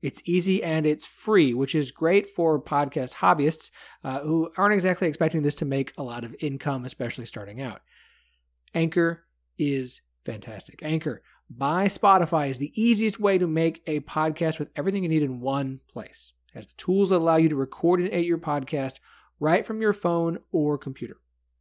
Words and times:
It's 0.00 0.22
easy 0.24 0.62
and 0.62 0.86
it's 0.86 1.04
free, 1.04 1.54
which 1.54 1.74
is 1.74 1.90
great 1.90 2.30
for 2.30 2.60
podcast 2.62 3.14
hobbyists 3.14 3.70
uh, 4.04 4.20
who 4.20 4.50
aren't 4.56 4.74
exactly 4.74 5.08
expecting 5.08 5.42
this 5.42 5.56
to 5.56 5.64
make 5.64 5.92
a 5.98 6.02
lot 6.02 6.24
of 6.24 6.36
income, 6.40 6.84
especially 6.84 7.26
starting 7.26 7.60
out. 7.60 7.80
Anchor 8.74 9.24
is 9.58 10.00
fantastic. 10.24 10.80
Anchor 10.82 11.22
by 11.50 11.86
Spotify 11.86 12.50
is 12.50 12.58
the 12.58 12.72
easiest 12.80 13.18
way 13.18 13.38
to 13.38 13.46
make 13.46 13.82
a 13.86 14.00
podcast 14.00 14.58
with 14.58 14.70
everything 14.76 15.02
you 15.02 15.08
need 15.08 15.22
in 15.22 15.40
one 15.40 15.80
place. 15.90 16.32
It 16.52 16.58
has 16.58 16.66
the 16.68 16.74
tools 16.76 17.10
that 17.10 17.16
allow 17.16 17.36
you 17.36 17.48
to 17.48 17.56
record 17.56 18.00
and 18.00 18.08
edit 18.10 18.26
your 18.26 18.38
podcast 18.38 18.96
right 19.40 19.64
from 19.64 19.80
your 19.80 19.92
phone 19.92 20.38
or 20.52 20.78
computer. 20.78 21.16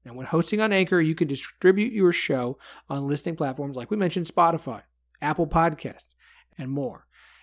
And 0.06 0.16
when 0.16 0.28
hosting 0.28 0.62
on 0.62 0.72
Anchor, 0.72 1.02
you 1.02 1.16
can 1.16 1.28
distribute 1.28 1.92
your 1.92 2.12
show 2.12 2.58
on 2.90 3.08
listening 3.08 3.36
platforms 3.36 3.76
like 3.76 3.92
we 3.92 3.98
mentioned 3.98 4.26
Spotify, 4.26 4.84
Apple 5.22 5.48
Podcasts, 5.48 6.14
and 6.58 6.72
more. 6.72 7.07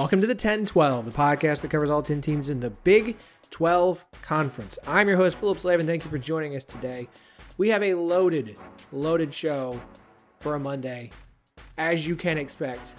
Welcome 0.00 0.22
to 0.22 0.26
the 0.26 0.34
10 0.34 0.64
12, 0.64 1.04
the 1.04 1.10
podcast 1.10 1.60
that 1.60 1.70
covers 1.70 1.90
all 1.90 2.02
10 2.02 2.22
teams 2.22 2.48
in 2.48 2.58
the 2.58 2.70
Big 2.70 3.18
12 3.50 4.10
Conference. 4.22 4.78
I'm 4.86 5.06
your 5.06 5.18
host, 5.18 5.36
Phillip 5.36 5.58
Slavin. 5.58 5.86
Thank 5.86 6.04
you 6.04 6.10
for 6.10 6.16
joining 6.16 6.56
us 6.56 6.64
today. 6.64 7.06
We 7.58 7.68
have 7.68 7.82
a 7.82 7.92
loaded, 7.92 8.56
loaded 8.92 9.34
show 9.34 9.78
for 10.38 10.54
a 10.54 10.58
Monday, 10.58 11.10
as 11.76 12.06
you 12.06 12.16
can 12.16 12.38
expect. 12.38 12.94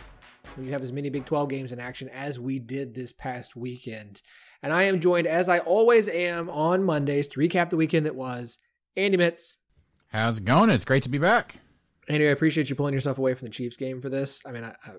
We 0.60 0.70
have 0.70 0.84
as 0.84 0.92
many 0.92 1.10
Big 1.10 1.26
12 1.26 1.50
games 1.50 1.72
in 1.72 1.80
action 1.80 2.08
as 2.10 2.40
we 2.40 2.60
did 2.60 2.94
this 2.94 3.12
past 3.12 3.56
weekend. 3.56 4.22
And 4.62 4.72
I 4.72 4.84
am 4.84 5.00
joined, 5.00 5.26
as 5.26 5.50
I 5.50 5.58
always 5.58 6.08
am, 6.08 6.52
on 6.52 6.84
Mondays 6.84 7.28
to 7.30 7.40
recap 7.40 7.72
the 7.72 7.78
weekend 7.78 8.06
that 8.06 8.16
was. 8.16 8.60
Andy 8.96 9.18
Mitts. 9.18 9.56
How's 10.10 10.38
it 10.38 10.46
going? 10.46 10.70
It's 10.70 10.86
great 10.86 11.02
to 11.02 11.10
be 11.10 11.18
back. 11.18 11.62
Andy, 12.08 12.28
I 12.28 12.32
appreciate 12.32 12.70
you 12.70 12.76
pulling 12.76 12.94
yourself 12.94 13.18
away 13.18 13.34
from 13.34 13.48
the 13.48 13.54
Chiefs 13.54 13.76
game 13.76 14.02
for 14.02 14.10
this. 14.10 14.40
I 14.46 14.52
mean, 14.52 14.66
I, 14.66 14.76
I, 14.86 14.92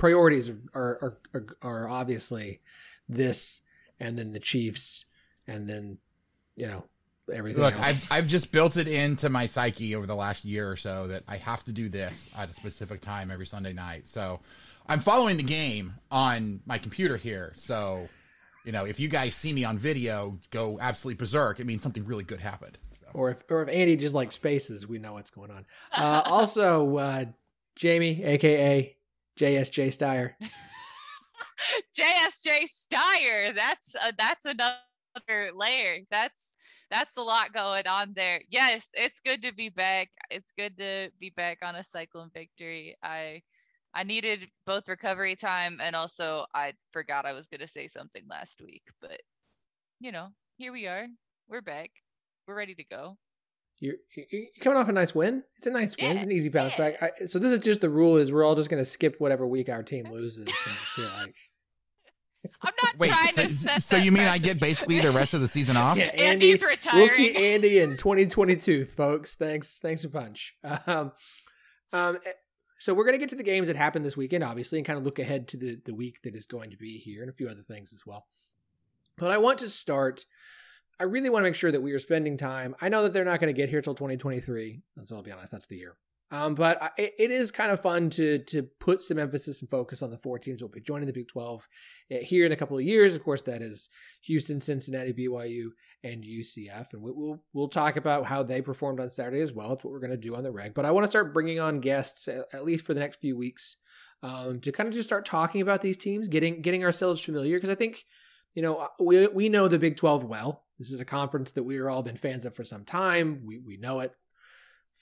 priorities 0.00 0.50
are, 0.50 0.58
are, 0.74 1.18
are 1.34 1.46
are 1.62 1.88
obviously 1.88 2.60
this, 3.08 3.60
and 4.00 4.18
then 4.18 4.32
the 4.32 4.40
Chiefs, 4.40 5.04
and 5.46 5.68
then 5.68 5.98
you 6.56 6.66
know 6.66 6.84
everything. 7.32 7.62
Look, 7.62 7.74
else. 7.74 7.84
I've 7.84 8.06
I've 8.10 8.26
just 8.26 8.50
built 8.50 8.76
it 8.76 8.88
into 8.88 9.28
my 9.28 9.46
psyche 9.46 9.94
over 9.94 10.06
the 10.06 10.16
last 10.16 10.44
year 10.44 10.68
or 10.68 10.76
so 10.76 11.06
that 11.08 11.22
I 11.28 11.36
have 11.36 11.62
to 11.64 11.72
do 11.72 11.88
this 11.88 12.30
at 12.36 12.50
a 12.50 12.54
specific 12.54 13.02
time 13.02 13.30
every 13.30 13.46
Sunday 13.46 13.74
night. 13.74 14.08
So 14.08 14.40
I'm 14.88 14.98
following 14.98 15.36
the 15.36 15.44
game 15.44 15.94
on 16.10 16.60
my 16.66 16.78
computer 16.78 17.16
here. 17.16 17.52
So 17.54 18.08
you 18.64 18.72
know, 18.72 18.86
if 18.86 18.98
you 18.98 19.08
guys 19.08 19.34
see 19.34 19.52
me 19.52 19.64
on 19.64 19.78
video 19.78 20.38
go 20.50 20.78
absolutely 20.80 21.18
berserk, 21.18 21.60
it 21.60 21.66
means 21.66 21.82
something 21.82 22.04
really 22.04 22.24
good 22.24 22.40
happened. 22.40 22.78
So. 22.92 23.06
or 23.12 23.30
if 23.30 23.42
or 23.50 23.62
if 23.62 23.68
Andy 23.68 23.96
just 23.96 24.14
like 24.14 24.32
spaces, 24.32 24.86
we 24.86 24.98
know 24.98 25.12
what's 25.12 25.30
going 25.30 25.50
on. 25.50 25.66
Uh, 25.92 26.22
also, 26.26 26.96
uh, 26.96 27.24
Jamie, 27.76 28.24
aka 28.24 28.96
JSJ 29.38 29.88
Steyer. 29.96 30.34
JSJ 31.98 32.64
Steyer. 32.64 33.54
That's 33.54 33.94
that's 34.18 34.44
another 34.44 35.52
layer. 35.54 36.00
That's 36.10 36.56
that's 36.90 37.16
a 37.16 37.22
lot 37.22 37.52
going 37.52 37.86
on 37.86 38.12
there. 38.14 38.42
Yes, 38.50 38.88
it's 38.94 39.20
good 39.20 39.42
to 39.42 39.52
be 39.52 39.68
back. 39.68 40.10
It's 40.30 40.52
good 40.56 40.76
to 40.78 41.10
be 41.20 41.30
back 41.30 41.58
on 41.62 41.76
a 41.76 41.84
cyclone 41.84 42.30
victory. 42.34 42.96
I 43.02 43.42
I 43.94 44.04
needed 44.04 44.48
both 44.66 44.88
recovery 44.88 45.36
time 45.36 45.80
and 45.82 45.96
also 45.96 46.46
I 46.54 46.74
forgot 46.92 47.26
I 47.26 47.32
was 47.32 47.48
going 47.48 47.60
to 47.60 47.66
say 47.66 47.88
something 47.88 48.22
last 48.28 48.60
week, 48.62 48.82
but 49.00 49.20
you 50.00 50.12
know, 50.12 50.28
here 50.58 50.72
we 50.72 50.86
are. 50.86 51.06
We're 51.48 51.60
back. 51.60 51.90
We're 52.46 52.54
ready 52.54 52.74
to 52.74 52.84
go. 52.84 53.16
You're, 53.80 53.96
you're 54.14 54.46
coming 54.60 54.78
off 54.78 54.88
a 54.88 54.92
nice 54.92 55.14
win. 55.14 55.42
It's 55.56 55.66
a 55.66 55.70
nice 55.70 55.96
win. 56.00 56.16
It's 56.16 56.24
an 56.24 56.32
easy 56.32 56.50
bounce 56.50 56.78
yeah. 56.78 56.90
back. 56.90 57.02
I, 57.02 57.26
so 57.26 57.38
this 57.38 57.50
is 57.50 57.60
just 57.60 57.80
the 57.80 57.88
rule: 57.88 58.16
is 58.16 58.30
we're 58.30 58.44
all 58.44 58.54
just 58.54 58.68
going 58.68 58.82
to 58.82 58.88
skip 58.88 59.16
whatever 59.18 59.46
week 59.46 59.70
our 59.70 59.82
team 59.82 60.10
loses. 60.12 60.38
and 60.38 60.50
feel 60.50 61.06
like 61.18 61.34
I'm 62.62 62.72
not 62.82 62.98
Wait, 62.98 63.10
trying 63.10 63.32
so, 63.32 63.42
to 63.42 63.48
set 63.48 63.82
so 63.82 63.96
that 63.96 64.04
you 64.04 64.12
mean 64.12 64.26
I 64.26 64.38
get 64.38 64.60
basically 64.60 65.00
the 65.00 65.10
rest 65.10 65.34
of 65.34 65.40
the 65.40 65.48
season 65.48 65.76
off? 65.78 65.96
yeah, 65.96 66.06
Andy. 66.06 66.52
Andy's 66.52 66.64
We'll 66.92 67.08
see. 67.08 67.34
Andy 67.34 67.80
in 67.80 67.96
2022, 67.96 68.86
folks. 68.86 69.34
Thanks, 69.34 69.78
thanks 69.78 70.04
a 70.04 70.08
bunch. 70.08 70.56
Um, 70.64 71.12
um, 71.92 72.18
eh, 72.24 72.32
so 72.78 72.94
we're 72.94 73.04
going 73.04 73.14
to 73.14 73.18
get 73.18 73.28
to 73.30 73.36
the 73.36 73.42
games 73.42 73.66
that 73.66 73.76
happened 73.76 74.04
this 74.04 74.16
weekend, 74.16 74.42
obviously, 74.44 74.78
and 74.78 74.86
kind 74.86 74.98
of 74.98 75.04
look 75.04 75.18
ahead 75.18 75.48
to 75.48 75.56
the 75.56 75.78
the 75.84 75.94
week 75.94 76.22
that 76.22 76.34
is 76.34 76.46
going 76.46 76.70
to 76.70 76.76
be 76.76 76.98
here, 76.98 77.22
and 77.22 77.30
a 77.30 77.34
few 77.34 77.48
other 77.48 77.62
things 77.62 77.92
as 77.92 78.00
well. 78.06 78.26
But 79.18 79.30
I 79.30 79.38
want 79.38 79.58
to 79.58 79.68
start. 79.68 80.24
I 81.00 81.04
really 81.04 81.30
want 81.30 81.44
to 81.44 81.48
make 81.48 81.54
sure 81.54 81.72
that 81.72 81.80
we 81.80 81.92
are 81.92 81.98
spending 81.98 82.36
time. 82.36 82.76
I 82.80 82.90
know 82.90 83.02
that 83.04 83.14
they're 83.14 83.24
not 83.24 83.40
going 83.40 83.52
to 83.52 83.58
get 83.58 83.70
here 83.70 83.80
till 83.80 83.94
2023. 83.94 84.82
So 85.06 85.16
I'll 85.16 85.22
be 85.22 85.32
honest, 85.32 85.50
that's 85.50 85.66
the 85.66 85.76
year. 85.76 85.96
Um, 86.32 86.54
but 86.54 86.80
I, 86.80 86.90
it 86.96 87.32
is 87.32 87.50
kind 87.50 87.72
of 87.72 87.80
fun 87.80 88.08
to 88.10 88.38
to 88.38 88.62
put 88.62 89.02
some 89.02 89.18
emphasis 89.18 89.60
and 89.60 89.68
focus 89.68 90.00
on 90.00 90.10
the 90.10 90.18
four 90.18 90.38
teams 90.38 90.60
that 90.60 90.66
will 90.66 90.72
be 90.72 90.80
joining 90.80 91.06
the 91.06 91.12
Big 91.12 91.26
12 91.26 91.68
eh, 92.10 92.22
here 92.22 92.46
in 92.46 92.52
a 92.52 92.56
couple 92.56 92.78
of 92.78 92.84
years. 92.84 93.14
Of 93.14 93.24
course, 93.24 93.42
that 93.42 93.62
is 93.62 93.88
Houston, 94.22 94.60
Cincinnati, 94.60 95.12
BYU, 95.12 95.70
and 96.04 96.22
UCF, 96.22 96.92
and 96.92 97.02
we, 97.02 97.10
will 97.10 97.42
we'll 97.52 97.68
talk 97.68 97.96
about 97.96 98.26
how 98.26 98.44
they 98.44 98.62
performed 98.62 99.00
on 99.00 99.10
Saturday 99.10 99.40
as 99.40 99.52
well. 99.52 99.72
It's 99.72 99.82
what 99.82 99.92
we're 99.92 99.98
going 99.98 100.10
to 100.12 100.16
do 100.16 100.36
on 100.36 100.44
the 100.44 100.52
reg. 100.52 100.72
But 100.72 100.84
I 100.84 100.92
want 100.92 101.04
to 101.04 101.10
start 101.10 101.34
bringing 101.34 101.58
on 101.58 101.80
guests 101.80 102.28
at 102.28 102.64
least 102.64 102.84
for 102.84 102.94
the 102.94 103.00
next 103.00 103.20
few 103.20 103.36
weeks 103.36 103.76
um, 104.22 104.60
to 104.60 104.70
kind 104.70 104.88
of 104.88 104.94
just 104.94 105.08
start 105.08 105.26
talking 105.26 105.62
about 105.62 105.80
these 105.80 105.96
teams, 105.96 106.28
getting 106.28 106.62
getting 106.62 106.84
ourselves 106.84 107.20
familiar 107.20 107.56
because 107.56 107.70
I 107.70 107.74
think 107.74 108.04
you 108.54 108.62
know 108.62 108.86
we 109.00 109.26
we 109.26 109.48
know 109.48 109.66
the 109.66 109.80
Big 109.80 109.96
12 109.96 110.22
well. 110.22 110.62
This 110.80 110.92
is 110.92 111.02
a 111.02 111.04
conference 111.04 111.50
that 111.52 111.62
we've 111.62 111.84
all 111.84 112.02
been 112.02 112.16
fans 112.16 112.46
of 112.46 112.56
for 112.56 112.64
some 112.64 112.86
time. 112.86 113.42
We 113.44 113.58
we 113.58 113.76
know 113.76 114.00
it 114.00 114.14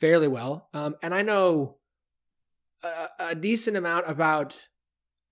fairly 0.00 0.26
well. 0.26 0.68
Um, 0.74 0.96
and 1.04 1.14
I 1.14 1.22
know 1.22 1.76
a, 2.82 3.08
a, 3.20 3.34
decent 3.36 3.76
amount 3.76 4.10
about 4.10 4.56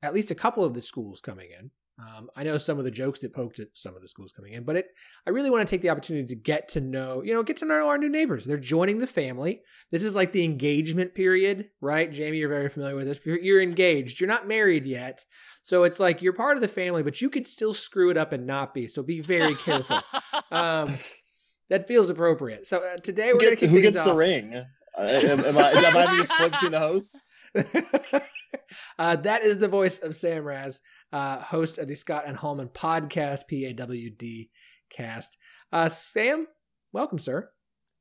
at 0.02 0.14
least 0.14 0.30
a 0.30 0.36
couple 0.36 0.64
of 0.64 0.72
the 0.72 0.80
schools 0.80 1.20
coming 1.20 1.48
in. 1.50 1.72
Um, 1.98 2.28
I 2.36 2.42
know 2.42 2.58
some 2.58 2.78
of 2.78 2.84
the 2.84 2.90
jokes 2.90 3.20
that 3.20 3.32
poked 3.32 3.58
at 3.58 3.68
some 3.72 3.96
of 3.96 4.02
the 4.02 4.08
schools 4.08 4.30
coming 4.30 4.52
in, 4.52 4.64
but 4.64 4.76
it 4.76 4.86
I 5.26 5.30
really 5.30 5.48
want 5.48 5.66
to 5.66 5.70
take 5.70 5.80
the 5.80 5.88
opportunity 5.88 6.26
to 6.26 6.34
get 6.34 6.68
to 6.70 6.80
know, 6.80 7.22
you 7.22 7.32
know, 7.32 7.42
get 7.42 7.56
to 7.58 7.64
know 7.64 7.88
our 7.88 7.96
new 7.96 8.10
neighbors. 8.10 8.44
They're 8.44 8.58
joining 8.58 8.98
the 8.98 9.06
family. 9.06 9.62
This 9.90 10.02
is 10.02 10.14
like 10.14 10.32
the 10.32 10.44
engagement 10.44 11.14
period, 11.14 11.70
right? 11.80 12.12
Jamie, 12.12 12.36
you're 12.36 12.50
very 12.50 12.68
familiar 12.68 12.96
with 12.96 13.06
this. 13.06 13.18
You're, 13.24 13.40
you're 13.40 13.62
engaged. 13.62 14.20
You're 14.20 14.28
not 14.28 14.46
married 14.46 14.84
yet. 14.84 15.24
So 15.62 15.84
it's 15.84 15.98
like 15.98 16.20
you're 16.20 16.34
part 16.34 16.58
of 16.58 16.60
the 16.60 16.68
family, 16.68 17.02
but 17.02 17.22
you 17.22 17.30
could 17.30 17.46
still 17.46 17.72
screw 17.72 18.10
it 18.10 18.18
up 18.18 18.32
and 18.32 18.46
not 18.46 18.74
be. 18.74 18.88
So 18.88 19.02
be 19.02 19.20
very 19.20 19.54
careful. 19.54 19.98
um, 20.50 20.98
that 21.70 21.88
feels 21.88 22.10
appropriate. 22.10 22.66
So 22.66 22.78
uh, 22.78 22.98
today 22.98 23.32
we're 23.32 23.40
going 23.40 23.56
to 23.56 23.66
who 23.68 23.80
gets 23.80 23.98
off. 23.98 24.06
the 24.06 24.14
ring. 24.14 24.54
Uh, 24.54 25.00
am, 25.00 25.40
am, 25.40 25.58
I, 25.58 25.70
am 25.70 25.96
I 25.96 26.10
being 26.10 26.24
split 26.24 26.52
between 26.52 26.72
the 26.72 26.78
hosts? 26.80 27.22
uh, 28.98 29.16
that 29.16 29.42
is 29.42 29.58
the 29.58 29.68
voice 29.68 29.98
of 29.98 30.14
Sam 30.14 30.44
Razz, 30.44 30.80
uh, 31.16 31.40
host 31.40 31.78
of 31.78 31.88
the 31.88 31.94
Scott 31.94 32.24
and 32.26 32.36
Holman 32.36 32.68
podcast, 32.68 33.44
PAWD 33.50 34.50
cast. 34.90 35.38
Uh, 35.72 35.88
Sam, 35.88 36.46
welcome, 36.92 37.18
sir. 37.18 37.48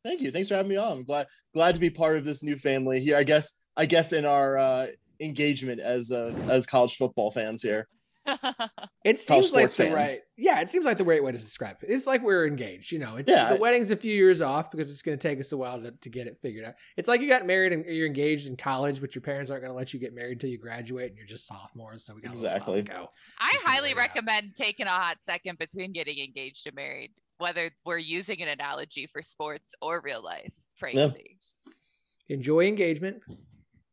Thank 0.03 0.19
you. 0.19 0.31
Thanks 0.31 0.49
for 0.49 0.55
having 0.55 0.69
me 0.69 0.75
on. 0.75 0.97
I'm 0.97 1.03
glad 1.05 1.27
glad 1.53 1.75
to 1.75 1.81
be 1.81 1.89
part 1.89 2.17
of 2.17 2.25
this 2.25 2.43
new 2.43 2.57
family 2.57 2.99
here. 2.99 3.15
I 3.15 3.23
guess 3.23 3.69
I 3.77 3.85
guess 3.85 4.11
in 4.11 4.25
our 4.25 4.57
uh, 4.57 4.87
engagement 5.21 5.79
as 5.79 6.11
uh, 6.11 6.35
as 6.49 6.65
college 6.65 6.95
football 6.95 7.31
fans 7.31 7.63
here. 7.63 7.87
it 9.05 9.19
seems 9.19 9.53
like 9.53 9.69
the 9.71 9.83
fans. 9.83 9.93
right 9.93 10.11
yeah 10.37 10.61
it 10.61 10.69
seems 10.69 10.85
like 10.85 10.97
the 10.97 11.03
right 11.03 11.23
way 11.23 11.31
to 11.31 11.37
describe 11.37 11.77
it. 11.81 11.89
It's 11.89 12.07
like 12.07 12.23
we're 12.23 12.47
engaged 12.47 12.91
you 12.91 12.99
know? 12.99 13.17
It's 13.17 13.29
yeah. 13.29 13.53
the 13.53 13.59
wedding's 13.59 13.91
a 13.91 13.95
few 13.95 14.13
years 14.13 14.41
off 14.41 14.71
because 14.71 14.89
it's 14.89 15.01
going 15.01 15.17
to 15.17 15.27
take 15.27 15.39
us 15.39 15.51
a 15.51 15.57
while 15.57 15.81
to, 15.81 15.91
to 15.91 16.09
get 16.09 16.27
it 16.27 16.37
figured 16.41 16.65
out. 16.65 16.75
It's 16.97 17.07
like 17.07 17.21
you 17.21 17.29
got 17.29 17.45
married 17.45 17.73
and 17.73 17.85
you're 17.85 18.07
engaged 18.07 18.47
in 18.47 18.57
college 18.57 19.01
but 19.01 19.15
your 19.15 19.21
parents 19.21 19.51
aren't 19.51 19.63
going 19.63 19.71
to 19.71 19.77
let 19.77 19.93
you 19.93 19.99
get 19.99 20.13
married 20.13 20.33
until 20.33 20.49
you 20.49 20.57
graduate 20.57 21.09
and 21.09 21.17
you're 21.17 21.27
just 21.27 21.47
sophomores 21.47 22.05
so 22.05 22.13
we 22.13 22.21
got 22.21 22.31
exactly. 22.31 22.81
go 22.81 23.07
i 23.39 23.55
highly 23.63 23.93
recommend 23.93 24.47
out. 24.47 24.55
taking 24.55 24.87
a 24.87 24.89
hot 24.89 25.17
second 25.21 25.57
between 25.57 25.91
getting 25.91 26.19
engaged 26.19 26.67
and 26.67 26.75
married 26.75 27.11
whether 27.37 27.69
we're 27.85 27.97
using 27.97 28.41
an 28.41 28.47
analogy 28.47 29.07
for 29.11 29.21
sports 29.21 29.73
or 29.81 30.01
real 30.01 30.23
life. 30.23 30.53
Frankly 30.75 31.37
yeah. 31.65 32.35
enjoy 32.35 32.67
engagement. 32.67 33.21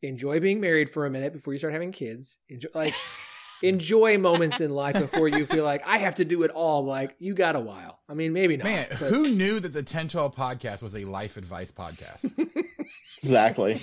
Enjoy 0.02 0.40
being 0.40 0.61
married 0.61 0.90
for 0.90 1.06
a 1.06 1.11
minute 1.11 1.32
before 1.32 1.52
you 1.52 1.58
start 1.58 1.73
having 1.73 1.93
kids. 1.93 2.38
Enjoy 2.49 2.69
like 2.75 2.94
enjoy 3.62 4.19
moments 4.19 4.61
in 4.61 4.70
life 4.70 4.99
before 4.99 5.29
you 5.29 5.47
feel 5.47 5.64
like 5.64 5.87
I 5.87 5.99
have 5.99 6.17
to 6.17 6.25
do 6.25 6.43
it 6.43 6.50
all. 6.50 6.85
Like 6.85 7.17
you 7.19 7.35
got 7.35 7.56
a 7.56 7.61
while. 7.61 8.00
I 8.09 8.14
mean, 8.14 8.32
maybe 8.32 8.56
not. 8.56 8.64
Man, 8.64 8.87
but... 8.91 9.11
who 9.11 9.31
knew 9.31 9.61
that 9.61 9.73
the 9.73 9.79
1012 9.79 10.35
podcast 10.35 10.82
was 10.82 10.94
a 10.94 11.05
life 11.05 11.37
advice 11.37 11.70
podcast? 11.70 12.31
exactly. 13.19 13.82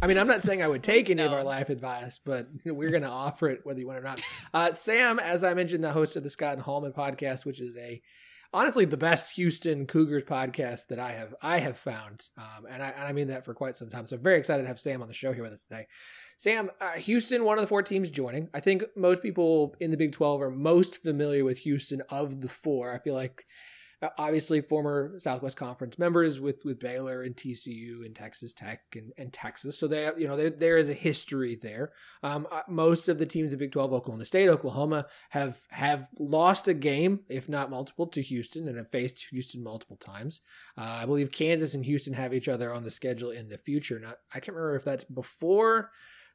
I 0.00 0.06
mean, 0.06 0.18
I'm 0.18 0.26
not 0.26 0.42
saying 0.42 0.62
I 0.62 0.68
would 0.68 0.82
take 0.82 1.10
any 1.10 1.22
no. 1.22 1.26
of 1.26 1.32
our 1.32 1.44
life 1.44 1.70
advice, 1.70 2.18
but 2.24 2.48
we're 2.64 2.90
going 2.90 3.02
to 3.02 3.08
offer 3.08 3.48
it 3.48 3.60
whether 3.64 3.80
you 3.80 3.86
want 3.86 3.98
it 3.98 4.02
or 4.02 4.04
not. 4.04 4.20
Uh, 4.52 4.72
Sam, 4.72 5.18
as 5.18 5.44
I 5.44 5.54
mentioned, 5.54 5.82
the 5.82 5.92
host 5.92 6.16
of 6.16 6.22
the 6.22 6.30
Scott 6.30 6.54
and 6.54 6.62
Holman 6.62 6.92
podcast, 6.92 7.44
which 7.44 7.60
is 7.60 7.76
a 7.76 8.02
honestly 8.52 8.84
the 8.84 8.96
best 8.96 9.34
Houston 9.36 9.86
Cougars 9.86 10.24
podcast 10.24 10.88
that 10.88 10.98
I 10.98 11.12
have 11.12 11.34
I 11.42 11.58
have 11.58 11.78
found, 11.78 12.24
um, 12.36 12.66
and 12.70 12.82
I 12.82 12.88
and 12.90 13.04
I 13.04 13.12
mean 13.12 13.28
that 13.28 13.44
for 13.44 13.54
quite 13.54 13.76
some 13.76 13.90
time. 13.90 14.06
So 14.06 14.16
I'm 14.16 14.22
very 14.22 14.38
excited 14.38 14.62
to 14.62 14.68
have 14.68 14.80
Sam 14.80 15.02
on 15.02 15.08
the 15.08 15.14
show 15.14 15.32
here 15.32 15.42
with 15.42 15.52
us 15.52 15.64
today. 15.64 15.86
Sam, 16.42 16.72
uh, 16.80 16.94
Houston, 16.94 17.44
one 17.44 17.58
of 17.58 17.62
the 17.62 17.68
four 17.68 17.84
teams 17.84 18.10
joining. 18.10 18.48
I 18.52 18.58
think 18.58 18.82
most 18.96 19.22
people 19.22 19.76
in 19.78 19.92
the 19.92 19.96
Big 19.96 20.10
12 20.10 20.42
are 20.42 20.50
most 20.50 21.00
familiar 21.00 21.44
with 21.44 21.58
Houston 21.58 22.02
of 22.08 22.40
the 22.40 22.48
four. 22.48 22.92
I 22.92 22.98
feel 22.98 23.14
like 23.14 23.46
uh, 24.02 24.08
obviously 24.18 24.60
former 24.60 25.20
Southwest 25.20 25.56
Conference 25.56 26.00
members 26.00 26.40
with 26.40 26.64
with 26.64 26.80
Baylor 26.80 27.22
and 27.22 27.36
TCU 27.36 28.04
and 28.04 28.16
Texas 28.16 28.52
Tech 28.52 28.80
and, 28.96 29.12
and 29.16 29.32
Texas. 29.32 29.78
So 29.78 29.86
they 29.86 30.10
you 30.18 30.26
know 30.26 30.36
there 30.36 30.50
there 30.50 30.78
is 30.78 30.88
a 30.88 30.94
history 30.94 31.56
there. 31.62 31.92
Um, 32.24 32.48
uh, 32.50 32.62
most 32.68 33.08
of 33.08 33.18
the 33.18 33.26
teams 33.26 33.52
in 33.52 33.58
Big 33.60 33.70
12, 33.70 33.92
Oklahoma 33.92 34.24
State, 34.24 34.48
Oklahoma 34.48 35.06
have 35.30 35.60
have 35.70 36.08
lost 36.18 36.66
a 36.66 36.74
game, 36.74 37.20
if 37.28 37.48
not 37.48 37.70
multiple, 37.70 38.08
to 38.08 38.20
Houston 38.20 38.66
and 38.66 38.78
have 38.78 38.90
faced 38.90 39.26
Houston 39.30 39.62
multiple 39.62 39.96
times. 39.96 40.40
Uh, 40.76 41.02
I 41.02 41.06
believe 41.06 41.30
Kansas 41.30 41.74
and 41.74 41.84
Houston 41.84 42.14
have 42.14 42.34
each 42.34 42.48
other 42.48 42.74
on 42.74 42.82
the 42.82 42.90
schedule 42.90 43.30
in 43.30 43.48
the 43.48 43.58
future. 43.58 44.00
Not 44.00 44.16
I 44.34 44.40
can't 44.40 44.56
remember 44.56 44.74
if 44.74 44.82
that's 44.82 45.04
before 45.04 45.92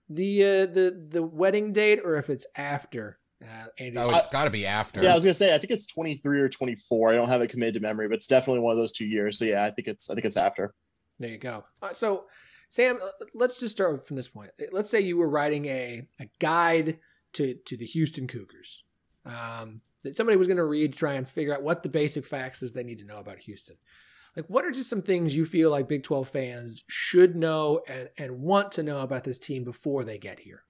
the 0.10 0.44
uh, 0.44 0.66
the 0.66 1.06
the 1.10 1.24
wedding 1.24 1.74
date 1.74 2.00
or 2.04 2.16
if 2.18 2.30
it's 2.30 2.46
after. 2.56 3.20
Uh, 3.42 3.68
Andy. 3.78 3.98
Oh, 4.00 4.10
it's 4.16 4.28
got 4.28 4.46
to 4.46 4.50
be 4.50 4.66
after. 4.66 5.04
Yeah, 5.04 5.12
I 5.12 5.16
was 5.16 5.24
gonna 5.24 5.34
say 5.34 5.54
I 5.54 5.60
think 5.60 5.70
it's 5.70 5.86
23 5.86 6.40
or 6.40 6.50
24. 6.50 7.12
I 7.12 7.16
don't 7.16 7.30
have 7.30 7.42
it 7.42 7.50
committed 7.50 7.76
to 7.76 7.80
memory, 7.80 8.08
but 8.08 8.16
it's 8.16 8.28
definitely 8.28 8.62
one 8.62 8.72
of 8.72 8.80
those 8.80 8.92
two 8.92 9.06
years. 9.06 9.38
So 9.38 9.46
yeah, 9.46 9.64
I 9.64 9.70
think 9.70 9.88
it's 9.88 10.10
I 10.10 10.16
think 10.16 10.26
it's 10.26 10.38
after. 10.38 10.74
There 11.20 11.30
you 11.30 11.38
go. 11.38 11.66
Uh, 11.82 11.94
so 11.94 12.26
Sam, 12.70 13.00
uh, 13.02 13.26
let's 13.34 13.60
just 13.60 13.76
start 13.76 14.06
from 14.06 14.18
this 14.18 14.28
point. 14.28 14.52
Let's 14.72 14.90
say 14.90 15.02
you 15.02 15.18
were 15.18 15.30
writing 15.30 15.66
a, 15.66 16.08
a 16.20 16.30
guide 16.40 17.00
to 17.34 17.54
to 17.54 17.78
the 17.78 17.86
Houston 17.86 18.28
Cougars. 18.28 18.84
Um, 19.26 19.82
that 20.04 20.16
somebody 20.16 20.38
was 20.38 20.48
going 20.48 20.58
to 20.58 20.64
read 20.64 20.94
to 20.94 21.00
try 21.00 21.14
and 21.14 21.28
figure 21.28 21.54
out 21.54 21.64
what 21.64 21.84
the 21.84 21.90
basic 21.90 22.26
facts 22.26 22.64
is 22.64 22.72
they 22.72 22.84
need 22.84 23.00
to 23.00 23.06
know 23.06 23.18
about 23.18 23.40
Houston 23.40 23.76
like 24.38 24.46
what 24.48 24.64
are 24.64 24.72
just 24.72 24.90
some 24.90 25.02
things 25.02 25.36
you 25.36 25.48
feel 25.48 25.72
like 25.72 25.88
Big 25.88 26.04
12 26.04 26.30
fans 26.30 26.84
should 26.88 27.36
know 27.36 27.82
and, 27.88 28.08
and 28.20 28.40
want 28.40 28.72
to 28.74 28.84
know 28.84 29.02
about 29.02 29.24
this 29.24 29.40
team 29.40 29.64
before 29.64 30.04
they 30.04 30.20
get 30.20 30.40
here? 30.40 30.64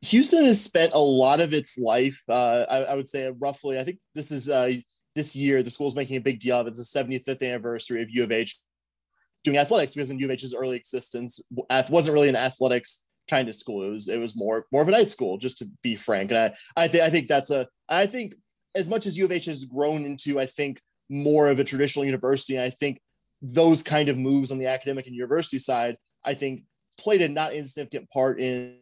Houston 0.00 0.44
has 0.44 0.62
spent 0.62 0.92
a 0.92 0.98
lot 0.98 1.40
of 1.40 1.54
its 1.54 1.78
life, 1.78 2.20
uh, 2.28 2.66
I, 2.68 2.78
I, 2.78 2.94
would 2.96 3.06
say 3.06 3.30
roughly, 3.38 3.78
I 3.78 3.84
think 3.84 3.98
this 4.16 4.32
is 4.32 4.48
uh, 4.48 4.72
this 5.14 5.36
year, 5.36 5.62
the 5.62 5.70
school's 5.70 5.94
making 5.94 6.16
a 6.16 6.20
big 6.20 6.40
deal 6.40 6.58
of 6.58 6.66
it. 6.66 6.70
It's 6.70 6.92
the 6.92 7.04
75th 7.04 7.48
anniversary 7.48 8.02
of 8.02 8.10
U 8.10 8.24
of 8.24 8.32
H 8.32 8.58
doing 9.44 9.58
athletics 9.58 9.94
because 9.94 10.10
in 10.10 10.18
U 10.18 10.26
of 10.26 10.32
H's 10.32 10.52
early 10.52 10.76
existence, 10.76 11.40
wasn't 11.88 12.14
really 12.14 12.28
an 12.28 12.34
athletics 12.34 13.06
kind 13.30 13.46
of 13.46 13.54
school. 13.54 13.84
It 13.84 13.90
was, 13.90 14.08
it 14.08 14.20
was 14.20 14.36
more, 14.36 14.66
more 14.72 14.82
of 14.82 14.88
a 14.88 14.90
night 14.90 15.12
school, 15.12 15.38
just 15.38 15.58
to 15.58 15.70
be 15.82 15.94
frank. 15.94 16.32
And 16.32 16.40
I, 16.40 16.54
I 16.76 16.88
think, 16.88 17.04
I 17.04 17.10
think 17.10 17.28
that's 17.28 17.50
a, 17.52 17.68
I 17.88 18.06
think 18.06 18.34
as 18.74 18.88
much 18.88 19.06
as 19.06 19.16
U 19.16 19.26
of 19.26 19.30
H 19.30 19.44
has 19.44 19.64
grown 19.64 20.04
into, 20.04 20.40
I 20.40 20.46
think 20.46 20.80
more 21.12 21.48
of 21.48 21.58
a 21.58 21.64
traditional 21.64 22.04
university. 22.04 22.56
And 22.56 22.64
I 22.64 22.70
think 22.70 23.00
those 23.42 23.82
kind 23.82 24.08
of 24.08 24.16
moves 24.16 24.50
on 24.50 24.58
the 24.58 24.66
academic 24.66 25.06
and 25.06 25.14
university 25.14 25.58
side, 25.58 25.96
I 26.24 26.34
think 26.34 26.62
played 26.98 27.20
a 27.22 27.28
not 27.28 27.52
insignificant 27.52 28.08
part 28.10 28.40
in 28.40 28.78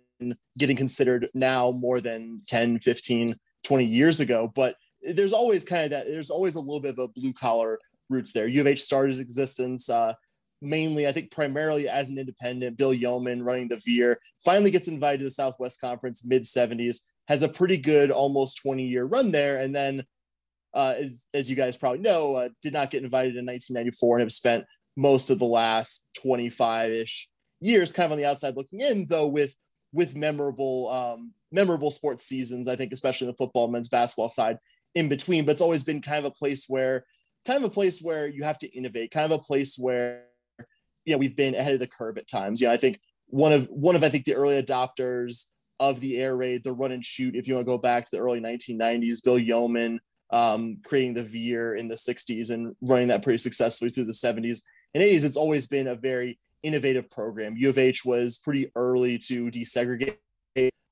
getting 0.59 0.77
considered 0.77 1.29
now 1.35 1.73
more 1.73 2.01
than 2.01 2.41
10, 2.47 2.79
15, 2.81 3.35
20 3.65 3.85
years 3.85 4.21
ago. 4.21 4.51
But 4.55 4.77
there's 5.03 5.33
always 5.33 5.65
kind 5.65 5.85
of 5.85 5.91
that, 5.91 6.07
there's 6.07 6.31
always 6.31 6.55
a 6.55 6.61
little 6.61 6.81
bit 6.81 6.93
of 6.93 6.99
a 6.99 7.09
blue 7.09 7.33
collar 7.33 7.79
roots 8.09 8.33
there. 8.33 8.47
U 8.47 8.61
of 8.61 8.67
H 8.67 8.83
started 8.83 9.11
its 9.11 9.19
existence 9.19 9.89
uh, 9.91 10.15
mainly, 10.63 11.09
I 11.09 11.13
think, 11.13 11.31
primarily 11.31 11.89
as 11.89 12.11
an 12.11 12.19
independent. 12.19 12.77
Bill 12.77 12.95
Yeoman 12.95 13.43
running 13.43 13.69
the 13.69 13.81
Veer 13.85 14.21
finally 14.45 14.71
gets 14.71 14.89
invited 14.89 15.19
to 15.19 15.25
the 15.25 15.31
Southwest 15.31 15.81
Conference 15.81 16.25
mid 16.25 16.45
70s, 16.45 17.01
has 17.29 17.43
a 17.43 17.49
pretty 17.49 17.77
good 17.77 18.11
almost 18.11 18.61
20 18.63 18.85
year 18.85 19.05
run 19.05 19.31
there. 19.31 19.59
And 19.59 19.75
then 19.75 20.05
uh, 20.75 20.95
as, 20.99 21.27
as 21.35 21.51
you 21.51 21.57
guys 21.57 21.77
probably 21.77 22.01
know, 22.01 22.37
uh, 22.37 22.49
did 22.63 22.73
not 22.73 22.91
get 22.91 23.03
invited 23.03 23.37
in 23.37 23.47
1994 23.47 24.17
and 24.17 24.23
have 24.23 24.33
spent 24.33 24.65
most 24.97 25.31
of 25.31 25.39
the 25.39 25.47
last 25.47 26.07
25 26.23 26.93
ish 26.93 27.29
years 27.61 27.93
kind 27.93 28.07
of 28.07 28.13
on 28.13 28.19
the 28.19 28.25
outside 28.25 28.57
looking 28.57 28.81
in, 28.81 29.07
though 29.09 29.29
with 29.29 29.55
with 29.93 30.17
memorable 30.17 30.89
um, 30.89 31.33
memorable 31.53 31.91
sports 31.91 32.25
seasons. 32.25 32.69
I 32.69 32.77
think 32.77 32.93
especially 32.93 33.27
the 33.27 33.35
football 33.35 33.69
men's 33.69 33.89
basketball 33.89 34.29
side 34.29 34.59
in 34.95 35.09
between. 35.09 35.45
But 35.45 35.53
it's 35.53 35.61
always 35.61 35.85
been 35.85 36.01
kind 36.01 36.25
of 36.25 36.33
a 36.33 36.35
place 36.35 36.67
where 36.69 37.05
kind 37.47 37.63
of 37.63 37.71
a 37.71 37.73
place 37.73 38.01
where 38.01 38.27
you 38.29 38.45
have 38.45 38.59
to 38.59 38.69
innovate, 38.69 39.11
kind 39.11 39.31
of 39.31 39.39
a 39.39 39.43
place 39.43 39.77
where 39.79 40.25
yeah 41.05 41.17
we've 41.17 41.37
been 41.37 41.55
ahead 41.55 41.75
of 41.75 41.81
the 41.81 41.87
curve 41.87 42.19
at 42.19 42.29
times. 42.29 42.61
Yeah, 42.61 42.73
I 42.73 42.77
think 42.77 43.01
one 43.27 43.53
of 43.53 43.67
one 43.67 43.97
of 43.97 44.05
I 44.05 44.09
think 44.09 44.25
the 44.25 44.35
early 44.35 44.61
adopters 44.61 45.47
of 45.79 46.01
the 46.01 46.19
air 46.19 46.37
raid, 46.37 46.63
the 46.63 46.73
run 46.73 46.93
and 46.93 47.05
shoot. 47.05 47.35
If 47.35 47.49
you 47.49 47.55
want 47.55 47.67
to 47.67 47.73
go 47.73 47.79
back 47.79 48.05
to 48.05 48.17
the 48.17 48.23
early 48.23 48.41
1990s, 48.41 49.25
Bill 49.25 49.39
Yeoman 49.39 49.99
um, 50.33 50.79
creating 50.85 51.15
the 51.15 51.23
Veer 51.23 51.75
in 51.75 51.89
the 51.89 51.95
60s 51.95 52.51
and 52.51 52.75
running 52.83 53.09
that 53.09 53.23
pretty 53.23 53.39
successfully 53.39 53.91
through 53.91 54.05
the 54.05 54.13
70s 54.13 54.63
and 54.95 55.03
80s. 55.03 55.25
It's 55.25 55.37
always 55.37 55.67
been 55.67 55.89
a 55.89 55.95
very 55.95 56.39
innovative 56.63 57.11
program. 57.11 57.57
U 57.57 57.71
of 57.71 57.79
H 57.79 58.05
was 58.05 58.39
pretty 58.39 58.71
early 58.77 59.19
to 59.19 59.51
desegregate 59.51 60.17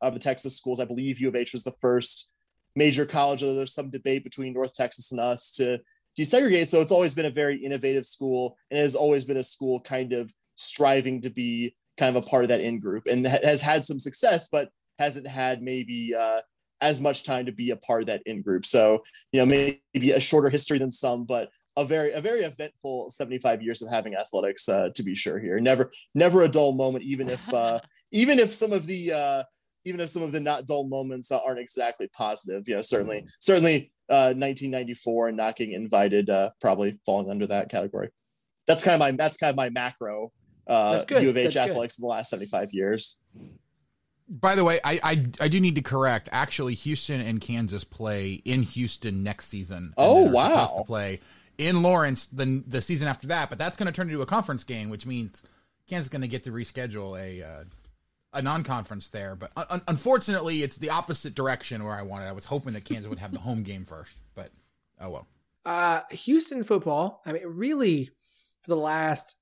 of 0.00 0.14
the 0.14 0.20
Texas 0.20 0.56
schools. 0.56 0.80
I 0.80 0.84
believe 0.84 1.20
U 1.20 1.28
of 1.28 1.36
H 1.36 1.52
was 1.52 1.64
the 1.64 1.74
first 1.80 2.32
major 2.76 3.04
college, 3.04 3.42
although 3.42 3.56
there's 3.56 3.74
some 3.74 3.90
debate 3.90 4.24
between 4.24 4.52
North 4.52 4.74
Texas 4.74 5.10
and 5.12 5.20
us 5.20 5.50
to 5.52 5.78
desegregate. 6.18 6.68
So 6.68 6.80
it's 6.80 6.92
always 6.92 7.14
been 7.14 7.26
a 7.26 7.30
very 7.30 7.62
innovative 7.62 8.06
school 8.06 8.56
and 8.70 8.78
it 8.78 8.82
has 8.82 8.94
always 8.94 9.24
been 9.24 9.36
a 9.36 9.42
school 9.42 9.80
kind 9.80 10.12
of 10.12 10.32
striving 10.54 11.20
to 11.22 11.30
be 11.30 11.74
kind 11.96 12.16
of 12.16 12.24
a 12.24 12.28
part 12.28 12.44
of 12.44 12.48
that 12.48 12.60
in 12.60 12.80
group 12.80 13.06
and 13.06 13.26
has 13.26 13.60
had 13.60 13.84
some 13.84 13.98
success, 13.98 14.48
but 14.48 14.70
hasn't 14.98 15.26
had 15.26 15.62
maybe 15.62 16.14
uh, 16.14 16.40
as 16.80 17.00
much 17.00 17.24
time 17.24 17.46
to 17.46 17.52
be 17.52 17.70
a 17.70 17.76
part 17.76 18.02
of 18.02 18.06
that 18.06 18.22
in 18.26 18.42
group. 18.42 18.64
So, 18.64 19.02
you 19.32 19.40
know, 19.40 19.46
maybe 19.46 20.12
a 20.12 20.20
shorter 20.20 20.48
history 20.48 20.78
than 20.78 20.90
some, 20.90 21.24
but 21.24 21.48
a 21.76 21.84
very 21.84 22.12
a 22.12 22.20
very 22.20 22.42
eventful 22.42 23.08
75 23.10 23.62
years 23.62 23.82
of 23.82 23.88
having 23.88 24.16
athletics 24.16 24.68
uh, 24.68 24.88
to 24.94 25.02
be 25.02 25.14
sure 25.14 25.38
here. 25.38 25.60
Never 25.60 25.90
never 26.14 26.42
a 26.42 26.48
dull 26.48 26.72
moment, 26.72 27.04
even 27.04 27.30
if 27.30 27.54
uh, 27.54 27.80
even 28.12 28.38
if 28.38 28.54
some 28.54 28.72
of 28.72 28.86
the 28.86 29.12
uh, 29.12 29.42
even 29.84 30.00
if 30.00 30.10
some 30.10 30.22
of 30.22 30.32
the 30.32 30.40
not 30.40 30.66
dull 30.66 30.88
moments 30.88 31.30
aren't 31.30 31.60
exactly 31.60 32.08
positive. 32.08 32.68
You 32.68 32.76
know, 32.76 32.82
certainly 32.82 33.26
certainly 33.40 33.92
uh, 34.08 34.34
1994 34.34 35.28
and 35.28 35.36
not 35.36 35.56
getting 35.56 35.74
invited 35.74 36.30
uh, 36.30 36.50
probably 36.60 36.98
falling 37.06 37.30
under 37.30 37.46
that 37.46 37.70
category. 37.70 38.10
That's 38.66 38.82
kind 38.82 38.94
of 38.94 39.00
my 39.00 39.12
that's 39.12 39.36
kind 39.36 39.50
of 39.50 39.56
my 39.56 39.70
macro 39.70 40.32
uh, 40.66 41.04
U 41.08 41.28
of 41.30 41.36
H 41.36 41.54
that's 41.54 41.70
athletics 41.70 41.96
good. 41.96 42.02
in 42.02 42.08
the 42.08 42.10
last 42.10 42.30
75 42.30 42.68
years. 42.72 43.22
By 44.28 44.54
the 44.54 44.64
way, 44.64 44.78
I, 44.84 45.00
I 45.02 45.26
I 45.40 45.48
do 45.48 45.58
need 45.58 45.74
to 45.76 45.82
correct. 45.82 46.28
Actually, 46.32 46.74
Houston 46.74 47.20
and 47.20 47.40
Kansas 47.40 47.82
play 47.82 48.42
in 48.44 48.62
Houston 48.62 49.22
next 49.22 49.48
season. 49.48 49.94
Oh 49.96 50.30
wow! 50.30 50.74
To 50.76 50.84
play 50.84 51.20
in 51.56 51.82
Lawrence 51.82 52.26
the 52.26 52.62
the 52.66 52.82
season 52.82 53.08
after 53.08 53.26
that, 53.28 53.48
but 53.48 53.58
that's 53.58 53.76
going 53.76 53.86
to 53.86 53.92
turn 53.92 54.08
into 54.08 54.20
a 54.20 54.26
conference 54.26 54.64
game, 54.64 54.90
which 54.90 55.06
means 55.06 55.42
Kansas 55.88 56.06
is 56.06 56.10
going 56.10 56.22
to 56.22 56.28
get 56.28 56.44
to 56.44 56.50
reschedule 56.50 57.18
a 57.18 57.42
uh, 57.42 57.64
a 58.34 58.42
non-conference 58.42 59.08
there. 59.08 59.34
But 59.34 59.50
un- 59.56 59.82
unfortunately, 59.88 60.62
it's 60.62 60.76
the 60.76 60.90
opposite 60.90 61.34
direction 61.34 61.82
where 61.82 61.94
I 61.94 62.02
wanted. 62.02 62.26
I 62.26 62.32
was 62.32 62.44
hoping 62.44 62.74
that 62.74 62.84
Kansas 62.84 63.08
would 63.08 63.18
have 63.18 63.32
the 63.32 63.40
home 63.40 63.62
game 63.62 63.84
first, 63.86 64.18
but 64.34 64.50
oh 65.00 65.10
well. 65.10 65.26
Uh, 65.64 66.00
Houston 66.10 66.64
football. 66.64 67.22
I 67.24 67.32
mean, 67.32 67.42
really, 67.46 68.10
for 68.60 68.68
the 68.68 68.76
last 68.76 69.36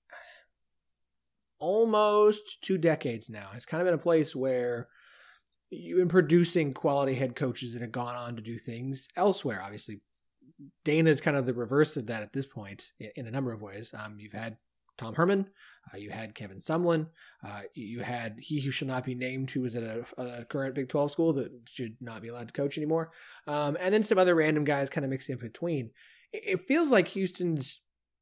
almost 1.67 2.63
two 2.63 2.79
decades 2.79 3.29
now. 3.29 3.51
It's 3.57 3.67
kind 3.67 3.81
of 3.81 3.87
been 3.87 3.99
a 3.99 3.99
place 3.99 4.37
where 4.37 4.87
you've 5.69 5.99
been 5.99 6.09
producing 6.09 6.73
quality 6.73 7.17
head 7.17 7.35
coaches 7.35 7.73
that 7.73 7.83
have 7.83 7.91
gone 7.91 8.15
on 8.15 8.37
to 8.37 8.43
do 8.43 8.57
things 8.57 9.09
elsewhere. 9.17 9.61
Obviously, 9.65 10.01
Dana 10.85 11.11
is 11.11 11.21
kind 11.21 11.37
of 11.37 11.45
the 11.45 11.53
reverse 11.53 11.97
of 11.97 12.07
that 12.07 12.23
at 12.23 12.33
this 12.33 12.47
point 12.47 12.85
in, 13.01 13.27
a 13.27 13.33
number 13.33 13.53
of 13.53 13.63
ways. 13.63 13.93
Um, 13.99 14.15
you've 14.21 14.33
had 14.33 14.59
Tom 14.97 15.15
Herman, 15.15 15.49
uh, 15.93 15.97
you 15.97 16.11
had 16.11 16.37
Kevin 16.37 16.61
Sumlin, 16.61 17.09
uh, 17.45 17.63
you 17.75 17.99
had 17.99 18.37
he 18.39 18.61
who 18.61 18.71
shall 18.71 18.87
not 18.87 19.05
be 19.05 19.17
named, 19.17 19.51
who 19.51 19.63
was 19.63 19.75
at 19.75 19.83
a, 19.83 20.05
a, 20.17 20.45
current 20.45 20.77
Big 20.77 20.89
12 20.89 21.11
school 21.11 21.33
that 21.33 21.51
should 21.65 21.97
not 22.01 22.23
be 22.23 22.29
allowed 22.29 22.47
to 22.47 22.55
coach 22.55 22.79
anymore, 22.79 23.11
um, 23.49 23.77
and 23.81 23.93
then 23.93 24.05
some 24.05 24.19
other 24.19 24.37
random 24.37 24.63
guys 24.63 24.89
kind 24.89 25.05
of 25.05 25.11
mixed 25.11 25.29
in 25.29 25.39
between. 25.39 25.91
It, 26.33 26.43
it 26.47 26.61
feels 26.61 26.93
like 26.93 27.09
Houston's 27.09 27.81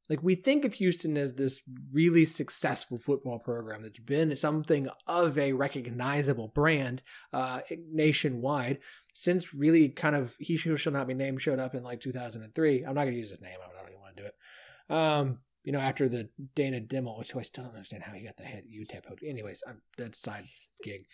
like 0.09 0.21
we 0.21 0.35
think 0.35 0.65
of 0.65 0.75
Houston 0.75 1.17
as 1.17 1.33
this 1.33 1.61
really 1.91 2.25
successful 2.25 2.97
football 2.97 3.39
program 3.39 3.81
that's 3.81 3.99
been 3.99 4.35
something 4.35 4.87
of 5.07 5.37
a 5.37 5.53
recognizable 5.53 6.49
brand 6.49 7.01
uh, 7.33 7.61
nationwide 7.91 8.79
since 9.13 9.53
really 9.53 9.89
kind 9.89 10.15
of 10.15 10.35
he 10.39 10.57
who 10.57 10.77
shall 10.77 10.93
not 10.93 11.07
be 11.07 11.13
named 11.13 11.41
showed 11.41 11.59
up 11.59 11.73
in 11.73 11.83
like 11.83 11.99
2003. 12.01 12.83
I'm 12.83 12.95
not 12.95 13.03
going 13.03 13.13
to 13.13 13.19
use 13.19 13.31
his 13.31 13.41
name. 13.41 13.57
I 13.63 13.81
don't 13.81 13.89
even 13.89 14.01
want 14.01 14.17
to 14.17 14.23
do 14.23 14.27
it. 14.27 14.95
Um, 14.95 15.39
you 15.63 15.71
know, 15.71 15.79
after 15.79 16.07
the 16.07 16.29
Dana 16.53 16.79
Dimel, 16.79 17.17
which 17.17 17.35
I 17.35 17.41
still 17.41 17.63
don't 17.63 17.73
understand 17.73 18.03
how 18.03 18.13
he 18.13 18.23
got 18.23 18.37
the 18.37 18.43
head 18.43 18.65
UTEP. 18.71 19.01
Anyways, 19.27 19.63
I'm, 19.67 19.81
that's 19.97 20.19
side 20.21 20.43
gig. 20.83 21.05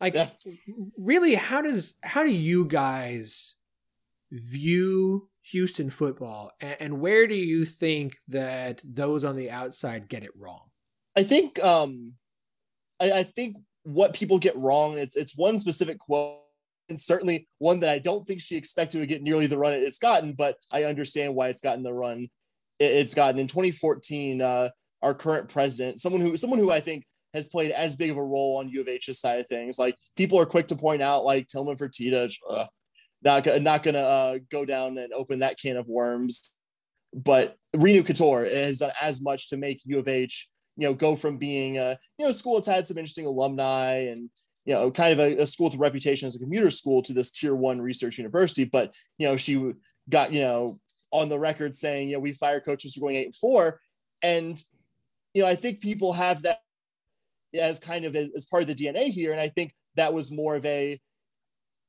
Like, 0.00 0.14
yeah. 0.14 0.28
really, 0.96 1.34
how 1.34 1.62
does 1.62 1.94
how 2.02 2.24
do 2.24 2.30
you 2.30 2.64
guys 2.64 3.54
view 4.30 5.28
Houston 5.50 5.90
football, 5.90 6.52
and, 6.60 7.00
where 7.00 7.26
do 7.26 7.34
you 7.34 7.64
think 7.64 8.16
that 8.28 8.80
those 8.84 9.24
on 9.24 9.36
the 9.36 9.50
outside 9.50 10.08
get 10.08 10.22
it 10.22 10.30
wrong? 10.36 10.68
I 11.16 11.22
think 11.22 11.62
um, 11.64 12.14
I, 13.00 13.12
I 13.12 13.22
think 13.22 13.56
what 13.84 14.12
people 14.12 14.38
get 14.38 14.56
wrong 14.56 14.98
it's 14.98 15.16
it's 15.16 15.36
one 15.36 15.56
specific 15.56 15.98
quote 15.98 16.40
and 16.90 17.00
certainly 17.00 17.46
one 17.58 17.80
that 17.80 17.90
I 17.90 17.98
don't 17.98 18.26
think 18.26 18.40
she 18.40 18.56
expected 18.56 18.98
to 18.98 19.06
get 19.06 19.22
nearly 19.22 19.46
the 19.46 19.58
run 19.58 19.72
it's 19.72 19.98
gotten, 19.98 20.32
but 20.32 20.56
I 20.72 20.84
understand 20.84 21.34
why 21.34 21.48
it's 21.48 21.60
gotten 21.60 21.82
the 21.82 21.92
run 21.92 22.28
it's 22.78 23.14
gotten 23.14 23.40
in 23.40 23.46
2014. 23.46 24.40
Uh, 24.40 24.70
our 25.02 25.14
current 25.14 25.48
president, 25.48 26.00
someone 26.00 26.20
who 26.22 26.36
someone 26.36 26.58
who 26.58 26.70
I 26.70 26.80
think 26.80 27.04
has 27.34 27.48
played 27.48 27.70
as 27.70 27.96
big 27.96 28.10
of 28.10 28.16
a 28.16 28.24
role 28.24 28.56
on 28.56 28.68
U 28.68 28.80
of 28.80 28.88
H's 28.88 29.20
side 29.20 29.40
of 29.40 29.48
things. 29.48 29.78
Like 29.78 29.96
people 30.16 30.38
are 30.40 30.46
quick 30.46 30.66
to 30.68 30.76
point 30.76 31.02
out, 31.02 31.24
like 31.24 31.46
Tillman 31.46 31.76
Fertitta, 31.76 32.32
uh, 32.48 32.66
not 33.22 33.46
not 33.62 33.82
gonna 33.82 33.98
uh, 33.98 34.38
go 34.50 34.64
down 34.64 34.98
and 34.98 35.12
open 35.12 35.40
that 35.40 35.58
can 35.58 35.76
of 35.76 35.86
worms. 35.88 36.54
But 37.14 37.56
Renu 37.74 38.02
Khator 38.02 38.52
has 38.54 38.78
done 38.78 38.92
as 39.00 39.22
much 39.22 39.48
to 39.50 39.56
make 39.56 39.80
U 39.84 39.98
of 39.98 40.08
H, 40.08 40.48
you 40.76 40.86
know, 40.86 40.94
go 40.94 41.16
from 41.16 41.38
being 41.38 41.78
a 41.78 41.98
you 42.18 42.26
know 42.26 42.32
school 42.32 42.54
that's 42.54 42.68
had 42.68 42.86
some 42.86 42.98
interesting 42.98 43.26
alumni 43.26 44.08
and 44.08 44.30
you 44.64 44.74
know 44.74 44.90
kind 44.90 45.12
of 45.12 45.18
a, 45.18 45.42
a 45.42 45.46
school 45.46 45.66
with 45.66 45.76
a 45.76 45.78
reputation 45.78 46.26
as 46.26 46.36
a 46.36 46.38
commuter 46.38 46.70
school 46.70 47.02
to 47.02 47.12
this 47.12 47.32
tier 47.32 47.54
one 47.54 47.80
research 47.80 48.18
university. 48.18 48.64
But 48.64 48.94
you 49.18 49.26
know 49.26 49.36
she 49.36 49.72
got 50.08 50.32
you 50.32 50.40
know 50.40 50.76
on 51.10 51.28
the 51.28 51.38
record 51.38 51.74
saying 51.74 52.08
you 52.08 52.14
know 52.14 52.20
we 52.20 52.32
fire 52.32 52.60
coaches 52.60 52.96
are 52.96 53.00
going 53.00 53.16
eight 53.16 53.26
and 53.26 53.34
four, 53.34 53.80
and 54.22 54.62
you 55.34 55.42
know 55.42 55.48
I 55.48 55.56
think 55.56 55.80
people 55.80 56.12
have 56.12 56.42
that 56.42 56.60
as 57.54 57.78
kind 57.78 58.04
of 58.04 58.14
as 58.14 58.46
part 58.46 58.62
of 58.62 58.68
the 58.68 58.74
DNA 58.74 59.08
here, 59.08 59.32
and 59.32 59.40
I 59.40 59.48
think 59.48 59.74
that 59.96 60.12
was 60.12 60.30
more 60.30 60.54
of 60.54 60.64
a 60.66 61.00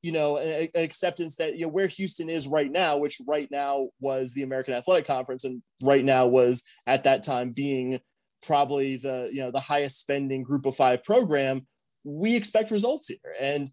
you 0.02 0.12
know, 0.12 0.38
an, 0.38 0.68
acceptance 0.74 1.36
that 1.36 1.56
you 1.56 1.66
know 1.66 1.72
where 1.72 1.86
Houston 1.86 2.30
is 2.30 2.48
right 2.48 2.70
now, 2.70 2.96
which 2.96 3.20
right 3.26 3.48
now 3.50 3.88
was 4.00 4.32
the 4.32 4.42
American 4.42 4.74
Athletic 4.74 5.06
Conference, 5.06 5.44
and 5.44 5.62
right 5.82 6.04
now 6.04 6.26
was 6.26 6.64
at 6.86 7.04
that 7.04 7.22
time 7.22 7.50
being 7.54 7.98
probably 8.42 8.96
the 8.96 9.28
you 9.32 9.42
know 9.42 9.50
the 9.50 9.60
highest 9.60 10.00
spending 10.00 10.42
Group 10.42 10.66
of 10.66 10.76
Five 10.76 11.04
program. 11.04 11.66
We 12.04 12.34
expect 12.34 12.70
results 12.70 13.08
here, 13.08 13.34
and 13.38 13.70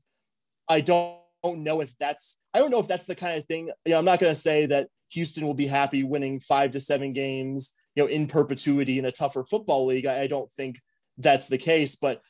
I 0.68 0.82
don't 0.82 1.20
know 1.44 1.82
if 1.82 1.98
that's 1.98 2.42
I 2.54 2.60
don't 2.60 2.72
know 2.72 2.80
if 2.80 2.88
that's 2.88 3.08
the 3.08 3.16
kind 3.16 3.38
of 3.38 3.46
thing. 3.46 3.72
You 3.86 3.94
know, 3.94 4.00
I'm 4.00 4.06
not 4.06 4.20
going 4.20 4.32
to 4.32 4.40
say 4.40 4.66
that 4.68 4.88
Houston 5.12 5.46
will 5.46 5.54
be 5.54 5.68
happy 5.68 6.04
winning 6.04 6.40
five 6.40 6.72
to 6.72 6.80
seven 6.80 7.12
games, 7.12 7.74
you 7.96 8.04
know, 8.04 8.10
in 8.10 8.28
perpetuity 8.28 9.00
in 9.00 9.06
a 9.06 9.12
tougher 9.12 9.46
football 9.46 9.86
league. 9.86 10.06
I, 10.06 10.22
I 10.22 10.28
don't 10.28 10.52
think 10.52 10.80
that's 11.18 11.48
the 11.48 11.58
case, 11.58 11.96
but 11.96 12.22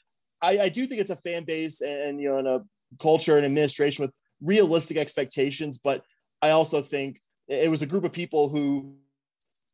I, 0.42 0.60
I, 0.60 0.70
do 0.70 0.86
think 0.86 1.02
it's 1.02 1.10
a 1.10 1.16
fan 1.16 1.44
base 1.44 1.82
and 1.82 2.22
you 2.22 2.30
know, 2.30 2.38
in 2.38 2.48
a 2.48 2.60
culture 3.00 3.38
and 3.38 3.46
administration 3.46 4.04
with 4.04 4.14
realistic 4.42 4.98
expectations. 4.98 5.78
But 5.78 6.04
I 6.42 6.52
also 6.52 6.82
think 6.82 7.22
it 7.48 7.70
was 7.70 7.82
a 7.82 7.88
group 7.88 8.04
of 8.04 8.12
people 8.12 8.50
who, 8.50 8.96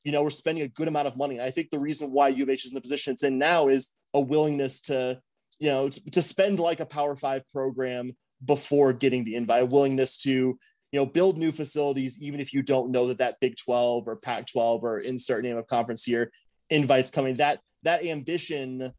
you 0.03 0.11
know, 0.11 0.23
were 0.23 0.29
spending 0.29 0.63
a 0.63 0.67
good 0.67 0.87
amount 0.87 1.07
of 1.07 1.17
money. 1.17 1.39
I 1.39 1.51
think 1.51 1.69
the 1.69 1.79
reason 1.79 2.11
why 2.11 2.29
U 2.29 2.43
of 2.43 2.49
H 2.49 2.65
is 2.65 2.71
in 2.71 2.75
the 2.75 2.81
position 2.81 3.13
it's 3.13 3.23
in 3.23 3.37
now 3.37 3.67
is 3.67 3.95
a 4.13 4.21
willingness 4.21 4.81
to, 4.81 5.19
you 5.59 5.69
know, 5.69 5.89
to, 5.89 6.21
spend 6.21 6.59
like 6.59 6.79
a 6.79 6.85
Power 6.85 7.15
Five 7.15 7.43
program 7.51 8.15
before 8.45 8.93
getting 8.93 9.23
the 9.23 9.35
invite, 9.35 9.63
a 9.63 9.65
willingness 9.65 10.17
to, 10.19 10.29
you 10.29 10.99
know, 10.99 11.05
build 11.05 11.37
new 11.37 11.51
facilities, 11.51 12.21
even 12.21 12.39
if 12.39 12.53
you 12.53 12.61
don't 12.61 12.91
know 12.91 13.07
that 13.07 13.17
that 13.17 13.39
Big 13.41 13.55
12 13.57 14.07
or 14.07 14.17
Pac 14.17 14.45
12 14.47 14.83
or 14.83 14.97
insert 14.99 15.43
name 15.43 15.57
of 15.57 15.67
conference 15.67 16.03
here 16.03 16.31
invites 16.69 17.09
coming. 17.09 17.37
That 17.37 17.59
that 17.83 18.05
ambition 18.05 18.93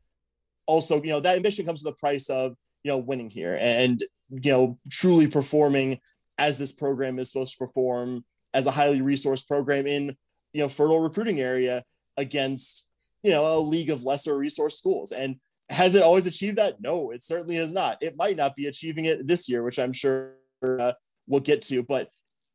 also, 0.67 1.03
you 1.03 1.11
know, 1.11 1.21
that 1.21 1.37
ambition 1.37 1.67
comes 1.67 1.85
with 1.85 1.95
the 1.95 1.99
price 1.99 2.31
of 2.31 2.57
you 2.85 2.91
know 2.91 2.99
winning 2.99 3.31
here 3.31 3.59
and 3.61 4.05
you 4.31 4.53
know 4.53 4.79
truly 4.91 5.27
performing 5.27 5.99
as 6.39 6.59
this 6.59 6.73
program 6.73 7.19
is 7.19 7.33
supposed 7.33 7.57
to 7.57 7.67
perform 7.67 8.25
as 8.53 8.67
a 8.67 8.71
highly 8.71 9.01
resourced 9.01 9.49
program 9.49 9.87
in 9.87 10.17
you 10.53 10.63
know 10.63 10.69
fertile 10.69 11.01
recruiting 11.01 11.41
area 11.41 11.83
against 12.17 12.89
you 13.23 13.31
know 13.31 13.45
a 13.45 13.59
league 13.59 13.91
of 13.91 14.05
lesser 14.05 14.37
resource 14.37 14.79
schools. 14.79 15.13
And 15.13 15.37
has 15.71 15.95
it 15.95 16.03
always 16.03 16.27
achieved 16.27 16.59
that? 16.59 16.81
No 16.81 17.11
it 17.11 17.25
certainly 17.25 17.57
has 17.57 17.73
not. 17.73 17.99
It 18.03 18.17
might 18.17 18.37
not 18.37 18.55
be 18.55 18.67
achieving 18.67 19.07
it 19.07 19.27
this 19.27 19.49
year 19.49 19.63
which 19.63 19.79
i'm 19.79 19.93
sure 19.93 20.35
uh, 20.63 20.93
we'll 21.27 21.41
get 21.41 21.63
to 21.63 21.83
but 21.83 22.09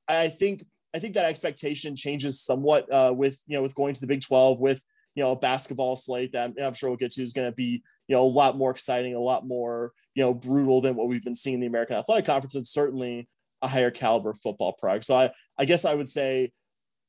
i 0.07 0.27
think 0.27 0.63
i 0.93 0.99
think 0.99 1.13
that 1.13 1.25
expectation 1.25 1.95
changes 1.95 2.41
somewhat 2.41 2.91
uh, 2.91 3.13
with 3.15 3.41
you 3.47 3.55
know 3.55 3.61
with 3.61 3.75
going 3.75 3.93
to 3.93 4.01
the 4.01 4.07
big 4.07 4.21
12 4.21 4.59
with 4.59 4.83
you 5.15 5.23
know 5.23 5.31
a 5.31 5.35
basketball 5.35 5.95
slate 5.95 6.31
that 6.31 6.53
i'm 6.61 6.73
sure 6.73 6.89
we'll 6.89 6.97
get 6.97 7.11
to 7.11 7.23
is 7.23 7.33
going 7.33 7.49
to 7.49 7.55
be 7.55 7.83
you 8.07 8.15
know 8.15 8.21
a 8.21 8.23
lot 8.23 8.57
more 8.57 8.71
exciting 8.71 9.15
a 9.15 9.19
lot 9.19 9.47
more 9.47 9.91
you 10.15 10.23
know, 10.23 10.33
brutal 10.33 10.81
than 10.81 10.95
what 10.95 11.07
we've 11.07 11.23
been 11.23 11.35
seeing 11.35 11.55
in 11.55 11.59
the 11.61 11.67
American 11.67 11.97
Athletic 11.97 12.25
Conference, 12.25 12.55
and 12.55 12.67
certainly 12.67 13.27
a 13.61 13.67
higher 13.67 13.91
caliber 13.91 14.33
football 14.33 14.73
product. 14.73 15.05
So 15.05 15.15
I, 15.15 15.31
I 15.57 15.65
guess 15.65 15.85
I 15.85 15.93
would 15.93 16.09
say 16.09 16.51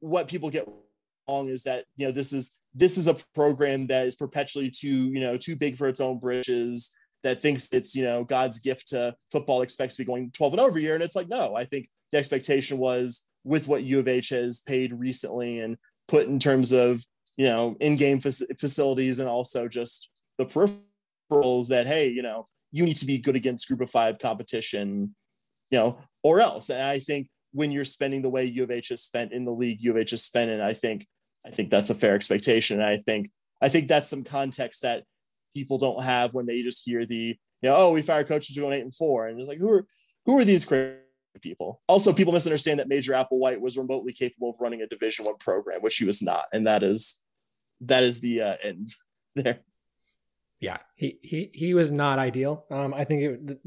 what 0.00 0.28
people 0.28 0.50
get 0.50 0.69
wrong 1.28 1.49
is 1.49 1.62
that 1.64 1.85
you 1.97 2.07
know 2.07 2.12
this 2.12 2.33
is 2.33 2.57
this 2.75 2.97
is 2.97 3.07
a 3.07 3.16
program 3.35 3.87
that 3.88 4.07
is 4.07 4.16
perpetually 4.16 4.71
too 4.71 5.07
you 5.12 5.21
know 5.21 5.37
too 5.37 5.57
big 5.57 5.76
for 5.76 5.88
its 5.88 6.00
own 6.00 6.19
britches 6.19 6.97
that 7.23 7.40
thinks 7.40 7.69
it's 7.73 7.95
you 7.95 8.02
know 8.02 8.25
God's 8.25 8.59
gift 8.59 8.88
to 8.88 9.14
football 9.30 9.62
expects 9.62 9.97
to 9.97 10.02
be 10.02 10.07
going 10.07 10.30
12 10.33 10.54
and 10.54 10.61
over 10.61 10.78
year 10.78 10.95
and 10.95 11.02
it's 11.02 11.16
like 11.16 11.28
no 11.28 11.54
I 11.54 11.64
think 11.64 11.88
the 12.11 12.19
expectation 12.19 12.78
was 12.78 13.26
with 13.45 13.69
what 13.69 13.85
U 13.85 13.99
of 13.99 14.09
H 14.09 14.30
has 14.30 14.61
paid 14.61 14.92
recently 14.92 15.61
and 15.61 15.76
put 16.09 16.26
in 16.26 16.38
terms 16.38 16.73
of 16.73 17.02
you 17.37 17.45
know 17.45 17.76
in-game 17.80 18.21
facilities 18.21 19.21
and 19.21 19.28
also 19.28 19.69
just 19.69 20.11
the 20.38 20.45
peripherals 20.45 21.69
that 21.69 21.87
hey 21.87 22.09
you 22.09 22.23
know 22.23 22.47
you 22.72 22.84
need 22.84 22.96
to 22.96 23.06
be 23.06 23.18
good 23.18 23.36
against 23.36 23.68
group 23.68 23.80
of 23.80 23.90
five 23.90 24.18
competition, 24.18 25.14
you 25.70 25.78
know, 25.78 26.00
or 26.22 26.40
else. 26.40 26.70
And 26.70 26.82
I 26.82 26.98
think 26.98 27.28
when 27.52 27.70
you're 27.70 27.84
spending 27.84 28.22
the 28.22 28.28
way 28.28 28.44
U 28.44 28.62
of 28.62 28.70
H 28.70 28.88
has 28.88 29.02
spent 29.02 29.32
in 29.32 29.44
the 29.44 29.50
league, 29.50 29.80
U 29.80 29.90
of 29.90 29.96
H 29.96 30.10
has 30.12 30.22
spent, 30.22 30.50
and 30.50 30.62
I 30.62 30.72
think 30.72 31.06
I 31.46 31.50
think 31.50 31.70
that's 31.70 31.90
a 31.90 31.94
fair 31.94 32.14
expectation. 32.14 32.80
And 32.80 32.86
I 32.86 32.96
think 32.96 33.30
I 33.60 33.68
think 33.68 33.88
that's 33.88 34.08
some 34.08 34.24
context 34.24 34.82
that 34.82 35.04
people 35.54 35.78
don't 35.78 36.02
have 36.02 36.34
when 36.34 36.46
they 36.46 36.62
just 36.62 36.84
hear 36.84 37.04
the, 37.04 37.36
you 37.62 37.68
know, 37.68 37.76
oh, 37.76 37.92
we 37.92 38.02
fire 38.02 38.24
coaches 38.24 38.54
who 38.54 38.62
going 38.62 38.78
eight 38.78 38.82
and 38.82 38.94
four. 38.94 39.26
And 39.26 39.38
it's 39.38 39.48
like, 39.48 39.58
who 39.58 39.70
are, 39.70 39.86
who 40.26 40.38
are 40.38 40.44
these 40.44 40.64
crazy 40.64 40.96
people? 41.40 41.82
Also, 41.88 42.12
people 42.12 42.32
misunderstand 42.32 42.78
that 42.78 42.88
Major 42.88 43.12
Applewhite 43.12 43.60
was 43.60 43.76
remotely 43.76 44.12
capable 44.12 44.50
of 44.50 44.56
running 44.60 44.82
a 44.82 44.86
division 44.86 45.26
one 45.26 45.36
program, 45.38 45.82
which 45.82 45.96
he 45.96 46.04
was 46.04 46.22
not. 46.22 46.44
And 46.52 46.66
that 46.66 46.82
is, 46.82 47.22
that 47.82 48.02
is 48.02 48.20
the 48.20 48.42
uh, 48.42 48.56
end 48.62 48.94
there. 49.36 49.60
Yeah, 50.60 50.78
he, 50.94 51.18
he, 51.22 51.50
he 51.54 51.74
was 51.74 51.90
not 51.90 52.18
ideal. 52.18 52.66
Um, 52.70 52.92
I 52.92 53.04
think 53.04 53.22
it, 53.22 53.46
the, 53.46 53.58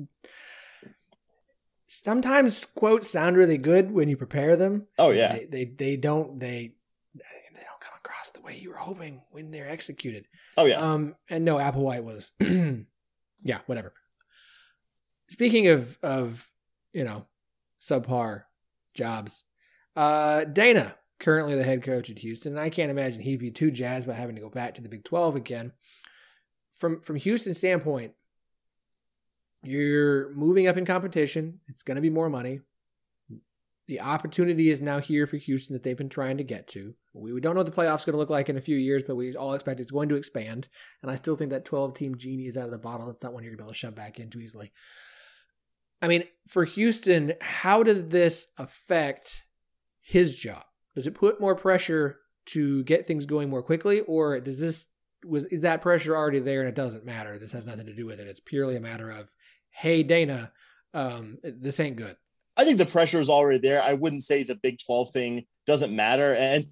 sometimes 1.88 2.66
quotes 2.76 3.10
sound 3.10 3.36
really 3.36 3.58
good 3.58 3.92
when 3.92 4.10
you 4.10 4.18
prepare 4.18 4.56
them. 4.56 4.86
Oh 5.00 5.10
yeah. 5.10 5.34
They, 5.34 5.46
they, 5.46 5.66
they 5.66 5.96
don't, 5.96 6.40
they, 6.40 6.74
they 7.16 7.62
don't 7.62 7.82
come 7.82 7.98
across 8.04 8.30
the 8.30 8.42
way 8.42 8.58
you 8.58 8.70
were 8.70 8.78
hoping 8.78 9.22
when 9.32 9.50
they're 9.50 9.70
executed. 9.70 10.26
Oh 10.56 10.66
yeah. 10.66 10.80
Um, 10.80 11.16
and 11.30 11.44
no, 11.44 11.58
Applewhite 11.58 12.04
was, 12.04 12.32
yeah, 12.40 13.60
whatever. 13.66 13.94
Speaking 15.30 15.68
of 15.70 15.98
of 16.04 16.48
you 16.94 17.04
know 17.04 17.26
subpar 17.82 18.44
jobs, 18.94 19.46
uh, 19.96 20.44
Dana 20.44 20.96
currently 21.20 21.56
the 21.56 21.64
head 21.64 21.82
coach 21.82 22.10
at 22.12 22.20
Houston, 22.20 22.54
and 22.54 22.62
I 22.62 22.70
can't 22.70 22.92
imagine 22.92 23.22
he'd 23.22 23.40
be 23.40 23.50
too 23.50 23.72
jazzed 23.72 24.06
by 24.06 24.14
having 24.14 24.36
to 24.36 24.42
go 24.42 24.50
back 24.50 24.76
to 24.76 24.82
the 24.82 24.90
Big 24.90 25.04
Twelve 25.04 25.36
again. 25.36 25.72
From 26.78 27.02
from 27.02 27.16
Houston's 27.18 27.58
standpoint, 27.58 28.14
you're 29.64 30.34
moving 30.34 30.68
up 30.68 30.78
in 30.78 30.86
competition. 30.86 31.60
It's 31.68 31.84
going 31.84 31.96
to 31.96 32.02
be 32.02 32.10
more 32.10 32.30
money 32.30 32.62
the 33.88 34.00
opportunity 34.00 34.70
is 34.70 34.82
now 34.82 35.00
here 35.00 35.28
for 35.28 35.38
Houston 35.38 35.74
that 35.74 35.84
they've 35.84 35.98
been 35.98 36.10
trying 36.10 36.38
to 36.38 36.44
get 36.44 36.68
to. 36.70 36.94
We, 37.14 37.34
we 37.34 37.42
don't 37.42 37.54
know 37.54 37.60
what 37.62 37.74
the 37.74 37.82
playoffs 37.82 38.06
going 38.06 38.14
to 38.14 38.18
look 38.18 38.30
like 38.30 38.50
in 38.50 38.58
a 38.58 38.62
few 38.62 38.78
years, 38.78 39.04
but 39.06 39.16
we 39.16 39.36
all 39.36 39.54
expect 39.54 39.80
it's 39.80 39.92
going 39.92 40.10
to 40.10 40.16
expand. 40.16 40.70
And 41.02 41.12
I 41.12 41.16
still 41.16 41.36
think 41.36 41.52
that 41.52 41.66
12 41.66 41.94
team 41.94 42.18
genie 42.18 42.48
is 42.48 42.58
out 42.58 42.66
of 42.66 42.72
the 42.72 42.78
bottle. 42.78 43.08
That's 43.08 43.22
not 43.22 43.34
one 43.34 43.44
you're 43.44 43.52
going 43.52 43.58
to 43.58 43.64
be 43.64 43.66
able 43.66 43.74
to 43.74 43.78
shove 43.78 43.96
back 43.96 44.20
into 44.20 44.40
easily. 44.40 44.72
I 46.02 46.08
mean, 46.08 46.24
for 46.48 46.64
Houston, 46.64 47.34
how 47.42 47.84
does 47.84 48.10
this 48.10 48.48
affect 48.58 49.44
his 50.02 50.38
job? 50.38 50.64
Does 50.96 51.08
it 51.08 51.16
put 51.16 51.42
more 51.42 51.56
pressure 51.56 52.20
to 52.48 52.84
get 52.84 53.06
things 53.06 53.26
going 53.26 53.50
more 53.50 53.64
quickly, 53.64 54.02
or 54.02 54.40
does 54.40 54.60
this 54.60 54.88
was 55.26 55.46
is 55.46 55.62
that 55.62 55.82
pressure 55.82 56.16
already 56.16 56.40
there 56.40 56.62
and 56.62 56.70
it 56.70 56.76
doesn't 56.76 57.06
matter? 57.06 57.38
This 57.38 57.52
has 57.52 57.66
nothing 57.66 57.86
to 57.88 57.94
do 57.94 58.06
with 58.06 58.20
it. 58.20 58.28
It's 58.28 58.40
purely 58.40 58.76
a 58.76 58.82
matter 58.82 59.10
of, 59.10 59.30
hey, 59.72 60.04
Dana, 60.04 60.52
um, 60.94 61.38
this 61.44 61.80
ain't 61.80 61.96
good. 61.96 62.16
I 62.56 62.66
think 62.66 62.78
the 62.78 62.86
pressure 62.86 63.20
is 63.20 63.30
already 63.30 63.60
there. 63.60 63.82
I 63.82 63.94
wouldn't 63.94 64.22
say 64.22 64.44
the 64.44 64.56
Big 64.56 64.78
12 64.86 65.12
thing 65.12 65.46
doesn't 65.66 65.96
matter. 65.96 66.36
And 66.36 66.66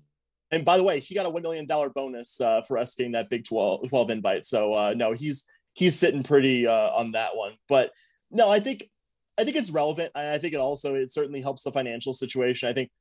and 0.51 0.65
by 0.65 0.77
the 0.77 0.84
way, 0.84 1.00
he 1.00 1.15
got 1.15 1.25
a 1.25 1.29
one 1.29 1.41
million 1.41 1.65
dollar 1.65 1.89
bonus 1.89 2.39
uh, 2.41 2.62
for 2.62 2.77
us 2.77 2.96
getting 2.96 3.13
that 3.13 3.29
Big 3.29 3.46
12, 3.46 3.89
12 3.89 4.10
invite. 4.10 4.46
So 4.46 4.74
uh, 4.74 4.93
no, 4.96 5.13
he's 5.13 5.46
he's 5.74 5.98
sitting 5.98 6.24
pretty 6.24 6.67
uh, 6.67 6.91
on 6.91 7.13
that 7.13 7.36
one. 7.36 7.53
But 7.70 7.91
no, 8.29 8.50
I 8.50 8.60
think 8.60 8.89
I 9.38 9.43
think 9.43 9.55
it's 9.55 9.72
relevant. 9.72 10.12
I 10.13 10.38
think 10.38 10.53
it 10.53 10.60
also 10.60 10.96
it 10.96 11.12
certainly 11.12 11.41
helps 11.41 11.63
the 11.63 11.72
financial 11.72 12.13
situation. 12.13 12.70
I 12.70 12.74
think 12.74 12.91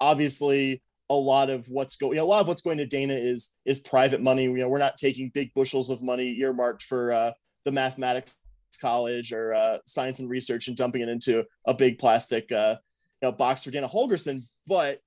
obviously 0.00 0.82
a 1.10 1.14
lot 1.14 1.50
of 1.50 1.68
what's 1.68 1.96
going 1.96 2.12
you 2.12 2.18
know, 2.18 2.24
a 2.24 2.26
lot 2.26 2.40
of 2.40 2.48
what's 2.48 2.62
going 2.62 2.78
to 2.78 2.86
Dana 2.86 3.14
is 3.14 3.56
is 3.66 3.80
private 3.80 4.22
money. 4.22 4.44
You 4.44 4.54
know, 4.54 4.68
we're 4.68 4.78
not 4.78 4.96
taking 4.96 5.30
big 5.34 5.52
bushels 5.54 5.90
of 5.90 6.02
money 6.02 6.38
earmarked 6.38 6.84
for 6.84 7.12
uh, 7.12 7.32
the 7.64 7.72
mathematics 7.72 8.36
college 8.80 9.32
or 9.32 9.52
uh, 9.52 9.78
science 9.84 10.20
and 10.20 10.30
research 10.30 10.68
and 10.68 10.76
dumping 10.76 11.02
it 11.02 11.08
into 11.08 11.44
a 11.66 11.74
big 11.74 11.98
plastic 11.98 12.50
uh, 12.52 12.76
you 13.20 13.28
know, 13.28 13.32
box 13.32 13.64
for 13.64 13.70
Dana 13.70 13.88
Holgorsen. 13.88 14.44
But 14.66 15.00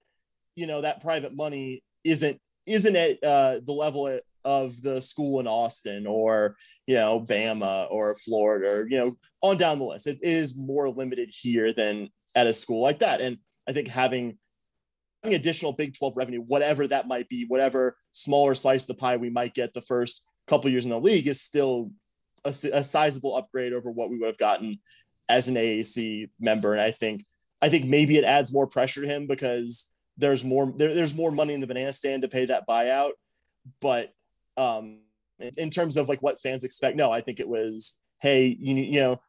you 0.56 0.68
know 0.68 0.82
that 0.82 1.02
private 1.02 1.36
money 1.36 1.84
isn't 2.04 2.40
isn't 2.66 2.96
at 2.96 3.24
uh, 3.24 3.60
the 3.66 3.74
level 3.74 4.20
of 4.46 4.82
the 4.82 5.02
school 5.02 5.40
in 5.40 5.48
Austin 5.48 6.06
or 6.06 6.56
you 6.86 6.96
know 6.96 7.22
Bama 7.22 7.90
or 7.90 8.16
Florida 8.16 8.72
or 8.72 8.88
you 8.88 8.98
know 8.98 9.18
on 9.42 9.58
down 9.58 9.80
the 9.80 9.86
list. 9.86 10.08
It 10.08 10.20
is 10.22 10.58
more 10.58 10.90
limited 10.90 11.30
here 11.32 11.74
than 11.74 12.10
at 12.36 12.48
a 12.48 12.54
school 12.54 12.82
like 12.82 13.00
that. 13.00 13.22
And 13.22 13.38
I 13.68 13.74
think 13.74 13.88
having 13.88 14.38
additional 15.32 15.72
Big 15.72 15.94
12 15.94 16.18
revenue, 16.18 16.44
whatever 16.48 16.88
that 16.88 17.08
might 17.08 17.30
be, 17.30 17.46
whatever 17.48 17.96
smaller 18.12 18.56
slice 18.56 18.84
of 18.84 18.88
the 18.88 19.00
pie 19.00 19.16
we 19.16 19.30
might 19.30 19.54
get 19.54 19.74
the 19.74 19.82
first 19.82 20.28
couple 20.48 20.70
years 20.70 20.84
in 20.84 20.92
the 20.92 21.00
league, 21.00 21.28
is 21.28 21.42
still 21.42 21.92
a, 22.44 22.50
a 22.74 22.84
sizable 22.84 23.36
upgrade 23.38 23.74
over 23.74 23.90
what 23.90 24.10
we 24.10 24.18
would 24.18 24.28
have 24.28 24.38
gotten 24.38 24.80
as 25.30 25.48
an 25.48 25.56
AAC 25.56 26.30
member. 26.40 26.74
And 26.74 26.82
I 26.82 26.92
think 26.92 27.24
I 27.62 27.70
think 27.70 27.86
maybe 27.86 28.18
it 28.18 28.26
adds 28.26 28.54
more 28.54 28.68
pressure 28.68 29.02
to 29.02 29.08
him 29.08 29.26
because 29.26 29.90
there's 30.18 30.44
more 30.44 30.74
there, 30.76 30.94
there's 30.94 31.16
more 31.16 31.32
money 31.32 31.54
in 31.54 31.62
the 31.62 31.68
banana 31.68 31.94
stand 31.94 32.24
to 32.24 32.28
pay 32.28 32.46
that 32.46 32.68
buyout. 32.68 33.12
But 33.80 34.12
um, 34.58 35.00
in, 35.40 35.52
in 35.58 35.70
terms 35.70 35.96
of 35.96 36.10
like 36.10 36.22
what 36.22 36.42
fans 36.42 36.66
expect, 36.66 36.98
no, 36.98 37.12
I 37.12 37.22
think 37.22 37.40
it 37.40 37.48
was 37.48 38.00
hey, 38.20 38.56
you 38.60 38.76
you 38.76 39.00
know 39.00 39.22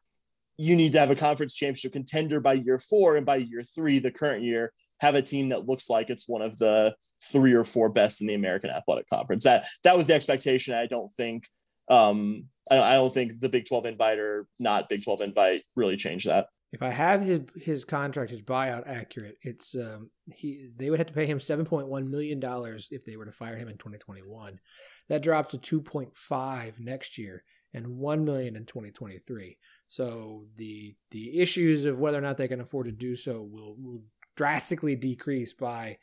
you 0.57 0.75
need 0.75 0.93
to 0.93 0.99
have 0.99 1.11
a 1.11 1.15
conference 1.15 1.55
championship 1.55 1.93
contender 1.93 2.39
by 2.39 2.53
year 2.53 2.79
four, 2.79 3.15
and 3.15 3.25
by 3.25 3.37
year 3.37 3.63
three, 3.63 3.99
the 3.99 4.11
current 4.11 4.43
year, 4.43 4.71
have 4.99 5.15
a 5.15 5.21
team 5.21 5.49
that 5.49 5.67
looks 5.67 5.89
like 5.89 6.09
it's 6.09 6.27
one 6.27 6.41
of 6.41 6.57
the 6.57 6.95
three 7.31 7.53
or 7.53 7.63
four 7.63 7.89
best 7.89 8.21
in 8.21 8.27
the 8.27 8.33
American 8.33 8.69
Athletic 8.69 9.09
Conference. 9.09 9.43
That 9.43 9.67
that 9.83 9.97
was 9.97 10.07
the 10.07 10.13
expectation. 10.13 10.73
I 10.73 10.87
don't 10.87 11.11
think 11.11 11.47
um, 11.89 12.45
I, 12.71 12.79
I 12.79 12.93
don't 12.95 13.13
think 13.13 13.39
the 13.39 13.49
Big 13.49 13.65
12 13.65 13.85
invite 13.85 14.19
or 14.19 14.47
not 14.59 14.89
Big 14.89 15.03
12 15.03 15.21
invite 15.21 15.61
really 15.75 15.97
changed 15.97 16.27
that. 16.27 16.47
If 16.71 16.81
I 16.81 16.89
have 16.89 17.21
his 17.21 17.41
his 17.55 17.85
contract, 17.85 18.31
his 18.31 18.41
buyout 18.41 18.87
accurate, 18.87 19.37
it's 19.41 19.75
um, 19.75 20.09
he 20.33 20.71
they 20.75 20.89
would 20.89 20.99
have 20.99 21.07
to 21.07 21.13
pay 21.13 21.25
him 21.25 21.39
seven 21.39 21.65
point 21.65 21.87
one 21.87 22.11
million 22.11 22.39
dollars 22.39 22.89
if 22.91 23.05
they 23.05 23.15
were 23.15 23.25
to 23.25 23.31
fire 23.31 23.55
him 23.55 23.69
in 23.69 23.77
2021. 23.77 24.59
That 25.07 25.21
drops 25.21 25.51
to 25.51 25.81
2.5 25.81 26.79
next 26.79 27.17
year 27.17 27.43
and 27.73 27.97
one 27.97 28.25
million 28.25 28.55
in 28.55 28.65
2023. 28.65 29.57
So 29.87 30.45
the 30.55 30.95
the 31.11 31.39
issues 31.39 31.85
of 31.85 31.99
whether 31.99 32.17
or 32.17 32.21
not 32.21 32.37
they 32.37 32.47
can 32.47 32.61
afford 32.61 32.87
to 32.87 32.91
do 32.91 33.15
so 33.15 33.41
will 33.41 33.75
will 33.77 34.03
drastically 34.35 34.95
decrease 34.95 35.53
by 35.53 35.97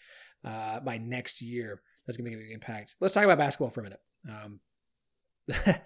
uh, 0.45 0.81
by 0.81 0.99
next 0.99 1.40
year. 1.40 1.83
That's 2.07 2.16
going 2.16 2.31
to 2.31 2.37
make 2.37 2.47
an 2.47 2.53
impact. 2.53 2.97
Let's 3.01 3.14
talk 3.14 3.25
about 3.25 3.38
basketball 3.38 3.71
for 3.71 3.81
a 3.81 3.85
minute. 3.85 4.01
Um, 4.29 4.61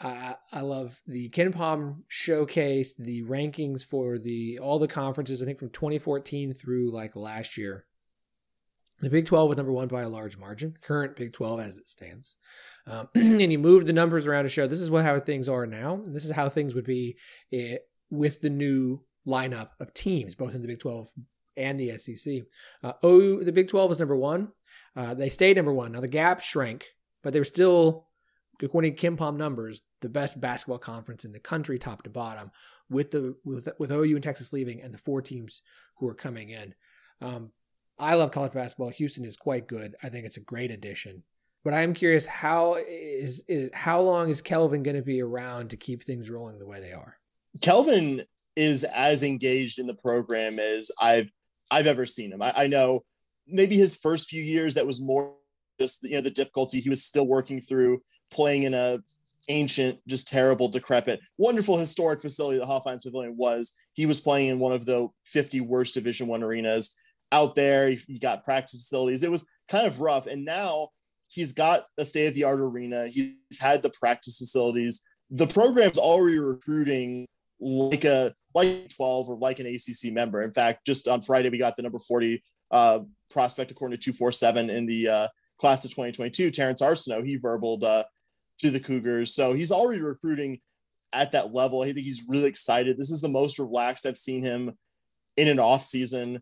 I, 0.00 0.34
I 0.52 0.60
love 0.60 1.00
the 1.06 1.30
KenPom 1.30 2.02
showcase, 2.08 2.94
the 2.98 3.22
rankings 3.22 3.84
for 3.84 4.18
the 4.18 4.58
all 4.58 4.78
the 4.78 4.88
conferences. 4.88 5.42
I 5.42 5.46
think 5.46 5.58
from 5.58 5.70
2014 5.70 6.52
through 6.54 6.90
like 6.92 7.16
last 7.16 7.56
year, 7.56 7.86
the 9.00 9.10
Big 9.10 9.26
12 9.26 9.48
was 9.48 9.56
number 9.56 9.72
one 9.72 9.88
by 9.88 10.02
a 10.02 10.08
large 10.08 10.36
margin. 10.36 10.76
Current 10.80 11.16
Big 11.16 11.32
12 11.32 11.60
as 11.60 11.78
it 11.78 11.88
stands, 11.88 12.36
um, 12.86 13.08
and 13.14 13.52
you 13.52 13.58
moved 13.58 13.86
the 13.86 13.92
numbers 13.92 14.26
around 14.26 14.44
to 14.44 14.50
show 14.50 14.66
this 14.66 14.80
is 14.80 14.90
what 14.90 15.04
how 15.04 15.18
things 15.20 15.48
are 15.48 15.66
now. 15.66 16.02
This 16.06 16.24
is 16.24 16.32
how 16.32 16.48
things 16.48 16.74
would 16.74 16.86
be 16.86 17.16
it, 17.50 17.56
eh, 17.56 17.78
with 18.10 18.40
the 18.42 18.50
new 18.50 19.02
lineup 19.26 19.70
of 19.80 19.94
teams, 19.94 20.34
both 20.34 20.54
in 20.54 20.62
the 20.62 20.68
Big 20.68 20.80
12 20.80 21.08
and 21.56 21.78
the 21.78 21.98
SEC. 21.98 22.42
Uh, 22.82 22.92
oh, 23.02 23.42
the 23.42 23.52
Big 23.52 23.68
12 23.68 23.88
was 23.88 23.98
number 23.98 24.16
one. 24.16 24.48
Uh, 24.96 25.14
they 25.14 25.28
stayed 25.28 25.56
number 25.56 25.72
one. 25.72 25.92
Now 25.92 26.00
the 26.00 26.08
gap 26.08 26.40
shrank, 26.40 26.94
but 27.22 27.32
they 27.32 27.38
were 27.38 27.44
still 27.44 28.06
according 28.62 28.94
to 28.94 29.10
KenPom 29.10 29.36
numbers, 29.36 29.82
the 30.00 30.08
best 30.08 30.40
basketball 30.40 30.78
conference 30.78 31.24
in 31.24 31.32
the 31.32 31.40
country, 31.40 31.78
top 31.78 32.02
to 32.02 32.10
bottom, 32.10 32.50
with 32.90 33.10
the 33.10 33.34
with, 33.44 33.68
with 33.78 33.90
OU 33.90 34.16
and 34.16 34.22
Texas 34.22 34.52
leaving, 34.52 34.80
and 34.80 34.92
the 34.92 34.98
four 34.98 35.22
teams 35.22 35.62
who 35.96 36.08
are 36.08 36.14
coming 36.14 36.50
in. 36.50 36.74
Um, 37.20 37.50
I 37.98 38.14
love 38.14 38.32
college 38.32 38.52
basketball. 38.52 38.90
Houston 38.90 39.24
is 39.24 39.36
quite 39.36 39.66
good. 39.66 39.94
I 40.02 40.08
think 40.08 40.26
it's 40.26 40.36
a 40.36 40.40
great 40.40 40.70
addition. 40.70 41.22
But 41.64 41.74
I 41.74 41.82
am 41.82 41.94
curious 41.94 42.26
how 42.26 42.74
is, 42.88 43.44
is 43.46 43.70
how 43.72 44.00
long 44.00 44.30
is 44.30 44.42
Kelvin 44.42 44.82
going 44.82 44.96
to 44.96 45.02
be 45.02 45.22
around 45.22 45.70
to 45.70 45.76
keep 45.76 46.02
things 46.02 46.28
rolling 46.28 46.58
the 46.58 46.66
way 46.66 46.80
they 46.80 46.92
are? 46.92 47.16
Kelvin 47.60 48.24
is 48.56 48.84
as 48.84 49.22
engaged 49.22 49.78
in 49.78 49.86
the 49.86 49.94
program 49.94 50.58
as 50.58 50.90
I've 51.00 51.30
I've 51.70 51.86
ever 51.86 52.06
seen 52.06 52.32
him. 52.32 52.42
I, 52.42 52.64
I 52.64 52.66
know 52.66 53.02
maybe 53.46 53.76
his 53.76 53.96
first 53.96 54.28
few 54.28 54.42
years 54.42 54.74
that 54.74 54.86
was 54.86 55.00
more 55.00 55.34
just 55.80 56.02
you 56.02 56.14
know 56.14 56.20
the 56.20 56.30
difficulty 56.30 56.80
he 56.80 56.90
was 56.90 57.02
still 57.02 57.26
working 57.26 57.60
through 57.60 57.98
playing 58.30 58.64
in 58.64 58.74
a 58.74 58.98
ancient, 59.48 60.00
just 60.06 60.28
terrible, 60.28 60.68
decrepit, 60.68 61.20
wonderful 61.38 61.76
historic 61.76 62.20
facility 62.20 62.58
that 62.58 62.68
Hofheinz 62.68 63.04
Pavilion 63.04 63.36
was. 63.36 63.72
He 63.92 64.06
was 64.06 64.20
playing 64.20 64.48
in 64.48 64.58
one 64.58 64.72
of 64.72 64.86
the 64.86 65.08
50 65.24 65.60
worst 65.62 65.94
Division 65.94 66.28
One 66.28 66.42
arenas 66.42 66.96
out 67.30 67.54
there. 67.54 67.90
He 67.90 68.18
got 68.18 68.44
practice 68.44 68.80
facilities. 68.80 69.22
It 69.22 69.30
was 69.30 69.46
kind 69.68 69.86
of 69.86 70.00
rough. 70.00 70.26
And 70.26 70.44
now 70.44 70.88
he's 71.28 71.52
got 71.52 71.84
a 71.98 72.04
state 72.04 72.26
of 72.26 72.34
the 72.34 72.44
art 72.44 72.60
arena. 72.60 73.08
He's 73.08 73.58
had 73.60 73.82
the 73.82 73.90
practice 73.90 74.38
facilities. 74.38 75.02
The 75.30 75.46
program's 75.46 75.98
already 75.98 76.38
recruiting 76.38 77.26
like 77.62 78.04
a 78.04 78.34
like 78.54 78.88
12 78.94 79.28
or 79.28 79.36
like 79.36 79.60
an 79.60 79.66
ACC 79.66 80.12
member. 80.12 80.42
In 80.42 80.52
fact, 80.52 80.84
just 80.84 81.06
on 81.06 81.22
Friday 81.22 81.48
we 81.48 81.58
got 81.58 81.76
the 81.76 81.82
number 81.82 81.98
40 81.98 82.42
uh, 82.70 83.00
prospect 83.30 83.70
according 83.70 83.96
to 83.96 84.04
247 84.04 84.68
in 84.68 84.86
the 84.86 85.08
uh, 85.08 85.28
class 85.58 85.84
of 85.84 85.92
2022, 85.92 86.50
Terrance 86.50 86.82
Arceneaux. 86.82 87.24
He 87.24 87.38
verbaled 87.38 87.84
uh, 87.84 88.04
to 88.58 88.70
the 88.70 88.80
Cougars. 88.80 89.34
So 89.34 89.52
he's 89.52 89.70
already 89.70 90.00
recruiting 90.00 90.60
at 91.12 91.32
that 91.32 91.54
level. 91.54 91.82
I 91.82 91.86
think 91.86 91.98
he's 91.98 92.24
really 92.26 92.48
excited. 92.48 92.98
This 92.98 93.10
is 93.10 93.20
the 93.20 93.28
most 93.28 93.58
relaxed 93.58 94.06
I've 94.06 94.18
seen 94.18 94.42
him 94.42 94.72
in 95.36 95.48
an 95.48 95.60
off 95.60 95.84
season 95.84 96.40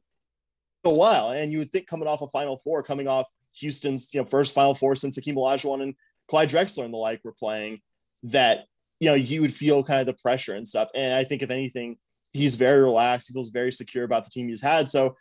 a 0.85 0.91
while. 0.91 1.31
And 1.31 1.53
you 1.53 1.59
would 1.59 1.71
think 1.71 1.87
coming 1.87 2.09
off 2.09 2.23
a 2.23 2.29
Final 2.29 2.57
Four, 2.57 2.83
coming 2.83 3.09
off 3.09 3.27
Houston's 3.57 4.09
you 4.15 4.21
know 4.21 4.27
first 4.27 4.55
Final 4.55 4.75
Four 4.75 4.95
since 4.95 5.19
Akeem 5.19 5.35
Olajuwon 5.35 5.83
and 5.83 5.95
Clyde 6.29 6.49
Drexler 6.49 6.85
and 6.85 6.95
the 6.95 6.99
like 6.99 7.21
were 7.25 7.35
playing, 7.39 7.81
that 8.25 8.67
you 9.01 9.09
know 9.09 9.15
you 9.15 9.41
would 9.41 9.53
feel 9.53 9.83
kind 9.83 10.01
of 10.01 10.07
the 10.07 10.23
pressure 10.23 10.55
and 10.55 10.69
stuff. 10.69 10.91
And 10.95 11.15
I 11.15 11.25
think 11.25 11.43
if 11.43 11.51
anything, 11.51 11.97
he's 12.33 12.55
very 12.55 12.81
relaxed. 12.81 13.29
He 13.29 13.35
feels 13.35 13.51
very 13.51 13.73
secure 13.73 14.05
about 14.05 14.25
the 14.25 14.31
team 14.31 14.49
he's 14.49 14.63
had. 14.63 14.89
So, 14.89 15.17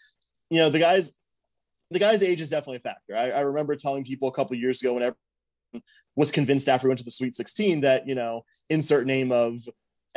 you 0.50 0.60
know, 0.60 0.70
the 0.70 0.80
guys, 0.80 1.18
the 1.90 2.00
guy's 2.00 2.22
age 2.22 2.42
is 2.42 2.50
definitely 2.50 2.78
a 2.78 2.82
factor. 2.82 3.16
I, 3.16 3.32
I 3.32 3.40
remember 3.42 3.76
telling 3.76 4.04
people 4.04 4.28
a 4.28 4.34
couple 4.34 4.56
years 4.58 4.82
ago 4.82 4.94
whenever 4.94 5.16
I 5.74 5.82
was 6.16 6.32
convinced 6.32 6.70
after 6.70 6.88
we 6.88 6.90
went 6.90 7.00
to 7.00 7.06
the 7.06 7.12
Sweet 7.12 7.36
16 7.36 7.82
that 7.82 8.08
you 8.08 8.16
know 8.16 8.44
insert 8.70 9.06
name 9.06 9.32
of 9.32 9.62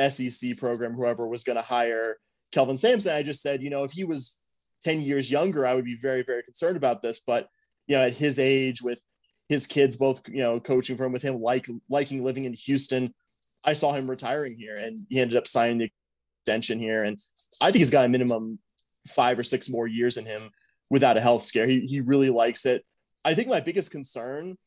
SEC 0.09 0.57
program 0.57 0.93
whoever 0.93 1.27
was 1.27 1.43
going 1.43 1.57
to 1.57 1.61
hire 1.61 2.17
Kelvin 2.51 2.77
Sampson. 2.77 3.13
I 3.13 3.23
just 3.23 3.41
said 3.41 3.61
you 3.61 3.69
know 3.69 3.83
if 3.83 3.91
he 3.91 4.03
was 4.03 4.39
10 4.83 5.01
years 5.01 5.31
younger, 5.31 5.65
I 5.65 5.73
would 5.73 5.85
be 5.85 5.97
very 6.01 6.23
very 6.23 6.43
concerned 6.43 6.77
about 6.77 7.01
this. 7.01 7.21
But 7.25 7.47
you 7.87 7.95
know 7.95 8.03
at 8.03 8.13
his 8.13 8.39
age 8.39 8.81
with 8.81 9.01
his 9.49 9.67
kids 9.67 9.97
both 9.97 10.21
you 10.27 10.41
know 10.41 10.59
coaching 10.59 10.97
from 10.97 11.11
with 11.11 11.21
him 11.21 11.41
like 11.41 11.67
liking 11.89 12.23
living 12.23 12.45
in 12.45 12.53
Houston, 12.53 13.13
I 13.63 13.73
saw 13.73 13.93
him 13.93 14.09
retiring 14.09 14.55
here 14.57 14.75
and 14.75 14.97
he 15.09 15.19
ended 15.19 15.37
up 15.37 15.47
signing 15.47 15.77
the 15.77 15.91
extension 16.41 16.79
here. 16.79 17.03
And 17.03 17.17
I 17.61 17.65
think 17.65 17.77
he's 17.77 17.89
got 17.89 18.05
a 18.05 18.09
minimum 18.09 18.59
five 19.07 19.39
or 19.39 19.43
six 19.43 19.69
more 19.69 19.87
years 19.87 20.17
in 20.17 20.25
him 20.25 20.49
without 20.89 21.17
a 21.17 21.21
health 21.21 21.45
scare. 21.45 21.67
He, 21.67 21.81
he 21.81 22.01
really 22.01 22.29
likes 22.29 22.65
it. 22.65 22.85
I 23.25 23.33
think 23.33 23.47
my 23.47 23.61
biggest 23.61 23.91
concern 23.91 24.57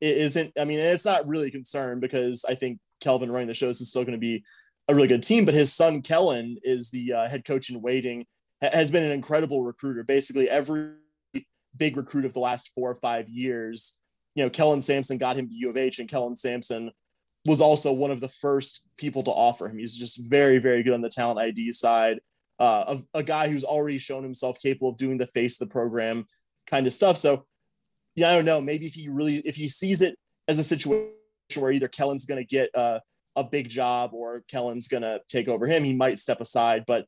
isn't, 0.00 0.52
I 0.58 0.64
mean, 0.64 0.78
it's 0.78 1.04
not 1.04 1.26
really 1.26 1.48
a 1.48 1.52
concern 1.52 2.00
because 2.00 2.44
I 2.48 2.54
think 2.54 2.78
Kelvin 3.00 3.30
running 3.30 3.48
the 3.48 3.54
shows 3.54 3.80
is 3.80 3.90
still 3.90 4.04
going 4.04 4.12
to 4.12 4.18
be 4.18 4.44
a 4.88 4.94
really 4.94 5.08
good 5.08 5.22
team, 5.22 5.44
but 5.44 5.54
his 5.54 5.74
son 5.74 6.00
Kellen 6.00 6.56
is 6.62 6.90
the 6.90 7.12
uh, 7.12 7.28
head 7.28 7.44
coach 7.44 7.68
in 7.68 7.82
waiting, 7.82 8.26
has 8.62 8.90
been 8.90 9.04
an 9.04 9.12
incredible 9.12 9.62
recruiter. 9.62 10.02
Basically, 10.02 10.48
every 10.48 10.92
big 11.78 11.96
recruit 11.96 12.24
of 12.24 12.32
the 12.32 12.40
last 12.40 12.72
four 12.74 12.90
or 12.90 12.94
five 12.96 13.28
years, 13.28 14.00
you 14.34 14.42
know, 14.42 14.50
Kellen 14.50 14.80
Sampson 14.80 15.18
got 15.18 15.36
him 15.36 15.48
to 15.48 15.54
U 15.54 15.68
of 15.68 15.76
H, 15.76 15.98
and 15.98 16.08
Kellen 16.08 16.36
Sampson 16.36 16.90
was 17.48 17.60
also 17.60 17.92
one 17.92 18.10
of 18.10 18.20
the 18.20 18.28
first 18.28 18.86
people 18.96 19.22
to 19.24 19.30
offer 19.30 19.66
him. 19.68 19.78
He's 19.78 19.96
just 19.96 20.28
very, 20.28 20.58
very 20.58 20.82
good 20.82 20.94
on 20.94 21.00
the 21.00 21.08
talent 21.08 21.40
ID 21.40 21.72
side. 21.72 22.20
Uh, 22.58 22.98
a, 23.14 23.18
a 23.18 23.22
guy 23.22 23.48
who's 23.48 23.64
already 23.64 23.98
shown 23.98 24.22
himself 24.22 24.60
capable 24.60 24.90
of 24.90 24.96
doing 24.96 25.16
the 25.16 25.26
face 25.26 25.60
of 25.60 25.68
the 25.68 25.72
program 25.72 26.26
kind 26.66 26.86
of 26.86 26.92
stuff. 26.92 27.16
So, 27.16 27.46
yeah, 28.14 28.30
I 28.30 28.34
don't 28.34 28.44
know. 28.44 28.60
Maybe 28.60 28.86
if 28.86 28.94
he 28.94 29.08
really, 29.08 29.36
if 29.38 29.56
he 29.56 29.68
sees 29.68 30.02
it 30.02 30.18
as 30.48 30.58
a 30.58 30.64
situation 30.64 31.10
where 31.56 31.72
either 31.72 31.88
Kellen's 31.88 32.26
going 32.26 32.44
to 32.44 32.46
get 32.46 32.70
uh, 32.74 33.00
a 33.36 33.44
big 33.44 33.68
job 33.68 34.10
or 34.12 34.44
Kellen's 34.48 34.88
going 34.88 35.04
to 35.04 35.20
take 35.28 35.48
over 35.48 35.66
him, 35.66 35.84
he 35.84 35.94
might 35.94 36.18
step 36.18 36.40
aside. 36.40 36.84
But 36.86 37.06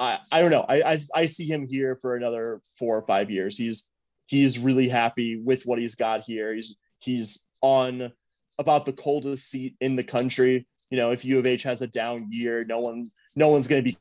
I, 0.00 0.18
I 0.32 0.40
don't 0.40 0.50
know. 0.50 0.64
I, 0.68 0.82
I, 0.82 0.98
I 1.14 1.24
see 1.26 1.46
him 1.46 1.66
here 1.68 1.96
for 2.00 2.16
another 2.16 2.60
four 2.78 2.96
or 2.96 3.06
five 3.06 3.30
years. 3.30 3.56
He's 3.56 3.90
he's 4.26 4.58
really 4.58 4.88
happy 4.88 5.40
with 5.42 5.64
what 5.64 5.78
he's 5.78 5.94
got 5.94 6.20
here. 6.20 6.54
He's 6.54 6.76
he's 6.98 7.46
on 7.62 8.12
about 8.58 8.84
the 8.84 8.92
coldest 8.92 9.50
seat 9.50 9.76
in 9.80 9.96
the 9.96 10.04
country. 10.04 10.66
You 10.90 10.98
know, 10.98 11.10
if 11.10 11.24
U 11.24 11.38
of 11.38 11.46
H 11.46 11.62
has 11.64 11.82
a 11.82 11.86
down 11.86 12.28
year, 12.30 12.64
no 12.68 12.78
one 12.78 13.04
no 13.36 13.48
one's 13.48 13.68
going 13.68 13.82
to 13.84 13.90
be 13.90 13.96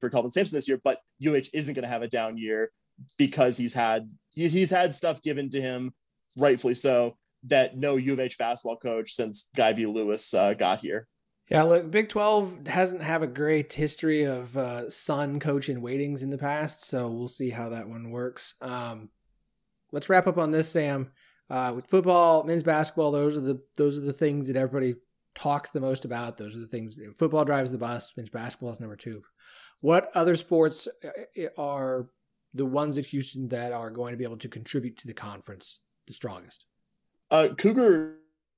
for 0.00 0.10
Kelvin 0.10 0.30
Sampson 0.30 0.56
this 0.56 0.68
year, 0.68 0.80
but 0.82 0.98
U 1.18 1.30
of 1.30 1.36
H 1.36 1.50
isn't 1.52 1.74
going 1.74 1.84
to 1.84 1.88
have 1.88 2.02
a 2.02 2.08
down 2.08 2.36
year 2.36 2.70
because 3.18 3.56
he's 3.56 3.72
had 3.72 4.10
he's 4.30 4.70
had 4.70 4.94
stuff 4.94 5.22
given 5.22 5.50
to 5.50 5.60
him, 5.60 5.92
rightfully 6.36 6.74
so, 6.74 7.16
that 7.44 7.76
no 7.76 7.96
U 7.96 8.12
of 8.12 8.20
H 8.20 8.38
basketball 8.38 8.76
coach 8.76 9.12
since 9.12 9.50
Guy 9.56 9.72
V. 9.72 9.86
Lewis 9.86 10.34
uh, 10.34 10.54
got 10.54 10.80
here. 10.80 11.06
Yeah, 11.50 11.64
look, 11.64 11.90
Big 11.90 12.08
Twelve 12.08 12.66
hasn't 12.66 13.02
have 13.02 13.22
a 13.22 13.26
great 13.26 13.72
history 13.72 14.24
of 14.24 14.56
uh, 14.56 14.88
son 14.88 15.38
coach 15.38 15.68
in 15.68 15.82
waitings 15.82 16.22
in 16.22 16.30
the 16.30 16.38
past, 16.38 16.84
so 16.84 17.08
we'll 17.08 17.28
see 17.28 17.50
how 17.50 17.68
that 17.70 17.88
one 17.88 18.10
works. 18.10 18.54
Um, 18.60 19.10
let's 19.90 20.08
wrap 20.08 20.26
up 20.26 20.38
on 20.38 20.50
this, 20.50 20.68
Sam. 20.68 21.10
Uh, 21.50 21.72
with 21.74 21.86
football, 21.86 22.44
men's 22.44 22.62
basketball, 22.62 23.10
those 23.10 23.36
are 23.36 23.40
the 23.40 23.60
those 23.76 23.98
are 23.98 24.02
the 24.02 24.12
things 24.12 24.48
that 24.48 24.56
everybody 24.56 24.94
talks 25.34 25.70
the 25.70 25.80
most 25.80 26.04
about. 26.04 26.36
Those 26.36 26.56
are 26.56 26.60
the 26.60 26.66
things. 26.66 26.96
Football 27.18 27.44
drives 27.44 27.70
the 27.70 27.78
bus. 27.78 28.12
Men's 28.16 28.30
basketball 28.30 28.70
is 28.70 28.80
number 28.80 28.96
two. 28.96 29.22
What 29.80 30.10
other 30.14 30.36
sports 30.36 30.88
uh, 31.04 31.42
are 31.58 32.08
the 32.54 32.66
ones 32.66 32.98
at 32.98 33.06
Houston 33.06 33.48
that 33.48 33.72
are 33.72 33.90
going 33.90 34.12
to 34.12 34.16
be 34.16 34.24
able 34.24 34.38
to 34.38 34.48
contribute 34.48 34.96
to 34.98 35.06
the 35.06 35.14
conference 35.14 35.80
the 36.06 36.12
strongest? 36.12 36.66
Uh, 37.30 37.48
Cougar 37.56 38.16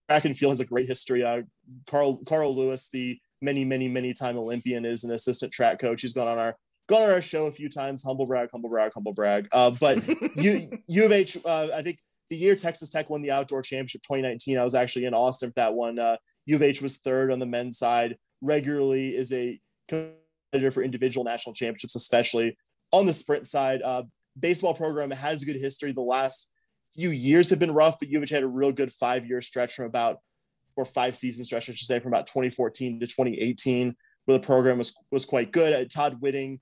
track 0.09 0.25
and 0.25 0.37
field 0.37 0.53
has 0.53 0.61
a 0.61 0.65
great 0.65 0.89
history. 0.89 1.25
Uh, 1.25 1.43
Carl 1.87 2.21
Carl 2.27 2.55
Lewis, 2.55 2.89
the 2.93 3.19
many 3.41 3.65
many 3.65 3.89
many 3.89 4.13
time 4.13 4.37
Olympian, 4.37 4.85
is 4.85 5.05
an 5.05 5.13
assistant 5.13 5.53
track 5.53 5.79
coach. 5.79 6.03
He's 6.03 6.15
gone 6.15 6.29
on 6.29 6.39
our 6.39 6.57
gone 6.89 7.03
on 7.03 7.11
our 7.11 7.23
show 7.23 7.47
a 7.47 7.53
few 7.53 7.69
times. 7.69 8.03
Humble 8.05 8.27
brag, 8.27 8.51
humble 8.53 8.71
brag, 8.71 8.93
humble 8.93 9.13
brag. 9.13 9.49
Uh, 9.53 9.71
but 9.71 10.07
U 10.37 10.69
U 10.87 11.05
of 11.05 11.13
H, 11.13 11.39
uh, 11.45 11.69
I 11.75 11.83
think 11.83 11.99
the 12.31 12.37
year 12.37 12.57
Texas 12.57 12.91
Tech 12.91 13.11
won 13.11 13.23
the 13.23 13.31
outdoor 13.31 13.63
championship 13.63 14.03
2019, 14.03 14.59
I 14.59 14.65
was 14.65 14.75
actually 14.75 15.05
in 15.05 15.15
Austin 15.15 15.51
for 15.51 15.57
that 15.57 15.75
one. 15.75 15.99
Uh, 15.99 16.17
U 16.47 16.57
of 16.57 16.63
H 16.63 16.83
was 16.83 16.99
third 16.99 17.31
on 17.31 17.39
the 17.39 17.47
men's 17.47 17.79
side. 17.79 18.17
Regularly 18.41 19.15
is 19.15 19.33
a 19.33 19.61
competitor 19.89 20.71
for 20.71 20.83
individual 20.83 21.25
national 21.25 21.55
championships, 21.55 21.95
especially 21.95 22.57
on 22.93 23.07
the 23.07 23.13
sprint 23.13 23.47
side. 23.47 23.83
Uh, 23.83 24.05
baseball 24.39 24.75
program 24.75 25.11
has 25.11 25.43
a 25.43 25.47
good 25.47 25.57
history. 25.57 25.93
The 25.93 26.01
last 26.01 26.51
few 26.97 27.11
years 27.11 27.51
have 27.51 27.59
been 27.59 27.75
rough, 27.75 27.99
but 27.99 28.09
U 28.09 28.19
of 28.19 28.23
H 28.23 28.31
had 28.31 28.43
a 28.43 28.49
real 28.49 28.73
good 28.73 28.93
five 28.93 29.27
year 29.27 29.41
stretch 29.41 29.75
from 29.75 29.87
about 29.87 30.19
or 30.77 30.85
five 30.85 31.17
season 31.17 31.45
stretch, 31.45 31.69
I 31.69 31.73
should 31.73 31.87
say, 31.87 32.01
from 32.01 32.13
about 32.13 32.27
2014 32.27 33.01
to 33.01 33.07
2018, 33.07 33.95
where 34.25 34.39
the 34.39 34.45
program 34.45 34.79
was 34.79 34.95
was 35.11 35.25
quite 35.25 35.53
good. 35.53 35.73
Uh, 35.73 35.85
Todd 35.85 36.21
Whitting, 36.21 36.61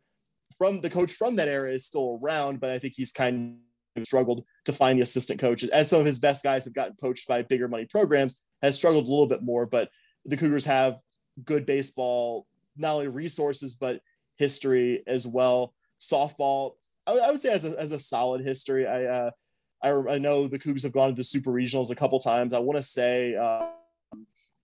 from 0.58 0.80
the 0.80 0.90
coach 0.90 1.12
from 1.12 1.36
that 1.36 1.48
era, 1.48 1.72
is 1.72 1.86
still 1.86 2.20
around, 2.22 2.60
but 2.60 2.70
I 2.70 2.78
think 2.78 2.94
he's 2.96 3.12
kind 3.12 3.54
of 3.54 3.71
struggled 4.04 4.44
to 4.64 4.72
find 4.72 4.98
the 4.98 5.02
assistant 5.02 5.40
coaches. 5.40 5.70
As 5.70 5.88
some 5.88 6.00
of 6.00 6.06
his 6.06 6.18
best 6.18 6.42
guys 6.42 6.64
have 6.64 6.74
gotten 6.74 6.94
poached 7.00 7.28
by 7.28 7.42
bigger 7.42 7.68
money 7.68 7.84
programs, 7.84 8.42
has 8.62 8.76
struggled 8.76 9.04
a 9.04 9.08
little 9.08 9.26
bit 9.26 9.42
more. 9.42 9.66
But 9.66 9.90
the 10.24 10.36
Cougars 10.36 10.64
have 10.64 10.98
good 11.44 11.66
baseball, 11.66 12.46
not 12.76 12.94
only 12.94 13.08
resources 13.08 13.76
but 13.76 14.00
history 14.36 15.02
as 15.06 15.26
well. 15.26 15.74
Softball, 16.00 16.72
I, 17.06 17.12
I 17.12 17.30
would 17.30 17.40
say, 17.40 17.52
as 17.52 17.64
a, 17.64 17.78
as 17.78 17.92
a 17.92 17.98
solid 17.98 18.44
history. 18.44 18.86
I 18.86 19.04
uh, 19.04 19.30
I, 19.82 19.90
I 19.90 20.18
know 20.18 20.46
the 20.46 20.58
Cougs 20.58 20.84
have 20.84 20.92
gone 20.92 21.08
to 21.08 21.14
the 21.14 21.24
super 21.24 21.50
regionals 21.50 21.90
a 21.90 21.96
couple 21.96 22.18
times. 22.20 22.54
I 22.54 22.60
want 22.60 22.78
to 22.78 22.82
say, 22.82 23.34
uh, 23.34 23.66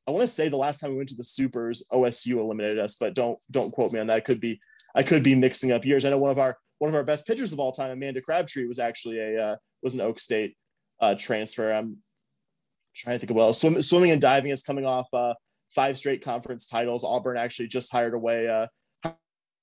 I 0.07 0.11
want 0.11 0.23
to 0.23 0.29
say 0.29 0.49
the 0.49 0.57
last 0.57 0.81
time 0.81 0.91
we 0.91 0.97
went 0.97 1.09
to 1.11 1.17
the 1.17 1.25
supers, 1.25 1.85
OSU 1.93 2.39
eliminated 2.39 2.79
us, 2.79 2.95
but 2.95 3.15
don't 3.15 3.39
don't 3.51 3.73
quote 3.73 3.93
me 3.93 4.01
on 4.01 4.07
that. 4.07 4.17
I 4.17 4.21
could 4.21 4.41
be 4.41 4.61
I 4.95 5.03
could 5.03 5.23
be 5.23 5.35
mixing 5.35 5.73
up 5.73 5.85
years. 5.85 6.05
I 6.05 6.11
know 6.11 6.19
one 6.19 6.31
of 6.31 6.39
our 6.39 6.57
one 6.79 6.89
of 6.89 6.95
our 6.95 7.05
best 7.05 7.27
pitchers 7.27 7.53
of 7.53 7.61
all 7.61 7.73
time, 7.73 7.91
Amanda 7.91 8.21
Crabtree, 8.21 8.67
was 8.67 8.79
actually 8.79 9.19
a 9.19 9.43
uh, 9.43 9.57
was 9.83 9.95
an 9.95 10.01
Oak 10.01 10.21
State 10.21 10.57
uh, 11.01 11.15
transfer. 11.19 11.73
I'm 11.73 11.99
trying 12.95 13.17
to 13.17 13.21
think 13.21 13.31
of 13.31 13.37
well. 13.37 13.53
Swim, 13.53 13.81
swimming 13.83 14.11
and 14.11 14.21
diving 14.21 14.51
is 14.51 14.63
coming 14.63 14.87
off 14.87 15.13
uh, 15.13 15.35
five 15.75 15.99
straight 15.99 16.25
conference 16.25 16.67
titles. 16.67 17.05
Auburn 17.05 17.37
actually 17.37 17.69
just 17.69 17.93
hired 17.93 18.15
away 18.15 18.49
uh, 18.49 18.67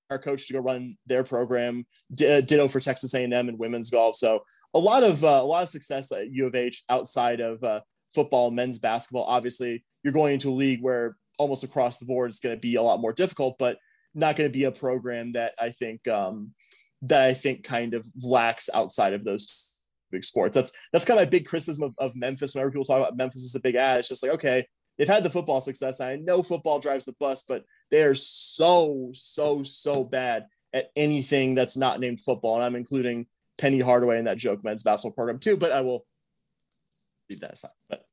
our 0.10 0.20
coach 0.20 0.48
to 0.48 0.54
go 0.54 0.60
run 0.60 0.98
their 1.08 1.24
program. 1.24 1.86
D- 2.12 2.32
uh, 2.32 2.42
ditto 2.42 2.68
for 2.68 2.80
Texas 2.80 3.14
A&M 3.14 3.34
and 3.34 3.60
women's 3.60 3.90
golf. 3.90 4.16
So 4.16 4.44
a 4.74 4.80
lot 4.80 5.04
of 5.04 5.24
uh, 5.24 5.40
a 5.42 5.46
lot 5.46 5.64
of 5.64 5.70
success 5.70 6.12
at 6.12 6.32
U 6.32 6.48
of 6.48 6.56
H 6.56 6.84
outside 6.90 7.40
of 7.40 7.64
football, 8.14 8.52
men's 8.52 8.80
basketball. 8.80 9.26
Obviously, 9.26 9.84
you're 10.04 10.14
going 10.14 10.34
into 10.34 10.50
a 10.50 10.56
league 10.56 10.82
where 10.82 11.18
almost 11.38 11.64
across 11.64 11.98
the 11.98 12.06
board 12.06 12.30
it's 12.30 12.40
going 12.40 12.56
to 12.56 12.60
be 12.60 12.76
a 12.76 12.82
lot 12.82 13.02
more 13.02 13.14
difficult, 13.14 13.58
but 13.60 13.78
not 14.14 14.38
going 14.38 14.50
to 14.50 14.58
be 14.58 14.64
a 14.64 14.72
program 14.72 15.34
that 15.34 15.54
I 15.60 15.70
think 15.72 16.08
um, 16.08 16.54
that 17.08 17.22
I 17.22 17.34
think 17.34 17.64
kind 17.64 17.94
of 17.94 18.08
lacks 18.22 18.70
outside 18.74 19.14
of 19.14 19.24
those 19.24 19.66
big 20.12 20.24
sports. 20.24 20.56
That's 20.56 20.72
that's 20.92 21.06
kind 21.06 21.20
of 21.20 21.26
my 21.26 21.30
big 21.30 21.46
criticism 21.46 21.86
of, 21.86 21.94
of 21.98 22.16
Memphis. 22.16 22.54
Whenever 22.54 22.72
people 22.72 22.86
talk 22.86 23.00
about 23.00 23.18
Memphis 23.18 23.46
as 23.46 23.56
a 23.56 23.60
big 23.60 23.76
ad, 23.76 24.00
it's 24.00 24.10
just 24.10 24.24
like 24.24 24.34
okay, 24.34 24.66
they've 24.98 25.08
had 25.08 25.24
the 25.24 25.30
football 25.30 25.62
success. 25.62 26.02
I 26.02 26.16
know 26.16 26.44
football 26.44 26.80
drives 26.80 27.06
the 27.06 27.16
bus, 27.20 27.44
but 27.44 27.64
they 27.92 28.04
are 28.04 28.16
so, 28.16 29.12
so, 29.14 29.64
so 29.64 30.04
bad 30.04 30.46
at 30.74 30.92
anything 30.96 31.56
that's 31.56 31.78
not 31.78 32.00
named 32.00 32.22
football. 32.22 32.56
And 32.56 32.64
I'm 32.64 32.76
including 32.76 33.28
Penny 33.58 33.80
Hardaway 33.80 34.20
in 34.20 34.26
that 34.26 34.38
joke 34.38 34.64
men's 34.64 34.84
basketball 34.84 35.16
program 35.16 35.40
too, 35.40 35.58
but 35.58 35.72
I 35.72 35.82
will 35.82 36.06
leave 37.30 37.40
that 37.42 37.54
aside. 37.54 37.72
But 37.90 38.06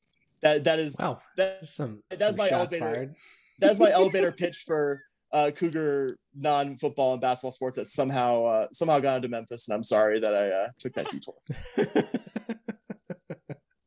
that 0.42 0.64
that 0.64 0.78
is 0.78 0.96
wow. 0.98 1.20
That, 1.36 1.66
some 1.66 2.02
that's 2.10 2.36
my 2.36 2.50
elevator. 2.50 2.94
Fired. 2.94 3.14
That's 3.58 3.80
my 3.80 3.90
elevator 3.92 4.32
pitch 4.32 4.64
for 4.66 5.02
uh, 5.32 5.50
Cougar 5.54 6.18
non-football 6.34 7.12
and 7.12 7.20
basketball 7.20 7.52
sports 7.52 7.76
that 7.76 7.88
somehow 7.88 8.44
uh, 8.44 8.66
somehow 8.72 9.00
got 9.00 9.16
into 9.16 9.28
Memphis, 9.28 9.68
and 9.68 9.74
I'm 9.74 9.82
sorry 9.82 10.20
that 10.20 10.34
I 10.34 10.48
uh, 10.48 10.68
took 10.78 10.92
that 10.94 11.10
detour. 11.10 11.34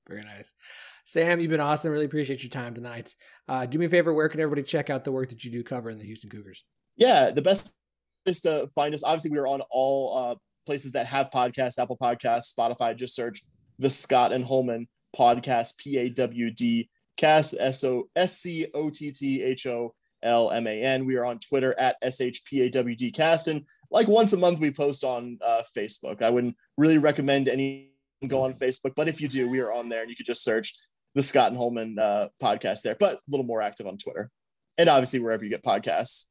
Very 0.07 0.23
nice. 0.23 0.51
Sam, 1.05 1.39
you've 1.39 1.51
been 1.51 1.59
awesome. 1.59 1.91
Really 1.91 2.05
appreciate 2.05 2.41
your 2.41 2.49
time 2.49 2.73
tonight. 2.73 3.13
Uh, 3.47 3.65
do 3.65 3.77
me 3.77 3.85
a 3.85 3.89
favor. 3.89 4.13
Where 4.13 4.29
can 4.29 4.39
everybody 4.39 4.63
check 4.63 4.89
out 4.89 5.03
the 5.03 5.11
work 5.11 5.29
that 5.29 5.43
you 5.43 5.51
do 5.51 5.63
covering 5.63 5.99
the 5.99 6.05
Houston 6.05 6.31
Cougars? 6.31 6.65
Yeah, 6.95 7.29
the 7.29 7.43
best 7.43 7.73
place 8.25 8.41
to 8.41 8.67
find 8.73 8.93
us. 8.93 9.03
Obviously, 9.03 9.31
we 9.31 9.37
are 9.37 9.47
on 9.47 9.61
all 9.69 10.17
uh, 10.17 10.35
places 10.65 10.93
that 10.93 11.05
have 11.05 11.29
podcasts, 11.29 11.77
Apple 11.77 11.97
Podcasts, 12.01 12.53
Spotify. 12.57 12.95
Just 12.95 13.15
search 13.15 13.41
the 13.77 13.89
Scott 13.89 14.31
and 14.31 14.43
Holman 14.43 14.87
podcast, 15.15 15.77
P 15.77 15.97
A 15.97 16.09
W 16.09 16.49
D 16.49 16.89
cast, 17.17 17.53
S 17.59 17.83
O 17.83 18.09
S 18.15 18.39
C 18.39 18.67
O 18.73 18.89
T 18.89 19.11
T 19.11 19.43
H 19.43 19.67
O 19.67 19.93
L 20.23 20.51
M 20.51 20.67
A 20.67 20.81
N. 20.81 21.05
We 21.05 21.15
are 21.15 21.25
on 21.25 21.39
Twitter 21.39 21.75
at 21.79 21.97
S 22.01 22.21
H 22.21 22.43
P 22.45 22.61
A 22.61 22.69
W 22.69 22.95
D 22.95 23.11
cast. 23.11 23.47
And 23.47 23.65
like 23.91 24.07
once 24.07 24.33
a 24.33 24.37
month, 24.37 24.59
we 24.59 24.71
post 24.71 25.03
on 25.03 25.37
uh, 25.45 25.63
Facebook. 25.75 26.21
I 26.21 26.29
wouldn't 26.29 26.55
really 26.77 26.97
recommend 26.97 27.47
any 27.47 27.91
go 28.27 28.43
on 28.43 28.53
Facebook, 28.53 28.93
but 28.95 29.07
if 29.07 29.21
you 29.21 29.27
do, 29.27 29.47
we 29.47 29.59
are 29.59 29.71
on 29.71 29.87
there 29.87 30.01
and 30.01 30.09
you 30.09 30.15
could 30.15 30.25
just 30.25 30.43
search 30.43 30.73
the 31.13 31.21
Scott 31.21 31.49
and 31.49 31.57
Holman 31.57 31.99
uh, 31.99 32.29
podcast 32.41 32.81
there, 32.81 32.95
but 32.99 33.17
a 33.17 33.19
little 33.29 33.45
more 33.45 33.61
active 33.61 33.85
on 33.87 33.97
Twitter, 33.97 34.31
and 34.79 34.89
obviously 34.89 35.19
wherever 35.19 35.43
you 35.43 35.49
get 35.49 35.63
podcasts. 35.63 36.27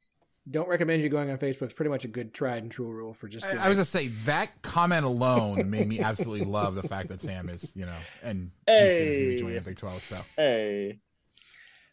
Don't 0.51 0.69
recommend 0.69 1.03
you 1.03 1.09
going 1.09 1.31
on 1.31 1.39
Facebook. 1.39 1.63
It's 1.63 1.73
pretty 1.73 1.91
much 1.91 2.05
a 2.05 2.09
good 2.09 2.35
tried 2.35 2.63
and 2.65 2.71
true 2.71 2.89
rule 2.91 3.15
for 3.15 3.29
just. 3.29 3.47
I, 3.47 3.51
I 3.53 3.69
was 3.69 3.77
gonna 3.77 3.85
say 3.85 4.09
that 4.27 4.51
comment 4.61 5.05
alone 5.07 5.71
made 5.71 5.89
me 5.89 6.01
absolutely 6.01 6.45
love 6.47 6.75
the 6.75 6.87
fact 6.87 7.09
that 7.09 7.23
Sam 7.23 7.49
is, 7.49 7.75
you 7.75 7.87
know, 7.87 7.97
and 8.23 8.51
Hey. 8.67 8.81
Houston 8.83 9.09
is 9.09 9.17
gonna 9.19 9.29
be 9.29 9.39
joining 9.39 9.55
the 9.55 9.61
Big 9.71 9.79
Twelve. 9.79 10.03
So 10.03 10.21
Hey, 10.37 10.99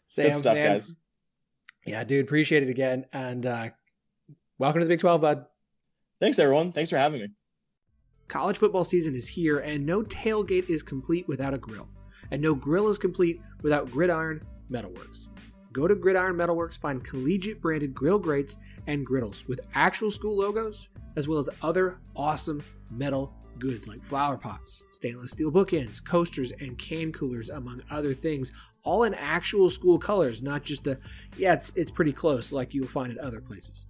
Sam, 0.08 0.26
good 0.26 0.36
stuff, 0.36 0.58
man. 0.58 0.72
guys. 0.72 0.96
Yeah, 1.84 2.04
dude, 2.04 2.24
appreciate 2.24 2.62
it 2.62 2.68
again, 2.68 3.06
and 3.12 3.44
uh, 3.44 3.70
welcome 4.56 4.80
to 4.80 4.84
the 4.84 4.88
Big 4.88 5.00
Twelve, 5.00 5.20
bud. 5.20 5.46
Thanks, 6.20 6.38
everyone. 6.38 6.70
Thanks 6.70 6.90
for 6.90 6.96
having 6.96 7.20
me. 7.20 7.28
College 8.28 8.56
football 8.56 8.84
season 8.84 9.16
is 9.16 9.26
here, 9.26 9.58
and 9.58 9.84
no 9.84 10.02
tailgate 10.02 10.70
is 10.70 10.84
complete 10.84 11.26
without 11.26 11.54
a 11.54 11.58
grill. 11.58 11.88
And 12.30 12.40
no 12.40 12.54
grill 12.54 12.88
is 12.88 12.98
complete 12.98 13.40
without 13.62 13.90
Gridiron 13.90 14.42
Metalworks. 14.70 15.26
Go 15.72 15.88
to 15.88 15.96
Gridiron 15.96 16.36
Metalworks, 16.36 16.78
find 16.78 17.02
collegiate 17.02 17.60
branded 17.60 17.92
grill 17.94 18.18
grates 18.18 18.58
and 18.86 19.04
griddles 19.04 19.48
with 19.48 19.60
actual 19.74 20.12
school 20.12 20.36
logos, 20.36 20.88
as 21.16 21.26
well 21.26 21.38
as 21.38 21.48
other 21.62 21.98
awesome 22.14 22.62
metal 22.90 23.34
goods 23.58 23.88
like 23.88 24.04
flower 24.04 24.36
pots, 24.36 24.84
stainless 24.92 25.32
steel 25.32 25.50
bookends, 25.50 26.02
coasters, 26.02 26.52
and 26.60 26.78
can 26.78 27.12
coolers, 27.12 27.50
among 27.50 27.82
other 27.90 28.14
things, 28.14 28.52
all 28.84 29.04
in 29.04 29.14
actual 29.14 29.70
school 29.70 29.98
colors, 29.98 30.42
not 30.42 30.62
just 30.62 30.84
the, 30.84 30.98
yeah, 31.36 31.54
it's, 31.54 31.72
it's 31.76 31.90
pretty 31.90 32.12
close 32.12 32.52
like 32.52 32.74
you'll 32.74 32.86
find 32.86 33.12
at 33.12 33.18
other 33.18 33.40
places. 33.40 33.86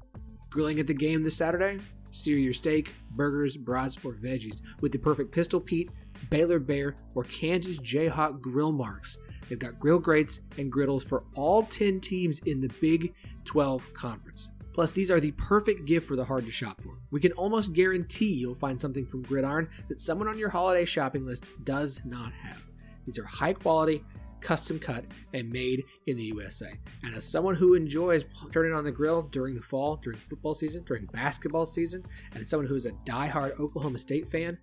Grilling 0.50 0.81
at 0.81 0.87
the 0.87 0.94
game 0.94 1.22
this 1.22 1.37
Saturday? 1.37 1.78
Sear 2.11 2.37
your 2.37 2.52
steak, 2.52 2.92
burgers, 3.12 3.57
brats, 3.57 3.96
or 4.05 4.12
veggies 4.12 4.61
with 4.81 4.92
the 4.92 4.98
perfect 4.98 5.33
Pistol 5.33 5.61
Pete, 5.61 5.90
Baylor 6.28 6.59
Bear, 6.59 6.96
or 7.14 7.24
Kansas 7.24 7.78
Jayhawk 7.78 8.42
grill 8.42 8.72
marks. 8.72 9.16
They've 9.48 9.59
got 9.59 9.81
grill 9.81 9.98
grates 9.98 10.40
and 10.59 10.70
griddles 10.70 11.05
for 11.05 11.24
all 11.35 11.62
10 11.62 12.00
teams 12.00 12.40
in 12.40 12.61
the 12.61 12.68
Big 12.81 13.14
12 13.46 13.94
Conference. 13.94 14.50
Plus, 14.74 14.90
these 14.90 15.11
are 15.11 15.20
the 15.20 15.33
perfect 15.33 15.85
gift 15.85 16.07
for 16.07 16.16
the 16.16 16.24
hard 16.24 16.44
to 16.46 16.50
shop 16.50 16.83
for. 16.83 16.98
We 17.11 17.20
can 17.20 17.33
almost 17.33 17.72
guarantee 17.72 18.33
you'll 18.33 18.55
find 18.55 18.81
something 18.81 19.07
from 19.07 19.22
Gridiron 19.22 19.68
that 19.88 19.98
someone 19.98 20.28
on 20.28 20.38
your 20.38 20.48
holiday 20.48 20.85
shopping 20.85 21.26
list 21.26 21.46
does 21.64 22.00
not 22.05 22.33
have. 22.33 22.66
These 23.05 23.18
are 23.18 23.24
high 23.24 23.52
quality, 23.52 24.02
custom 24.42 24.78
cut, 24.78 25.05
and 25.33 25.50
made 25.50 25.85
in 26.07 26.16
the 26.16 26.24
USA. 26.24 26.72
And 27.02 27.14
as 27.14 27.24
someone 27.24 27.55
who 27.55 27.74
enjoys 27.74 28.24
turning 28.52 28.72
on 28.72 28.85
the 28.85 28.92
grill 28.92 29.22
during 29.22 29.55
the 29.55 29.62
fall, 29.62 29.96
during 29.96 30.18
football 30.18 30.55
season, 30.55 30.85
during 30.85 31.07
basketball 31.07 31.66
season, 31.66 32.05
and 32.35 32.46
someone 32.46 32.66
who 32.66 32.74
is 32.74 32.87
a 32.87 32.92
diehard 33.07 33.59
Oklahoma 33.59 33.98
State 33.98 34.28
fan, 34.28 34.59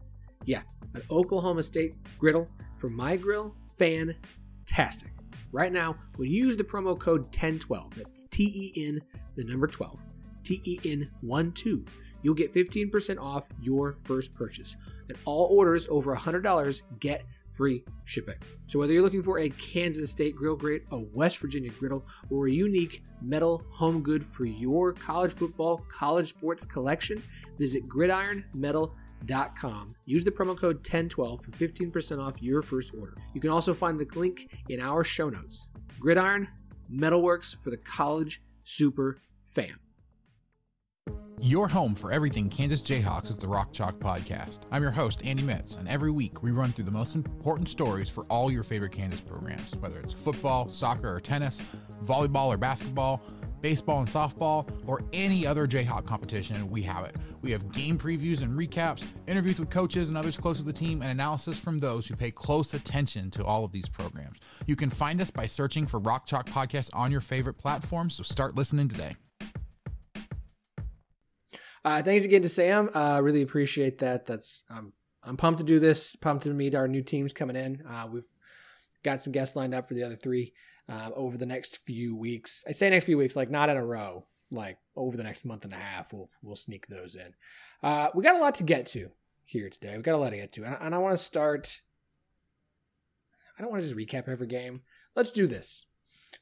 yeah, 0.46 0.62
an 0.94 1.02
Oklahoma 1.10 1.64
State 1.64 1.96
griddle 2.18 2.48
for 2.78 2.90
my 2.90 3.16
grill, 3.16 3.56
fantastic. 3.78 5.12
Right 5.52 5.72
now, 5.72 5.96
when 6.18 6.30
you 6.30 6.46
use 6.46 6.58
the 6.58 6.64
promo 6.64 6.98
code 6.98 7.24
1012, 7.24 7.96
that's 7.96 8.26
T 8.30 8.74
E 8.76 8.88
N, 8.88 9.02
the 9.36 9.44
number 9.44 9.68
12, 9.68 10.00
T 10.44 10.62
E 10.64 10.80
N 10.86 11.10
1 11.22 11.52
2, 11.54 11.86
you'll 12.22 12.36
get 12.36 12.54
15% 12.54 13.20
off 13.20 13.46
your 13.62 13.98
first 14.04 14.34
purchase. 14.36 14.76
And 15.08 15.18
all 15.26 15.46
orders 15.46 15.88
over 15.90 16.16
$100 16.16 16.82
get 17.00 17.24
free 17.60 17.84
shipping. 18.06 18.38
So 18.68 18.80
whether 18.80 18.94
you're 18.94 19.02
looking 19.02 19.22
for 19.22 19.40
a 19.40 19.50
Kansas 19.50 20.10
State 20.10 20.34
grill 20.34 20.56
grate, 20.56 20.84
a 20.92 20.98
West 20.98 21.40
Virginia 21.40 21.70
griddle, 21.72 22.06
or 22.30 22.48
a 22.48 22.52
unique 22.52 23.04
metal 23.22 23.66
home 23.70 24.02
good 24.02 24.26
for 24.26 24.46
your 24.46 24.94
college 24.94 25.34
football, 25.34 25.84
college 25.92 26.30
sports 26.30 26.64
collection, 26.64 27.22
visit 27.58 27.86
gridironmetal.com. 27.90 29.96
Use 30.06 30.24
the 30.24 30.32
promo 30.32 30.58
code 30.58 30.78
1012 30.78 31.44
for 31.44 31.52
15% 31.52 32.26
off 32.26 32.42
your 32.42 32.62
first 32.62 32.94
order. 32.98 33.18
You 33.34 33.42
can 33.42 33.50
also 33.50 33.74
find 33.74 34.00
the 34.00 34.08
link 34.18 34.48
in 34.70 34.80
our 34.80 35.04
show 35.04 35.28
notes. 35.28 35.68
Gridiron 36.00 36.48
Metalworks 36.90 37.62
for 37.62 37.72
the 37.72 37.78
college 37.78 38.42
super 38.64 39.18
fan. 39.46 39.76
Your 41.42 41.70
home 41.70 41.96
for 41.96 42.12
everything 42.12 42.50
Kansas 42.50 42.82
Jayhawks 42.82 43.30
is 43.30 43.38
the 43.38 43.48
Rock 43.48 43.72
Chalk 43.72 43.98
Podcast. 43.98 44.60
I'm 44.72 44.82
your 44.82 44.92
host, 44.92 45.22
Andy 45.24 45.42
Mitts, 45.42 45.76
and 45.76 45.88
every 45.88 46.12
week 46.12 46.44
we 46.44 46.52
run 46.52 46.74
through 46.74 46.84
the 46.84 46.92
most 46.92 47.16
important 47.16 47.70
stories 47.70 48.10
for 48.10 48.26
all 48.26 48.52
your 48.52 48.64
favorite 48.64 48.92
Kansas 48.92 49.22
programs, 49.22 49.74
whether 49.78 50.02
it's 50.02 50.12
football, 50.12 50.70
soccer, 50.70 51.16
or 51.16 51.22
tennis, 51.22 51.62
volleyball 52.04 52.48
or 52.48 52.58
basketball, 52.58 53.24
baseball 53.62 54.00
and 54.00 54.10
softball, 54.10 54.70
or 54.86 55.02
any 55.14 55.48
other 55.48 55.66
Jayhawk 55.66 56.06
competition, 56.06 56.70
we 56.70 56.82
have 56.82 57.06
it. 57.06 57.16
We 57.42 57.52
have 57.52 57.72
game 57.72 57.98
previews 57.98 58.42
and 58.42 58.60
recaps, 58.60 59.06
interviews 59.26 59.60
with 59.60 59.70
coaches 59.70 60.10
and 60.10 60.18
others 60.18 60.38
close 60.38 60.58
to 60.58 60.66
the 60.66 60.74
team, 60.74 61.02
and 61.02 61.10
analysis 61.10 61.58
from 61.58 61.80
those 61.80 62.06
who 62.06 62.18
pay 62.18 62.32
close 62.32 62.74
attention 62.74 63.32
to 63.32 63.46
all 63.46 63.64
of 63.64 63.72
these 63.72 63.88
programs. 63.88 64.40
You 64.68 64.76
can 64.76 64.90
find 64.90 65.22
us 65.22 65.32
by 65.32 65.48
searching 65.48 65.88
for 65.88 66.02
Rock 66.02 66.26
Chalk 66.26 66.50
Podcast 66.50 66.90
on 66.92 67.14
your 67.14 67.22
favorite 67.22 67.58
platform, 67.58 68.10
so 68.10 68.24
start 68.24 68.56
listening 68.56 68.90
today. 68.90 69.16
Uh, 71.84 72.02
thanks 72.02 72.26
again 72.26 72.42
to 72.42 72.50
Sam. 72.50 72.90
Uh, 72.94 73.20
really 73.22 73.42
appreciate 73.42 74.00
that. 74.00 74.26
That's 74.26 74.64
um, 74.70 74.94
I'm 75.24 75.38
pumped 75.38 75.60
to 75.60 75.66
do 75.66 75.80
this. 75.80 76.16
Pumped 76.16 76.44
to 76.44 76.54
meet 76.54 76.76
our 76.76 76.88
new 76.88 77.02
teams 77.02 77.34
coming 77.34 77.56
in. 77.56 77.84
Uh, 77.90 78.08
we've 78.12 78.28
got 79.04 79.22
some 79.22 79.34
guests 79.34 79.56
lined 79.56 79.74
up 79.74 79.88
for 79.88 79.94
the 79.94 80.04
other 80.04 80.16
three 80.16 80.54
uh, 80.90 81.10
over 81.16 81.38
the 81.38 81.46
next 81.46 81.78
few 81.78 82.16
weeks. 82.16 82.64
I 82.68 82.72
say 82.72 82.90
next 82.90 83.06
few 83.06 83.18
weeks, 83.18 83.36
like 83.36 83.50
not 83.50 83.70
in 83.70 83.78
a 83.78 83.86
row. 83.86 84.26
Like 84.52 84.80
over 84.96 85.16
the 85.16 85.24
next 85.24 85.46
month 85.46 85.64
and 85.64 85.74
a 85.74 85.78
half, 85.78 86.12
we'll 86.12 86.30
we'll 86.42 86.56
sneak 86.56 86.88
those 86.88 87.16
in. 87.16 87.34
Uh, 87.84 88.10
we 88.16 88.24
got 88.24 88.36
a 88.36 88.40
lot 88.40 88.56
to 88.56 88.64
get 88.64 88.88
to 88.88 89.12
here 89.46 89.70
today. 89.70 89.96
We 89.96 90.02
got 90.02 90.16
a 90.16 90.18
lot 90.18 90.32
to 90.32 90.38
get 90.38 90.52
to, 90.54 90.64
and, 90.64 90.78
and 90.82 90.96
I 90.96 90.98
want 90.98 91.16
to 91.16 91.24
start. 91.24 91.82
I 93.58 93.62
don't 93.62 93.72
want 93.72 93.84
to 93.84 93.88
just 93.88 93.98
recap 93.98 94.28
every 94.28 94.48
game. 94.48 94.82
Let's 95.16 95.32
do 95.32 95.46
this. 95.46 95.86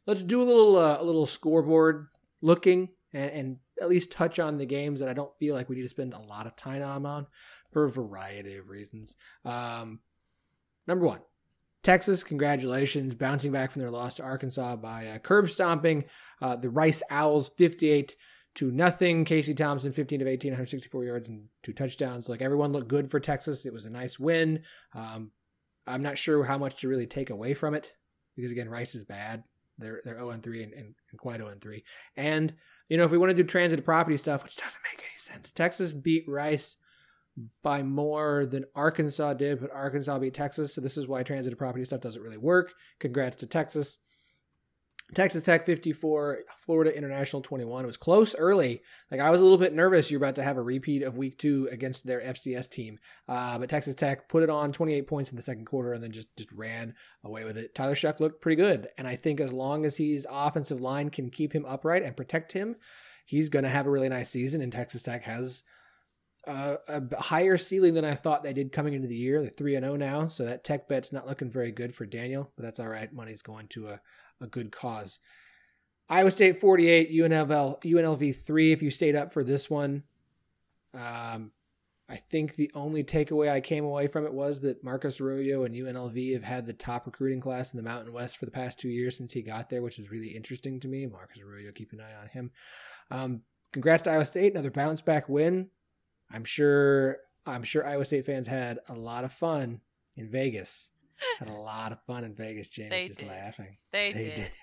Let's 0.06 0.24
do 0.24 0.42
a 0.42 0.46
little 0.46 0.78
uh, 0.78 0.98
a 1.00 1.04
little 1.04 1.26
scoreboard 1.26 2.08
looking 2.42 2.90
and, 3.14 3.32
and 3.32 3.58
at 3.82 3.90
least 3.90 4.12
touch 4.12 4.40
on 4.40 4.58
the 4.58 4.66
games 4.66 5.00
that 5.00 5.10
I 5.10 5.14
don't 5.14 5.36
feel 5.40 5.56
like 5.56 5.70
we 5.70 5.76
need 5.76 5.84
to 5.84 5.88
spend 5.88 6.14
a 6.14 6.20
lot 6.20 6.48
of 6.48 6.56
time 6.56 7.06
on 7.06 7.28
for 7.72 7.86
a 7.86 7.92
variety 7.92 8.58
of 8.58 8.70
reasons. 8.70 9.16
Um, 9.46 10.00
number 10.88 11.06
one, 11.06 11.20
Texas, 11.84 12.24
congratulations, 12.24 13.16
bouncing 13.16 13.52
back 13.52 13.72
from 13.72 13.82
their 13.82 13.92
loss 13.92 14.16
to 14.16 14.24
Arkansas 14.24 14.76
by 14.78 15.08
uh, 15.08 15.18
curb 15.20 15.50
stomping 15.50 16.06
uh, 16.42 16.56
the 16.56 16.70
Rice 16.70 17.02
Owls 17.10 17.50
58 17.58 18.16
to 18.56 18.72
nothing. 18.72 19.24
Casey 19.24 19.54
Thompson, 19.54 19.94
15 19.94 20.22
of 20.22 20.28
18, 20.28 20.52
164 20.52 21.04
yards 21.06 21.30
and 21.30 21.46
two 21.64 21.74
touchdowns. 21.74 22.28
Like 22.28 22.42
everyone 22.42 22.72
looked 22.72 22.88
good 22.88 23.12
for 23.12 23.20
Texas. 23.20 23.66
It 23.66 23.74
was 23.74 23.86
a 23.86 23.90
nice 23.90 24.20
win. 24.20 24.64
Um, 24.94 25.32
I'm 25.86 26.02
not 26.02 26.18
sure 26.18 26.44
how 26.44 26.58
much 26.58 26.82
to 26.82 26.88
really 26.88 27.08
take 27.08 27.30
away 27.30 27.54
from 27.54 27.74
it 27.74 27.94
because 28.36 28.52
again, 28.52 28.70
Rice 28.70 28.96
is 28.96 29.06
bad. 29.06 29.44
They're 29.78 30.02
they're 30.04 30.18
0 30.18 30.40
3 30.42 30.64
and, 30.64 30.74
and, 30.74 30.96
and 31.12 31.20
quite 31.20 31.38
0 31.38 31.54
3. 31.62 31.84
And 32.16 32.54
you 32.90 32.98
know, 32.98 33.04
if 33.04 33.12
we 33.12 33.18
want 33.18 33.30
to 33.30 33.36
do 33.36 33.44
transit 33.44 33.84
property 33.84 34.18
stuff, 34.18 34.44
which 34.44 34.56
doesn't 34.56 34.82
make 34.92 35.04
any 35.04 35.18
sense, 35.18 35.52
Texas 35.52 35.92
beat 35.92 36.26
Rice 36.28 36.78
by 37.62 37.84
more 37.84 38.46
than 38.46 38.66
Arkansas 38.76 39.34
did, 39.34 39.62
but 39.62 39.72
Arkansas 39.72 40.18
beat 40.20 40.34
Texas. 40.34 40.74
So 40.74 40.82
this 40.82 40.98
is 40.98 41.08
why 41.08 41.24
transit 41.24 41.58
property 41.58 41.86
stuff 41.86 42.02
doesn't 42.02 42.22
really 42.22 42.38
work. 42.38 42.74
Congrats 43.00 43.36
to 43.38 43.46
Texas. 43.46 44.00
Texas 45.14 45.44
Tech 45.44 45.66
54, 45.66 46.40
Florida 46.60 46.96
International 46.96 47.42
21. 47.42 47.84
It 47.84 47.88
was 47.88 47.96
close 47.96 48.36
early. 48.36 48.82
Like 49.10 49.22
I 49.22 49.30
was 49.30 49.40
a 49.40 49.44
little 49.44 49.58
bit 49.58 49.74
nervous 49.74 50.12
you're 50.12 50.18
about 50.18 50.36
to 50.36 50.44
have 50.44 50.58
a 50.58 50.62
repeat 50.62 51.02
of 51.02 51.16
week 51.16 51.38
two 51.38 51.70
against 51.72 52.06
their 52.06 52.20
FCS 52.20 52.70
team. 52.70 53.00
Uh, 53.28 53.58
but 53.58 53.70
Texas 53.70 53.96
Tech 53.96 54.28
put 54.28 54.44
it 54.44 54.50
on 54.50 54.74
28 54.74 55.08
points 55.08 55.32
in 55.32 55.38
the 55.38 55.42
second 55.42 55.66
quarter 55.66 55.94
and 55.94 56.04
then 56.04 56.12
just, 56.12 56.36
just 56.36 56.52
ran 56.52 56.94
away 57.24 57.46
with 57.46 57.58
it. 57.58 57.74
Tyler 57.74 57.96
Shough 57.96 58.20
looked 58.20 58.42
pretty 58.42 58.62
good. 58.62 58.90
And 58.98 59.08
I 59.08 59.16
think 59.16 59.40
as 59.40 59.54
long 59.54 59.86
as 59.86 59.96
his 59.96 60.28
offensive 60.30 60.82
line 60.82 61.10
can 61.10 61.30
keep 61.30 61.54
him 61.54 61.66
upright 61.66 62.04
and 62.04 62.18
protect 62.18 62.52
him, 62.52 62.76
he's 63.26 63.50
going 63.50 63.64
to 63.64 63.70
have 63.70 63.88
a 63.88 63.92
really 63.92 64.10
nice 64.10 64.30
season. 64.30 64.62
And 64.62 64.74
Texas 64.74 65.04
Tech 65.04 65.24
has 65.24 65.64
a 66.48 67.02
higher 67.20 67.58
ceiling 67.58 67.94
than 67.94 68.06
I 68.06 68.16
thought 68.16 68.44
they 68.44 68.54
did 68.54 68.72
coming 68.72 68.94
into 68.94 69.08
the 69.08 69.16
year. 69.16 69.42
They're 69.42 69.50
3 69.50 69.74
0 69.74 69.96
now. 69.98 70.28
So 70.28 70.46
that 70.46 70.64
tech 70.64 70.88
bet's 70.88 71.12
not 71.12 71.28
looking 71.28 71.50
very 71.50 71.72
good 71.72 71.94
for 71.94 72.06
Daniel, 72.06 72.52
but 72.56 72.64
that's 72.64 72.80
all 72.80 72.88
right. 72.88 73.12
Money's 73.12 73.42
going 73.42 73.68
to 73.70 73.90
a 73.90 74.02
a 74.42 74.48
good 74.48 74.72
cause. 74.72 75.20
Iowa 76.10 76.32
State 76.32 76.62
48, 76.62 77.12
UNLV, 77.12 77.82
UNLV 77.84 78.36
3 78.36 78.72
if 78.72 78.82
you 78.82 78.90
stayed 78.90 79.16
up 79.16 79.34
for 79.34 79.44
this 79.44 79.70
one. 79.70 80.04
Um, 80.94 81.52
I 82.10 82.16
think 82.16 82.56
the 82.56 82.72
only 82.74 83.04
takeaway 83.04 83.50
I 83.52 83.60
came 83.60 83.84
away 83.84 84.08
from 84.08 84.26
it 84.26 84.34
was 84.34 84.62
that 84.62 84.84
Marcus 84.84 85.20
Arroyo 85.20 85.66
and 85.66 85.76
UNLV 85.76 86.34
have 86.34 86.44
had 86.44 86.66
the 86.66 86.72
top 86.72 87.06
recruiting 87.06 87.42
class 87.42 87.74
in 87.74 87.78
the 87.78 87.84
Mountain 87.84 88.14
West 88.14 88.38
for 88.38 88.46
the 88.46 88.52
past 88.52 88.80
two 88.80 88.88
years 88.88 89.18
since 89.18 89.34
he 89.34 89.42
got 89.42 89.70
there, 89.70 89.82
which 89.82 90.00
is 90.00 90.10
really 90.10 90.30
interesting 90.30 90.80
to 90.80 90.88
me. 90.88 91.06
Marcus 91.06 91.42
Arroyo, 91.42 91.74
keep 91.74 91.92
an 91.92 92.00
eye 92.00 92.22
on 92.22 92.30
him. 92.30 92.52
Um, 93.12 93.42
congrats 93.74 94.04
to 94.04 94.12
Iowa 94.12 94.24
State, 94.24 94.54
another 94.54 94.72
bounce 94.72 95.02
back 95.02 95.28
win. 95.28 95.68
I'm 96.32 96.46
sure 96.46 97.18
I'm 97.46 97.64
sure 97.64 97.86
Iowa 97.86 98.06
State 98.06 98.26
fans 98.26 98.48
had 98.48 98.80
a 98.88 98.94
lot 98.94 99.26
of 99.26 99.34
fun 99.34 99.82
in 100.16 100.30
Vegas. 100.30 100.92
Had 101.40 101.48
a 101.50 101.54
lot 101.54 101.92
of 101.92 102.00
fun 102.06 102.24
in 102.24 102.36
Vegas. 102.36 102.68
James 102.70 102.92
They 102.92 103.08
just 103.08 103.20
did. 103.20 103.28
laughing. 103.28 103.78
They, 103.92 104.14
did. 104.14 104.52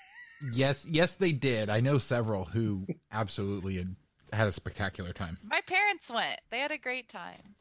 Yes, 0.52 0.84
yes, 0.86 1.14
they 1.14 1.32
did. 1.32 1.70
I 1.70 1.80
know 1.80 1.96
several 1.98 2.44
who 2.44 2.86
absolutely 3.10 3.76
had, 3.76 3.96
had 4.32 4.46
a 4.48 4.52
spectacular 4.52 5.12
time. 5.12 5.38
My 5.42 5.60
parents 5.66 6.10
went. 6.10 6.38
They 6.50 6.58
had 6.58 6.70
a 6.72 6.76
great 6.76 7.08
time. 7.08 7.54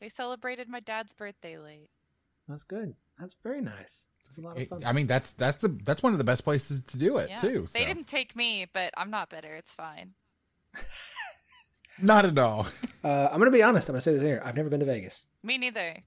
They 0.00 0.08
celebrated 0.08 0.68
my 0.68 0.80
dad's 0.80 1.12
birthday 1.12 1.58
late. 1.58 1.90
That's 2.48 2.62
good. 2.62 2.94
That's 3.18 3.36
very 3.42 3.60
nice. 3.60 4.06
was 4.28 4.38
a 4.38 4.40
lot 4.40 4.58
of 4.58 4.66
fun. 4.68 4.82
I 4.86 4.92
mean, 4.92 5.06
that's 5.08 5.32
that's 5.32 5.58
the 5.58 5.68
that's 5.84 6.02
one 6.02 6.12
of 6.12 6.18
the 6.18 6.24
best 6.24 6.42
places 6.44 6.82
to 6.84 6.96
do 6.98 7.18
it 7.18 7.28
Yeah. 7.28 7.38
too. 7.38 7.66
They 7.72 7.84
didn't 7.84 8.06
take 8.08 8.34
me, 8.34 8.66
but 8.72 8.94
I'm 8.96 9.10
not 9.10 9.28
bitter. 9.28 9.54
It's 9.56 9.74
fine. 9.74 10.12
Not 12.00 12.24
at 12.24 12.38
all. 12.38 12.66
Uh, 13.04 13.28
I'm 13.30 13.38
gonna 13.38 13.50
be 13.50 13.62
honest. 13.62 13.88
I'm 13.88 13.92
gonna 13.94 14.00
say 14.00 14.12
this 14.14 14.22
here. 14.22 14.40
I've 14.44 14.56
never 14.56 14.70
been 14.70 14.80
to 14.80 14.86
Vegas. 14.86 15.24
Me 15.42 15.58
neither. 15.58 15.98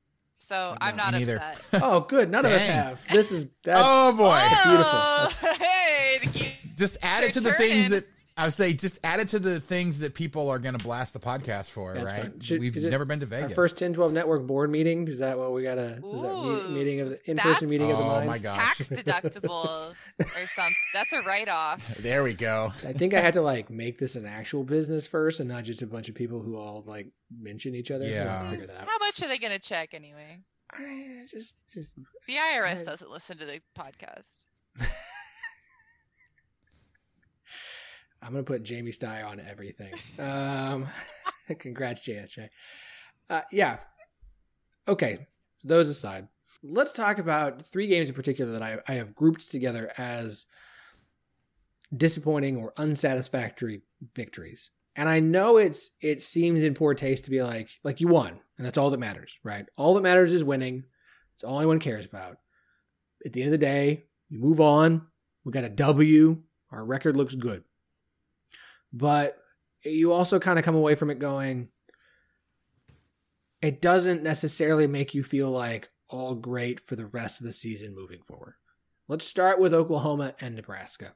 So 0.46 0.56
oh, 0.70 0.72
No, 0.74 0.78
I'm 0.80 0.96
not 0.96 1.14
me 1.14 1.20
neither. 1.20 1.38
upset. 1.38 1.82
Oh, 1.82 2.02
good. 2.02 2.30
None 2.30 2.46
of 2.46 2.52
us 2.52 2.62
have. 2.68 3.00
This 3.10 3.32
is 3.32 3.48
that's 3.64 3.82
oh 3.84 4.14
boy! 4.14 4.38
Oh, 4.40 5.30
beautiful. 5.34 5.50
hey, 5.66 6.20
the 6.22 6.28
key- 6.28 6.52
just 6.76 6.98
add 7.02 7.24
it 7.24 7.34
to 7.34 7.40
They're 7.40 7.54
the 7.54 7.58
things 7.58 7.90
that 7.90 8.06
I 8.38 8.46
would 8.46 8.54
say. 8.54 8.74
Just 8.74 9.00
add 9.04 9.20
it 9.22 9.30
to 9.30 9.40
the 9.40 9.60
things 9.62 10.00
that 10.00 10.14
people 10.14 10.50
are 10.50 10.60
going 10.60 10.78
to 10.78 10.84
blast 10.84 11.14
the 11.14 11.20
podcast 11.20 11.68
for. 11.70 11.94
That's 11.94 12.06
right? 12.06 12.32
Should- 12.44 12.60
We've 12.60 12.76
it 12.76 12.90
never 12.90 13.06
been 13.06 13.20
to 13.22 13.26
our 13.26 13.30
Vegas. 13.42 13.54
first 13.54 13.78
10-12 13.78 14.12
network 14.12 14.46
board 14.46 14.70
meeting. 14.70 15.08
Is 15.08 15.20
that 15.20 15.38
what 15.38 15.54
we 15.54 15.64
got? 15.64 15.78
A 15.78 15.96
is 15.96 16.02
that 16.02 16.06
Ooh, 16.06 16.68
meet, 16.68 16.70
meeting 16.72 17.00
of 17.02 17.10
the 17.12 17.30
in-person 17.30 17.38
that's- 17.38 17.62
meeting 17.64 17.92
of 17.92 17.98
the 17.98 18.04
Oh, 18.04 18.08
minds? 18.08 18.28
my 18.28 18.38
God. 18.38 18.56
tax 18.56 18.80
deductible 18.90 19.92
or 20.20 20.48
something. 20.56 20.76
That's 20.94 21.14
a 21.14 21.22
write 21.22 21.48
off. 21.50 21.88
There 22.00 22.24
we 22.24 22.34
go. 22.34 22.74
I 22.86 22.92
think 22.94 23.14
I 23.14 23.22
had 23.22 23.36
to 23.36 23.42
like 23.42 23.70
make 23.70 24.00
this 24.00 24.16
an 24.16 24.26
actual 24.26 24.64
business 24.64 25.08
first, 25.08 25.40
and 25.40 25.48
not 25.48 25.64
just 25.64 25.82
a 25.82 25.88
bunch 25.88 26.10
of 26.10 26.16
people 26.16 26.42
who 26.42 26.58
all 26.58 26.84
like 26.86 27.08
mention 27.40 27.74
each 27.74 27.90
other. 27.92 28.04
We'll 28.04 28.14
to 28.14 28.16
Yeah. 28.16 28.50
figure 28.52 28.68
that 28.68 28.82
out. 28.82 28.88
How 28.90 28.98
much 29.00 29.22
are 29.24 29.28
they 29.30 29.38
going 29.38 29.54
to 29.54 29.60
check 29.60 29.94
anyway? 29.94 30.40
I 30.74 31.22
just, 31.32 31.56
just 31.74 31.94
The 32.28 32.34
IRS 32.34 32.82
I- 32.82 32.84
doesn't 32.84 33.10
listen 33.10 33.38
to 33.38 33.46
the 33.46 33.62
podcast. 33.80 34.44
I'm 38.22 38.32
gonna 38.32 38.44
put 38.44 38.64
Jamie 38.64 38.92
Steyer 38.92 39.26
on 39.26 39.40
everything. 39.40 39.94
Um, 40.20 40.88
congrats, 41.60 42.02
JSJ. 42.02 42.50
Uh, 43.30 43.42
yeah. 43.52 43.78
Okay. 44.88 45.28
Those 45.64 45.90
aside, 45.90 46.28
let's 46.64 46.94
talk 46.94 47.18
about 47.18 47.66
three 47.66 47.88
games 47.88 48.10
in 48.10 48.16
particular 48.16 48.52
that 48.52 48.64
I, 48.64 48.78
I 48.88 48.94
have 48.94 49.16
grouped 49.16 49.52
together 49.52 49.92
as 49.98 50.46
disappointing 51.96 52.58
or 52.58 52.74
unsatisfactory 52.78 53.82
victories. 54.16 54.72
And 54.96 55.10
I 55.10 55.20
know 55.20 55.58
it's 55.58 55.92
it 56.02 56.22
seems 56.22 56.64
in 56.64 56.74
poor 56.74 56.94
taste 56.94 57.26
to 57.26 57.32
be 57.32 57.44
like 57.44 57.70
like 57.84 58.00
you 58.00 58.08
won, 58.08 58.40
and 58.58 58.66
that's 58.66 58.78
all 58.78 58.90
that 58.92 59.00
matters, 59.00 59.38
right? 59.44 59.66
All 59.76 59.94
that 59.96 60.04
matters 60.04 60.32
is 60.32 60.44
winning. 60.44 60.86
It's 61.36 61.44
all 61.44 61.58
anyone 61.58 61.80
cares 61.80 62.06
about. 62.06 62.38
At 63.26 63.34
the 63.34 63.42
end 63.42 63.54
of 63.54 63.60
the 63.60 63.66
day, 63.66 64.06
you 64.30 64.40
move 64.40 64.62
on. 64.62 65.06
We 65.44 65.52
got 65.52 65.66
a 65.66 65.70
W. 65.70 66.42
Our 66.72 66.86
record 66.86 67.18
looks 67.18 67.36
good. 67.36 67.65
But 68.96 69.38
you 69.84 70.14
also 70.14 70.40
kind 70.40 70.58
of 70.58 70.64
come 70.64 70.76
away 70.76 70.96
from 70.96 71.10
it 71.10 71.20
going, 71.20 71.68
it 73.62 73.82
doesn't 73.82 74.24
necessarily 74.24 74.88
make 74.88 75.14
you 75.14 75.24
feel 75.24 75.52
like 75.52 75.90
all 76.10 76.34
great 76.34 76.80
for 76.80 76.96
the 76.96 77.06
rest 77.06 77.42
of 77.42 77.46
the 77.46 77.52
season 77.52 77.94
moving 77.94 78.22
forward. 78.26 78.54
Let's 79.10 79.28
start 79.28 79.60
with 79.60 79.74
Oklahoma 79.74 80.34
and 80.40 80.56
Nebraska. 80.56 81.14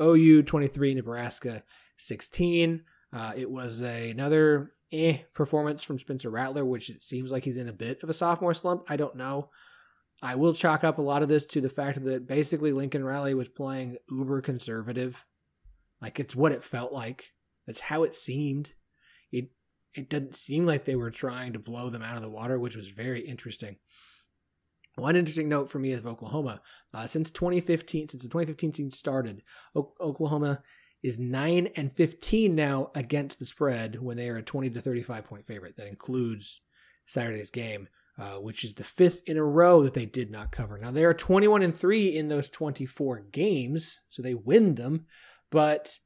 OU 0.00 0.44
23, 0.44 0.94
Nebraska 0.94 1.64
16. 1.98 2.84
Uh, 3.12 3.32
it 3.36 3.50
was 3.50 3.82
a, 3.82 4.10
another 4.10 4.72
eh 4.92 5.18
performance 5.34 5.82
from 5.82 5.98
Spencer 5.98 6.30
Rattler, 6.30 6.64
which 6.64 6.90
it 6.90 7.02
seems 7.02 7.32
like 7.32 7.44
he's 7.44 7.56
in 7.56 7.68
a 7.68 7.72
bit 7.72 8.02
of 8.04 8.08
a 8.08 8.14
sophomore 8.14 8.54
slump. 8.54 8.84
I 8.88 8.96
don't 8.96 9.16
know. 9.16 9.50
I 10.22 10.36
will 10.36 10.54
chalk 10.54 10.84
up 10.84 10.98
a 10.98 11.02
lot 11.02 11.22
of 11.22 11.28
this 11.28 11.44
to 11.46 11.60
the 11.60 11.68
fact 11.68 12.02
that 12.04 12.28
basically 12.28 12.72
Lincoln 12.72 13.04
Riley 13.04 13.34
was 13.34 13.48
playing 13.48 13.96
uber 14.08 14.40
conservative. 14.40 15.24
Like 16.00 16.20
it's 16.20 16.36
what 16.36 16.52
it 16.52 16.64
felt 16.64 16.92
like. 16.92 17.32
That's 17.66 17.80
how 17.80 18.02
it 18.02 18.14
seemed. 18.14 18.74
It 19.32 19.50
it 19.94 20.08
didn't 20.08 20.34
seem 20.34 20.66
like 20.66 20.84
they 20.84 20.96
were 20.96 21.10
trying 21.10 21.52
to 21.54 21.58
blow 21.58 21.90
them 21.90 22.02
out 22.02 22.16
of 22.16 22.22
the 22.22 22.30
water, 22.30 22.58
which 22.58 22.76
was 22.76 22.88
very 22.88 23.20
interesting. 23.20 23.76
One 24.96 25.16
interesting 25.16 25.48
note 25.48 25.70
for 25.70 25.78
me 25.78 25.92
is 25.92 26.04
Oklahoma. 26.04 26.62
Uh, 26.94 27.06
since 27.06 27.30
2015, 27.30 28.08
since 28.08 28.22
the 28.22 28.28
2015 28.28 28.72
season 28.72 28.90
started, 28.90 29.42
o- 29.74 29.92
Oklahoma 30.00 30.62
is 31.02 31.18
9 31.18 31.68
and 31.76 31.94
15 31.94 32.54
now 32.54 32.90
against 32.94 33.38
the 33.38 33.46
spread 33.46 34.00
when 34.00 34.16
they 34.16 34.28
are 34.30 34.38
a 34.38 34.42
20 34.42 34.70
to 34.70 34.80
35 34.80 35.24
point 35.24 35.46
favorite. 35.46 35.76
That 35.76 35.88
includes 35.88 36.62
Saturday's 37.06 37.50
game, 37.50 37.88
uh, 38.18 38.36
which 38.36 38.64
is 38.64 38.74
the 38.74 38.84
fifth 38.84 39.20
in 39.26 39.36
a 39.36 39.44
row 39.44 39.82
that 39.82 39.92
they 39.92 40.06
did 40.06 40.30
not 40.30 40.50
cover. 40.50 40.78
Now 40.78 40.90
they 40.90 41.04
are 41.04 41.14
21 41.14 41.62
and 41.62 41.76
3 41.76 42.16
in 42.16 42.28
those 42.28 42.48
24 42.48 43.26
games, 43.32 44.00
so 44.08 44.22
they 44.22 44.34
win 44.34 44.76
them, 44.76 45.06
but 45.50 45.98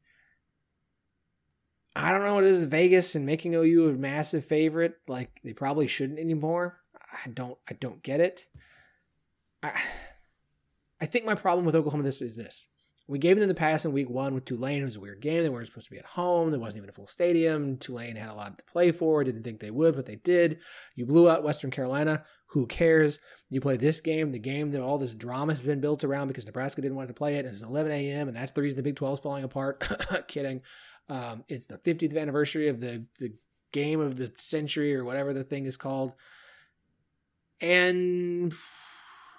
I 1.97 2.13
don't 2.13 2.23
know 2.23 2.35
what 2.35 2.45
it 2.45 2.53
is 2.53 2.63
Vegas 2.65 3.15
and 3.15 3.27
making 3.27 3.55
OU 3.55 3.89
a 3.89 3.93
massive 3.93 4.45
favorite. 4.45 4.97
Like 5.09 5.41
they 5.45 5.53
probably 5.53 5.87
shouldn't 5.87 6.19
anymore. 6.19 6.79
I 6.95 7.29
don't 7.31 7.59
I 7.69 7.75
don't 7.75 8.03
get 8.03 8.21
it. 8.21 8.47
I 9.63 9.73
I 11.01 11.07
think 11.07 11.25
my 11.25 11.35
problem 11.35 11.67
with 11.67 11.75
Oklahoma 11.75 12.05
this 12.05 12.21
is 12.21 12.37
this. 12.37 12.69
We 13.09 13.19
gave 13.19 13.41
them 13.41 13.49
the 13.49 13.55
pass 13.55 13.85
in 13.85 13.93
week 13.93 14.09
one 14.09 14.35
with 14.35 14.45
Tulane. 14.45 14.83
It 14.83 14.85
was 14.85 14.95
a 14.95 15.01
weird 15.01 15.21
game. 15.21 15.43
They 15.43 15.49
weren't 15.49 15.67
supposed 15.67 15.87
to 15.87 15.91
be 15.91 15.99
at 15.99 16.05
home. 16.05 16.53
There 16.53 16.61
wasn't 16.61 16.79
even 16.79 16.91
a 16.91 16.93
full 16.93 17.09
stadium. 17.09 17.77
Tulane 17.77 18.15
had 18.15 18.31
a 18.31 18.35
lot 18.35 18.57
to 18.57 18.65
play 18.65 18.93
for. 18.93 19.25
Didn't 19.25 19.43
think 19.43 19.59
they 19.59 19.73
would, 19.73 19.97
but 19.97 20.07
they 20.07 20.15
did. 20.15 20.61
You 20.95 21.07
blew 21.07 21.29
out 21.29 21.43
Western 21.43 21.73
Carolina. 21.73 22.23
Who 22.53 22.67
cares? 22.67 23.19
You 23.49 23.61
play 23.61 23.77
this 23.77 24.01
game, 24.01 24.33
the 24.33 24.39
game 24.39 24.73
that 24.73 24.83
all 24.83 24.99
this 24.99 25.15
drama 25.15 25.53
has 25.53 25.63
been 25.63 25.81
built 25.81 26.03
around 26.03 26.29
because 26.29 26.47
Nebraska 26.47 26.83
didn't 26.83 26.97
want 26.97 27.09
to 27.09 27.15
play 27.15 27.37
it. 27.37 27.47
It's 27.47 27.63
11 27.63 27.93
a.m. 27.93 28.29
and 28.29 28.37
that's 28.37 28.53
the 28.53 28.63
reason 28.63 28.77
the 28.77 28.83
Big 28.83 28.97
12 28.97 29.19
is 29.19 29.23
falling 29.23 29.45
apart. 29.45 29.89
Kidding. 30.29 30.63
Um, 31.09 31.45
it's 31.49 31.67
the 31.67 31.79
50th 31.79 32.17
anniversary 32.17 32.69
of 32.69 32.81
the 32.81 33.05
the 33.19 33.33
game 33.73 34.01
of 34.01 34.17
the 34.17 34.33
century 34.39 34.95
or 34.95 35.05
whatever 35.05 35.33
the 35.33 35.45
thing 35.45 35.67
is 35.67 35.77
called, 35.77 36.15
and 37.61 38.53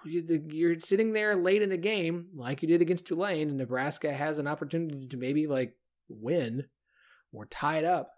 you're 0.03 0.79
sitting 0.79 1.13
there 1.13 1.35
late 1.35 1.61
in 1.61 1.69
the 1.69 1.77
game 1.77 2.27
like 2.33 2.61
you 2.61 2.67
did 2.67 2.81
against 2.81 3.05
Tulane, 3.05 3.49
and 3.49 3.57
Nebraska 3.57 4.11
has 4.11 4.37
an 4.37 4.47
opportunity 4.47 5.07
to 5.07 5.17
maybe 5.17 5.47
like 5.47 5.75
win 6.09 6.65
or 7.31 7.45
tie 7.45 7.77
it 7.77 7.85
up, 7.85 8.11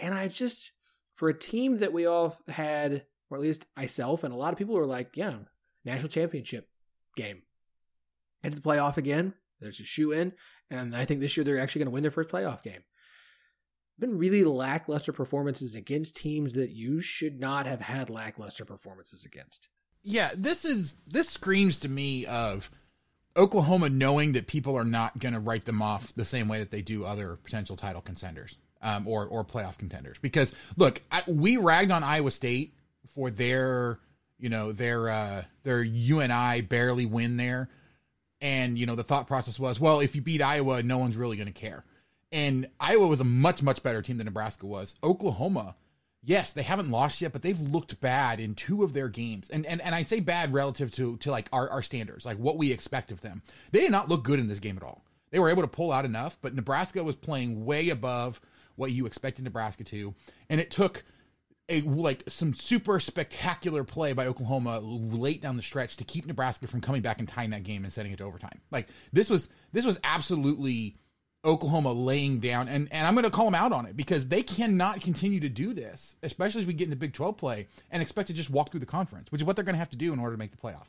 and 0.00 0.12
I 0.12 0.26
just 0.28 0.72
for 1.14 1.28
a 1.28 1.38
team 1.38 1.78
that 1.78 1.92
we 1.92 2.06
all 2.06 2.36
had, 2.48 3.04
or 3.34 3.36
at 3.36 3.42
least 3.42 3.66
myself 3.76 4.24
and 4.24 4.32
a 4.32 4.36
lot 4.36 4.52
of 4.52 4.58
people 4.58 4.74
were 4.74 4.86
like, 4.86 5.16
yeah, 5.16 5.34
national 5.84 6.08
championship 6.08 6.68
game, 7.16 7.42
into 8.42 8.56
the 8.56 8.62
playoff 8.62 8.96
again. 8.96 9.34
There's 9.60 9.80
a 9.80 9.84
shoe 9.84 10.12
in. 10.12 10.32
And 10.70 10.94
I 10.94 11.04
think 11.04 11.20
this 11.20 11.36
year 11.36 11.44
they're 11.44 11.60
actually 11.60 11.80
going 11.80 11.86
to 11.86 11.92
win 11.92 12.02
their 12.02 12.10
first 12.10 12.30
playoff 12.30 12.62
game. 12.62 12.82
Been 13.98 14.18
really 14.18 14.44
lackluster 14.44 15.12
performances 15.12 15.74
against 15.74 16.16
teams 16.16 16.54
that 16.54 16.70
you 16.70 17.00
should 17.00 17.38
not 17.38 17.66
have 17.66 17.80
had 17.80 18.10
lackluster 18.10 18.64
performances 18.64 19.24
against. 19.24 19.68
Yeah, 20.02 20.30
this 20.36 20.64
is 20.64 20.96
this 21.06 21.28
screams 21.28 21.78
to 21.78 21.88
me 21.88 22.26
of 22.26 22.70
Oklahoma 23.36 23.88
knowing 23.88 24.32
that 24.32 24.46
people 24.48 24.76
are 24.76 24.84
not 24.84 25.18
going 25.18 25.34
to 25.34 25.40
write 25.40 25.64
them 25.64 25.80
off 25.80 26.12
the 26.14 26.24
same 26.24 26.48
way 26.48 26.58
that 26.58 26.70
they 26.70 26.82
do 26.82 27.04
other 27.04 27.36
potential 27.36 27.76
title 27.76 28.02
contenders 28.02 28.58
um, 28.82 29.06
or 29.06 29.26
or 29.26 29.44
playoff 29.44 29.78
contenders. 29.78 30.18
Because 30.18 30.54
look, 30.76 31.00
I, 31.10 31.22
we 31.26 31.56
ragged 31.56 31.90
on 31.90 32.02
Iowa 32.02 32.32
State 32.32 32.74
for 33.06 33.30
their 33.30 33.98
you 34.38 34.48
know 34.48 34.72
their 34.72 35.08
uh, 35.08 35.44
their 35.62 35.82
UNI 35.82 36.62
barely 36.62 37.06
win 37.06 37.36
there, 37.36 37.68
and 38.40 38.78
you 38.78 38.86
know 38.86 38.94
the 38.94 39.04
thought 39.04 39.26
process 39.26 39.58
was, 39.58 39.80
well, 39.80 40.00
if 40.00 40.14
you 40.14 40.22
beat 40.22 40.42
Iowa, 40.42 40.82
no 40.82 40.98
one's 40.98 41.16
really 41.16 41.36
going 41.36 41.46
to 41.46 41.52
care. 41.52 41.84
And 42.32 42.68
Iowa 42.80 43.06
was 43.06 43.20
a 43.20 43.24
much 43.24 43.62
much 43.62 43.82
better 43.82 44.02
team 44.02 44.18
than 44.18 44.26
Nebraska 44.26 44.66
was. 44.66 44.96
Oklahoma 45.02 45.76
yes, 46.24 46.52
they 46.52 46.62
haven't 46.62 46.90
lost 46.90 47.20
yet, 47.20 47.32
but 47.32 47.42
they've 47.42 47.60
looked 47.60 48.00
bad 48.00 48.40
in 48.40 48.54
two 48.54 48.82
of 48.82 48.92
their 48.92 49.08
games. 49.08 49.50
And 49.50 49.64
and, 49.66 49.80
and 49.80 49.94
I 49.94 50.02
say 50.02 50.20
bad 50.20 50.52
relative 50.52 50.90
to 50.92 51.16
to 51.18 51.30
like 51.30 51.48
our, 51.52 51.68
our 51.68 51.82
standards, 51.82 52.24
like 52.24 52.38
what 52.38 52.56
we 52.56 52.72
expect 52.72 53.10
of 53.10 53.20
them. 53.20 53.42
They 53.70 53.80
did 53.80 53.92
not 53.92 54.08
look 54.08 54.24
good 54.24 54.40
in 54.40 54.48
this 54.48 54.58
game 54.58 54.76
at 54.76 54.82
all. 54.82 55.04
They 55.30 55.38
were 55.38 55.50
able 55.50 55.62
to 55.62 55.68
pull 55.68 55.92
out 55.92 56.04
enough, 56.04 56.38
but 56.40 56.54
Nebraska 56.54 57.02
was 57.02 57.16
playing 57.16 57.64
way 57.64 57.90
above 57.90 58.40
what 58.76 58.92
you 58.92 59.06
expected 59.06 59.44
Nebraska 59.44 59.84
to. 59.84 60.14
And 60.48 60.60
it 60.60 60.70
took 60.70 61.04
a 61.68 61.80
like 61.82 62.24
some 62.28 62.54
super 62.54 63.00
spectacular 63.00 63.84
play 63.84 64.12
by 64.12 64.26
Oklahoma 64.26 64.80
late 64.80 65.40
down 65.40 65.56
the 65.56 65.62
stretch 65.62 65.96
to 65.96 66.04
keep 66.04 66.26
Nebraska 66.26 66.66
from 66.66 66.80
coming 66.80 67.02
back 67.02 67.18
and 67.18 67.28
tying 67.28 67.50
that 67.50 67.62
game 67.62 67.84
and 67.84 67.92
setting 67.92 68.12
it 68.12 68.18
to 68.18 68.24
overtime. 68.24 68.60
Like 68.70 68.88
this 69.12 69.30
was 69.30 69.48
this 69.72 69.86
was 69.86 69.98
absolutely 70.04 70.96
Oklahoma 71.44 71.92
laying 71.92 72.40
down, 72.40 72.68
and, 72.68 72.88
and 72.90 73.06
I'm 73.06 73.14
going 73.14 73.24
to 73.24 73.30
call 73.30 73.44
them 73.44 73.54
out 73.54 73.72
on 73.72 73.86
it 73.86 73.96
because 73.96 74.28
they 74.28 74.42
cannot 74.42 75.02
continue 75.02 75.40
to 75.40 75.48
do 75.48 75.74
this, 75.74 76.16
especially 76.22 76.62
as 76.62 76.66
we 76.66 76.72
get 76.72 76.86
into 76.86 76.96
Big 76.96 77.12
12 77.12 77.36
play 77.36 77.68
and 77.90 78.00
expect 78.00 78.28
to 78.28 78.32
just 78.32 78.50
walk 78.50 78.70
through 78.70 78.80
the 78.80 78.86
conference, 78.86 79.30
which 79.30 79.42
is 79.42 79.44
what 79.44 79.54
they're 79.56 79.64
going 79.64 79.74
to 79.74 79.78
have 79.78 79.90
to 79.90 79.96
do 79.96 80.12
in 80.12 80.18
order 80.18 80.34
to 80.34 80.38
make 80.38 80.50
the 80.50 80.56
playoff. 80.56 80.86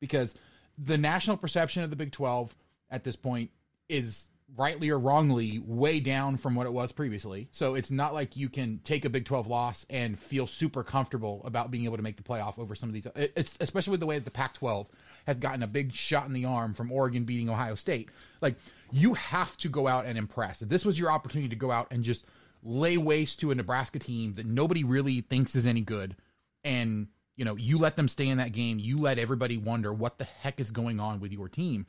Because 0.00 0.34
the 0.78 0.96
national 0.96 1.36
perception 1.36 1.82
of 1.82 1.90
the 1.90 1.96
Big 1.96 2.12
12 2.12 2.54
at 2.90 3.04
this 3.04 3.16
point 3.16 3.50
is 3.88 4.28
rightly 4.56 4.90
or 4.90 4.98
wrongly 4.98 5.60
way 5.64 6.00
down 6.00 6.36
from 6.36 6.54
what 6.54 6.66
it 6.66 6.72
was 6.72 6.90
previously. 6.90 7.48
So 7.52 7.74
it's 7.74 7.90
not 7.90 8.14
like 8.14 8.36
you 8.36 8.48
can 8.48 8.80
take 8.82 9.04
a 9.04 9.10
Big 9.10 9.24
12 9.24 9.46
loss 9.46 9.86
and 9.90 10.18
feel 10.18 10.46
super 10.46 10.82
comfortable 10.82 11.42
about 11.44 11.70
being 11.70 11.84
able 11.84 11.96
to 11.96 12.02
make 12.02 12.16
the 12.16 12.22
playoff 12.22 12.58
over 12.58 12.74
some 12.74 12.88
of 12.88 12.94
these. 12.94 13.06
It's 13.14 13.56
especially 13.60 13.92
with 13.92 14.00
the 14.00 14.06
way 14.06 14.16
that 14.18 14.24
the 14.24 14.30
Pac 14.30 14.54
12 14.54 14.88
has 15.26 15.36
gotten 15.36 15.62
a 15.62 15.66
big 15.66 15.92
shot 15.92 16.26
in 16.26 16.32
the 16.32 16.46
arm 16.46 16.72
from 16.72 16.90
Oregon 16.90 17.24
beating 17.24 17.50
Ohio 17.50 17.74
State. 17.74 18.08
Like 18.40 18.56
you 18.90 19.14
have 19.14 19.56
to 19.58 19.68
go 19.68 19.86
out 19.86 20.06
and 20.06 20.16
impress. 20.16 20.60
This 20.60 20.84
was 20.84 20.98
your 20.98 21.10
opportunity 21.10 21.50
to 21.50 21.56
go 21.56 21.70
out 21.70 21.86
and 21.90 22.02
just 22.02 22.24
lay 22.62 22.96
waste 22.96 23.38
to 23.40 23.50
a 23.50 23.54
Nebraska 23.54 23.98
team 23.98 24.34
that 24.34 24.46
nobody 24.46 24.82
really 24.82 25.20
thinks 25.20 25.54
is 25.54 25.66
any 25.66 25.82
good 25.82 26.16
and 26.64 27.08
You 27.36 27.44
know, 27.44 27.56
you 27.56 27.78
let 27.78 27.96
them 27.96 28.08
stay 28.08 28.26
in 28.26 28.38
that 28.38 28.50
game. 28.50 28.80
You 28.80 28.98
let 28.98 29.16
everybody 29.16 29.56
wonder 29.56 29.92
what 29.92 30.18
the 30.18 30.24
heck 30.24 30.58
is 30.58 30.72
going 30.72 30.98
on 30.98 31.20
with 31.20 31.30
your 31.32 31.48
team. 31.48 31.86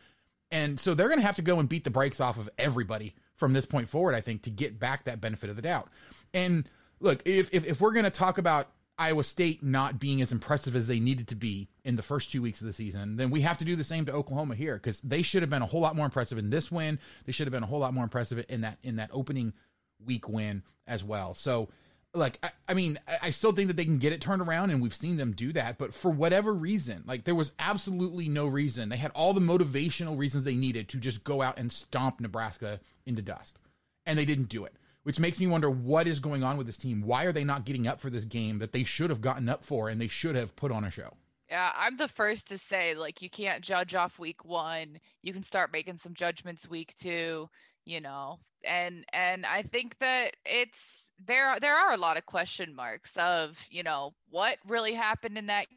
And 0.52 0.80
so 0.80 0.94
they're 0.94 1.08
going 1.08 1.20
to 1.20 1.26
have 1.26 1.36
to 1.36 1.42
go 1.42 1.60
and 1.60 1.70
beat 1.70 1.84
the 1.84 1.92
brakes 1.92 2.20
off 2.20 2.38
of 2.38 2.50
everybody 2.58 3.16
from 3.36 3.54
this 3.54 3.66
point 3.66 3.88
forward, 3.88 4.16
I 4.16 4.22
think, 4.22 4.44
to 4.44 4.50
get 4.50 4.80
back 4.80 5.06
that 5.06 5.22
benefit 5.22 5.50
of 5.50 5.56
the 5.56 5.62
doubt. 5.62 5.90
And 6.34 6.70
look, 7.00 7.22
if, 7.26 7.54
if, 7.54 7.66
if 7.66 7.82
we're 7.82 7.94
going 7.94 8.06
to 8.06 8.12
talk 8.12 8.38
about 8.38 8.70
Iowa 9.00 9.24
State 9.24 9.64
not 9.64 9.98
being 9.98 10.22
as 10.22 10.34
impressive 10.34 10.76
as 10.76 10.88
they 10.88 11.00
needed 11.00 11.30
to 11.30 11.36
be 11.36 11.70
in 11.86 11.96
the 11.96 12.02
first 12.02 12.32
two 12.32 12.42
weeks 12.42 12.60
of 12.60 12.68
the 12.68 12.74
season, 12.74 13.16
then 13.16 13.32
we 13.32 13.42
have 13.42 13.58
to 13.60 13.66
do 13.66 13.78
the 13.78 13.84
same 13.84 14.06
to 14.06 14.12
Oklahoma 14.12 14.56
here 14.56 14.76
because 14.76 15.00
they 15.02 15.22
should 15.22 15.42
have 15.42 15.50
been 15.50 15.62
a 15.62 15.68
whole 15.68 15.80
lot 15.80 15.96
more 15.96 16.06
impressive 16.06 16.38
in 16.38 16.50
this 16.50 16.70
win. 16.70 17.00
They 17.26 17.32
should 17.32 17.48
have 17.48 17.54
been 17.54 17.64
a 17.64 17.68
whole 17.68 17.80
lot 17.80 17.94
more 17.94 18.04
impressive 18.04 18.44
in 18.50 18.62
that 18.62 18.78
in 18.84 18.98
that 18.98 19.10
opening 19.14 19.54
week 20.06 20.28
win 20.28 20.64
as 20.86 21.04
well. 21.04 21.34
So, 21.34 21.70
like, 22.14 22.40
I, 22.44 22.52
I 22.68 22.74
mean, 22.74 23.00
I, 23.08 23.18
I 23.24 23.30
still 23.30 23.52
think 23.52 23.68
that 23.68 23.78
they 23.78 23.86
can 23.86 24.00
get 24.00 24.14
it 24.14 24.22
turned 24.22 24.42
around, 24.42 24.70
and 24.70 24.82
we've 24.82 24.96
seen 24.96 25.18
them 25.18 25.34
do 25.34 25.54
that. 25.54 25.78
But 25.78 25.94
for 25.94 26.12
whatever 26.12 26.54
reason, 26.54 27.04
like, 27.06 27.24
there 27.24 27.36
was 27.36 27.52
absolutely 27.60 28.28
no 28.28 28.48
reason. 28.48 28.90
They 28.90 28.98
had 28.98 29.12
all 29.16 29.34
the 29.34 29.42
motivational 29.42 30.18
reasons 30.18 30.46
they 30.46 30.56
needed 30.56 30.90
to 30.90 30.98
just 30.98 31.24
go 31.24 31.42
out 31.42 31.58
and 31.58 31.72
stomp 31.72 32.20
Nebraska 32.20 32.80
into 33.06 33.22
dust, 33.22 33.60
and 34.06 34.18
they 34.18 34.26
didn't 34.26 34.50
do 34.50 34.66
it 34.66 34.76
which 35.04 35.20
makes 35.20 35.40
me 35.40 35.48
wonder 35.48 35.70
what 35.70 36.08
is 36.08 36.20
going 36.20 36.44
on 36.44 36.58
with 36.58 36.68
this 36.68 36.78
team. 36.78 37.02
Why 37.02 37.24
are 37.24 37.32
they 37.32 37.44
not 37.44 37.66
getting 37.66 37.88
up 37.88 38.00
for 38.00 38.10
this 38.10 38.26
game 38.26 38.60
that 38.60 38.74
they 38.74 38.84
should 38.84 39.10
have 39.10 39.22
gotten 39.22 39.50
up 39.50 39.64
for 39.64 39.90
and 39.90 40.00
they 40.00 40.08
should 40.08 40.36
have 40.36 40.56
put 40.56 40.72
on 40.72 40.84
a 40.84 40.92
show? 40.92 41.14
Yeah, 41.50 41.72
I'm 41.76 41.98
the 41.98 42.08
first 42.08 42.50
to 42.50 42.60
say 42.60 42.94
like 42.94 43.22
you 43.24 43.30
can't 43.30 43.64
judge 43.64 43.96
off 43.96 44.20
week 44.20 44.46
1. 44.46 45.00
You 45.24 45.34
can 45.34 45.42
start 45.42 45.74
making 45.74 45.98
some 45.98 46.14
judgments 46.14 46.70
week 46.70 46.94
2, 47.02 47.50
you 47.90 48.02
know. 48.02 48.40
And 48.66 49.06
and 49.14 49.46
I 49.46 49.64
think 49.64 49.98
that 50.00 50.36
it's 50.46 51.14
there 51.26 51.60
there 51.60 51.78
are 51.78 51.94
a 51.94 51.98
lot 51.98 52.18
of 52.18 52.26
question 52.26 52.76
marks 52.76 53.18
of, 53.18 53.66
you 53.72 53.84
know, 53.84 54.14
what 54.30 54.58
really 54.68 54.94
happened 54.94 55.38
in 55.38 55.48
that 55.48 55.68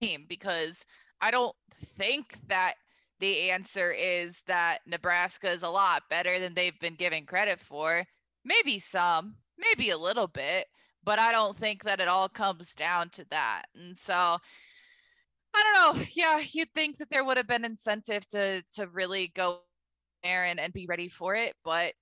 game 0.00 0.26
because 0.28 0.84
I 1.20 1.30
don't 1.30 1.56
think 1.96 2.36
that 2.48 2.74
the 3.20 3.50
answer 3.50 3.90
is 3.90 4.42
that 4.46 4.80
Nebraska 4.86 5.50
is 5.50 5.62
a 5.62 5.68
lot 5.68 6.02
better 6.10 6.38
than 6.38 6.54
they've 6.54 6.78
been 6.80 6.94
given 6.94 7.26
credit 7.26 7.60
for 7.60 8.04
maybe 8.44 8.78
some, 8.78 9.36
maybe 9.58 9.90
a 9.90 9.98
little 9.98 10.28
bit, 10.28 10.66
but 11.04 11.18
I 11.18 11.32
don't 11.32 11.56
think 11.58 11.84
that 11.84 12.00
it 12.00 12.08
all 12.08 12.28
comes 12.28 12.74
down 12.74 13.10
to 13.10 13.26
that. 13.30 13.64
And 13.74 13.96
so 13.96 14.38
I 15.54 15.62
don't 15.62 15.98
know. 15.98 16.04
Yeah, 16.12 16.40
you'd 16.52 16.72
think 16.74 16.98
that 16.98 17.10
there 17.10 17.24
would 17.24 17.36
have 17.36 17.46
been 17.46 17.64
incentive 17.64 18.26
to 18.30 18.62
to 18.74 18.86
really 18.88 19.28
go 19.28 19.60
there 20.22 20.44
and, 20.44 20.60
and 20.60 20.72
be 20.72 20.86
ready 20.86 21.08
for 21.08 21.34
it, 21.34 21.54
but 21.64 21.94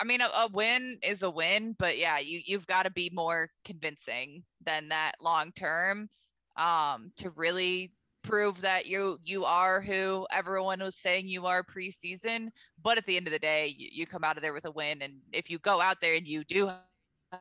I 0.00 0.04
mean, 0.04 0.20
a, 0.20 0.26
a 0.26 0.48
win 0.52 0.98
is 1.02 1.22
a 1.22 1.30
win, 1.30 1.76
but 1.78 1.98
yeah, 1.98 2.18
you 2.18 2.40
you've 2.44 2.66
got 2.66 2.82
to 2.82 2.90
be 2.90 3.10
more 3.12 3.50
convincing 3.64 4.42
than 4.64 4.88
that 4.88 5.12
long 5.20 5.52
term 5.52 6.08
um, 6.56 7.12
to 7.16 7.30
really 7.30 7.92
prove 8.22 8.60
that 8.62 8.86
you 8.86 9.18
you 9.24 9.44
are 9.44 9.80
who 9.80 10.26
everyone 10.32 10.80
was 10.80 10.96
saying 10.96 11.28
you 11.28 11.46
are 11.46 11.62
preseason. 11.62 12.48
But 12.82 12.98
at 12.98 13.06
the 13.06 13.16
end 13.16 13.28
of 13.28 13.32
the 13.32 13.38
day, 13.38 13.74
you, 13.78 13.88
you 13.92 14.06
come 14.06 14.24
out 14.24 14.36
of 14.36 14.42
there 14.42 14.52
with 14.52 14.64
a 14.64 14.70
win, 14.70 15.02
and 15.02 15.14
if 15.32 15.48
you 15.48 15.58
go 15.58 15.80
out 15.80 16.00
there 16.00 16.14
and 16.14 16.26
you 16.26 16.44
do 16.44 16.70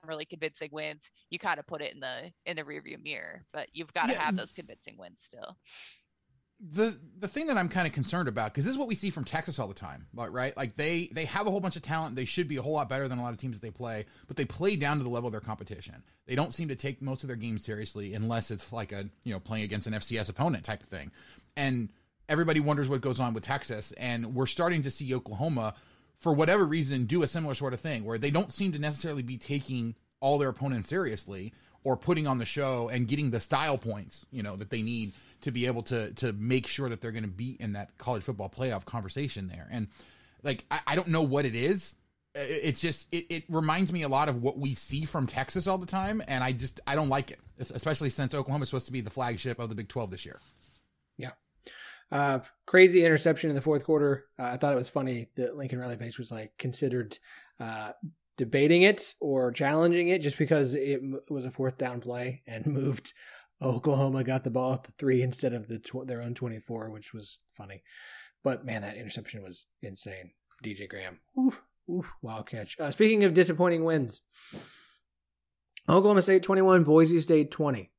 really 0.07 0.25
convincing 0.25 0.69
wins, 0.71 1.11
you 1.29 1.39
kind 1.39 1.59
of 1.59 1.67
put 1.67 1.81
it 1.81 1.93
in 1.93 1.99
the 1.99 2.31
in 2.45 2.57
the 2.57 2.63
rearview 2.63 3.01
mirror. 3.03 3.43
But 3.51 3.67
you've 3.73 3.93
got 3.93 4.07
to 4.07 4.13
yeah. 4.13 4.21
have 4.21 4.37
those 4.37 4.53
convincing 4.53 4.95
wins 4.97 5.21
still 5.21 5.57
the 6.59 6.97
the 7.19 7.27
thing 7.27 7.47
that 7.47 7.57
I'm 7.57 7.69
kind 7.69 7.87
of 7.87 7.93
concerned 7.93 8.27
about 8.29 8.53
because 8.53 8.65
this 8.65 8.71
is 8.71 8.77
what 8.77 8.87
we 8.87 8.95
see 8.95 9.09
from 9.09 9.25
Texas 9.25 9.59
all 9.59 9.67
the 9.67 9.73
time, 9.73 10.07
right? 10.13 10.55
Like 10.55 10.75
they 10.75 11.09
they 11.11 11.25
have 11.25 11.47
a 11.47 11.51
whole 11.51 11.59
bunch 11.59 11.75
of 11.75 11.81
talent. 11.81 12.15
They 12.15 12.25
should 12.25 12.47
be 12.47 12.57
a 12.57 12.61
whole 12.61 12.73
lot 12.73 12.89
better 12.89 13.07
than 13.07 13.19
a 13.19 13.23
lot 13.23 13.33
of 13.33 13.39
teams 13.39 13.59
that 13.59 13.65
they 13.65 13.71
play, 13.71 14.05
but 14.27 14.37
they 14.37 14.45
play 14.45 14.75
down 14.75 14.97
to 14.97 15.03
the 15.03 15.09
level 15.09 15.27
of 15.27 15.33
their 15.33 15.41
competition. 15.41 16.03
They 16.25 16.35
don't 16.35 16.53
seem 16.53 16.69
to 16.69 16.75
take 16.75 17.01
most 17.01 17.23
of 17.23 17.27
their 17.27 17.35
games 17.35 17.65
seriously 17.65 18.13
unless 18.13 18.49
it's 18.49 18.71
like 18.71 18.91
a 18.91 19.09
you 19.23 19.33
know 19.33 19.39
playing 19.39 19.65
against 19.65 19.87
an 19.87 19.93
FCS 19.93 20.29
opponent 20.29 20.63
type 20.63 20.81
of 20.81 20.87
thing. 20.87 21.11
And 21.57 21.89
everybody 22.29 22.59
wonders 22.59 22.89
what 22.89 23.01
goes 23.01 23.19
on 23.19 23.33
with 23.33 23.43
Texas, 23.43 23.91
and 23.97 24.33
we're 24.33 24.45
starting 24.45 24.83
to 24.83 24.91
see 24.91 25.13
Oklahoma, 25.13 25.73
for 26.17 26.33
whatever 26.33 26.65
reason, 26.65 27.05
do 27.05 27.23
a 27.23 27.27
similar 27.27 27.55
sort 27.55 27.73
of 27.73 27.79
thing 27.79 28.05
where 28.05 28.17
they 28.17 28.31
don't 28.31 28.53
seem 28.53 28.71
to 28.71 28.79
necessarily 28.79 29.23
be 29.23 29.37
taking 29.37 29.95
all 30.21 30.37
their 30.37 30.49
opponents 30.49 30.87
seriously 30.87 31.53
or 31.83 31.97
putting 31.97 32.25
on 32.27 32.37
the 32.37 32.45
show 32.45 32.89
and 32.89 33.07
getting 33.07 33.31
the 33.31 33.41
style 33.41 33.77
points 33.77 34.25
you 34.31 34.41
know 34.41 34.55
that 34.55 34.69
they 34.69 34.81
need 34.81 35.11
to 35.43 35.51
be 35.51 35.65
able 35.67 35.83
to 35.83 36.11
to 36.13 36.33
make 36.33 36.67
sure 36.67 36.89
that 36.89 37.01
they're 37.01 37.11
going 37.11 37.23
to 37.23 37.29
be 37.29 37.57
in 37.59 37.73
that 37.73 37.97
college 37.97 38.23
football 38.23 38.49
playoff 38.49 38.85
conversation 38.85 39.47
there. 39.47 39.67
And 39.69 39.87
like 40.41 40.65
I, 40.71 40.79
I 40.87 40.95
don't 40.95 41.09
know 41.09 41.21
what 41.21 41.45
it 41.45 41.55
is. 41.55 41.95
It's 42.35 42.81
just 42.81 43.13
it, 43.13 43.25
it 43.29 43.43
reminds 43.47 43.93
me 43.93 44.01
a 44.01 44.09
lot 44.09 44.27
of 44.27 44.41
what 44.41 44.57
we 44.57 44.73
see 44.73 45.05
from 45.05 45.27
Texas 45.27 45.67
all 45.67 45.77
the 45.77 45.85
time, 45.85 46.21
and 46.27 46.43
I 46.43 46.51
just 46.51 46.81
I 46.87 46.95
don't 46.95 47.09
like 47.09 47.29
it, 47.29 47.39
especially 47.59 48.09
since 48.09 48.33
Oklahoma 48.33 48.63
is 48.63 48.69
supposed 48.69 48.87
to 48.87 48.91
be 48.91 49.01
the 49.01 49.11
flagship 49.11 49.59
of 49.59 49.69
the 49.69 49.75
Big 49.75 49.87
Twelve 49.87 50.09
this 50.09 50.25
year. 50.25 50.39
Yeah. 51.17 51.31
Uh, 52.11 52.39
crazy 52.65 53.05
interception 53.05 53.49
in 53.51 53.55
the 53.55 53.61
fourth 53.61 53.83
quarter. 53.83 54.25
Uh, 54.39 54.45
I 54.45 54.57
thought 54.57 54.73
it 54.73 54.77
was 54.77 54.89
funny 54.89 55.29
that 55.35 55.57
Lincoln 55.57 55.79
Riley 55.79 55.95
Banks 55.95 56.17
was 56.17 56.31
like 56.31 56.57
considered 56.57 57.19
uh, 57.59 57.91
debating 58.37 58.81
it 58.81 59.13
or 59.19 59.51
challenging 59.51 60.07
it 60.07 60.21
just 60.21 60.37
because 60.37 60.73
it 60.73 61.01
was 61.29 61.45
a 61.45 61.51
fourth 61.51 61.77
down 61.77 62.01
play 62.01 62.41
and 62.47 62.65
moved 62.67 63.13
Oklahoma 63.63 64.23
got 64.23 64.43
the 64.43 64.49
ball 64.49 64.73
at 64.73 64.83
the 64.83 64.91
three 64.97 65.21
instead 65.21 65.53
of 65.53 65.67
the 65.67 65.79
tw- 65.79 66.05
their 66.05 66.21
own 66.21 66.33
24, 66.33 66.89
which 66.89 67.13
was 67.13 67.39
funny. 67.55 67.83
But 68.43 68.65
man, 68.65 68.81
that 68.81 68.97
interception 68.97 69.43
was 69.43 69.65
insane. 69.81 70.31
DJ 70.63 70.87
Graham. 70.87 71.19
Oof, 71.39 71.61
oof, 71.89 72.11
wild 72.21 72.47
catch. 72.47 72.79
Uh, 72.79 72.91
speaking 72.91 73.23
of 73.23 73.33
disappointing 73.33 73.83
wins, 73.83 74.21
Oklahoma 75.89 76.21
State 76.21 76.43
21, 76.43 76.83
Boise 76.83 77.19
State 77.19 77.51
20. 77.51 77.89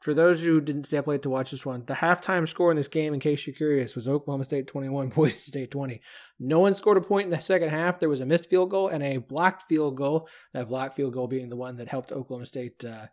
For 0.00 0.14
those 0.14 0.42
who 0.42 0.60
didn't 0.60 0.86
stay 0.86 0.96
up 0.96 1.06
late 1.06 1.22
to 1.22 1.30
watch 1.30 1.52
this 1.52 1.64
one, 1.64 1.84
the 1.86 1.94
halftime 1.94 2.48
score 2.48 2.72
in 2.72 2.76
this 2.76 2.88
game, 2.88 3.14
in 3.14 3.20
case 3.20 3.46
you're 3.46 3.54
curious, 3.54 3.94
was 3.94 4.08
Oklahoma 4.08 4.44
State 4.44 4.66
21, 4.66 5.08
Boise 5.14 5.38
State 5.38 5.70
20. 5.70 6.00
No 6.40 6.58
one 6.58 6.74
scored 6.74 6.96
a 6.96 7.00
point 7.00 7.26
in 7.26 7.30
the 7.30 7.40
second 7.40 7.68
half. 7.68 8.00
There 8.00 8.08
was 8.08 8.20
a 8.20 8.26
missed 8.26 8.50
field 8.50 8.70
goal 8.70 8.88
and 8.88 9.02
a 9.02 9.18
blocked 9.18 9.62
field 9.68 9.96
goal. 9.96 10.28
That 10.54 10.68
blocked 10.68 10.96
field 10.96 11.14
goal 11.14 11.28
being 11.28 11.50
the 11.50 11.56
one 11.56 11.76
that 11.76 11.88
helped 11.88 12.10
Oklahoma 12.10 12.46
State 12.46 12.84
uh, 12.84 13.06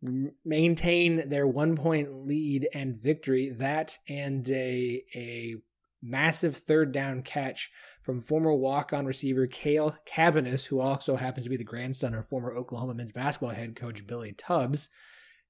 maintain 0.00 1.28
their 1.28 1.46
one 1.46 1.76
point 1.76 2.26
lead 2.26 2.68
and 2.72 2.96
victory. 2.96 3.50
That 3.50 3.98
and 4.08 4.48
a 4.50 5.04
a 5.14 5.56
massive 6.00 6.56
third 6.56 6.92
down 6.92 7.22
catch 7.22 7.70
from 8.02 8.20
former 8.20 8.54
walk 8.54 8.92
on 8.92 9.06
receiver 9.06 9.46
Cale 9.46 9.96
Cabbiness, 10.08 10.66
who 10.66 10.80
also 10.80 11.16
happens 11.16 11.44
to 11.44 11.50
be 11.50 11.56
the 11.56 11.64
grandson 11.64 12.14
of 12.14 12.28
former 12.28 12.52
Oklahoma 12.52 12.94
men's 12.94 13.12
basketball 13.12 13.50
head 13.50 13.74
coach 13.74 14.06
Billy 14.06 14.32
Tubbs. 14.32 14.88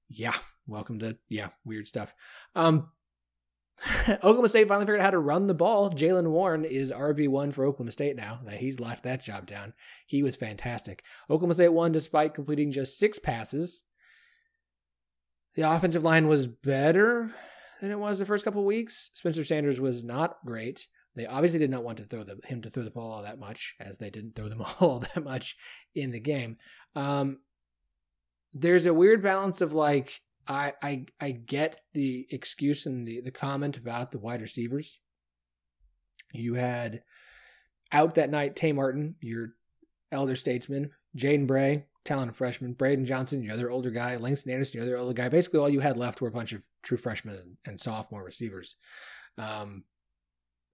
Yeah, 0.07 0.35
welcome 0.65 0.99
to 0.99 1.17
yeah, 1.27 1.49
weird 1.63 1.87
stuff. 1.87 2.13
Um 2.55 2.89
Oklahoma 4.09 4.49
State 4.49 4.67
finally 4.67 4.85
figured 4.85 4.99
out 4.99 5.05
how 5.05 5.11
to 5.11 5.19
run 5.19 5.47
the 5.47 5.53
ball. 5.53 5.89
Jaylen 5.89 6.31
Warren 6.31 6.65
is 6.65 6.91
RB1 6.91 7.53
for 7.53 7.65
Oklahoma 7.65 7.91
State 7.91 8.17
now. 8.17 8.41
That 8.43 8.57
he's 8.57 8.79
locked 8.79 9.03
that 9.03 9.23
job 9.23 9.45
down. 9.45 9.73
He 10.05 10.21
was 10.21 10.35
fantastic. 10.35 11.03
Oklahoma 11.29 11.53
State 11.53 11.69
won 11.69 11.93
despite 11.93 12.33
completing 12.33 12.71
just 12.71 12.97
six 12.97 13.19
passes 13.19 13.83
the 15.59 15.69
offensive 15.69 16.03
line 16.05 16.29
was 16.29 16.47
better 16.47 17.33
than 17.81 17.91
it 17.91 17.99
was 17.99 18.17
the 18.17 18.25
first 18.25 18.45
couple 18.45 18.63
weeks. 18.63 19.09
Spencer 19.13 19.43
Sanders 19.43 19.81
was 19.81 20.05
not 20.05 20.37
great. 20.45 20.87
They 21.17 21.25
obviously 21.25 21.59
did 21.59 21.69
not 21.69 21.83
want 21.83 21.97
to 21.97 22.05
throw 22.05 22.23
the, 22.23 22.39
him 22.45 22.61
to 22.61 22.69
throw 22.69 22.83
the 22.83 22.89
ball 22.89 23.11
all 23.11 23.23
that 23.23 23.39
much, 23.39 23.75
as 23.77 23.97
they 23.97 24.09
didn't 24.09 24.37
throw 24.37 24.47
them 24.47 24.63
all 24.79 24.99
that 24.99 25.21
much 25.21 25.57
in 25.93 26.11
the 26.11 26.19
game. 26.21 26.55
Um, 26.95 27.39
there's 28.53 28.85
a 28.85 28.93
weird 28.93 29.21
balance 29.21 29.59
of 29.59 29.73
like 29.73 30.21
I 30.47 30.73
I 30.81 31.05
I 31.19 31.31
get 31.31 31.81
the 31.93 32.25
excuse 32.31 32.85
and 32.85 33.05
the 33.05 33.19
the 33.19 33.29
comment 33.29 33.75
about 33.75 34.11
the 34.11 34.19
wide 34.19 34.41
receivers. 34.41 35.01
You 36.31 36.53
had 36.53 37.03
out 37.91 38.15
that 38.15 38.31
night 38.31 38.55
Tay 38.55 38.71
Martin, 38.71 39.15
your 39.19 39.49
elder 40.09 40.37
statesman, 40.37 40.91
Jaden 41.17 41.47
Bray, 41.47 41.83
talented 42.05 42.35
freshman. 42.35 42.73
Braydon 42.73 43.05
Johnson, 43.05 43.43
your 43.43 43.53
other 43.53 43.69
older 43.69 43.91
guy. 43.91 44.15
Langston 44.17 44.51
Anderson, 44.51 44.77
your 44.77 44.87
other 44.87 44.97
older 44.97 45.13
guy. 45.13 45.29
Basically, 45.29 45.59
all 45.59 45.69
you 45.69 45.79
had 45.79 45.97
left 45.97 46.21
were 46.21 46.27
a 46.27 46.31
bunch 46.31 46.53
of 46.53 46.65
true 46.83 46.97
freshmen 46.97 47.35
and, 47.35 47.57
and 47.65 47.79
sophomore 47.79 48.23
receivers, 48.23 48.75
um, 49.37 49.83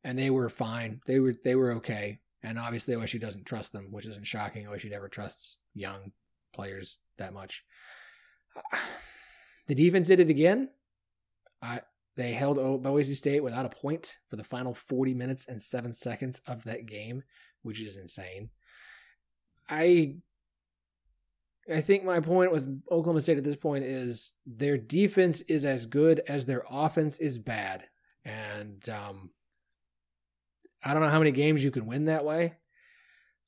and 0.03 0.17
they 0.17 0.29
were 0.29 0.49
fine. 0.49 1.01
They 1.05 1.19
were 1.19 1.35
they 1.43 1.55
were 1.55 1.73
okay. 1.73 2.19
And 2.43 2.59
obviously, 2.59 2.93
OSU 2.95 3.19
doesn't 3.19 3.45
trust 3.45 3.73
them, 3.73 3.87
which 3.89 4.05
isn't 4.05 4.27
shocking. 4.27 4.65
OSU 4.65 4.91
never 4.91 5.09
trusts 5.09 5.57
young 5.73 6.11
players 6.53 6.99
that 7.17 7.33
much. 7.33 7.63
The 9.67 9.73
defense 9.73 10.09
did 10.09 10.19
it 10.19 10.29
again. 10.29 10.69
I, 11.59 11.81
they 12.15 12.33
held 12.33 12.83
Boise 12.83 13.15
State 13.15 13.43
without 13.43 13.65
a 13.65 13.69
point 13.69 14.17
for 14.29 14.35
the 14.35 14.43
final 14.43 14.75
40 14.75 15.15
minutes 15.15 15.47
and 15.47 15.59
seven 15.61 15.91
seconds 15.91 16.39
of 16.47 16.63
that 16.65 16.85
game, 16.85 17.23
which 17.63 17.81
is 17.81 17.97
insane. 17.97 18.49
I 19.67 20.17
I 21.71 21.81
think 21.81 22.03
my 22.03 22.19
point 22.19 22.51
with 22.51 22.81
Oklahoma 22.91 23.21
State 23.21 23.37
at 23.37 23.43
this 23.43 23.55
point 23.55 23.83
is 23.85 24.33
their 24.45 24.77
defense 24.77 25.41
is 25.41 25.65
as 25.65 25.85
good 25.85 26.21
as 26.27 26.45
their 26.45 26.63
offense 26.69 27.17
is 27.17 27.37
bad. 27.39 27.85
And 28.23 28.87
um, 28.89 29.31
I 30.83 30.93
don't 30.93 31.01
know 31.01 31.09
how 31.09 31.19
many 31.19 31.31
games 31.31 31.63
you 31.63 31.71
can 31.71 31.87
win 31.87 32.05
that 32.05 32.25
way, 32.25 32.53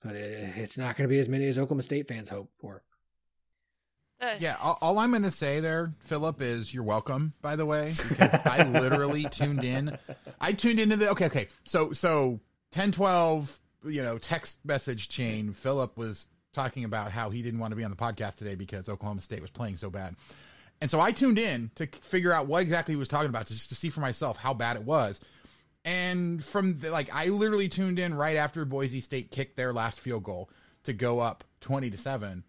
but 0.03 0.15
it, 0.15 0.57
it's 0.57 0.78
not 0.78 0.95
going 0.95 1.07
to 1.07 1.13
be 1.13 1.20
as 1.20 1.30
many 1.30 1.47
as 1.47 1.57
Oklahoma 1.57 1.84
State 1.84 2.07
fans 2.07 2.30
hope 2.30 2.51
for. 2.59 2.84
Uh, 4.20 4.36
Yeah, 4.39 4.55
all, 4.61 4.78
all 4.82 4.99
I'm 4.99 5.11
going 5.11 5.22
to 5.24 5.32
say 5.32 5.59
there, 5.59 5.93
Phillip, 5.99 6.41
is 6.41 6.74
you're 6.74 6.84
welcome. 6.84 7.34
By 7.41 7.55
the 7.55 7.68
way, 7.68 7.95
because 8.09 8.34
I 8.45 8.63
literally 8.63 9.26
tuned 9.26 9.63
in. 9.63 9.95
I 10.41 10.53
tuned 10.53 10.80
into 10.80 10.95
the 10.97 11.11
okay, 11.11 11.26
okay. 11.26 11.47
So 11.65 11.93
so 11.93 12.39
10, 12.72 12.93
12, 12.93 13.61
you 13.86 14.01
know, 14.01 14.18
text 14.18 14.57
message 14.65 15.07
chain. 15.07 15.53
Phillip 15.53 15.97
was 15.97 16.30
talking 16.58 16.84
about 16.84 17.12
how 17.12 17.30
he 17.30 17.41
didn't 17.41 17.60
want 17.60 17.72
to 17.72 17.76
be 17.76 17.84
on 17.84 17.91
the 17.91 17.97
podcast 17.97 18.36
today 18.36 18.55
because 18.55 18.89
Oklahoma 18.89 19.22
State 19.22 19.41
was 19.41 19.51
playing 19.51 19.78
so 19.78 19.89
bad, 19.89 20.16
and 20.82 20.89
so 20.89 20.99
I 20.99 21.12
tuned 21.12 21.39
in 21.39 21.72
to 21.76 21.88
figure 22.01 22.32
out 22.32 22.47
what 22.47 22.64
exactly 22.64 22.93
he 22.93 22.99
was 22.99 23.10
talking 23.10 23.30
about, 23.30 23.47
just 23.47 23.70
to 23.70 23.76
see 23.76 23.89
for 23.89 24.01
myself 24.01 24.38
how 24.38 24.53
bad 24.53 24.76
it 24.76 24.84
was. 24.84 25.20
And 25.86 26.43
from 26.43 26.80
the, 26.80 26.89
like, 26.91 27.10
I 27.14 27.28
literally 27.28 27.70
tuned 27.70 27.99
in 27.99 28.14
right 28.14 28.36
after 28.36 28.66
Boise 28.66 28.99
State 28.99 29.32
kicked 29.32 29.55
their 29.55 29.72
last 29.72 29.99
field 29.99 30.24
goal 30.24 30.49
to 30.84 30.93
go 30.93 31.20
up 31.20 31.43
twenty 31.62 31.89
to 31.89 31.97
seven. 31.97 32.43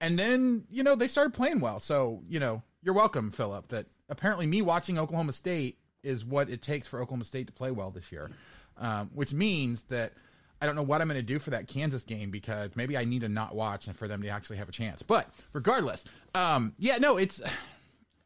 And 0.00 0.18
then 0.18 0.64
you 0.70 0.82
know 0.82 0.94
they 0.94 1.08
started 1.08 1.32
playing 1.32 1.60
well. 1.60 1.80
So 1.80 2.22
you 2.28 2.40
know 2.40 2.62
you're 2.82 2.94
welcome 2.94 3.30
phillip 3.30 3.68
that 3.68 3.86
apparently 4.08 4.46
me 4.46 4.60
watching 4.60 4.98
oklahoma 4.98 5.32
state 5.32 5.78
is 6.02 6.24
what 6.24 6.50
it 6.50 6.60
takes 6.60 6.86
for 6.86 7.00
oklahoma 7.00 7.24
state 7.24 7.46
to 7.46 7.52
play 7.52 7.70
well 7.70 7.90
this 7.90 8.12
year. 8.12 8.30
Um, 8.76 9.10
which 9.14 9.32
means 9.32 9.84
that 9.84 10.12
i 10.60 10.66
don't 10.66 10.76
know 10.76 10.82
what 10.82 11.00
i'm 11.00 11.08
going 11.08 11.18
to 11.18 11.22
do 11.22 11.38
for 11.38 11.50
that 11.50 11.68
kansas 11.68 12.04
game 12.04 12.30
because 12.30 12.70
maybe 12.74 12.96
i 12.96 13.04
need 13.04 13.20
to 13.20 13.28
not 13.28 13.54
watch 13.54 13.86
and 13.86 13.96
for 13.96 14.08
them 14.08 14.22
to 14.22 14.28
actually 14.28 14.56
have 14.56 14.68
a 14.68 14.72
chance 14.72 15.02
but 15.02 15.28
regardless 15.52 16.04
um, 16.34 16.72
yeah 16.78 16.98
no 16.98 17.16
it's 17.16 17.40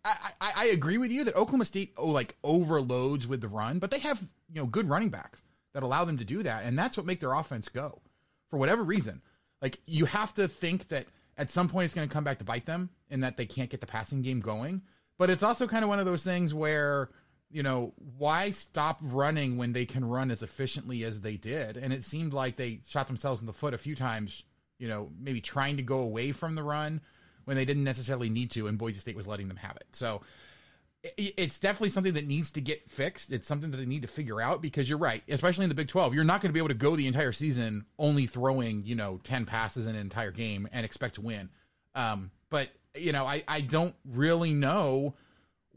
I, 0.05 0.31
I, 0.41 0.53
I 0.57 0.65
agree 0.67 0.97
with 0.97 1.11
you 1.11 1.25
that 1.25 1.35
oklahoma 1.35 1.65
state 1.65 1.93
oh, 1.97 2.09
like 2.09 2.37
overloads 2.43 3.27
with 3.27 3.41
the 3.41 3.49
run 3.49 3.79
but 3.79 3.91
they 3.91 3.99
have 3.99 4.23
you 4.53 4.61
know 4.61 4.67
good 4.67 4.89
running 4.89 5.11
backs 5.11 5.43
that 5.75 5.83
allow 5.83 6.05
them 6.05 6.17
to 6.19 6.25
do 6.25 6.43
that 6.45 6.65
and 6.65 6.79
that's 6.79 6.97
what 6.97 7.05
make 7.05 7.21
their 7.21 7.35
offense 7.35 7.69
go 7.69 8.01
for 8.49 8.59
whatever 8.59 8.83
reason 8.83 9.21
like 9.61 9.81
you 9.87 10.05
have 10.07 10.33
to 10.35 10.49
think 10.49 10.89
that 10.89 11.07
at 11.39 11.51
some 11.51 11.69
point 11.69 11.87
it's 11.87 11.95
going 11.95 12.07
to 12.07 12.13
come 12.13 12.25
back 12.25 12.39
to 12.39 12.45
bite 12.45 12.67
them 12.67 12.91
in 13.11 13.21
that 13.21 13.37
they 13.37 13.47
can't 13.47 13.71
get 13.71 13.81
the 13.81 13.87
passing 13.87 14.21
game 14.21 14.41
going. 14.41 14.83
But 15.17 15.31
it's 15.31 15.43
also 15.43 15.67
kind 15.67 15.85
of 15.85 15.89
one 15.89 15.99
of 15.99 16.07
those 16.07 16.25
things 16.25 16.53
where, 16.53 17.11
you 17.51 17.63
know, 17.63 17.95
why 18.17 18.51
stop 18.51 18.99
running 19.03 19.57
when 19.57 19.73
they 19.73 19.87
can 19.87 20.05
run 20.05 20.31
as 20.31 20.43
efficiently 20.43 21.03
as 21.05 21.21
they 21.21 21.37
did? 21.37 21.77
And 21.77 21.93
it 21.93 22.05
seemed 22.05 22.33
like 22.33 22.57
they 22.57 22.81
shot 22.87 23.07
themselves 23.07 23.41
in 23.41 23.47
the 23.47 23.53
foot 23.53 23.75
a 23.75 23.79
few 23.79 23.95
times, 23.95 24.43
you 24.79 24.89
know, 24.89 25.11
maybe 25.19 25.41
trying 25.41 25.77
to 25.77 25.83
go 25.83 26.01
away 26.01 26.33
from 26.33 26.55
the 26.55 26.63
run 26.63 27.01
when 27.45 27.57
they 27.57 27.65
didn't 27.65 27.85
necessarily 27.85 28.29
need 28.29 28.51
to, 28.51 28.67
and 28.67 28.77
Boise 28.77 28.99
State 28.99 29.17
was 29.17 29.27
letting 29.27 29.49
them 29.49 29.57
have 29.57 29.77
it. 29.77 29.87
So 29.93 30.21
it's 31.17 31.59
definitely 31.59 31.91
something 31.91 32.15
that 32.15 32.27
needs 32.27 32.51
to 32.53 32.61
get 32.61 32.91
fixed. 32.91 33.31
It's 33.31 33.47
something 33.47 33.71
that 33.71 33.77
they 33.77 33.87
need 33.87 34.03
to 34.03 34.09
figure 34.09 34.41
out 34.41 34.61
because 34.61 34.89
you're 34.89 34.99
right, 34.99 35.23
especially 35.29 35.65
in 35.65 35.69
the 35.69 35.75
Big 35.75 35.89
12. 35.89 36.13
You're 36.13 36.25
not 36.25 36.41
going 36.41 36.51
to 36.51 36.53
be 36.53 36.61
able 36.61 36.69
to 36.69 36.75
go 36.75 36.97
the 36.97 37.07
entire 37.07 37.33
season 37.33 37.87
only 37.99 38.27
throwing, 38.27 38.85
you 38.85 38.97
know, 38.97 39.21
10 39.23 39.47
passes 39.47 39.87
in 39.87 39.95
an 39.95 40.01
entire 40.01 40.33
game 40.33 40.69
and 40.73 40.85
expect 40.85 41.15
to 41.15 41.21
win. 41.21 41.51
Um, 41.95 42.33
but, 42.51 42.69
you 42.97 43.13
know, 43.13 43.25
I, 43.25 43.45
I 43.47 43.61
don't 43.61 43.95
really 44.05 44.53
know 44.53 45.15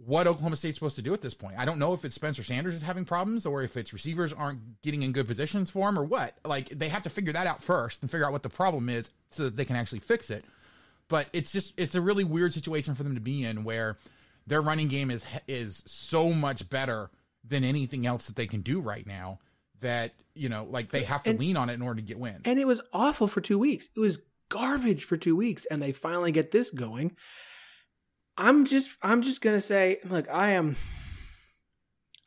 what 0.06 0.28
Oklahoma 0.28 0.56
State's 0.56 0.78
supposed 0.78 0.96
to 0.96 1.02
do 1.02 1.14
at 1.14 1.22
this 1.22 1.34
point. 1.34 1.56
I 1.58 1.66
don't 1.66 1.78
know 1.80 1.94
if 1.94 2.04
it's 2.06 2.16
Spencer 2.16 2.44
Sanders 2.44 2.74
is 2.74 2.82
having 2.82 3.06
problems 3.06 3.46
or 3.46 3.62
if 3.62 3.78
it's 3.78 3.94
receivers 3.94 4.34
aren't 4.34 4.82
getting 4.82 5.04
in 5.04 5.12
good 5.12 5.28
positions 5.28 5.70
for 5.70 5.88
him 5.90 5.98
or 6.00 6.04
what. 6.04 6.36
Like, 6.46 6.70
they 6.70 6.90
have 6.90 7.04
to 7.04 7.10
figure 7.10 7.34
that 7.34 7.48
out 7.48 7.62
first 7.62 8.02
and 8.02 8.10
figure 8.10 8.26
out 8.26 8.32
what 8.32 8.44
the 8.44 8.50
problem 8.50 8.90
is 8.90 9.10
so 9.30 9.44
that 9.44 9.56
they 9.56 9.66
can 9.66 9.76
actually 9.76 10.00
fix 10.00 10.30
it. 10.30 10.44
But 11.08 11.28
it's 11.34 11.52
just, 11.52 11.74
it's 11.78 11.94
a 11.96 12.02
really 12.02 12.24
weird 12.24 12.54
situation 12.54 12.96
for 12.96 13.04
them 13.04 13.16
to 13.16 13.22
be 13.22 13.44
in 13.44 13.64
where 13.64 13.98
their 14.48 14.62
running 14.62 14.88
game 14.88 15.12
is 15.12 15.24
is 15.48 15.84
so 15.86 16.34
much 16.34 16.68
better 16.70 17.12
than 17.48 17.64
anything 17.64 18.08
else 18.08 18.26
that 18.28 18.36
they 18.36 18.48
can 18.48 18.62
do 18.62 18.82
right 18.82 19.06
now 19.06 19.40
that 19.82 20.14
you 20.34 20.50
know 20.50 20.68
like 20.70 20.90
they 20.92 21.04
have 21.04 21.22
to 21.24 21.32
And- 21.32 21.40
lean 21.40 21.58
on 21.58 21.70
it 21.70 21.74
in 21.74 21.82
order 21.82 22.02
to 22.02 22.06
get 22.06 22.18
wins. 22.18 22.42
And 22.46 22.60
it 22.60 22.66
was 22.66 22.82
awful 22.92 23.28
for 23.28 23.40
two 23.42 23.60
weeks. 23.60 23.90
It 23.96 24.00
was 24.00 24.20
garbage 24.50 25.04
for 25.04 25.16
two 25.16 25.36
weeks, 25.36 25.66
and 25.70 25.82
they 25.82 25.92
finally 25.92 26.32
get 26.32 26.52
this 26.52 26.70
going. 26.72 27.16
I'm 28.38 28.66
just 28.66 28.90
I'm 29.02 29.22
just 29.22 29.42
gonna 29.42 29.62
say, 29.62 30.00
look, 30.06 30.28
I 30.32 30.52
am 30.52 30.76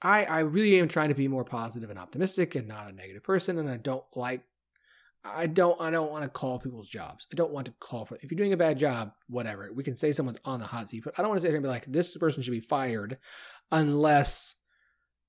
I 0.02 0.24
I 0.24 0.40
really 0.40 0.78
am 0.78 0.88
trying 0.88 1.09
to 1.09 1.14
be 1.14 1.28
more 1.28 1.44
positive 1.44 1.90
and 1.90 1.98
optimistic 1.98 2.55
and 2.55 2.68
not 2.68 2.88
a 2.88 2.92
negative 2.92 3.22
person, 3.22 3.59
and 3.59 3.68
I 3.68 3.76
don't 3.76 4.05
like 4.14 4.42
I 5.24 5.46
don't 5.46 5.80
I 5.80 5.90
don't 5.90 6.11
want 6.11 6.24
to 6.24 6.28
call 6.28 6.59
people's 6.59 6.88
jobs. 6.88 7.26
I 7.32 7.36
don't 7.36 7.52
want 7.52 7.66
to 7.66 7.74
call 7.80 8.05
for 8.05 8.16
if 8.16 8.30
you're 8.30 8.36
doing 8.36 8.52
a 8.52 8.59
bad 8.59 8.78
job, 8.78 9.12
whatever. 9.28 9.70
We 9.74 9.82
can 9.82 9.96
say 9.96 10.12
someone's 10.12 10.38
on 10.44 10.61
the 10.61 10.66
hot 10.66 10.90
seat, 10.90 11.02
but 11.05 11.14
I 11.18 11.22
don't 11.22 11.30
want 11.30 11.38
to 11.38 11.42
sit 11.42 11.48
here 11.48 11.57
and 11.57 11.62
be 11.62 11.68
like, 11.68 11.86
this 11.86 12.16
person 12.16 12.42
should 12.42 12.50
be 12.50 12.61
fired 12.61 13.18
unless 13.72 14.57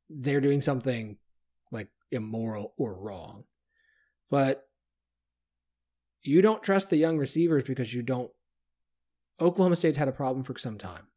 they're 0.09 0.41
doing 0.41 0.61
something 0.61 1.17
like 1.71 1.87
immoral 2.11 2.73
or 2.77 2.93
wrong. 2.93 3.45
But 4.29 4.67
you 6.21 6.41
don't 6.41 6.63
trust 6.63 6.89
the 6.89 6.97
young 6.97 7.17
receivers 7.17 7.63
because 7.63 7.93
you 7.93 8.01
don't. 8.01 8.31
Oklahoma 9.39 9.75
State's 9.75 9.97
had 9.97 10.07
a 10.07 10.13
problem 10.13 10.43
for 10.43 10.57
some 10.57 10.77
time. 10.77 11.07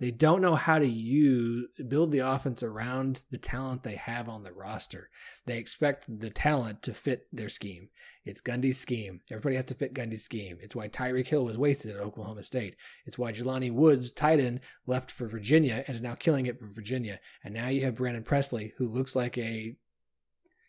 They 0.00 0.10
don't 0.12 0.40
know 0.40 0.54
how 0.54 0.78
to 0.78 0.86
use 0.86 1.66
build 1.88 2.12
the 2.12 2.20
offense 2.20 2.62
around 2.62 3.24
the 3.32 3.38
talent 3.38 3.82
they 3.82 3.96
have 3.96 4.28
on 4.28 4.44
the 4.44 4.52
roster. 4.52 5.10
They 5.44 5.58
expect 5.58 6.20
the 6.20 6.30
talent 6.30 6.82
to 6.84 6.94
fit 6.94 7.26
their 7.32 7.48
scheme. 7.48 7.88
It's 8.24 8.40
Gundy's 8.40 8.78
scheme. 8.78 9.22
Everybody 9.28 9.56
has 9.56 9.64
to 9.66 9.74
fit 9.74 9.94
Gundy's 9.94 10.22
scheme. 10.22 10.58
It's 10.60 10.76
why 10.76 10.88
Tyreek 10.88 11.26
Hill 11.26 11.44
was 11.44 11.58
wasted 11.58 11.96
at 11.96 12.00
Oklahoma 12.00 12.44
State. 12.44 12.76
It's 13.06 13.18
why 13.18 13.32
Jelani 13.32 13.72
Woods, 13.72 14.12
tight 14.12 14.38
end, 14.38 14.60
left 14.86 15.10
for 15.10 15.26
Virginia 15.26 15.82
and 15.86 15.96
is 15.96 16.02
now 16.02 16.14
killing 16.14 16.46
it 16.46 16.60
for 16.60 16.66
Virginia. 16.66 17.18
And 17.42 17.54
now 17.54 17.68
you 17.68 17.84
have 17.84 17.96
Brennan 17.96 18.22
Presley, 18.22 18.74
who 18.78 18.86
looks 18.86 19.16
like 19.16 19.36
a 19.36 19.76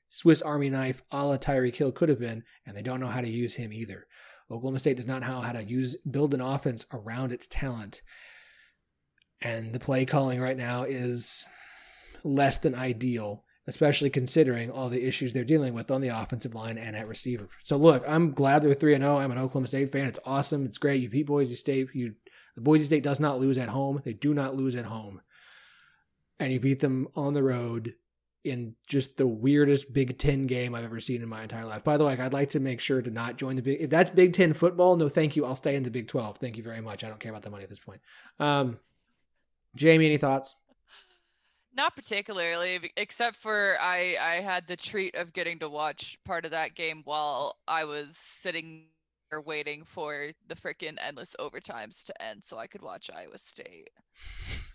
Swiss 0.07 0.41
Army 0.41 0.71
knife 0.71 1.03
a 1.11 1.23
la 1.23 1.37
Tyreek 1.37 1.75
Hill 1.75 1.91
could 1.91 2.09
have 2.09 2.19
been, 2.19 2.43
and 2.65 2.75
they 2.75 2.81
don't 2.81 2.99
know 2.99 3.07
how 3.07 3.21
to 3.21 3.29
use 3.29 3.55
him 3.55 3.71
either. 3.71 4.07
Oklahoma 4.51 4.79
State 4.79 4.97
does 4.97 5.07
not 5.07 5.21
know 5.21 5.41
how 5.41 5.51
to 5.51 5.63
use 5.63 5.95
build 6.09 6.33
an 6.33 6.41
offense 6.41 6.85
around 6.91 7.31
its 7.31 7.47
talent. 7.47 8.01
And 9.41 9.73
the 9.73 9.79
play 9.79 10.05
calling 10.05 10.41
right 10.41 10.57
now 10.57 10.83
is 10.83 11.45
less 12.23 12.57
than 12.57 12.75
ideal, 12.75 13.45
especially 13.67 14.09
considering 14.09 14.69
all 14.69 14.89
the 14.89 15.07
issues 15.07 15.31
they're 15.31 15.43
dealing 15.43 15.73
with 15.73 15.91
on 15.91 16.01
the 16.01 16.09
offensive 16.09 16.55
line 16.55 16.77
and 16.77 16.95
at 16.95 17.07
receiver. 17.07 17.47
So 17.63 17.77
look, 17.77 18.03
I'm 18.07 18.31
glad 18.31 18.61
they're 18.61 18.73
3 18.73 18.97
0. 18.97 19.17
I'm 19.17 19.31
an 19.31 19.37
Oklahoma 19.37 19.67
State 19.67 19.91
fan. 19.91 20.07
It's 20.07 20.19
awesome. 20.25 20.65
It's 20.65 20.77
great. 20.77 21.01
You 21.01 21.09
beat 21.09 21.27
Boise 21.27 21.55
State. 21.55 21.89
You 21.93 22.15
the 22.55 22.61
Boise 22.61 22.85
State 22.85 23.03
does 23.03 23.19
not 23.19 23.39
lose 23.39 23.57
at 23.57 23.69
home. 23.69 24.01
They 24.03 24.13
do 24.13 24.33
not 24.33 24.55
lose 24.55 24.75
at 24.75 24.85
home. 24.85 25.21
And 26.39 26.51
you 26.51 26.59
beat 26.59 26.79
them 26.79 27.07
on 27.15 27.33
the 27.33 27.43
road 27.43 27.93
in 28.43 28.75
just 28.87 29.17
the 29.17 29.27
weirdest 29.27 29.91
Big 29.93 30.17
Ten 30.17 30.47
game 30.47 30.73
I've 30.73 30.85
ever 30.85 30.99
seen 30.99 31.21
in 31.21 31.29
my 31.29 31.43
entire 31.43 31.65
life. 31.65 31.83
By 31.83 31.97
the 31.97 32.05
way, 32.05 32.17
I'd 32.17 32.33
like 32.33 32.49
to 32.51 32.59
make 32.59 32.79
sure 32.79 33.01
to 33.01 33.11
not 33.11 33.37
join 33.37 33.55
the 33.55 33.61
Big. 33.61 33.81
If 33.81 33.89
that's 33.89 34.09
Big 34.09 34.33
Ten 34.33 34.53
football, 34.53 34.95
no, 34.95 35.09
thank 35.09 35.35
you. 35.35 35.45
I'll 35.45 35.55
stay 35.55 35.75
in 35.75 35.83
the 35.83 35.91
Big 35.91 36.07
Twelve. 36.07 36.37
Thank 36.37 36.57
you 36.57 36.63
very 36.63 36.81
much. 36.81 37.03
I 37.03 37.09
don't 37.09 37.19
care 37.19 37.31
about 37.31 37.43
the 37.43 37.49
money 37.49 37.63
at 37.63 37.69
this 37.69 37.79
point. 37.79 38.01
Um, 38.39 38.79
Jamie, 39.75 40.05
any 40.05 40.17
thoughts? 40.17 40.55
Not 41.75 41.95
particularly, 41.95 42.91
except 42.97 43.35
for 43.35 43.77
I 43.79 44.17
I 44.19 44.35
had 44.35 44.67
the 44.67 44.77
treat 44.77 45.15
of 45.15 45.33
getting 45.33 45.59
to 45.59 45.69
watch 45.69 46.17
part 46.25 46.45
of 46.45 46.51
that 46.51 46.75
game 46.75 47.01
while 47.05 47.57
I 47.67 47.85
was 47.85 48.17
sitting 48.17 48.85
there 49.29 49.41
waiting 49.41 49.83
for 49.83 50.31
the 50.47 50.55
frickin' 50.55 50.97
endless 50.99 51.35
overtimes 51.39 52.05
to 52.05 52.21
end 52.21 52.43
so 52.43 52.57
I 52.57 52.67
could 52.67 52.81
watch 52.81 53.09
Iowa 53.13 53.37
State. 53.37 53.91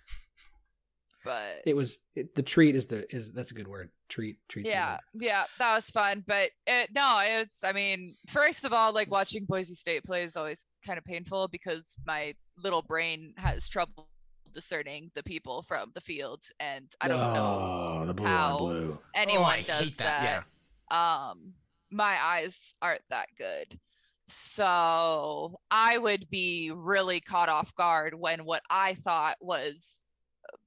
But 1.24 1.62
It 1.64 1.74
was 1.74 1.98
it, 2.14 2.34
the 2.34 2.42
treat 2.42 2.76
is 2.76 2.86
the 2.86 3.12
is 3.14 3.32
that's 3.32 3.50
a 3.50 3.54
good 3.54 3.66
word. 3.68 3.90
Treat 4.08 4.36
treat. 4.48 4.66
yeah, 4.66 4.98
yeah, 5.14 5.44
that 5.58 5.74
was 5.74 5.88
fun. 5.90 6.22
But 6.26 6.50
it, 6.66 6.90
no, 6.94 7.20
it's 7.24 7.64
I 7.64 7.72
mean, 7.72 8.14
first 8.28 8.64
of 8.64 8.72
all, 8.72 8.92
like 8.92 9.10
watching 9.10 9.44
Boise 9.46 9.74
State 9.74 10.04
play 10.04 10.22
is 10.22 10.36
always 10.36 10.64
kind 10.86 10.98
of 10.98 11.04
painful 11.04 11.48
because 11.48 11.96
my 12.06 12.34
little 12.62 12.82
brain 12.82 13.32
has 13.38 13.68
trouble 13.68 14.08
discerning 14.52 15.10
the 15.14 15.22
people 15.22 15.62
from 15.62 15.90
the 15.94 16.00
field, 16.00 16.42
and 16.60 16.86
I 17.00 17.08
don't 17.08 17.18
know 17.18 17.98
Oh, 18.02 18.06
the 18.06 18.14
blue 18.14 18.26
how 18.26 18.58
blue. 18.58 18.98
anyone 19.14 19.58
oh, 19.60 19.66
does 19.66 19.84
hate 19.84 19.98
that. 19.98 20.44
um 20.90 21.54
my 21.90 22.16
eyes 22.22 22.74
aren't 22.82 23.02
that 23.10 23.26
good 23.38 23.78
so 24.26 25.58
i 25.70 25.96
would 25.98 26.28
be 26.30 26.70
really 26.74 27.20
caught 27.20 27.48
off 27.48 27.74
guard 27.74 28.14
when 28.14 28.44
what 28.44 28.62
i 28.70 28.94
thought 28.94 29.36
was 29.40 30.02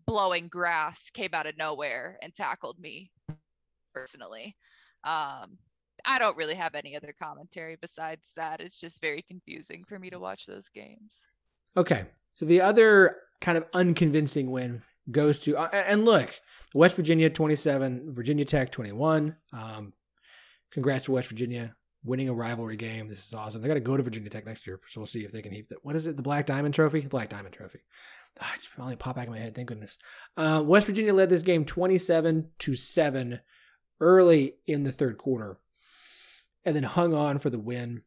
blowing 0.08 0.47
grass 0.47 1.12
came 1.12 1.30
out 1.34 1.45
of 1.45 1.58
nowhere 1.58 2.18
and 2.24 2.34
tackled 2.34 2.80
me 2.80 3.12
personally 3.93 4.55
um 5.03 5.58
i 6.05 6.18
don't 6.18 6.38
really 6.38 6.55
have 6.55 6.74
any 6.74 6.95
other 6.95 7.14
commentary 7.22 7.78
besides 7.82 8.32
that 8.36 8.62
it's 8.62 8.80
just 8.80 9.01
very 9.01 9.22
confusing 9.22 9.84
for 9.88 9.99
me 9.99 10.10
to 10.10 10.20
watch 10.20 10.45
those 10.45 10.70
games 10.70 11.14
Okay, 11.78 12.05
so 12.34 12.45
the 12.45 12.62
other 12.62 13.18
kind 13.39 13.55
of 13.55 13.66
unconvincing 13.72 14.49
win 14.49 14.82
goes 15.12 15.38
to 15.41 15.55
uh, 15.55 15.70
and 15.72 16.05
look, 16.05 16.41
West 16.74 16.95
Virginia 16.95 17.30
twenty 17.30 17.55
seven, 17.55 18.16
Virginia 18.16 18.45
Tech 18.45 18.72
twenty 18.72 18.91
one. 18.91 19.36
Um, 19.53 19.93
congrats 20.72 21.05
to 21.05 21.12
West 21.12 21.30
Virginia 21.30 21.76
winning 22.03 22.30
a 22.30 22.34
rivalry 22.34 22.78
game. 22.78 23.10
This 23.10 23.28
is 23.28 23.34
awesome. 23.34 23.62
They 23.62 23.68
got 23.68 23.76
to 23.76 23.80
go 23.80 23.95
to 23.95 24.01
Virginia 24.01 24.28
Tech 24.28 24.47
next 24.47 24.66
year, 24.66 24.80
so 24.88 24.99
we'll 24.99 25.05
see 25.05 25.24
if 25.24 25.32
they 25.32 25.43
can 25.43 25.51
heap 25.51 25.70
that. 25.70 25.86
What 25.86 25.95
is 25.95 26.08
it? 26.08 26.18
The 26.18 26.24
Black 26.24 26.47
Diamond 26.47 26.74
Trophy? 26.74 27.01
Black 27.01 27.30
Diamond 27.30 27.53
Trophy. 27.53 27.80
Ah, 28.39 28.53
it's 28.55 28.65
finally 28.65 28.95
popped 28.95 29.15
back 29.15 29.27
in 29.27 29.33
my 29.33 29.39
head. 29.39 29.55
Thank 29.55 29.69
goodness. 29.69 29.97
Uh, 30.35 30.63
West 30.65 30.85
Virginia 30.85 31.13
led 31.13 31.29
this 31.29 31.43
game 31.43 31.65
twenty 31.65 31.97
seven 31.97 32.49
to 32.59 32.75
seven 32.75 33.39
early 33.99 34.55
in 34.67 34.83
the 34.83 34.91
third 34.91 35.17
quarter, 35.17 35.57
and 36.63 36.75
then 36.75 36.83
hung 36.83 37.13
on 37.13 37.39
for 37.39 37.49
the 37.49 37.59
win. 37.59 38.03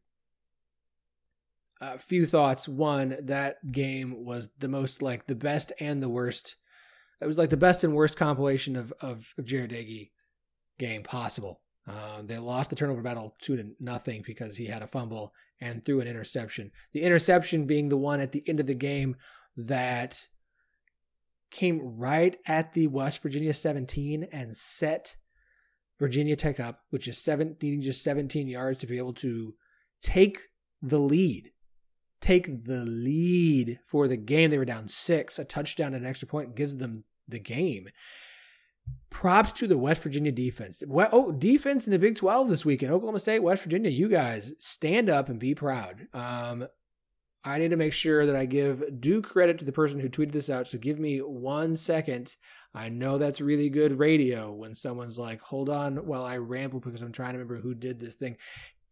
A 1.81 1.97
few 1.97 2.25
thoughts. 2.25 2.67
One, 2.67 3.17
that 3.23 3.71
game 3.71 4.23
was 4.23 4.49
the 4.59 4.67
most 4.67 5.01
like 5.01 5.27
the 5.27 5.35
best 5.35 5.73
and 5.79 6.01
the 6.01 6.09
worst. 6.09 6.55
It 7.19 7.25
was 7.27 7.37
like 7.37 7.49
the 7.49 7.57
best 7.57 7.83
and 7.83 7.93
worst 7.93 8.17
compilation 8.17 8.75
of 8.75 8.93
of, 9.01 9.33
of 9.37 9.45
Jarret 9.45 9.71
Doege 9.71 10.11
game 10.77 11.03
possible. 11.03 11.61
Uh, 11.87 12.21
they 12.23 12.37
lost 12.37 12.69
the 12.69 12.75
turnover 12.75 13.01
battle 13.01 13.35
two 13.41 13.57
to 13.57 13.71
nothing 13.79 14.23
because 14.25 14.55
he 14.57 14.67
had 14.67 14.83
a 14.83 14.87
fumble 14.87 15.33
and 15.59 15.83
threw 15.83 15.99
an 15.99 16.07
interception. 16.07 16.71
The 16.93 17.01
interception 17.01 17.65
being 17.65 17.89
the 17.89 17.97
one 17.97 18.19
at 18.19 18.31
the 18.31 18.43
end 18.47 18.59
of 18.59 18.67
the 18.67 18.75
game 18.75 19.15
that 19.57 20.27
came 21.51 21.97
right 21.97 22.37
at 22.47 22.73
the 22.73 22.87
West 22.87 23.21
Virginia 23.21 23.53
17 23.53 24.27
and 24.31 24.55
set 24.55 25.15
Virginia 25.99 26.35
Tech 26.35 26.59
up, 26.59 26.81
which 26.89 27.07
is 27.07 27.17
17, 27.17 27.81
just 27.81 28.03
17 28.03 28.47
yards 28.47 28.79
to 28.79 28.87
be 28.87 28.97
able 28.97 29.13
to 29.13 29.53
take 30.01 30.49
the 30.81 30.97
lead. 30.97 31.51
Take 32.21 32.65
the 32.65 32.85
lead 32.85 33.79
for 33.87 34.07
the 34.07 34.17
game. 34.17 34.49
They 34.49 34.57
were 34.57 34.65
down 34.65 34.87
six. 34.87 35.37
A 35.37 35.45
touchdown 35.45 35.93
and 35.93 36.03
an 36.03 36.09
extra 36.09 36.27
point 36.27 36.55
gives 36.55 36.77
them 36.77 37.03
the 37.27 37.39
game. 37.39 37.89
Props 39.09 39.51
to 39.53 39.67
the 39.67 39.77
West 39.77 40.01
Virginia 40.01 40.31
defense. 40.31 40.81
Oh, 40.89 41.31
defense 41.31 41.85
in 41.85 41.91
the 41.91 41.99
Big 41.99 42.15
12 42.15 42.49
this 42.49 42.65
weekend. 42.65 42.91
Oklahoma 42.91 43.19
State, 43.19 43.43
West 43.43 43.63
Virginia, 43.63 43.91
you 43.91 44.07
guys 44.07 44.53
stand 44.59 45.09
up 45.09 45.29
and 45.29 45.39
be 45.39 45.53
proud. 45.53 46.07
Um, 46.13 46.67
I 47.43 47.57
need 47.57 47.71
to 47.71 47.77
make 47.77 47.93
sure 47.93 48.25
that 48.25 48.35
I 48.35 48.45
give 48.45 49.01
due 49.01 49.21
credit 49.21 49.57
to 49.59 49.65
the 49.65 49.71
person 49.71 49.99
who 49.99 50.09
tweeted 50.09 50.31
this 50.31 50.49
out. 50.49 50.67
So 50.67 50.77
give 50.77 50.99
me 50.99 51.19
one 51.19 51.75
second. 51.75 52.35
I 52.73 52.89
know 52.89 53.17
that's 53.17 53.41
really 53.41 53.69
good 53.69 53.97
radio 53.97 54.51
when 54.51 54.75
someone's 54.75 55.17
like, 55.17 55.41
hold 55.41 55.67
on 55.67 56.05
while 56.05 56.23
I 56.23 56.37
ramble 56.37 56.79
because 56.79 57.01
I'm 57.01 57.11
trying 57.11 57.33
to 57.33 57.39
remember 57.39 57.59
who 57.59 57.73
did 57.73 57.99
this 57.99 58.15
thing. 58.15 58.37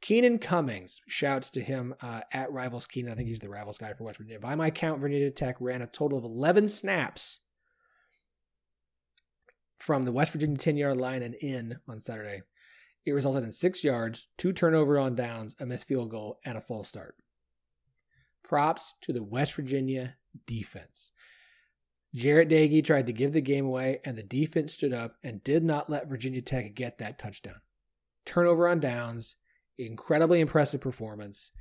Keenan 0.02 0.40
Cummings 0.40 1.02
shouts 1.08 1.50
to 1.52 1.62
him 1.62 1.94
uh, 2.02 2.22
at 2.32 2.52
Rivals 2.52 2.88
Keenan. 2.88 3.12
I 3.12 3.16
think 3.16 3.28
he's 3.28 3.40
the 3.40 3.50
Rivals 3.50 3.78
guy 3.78 3.94
for 3.94 4.06
West 4.06 4.18
Virginia. 4.18 4.40
By 4.40 4.56
my 4.56 4.72
count, 4.72 5.02
Virginia 5.02 5.30
Tech 5.30 5.58
ran 5.60 5.82
a 5.82 5.88
total 5.88 6.18
of 6.18 6.24
11 6.24 6.70
snaps 6.70 7.42
from 9.78 10.04
the 10.04 10.12
West 10.12 10.32
Virginia 10.32 10.58
10 10.58 10.78
yard 10.78 10.98
line 10.98 11.22
and 11.22 11.36
in 11.36 11.80
on 11.88 12.00
Saturday. 12.00 12.42
It 13.06 13.12
resulted 13.12 13.44
in 13.44 13.52
six 13.52 13.84
yards, 13.84 14.28
two 14.38 14.54
turnover 14.54 14.98
on 14.98 15.16
downs, 15.16 15.56
a 15.60 15.66
missed 15.66 15.88
field 15.88 16.10
goal, 16.10 16.40
and 16.46 16.58
a 16.58 16.62
false 16.62 16.90
start. 16.90 17.16
Props 18.50 18.96
to 19.02 19.14
the 19.14 19.22
West 19.22 19.54
Virginia 19.54 20.16
defense. 20.48 21.12
Jarret 22.16 22.50
Doege 22.50 22.84
tried 22.84 23.06
to 23.06 23.14
give 23.14 23.32
the 23.32 23.42
game 23.42 23.68
away, 23.68 24.00
and 24.04 24.18
the 24.18 24.24
defense 24.24 24.74
stood 24.74 24.92
up 24.92 25.18
and 25.24 25.44
did 25.44 25.64
not 25.64 25.88
let 25.88 26.10
Virginia 26.10 26.42
Tech 26.42 26.74
get 26.74 26.98
that 26.98 27.20
touchdown. 27.20 27.62
Turnover 28.26 28.68
on 28.68 28.80
downs, 28.80 29.36
incredibly 29.78 30.40
impressive 30.40 30.82
performance. 30.82 31.52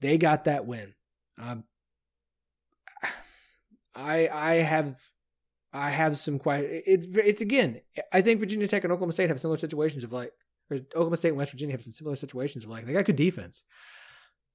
They 0.00 0.18
got 0.18 0.44
that 0.46 0.66
win. 0.66 0.94
Um, 1.40 1.62
I 3.94 4.28
I 4.28 4.54
have 4.54 4.98
I 5.72 5.90
have 5.90 6.18
some 6.18 6.40
quite 6.40 6.64
it's 6.64 7.06
it's 7.14 7.40
again 7.40 7.80
I 8.12 8.22
think 8.22 8.40
Virginia 8.40 8.66
Tech 8.66 8.82
and 8.82 8.92
Oklahoma 8.92 9.12
State 9.12 9.28
have 9.28 9.38
similar 9.38 9.58
situations 9.58 10.02
of 10.02 10.12
like 10.12 10.32
or 10.68 10.78
Oklahoma 10.78 11.16
State 11.16 11.28
and 11.28 11.38
West 11.38 11.52
Virginia 11.52 11.74
have 11.74 11.82
some 11.82 11.92
similar 11.92 12.16
situations 12.16 12.64
of 12.64 12.70
like 12.70 12.86
they 12.86 12.92
got 12.92 13.04
good 13.04 13.14
defense. 13.14 13.62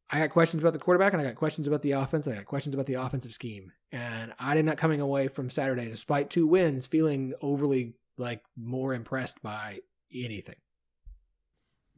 I 0.10 0.20
got 0.20 0.30
questions 0.30 0.62
about 0.62 0.74
the 0.74 0.80
quarterback 0.80 1.14
and 1.14 1.22
I 1.22 1.26
got 1.26 1.36
questions 1.36 1.68
about 1.68 1.82
the 1.82 1.94
offense. 1.94 2.28
I 2.28 2.36
got 2.36 2.46
questions 2.46 2.76
about 2.76 2.86
the 2.86 2.96
offensive 2.96 3.32
scheme. 3.32 3.72
And 3.92 4.34
I 4.40 4.54
did 4.54 4.66
not 4.66 4.78
coming 4.78 5.02
away 5.02 5.28
from 5.28 5.50
Saturday, 5.50 5.86
despite 5.86 6.30
two 6.30 6.46
wins, 6.46 6.86
feeling 6.86 7.34
overly 7.42 7.94
like 8.18 8.44
more 8.56 8.94
impressed 8.94 9.42
by 9.42 9.80
anything. 10.14 10.56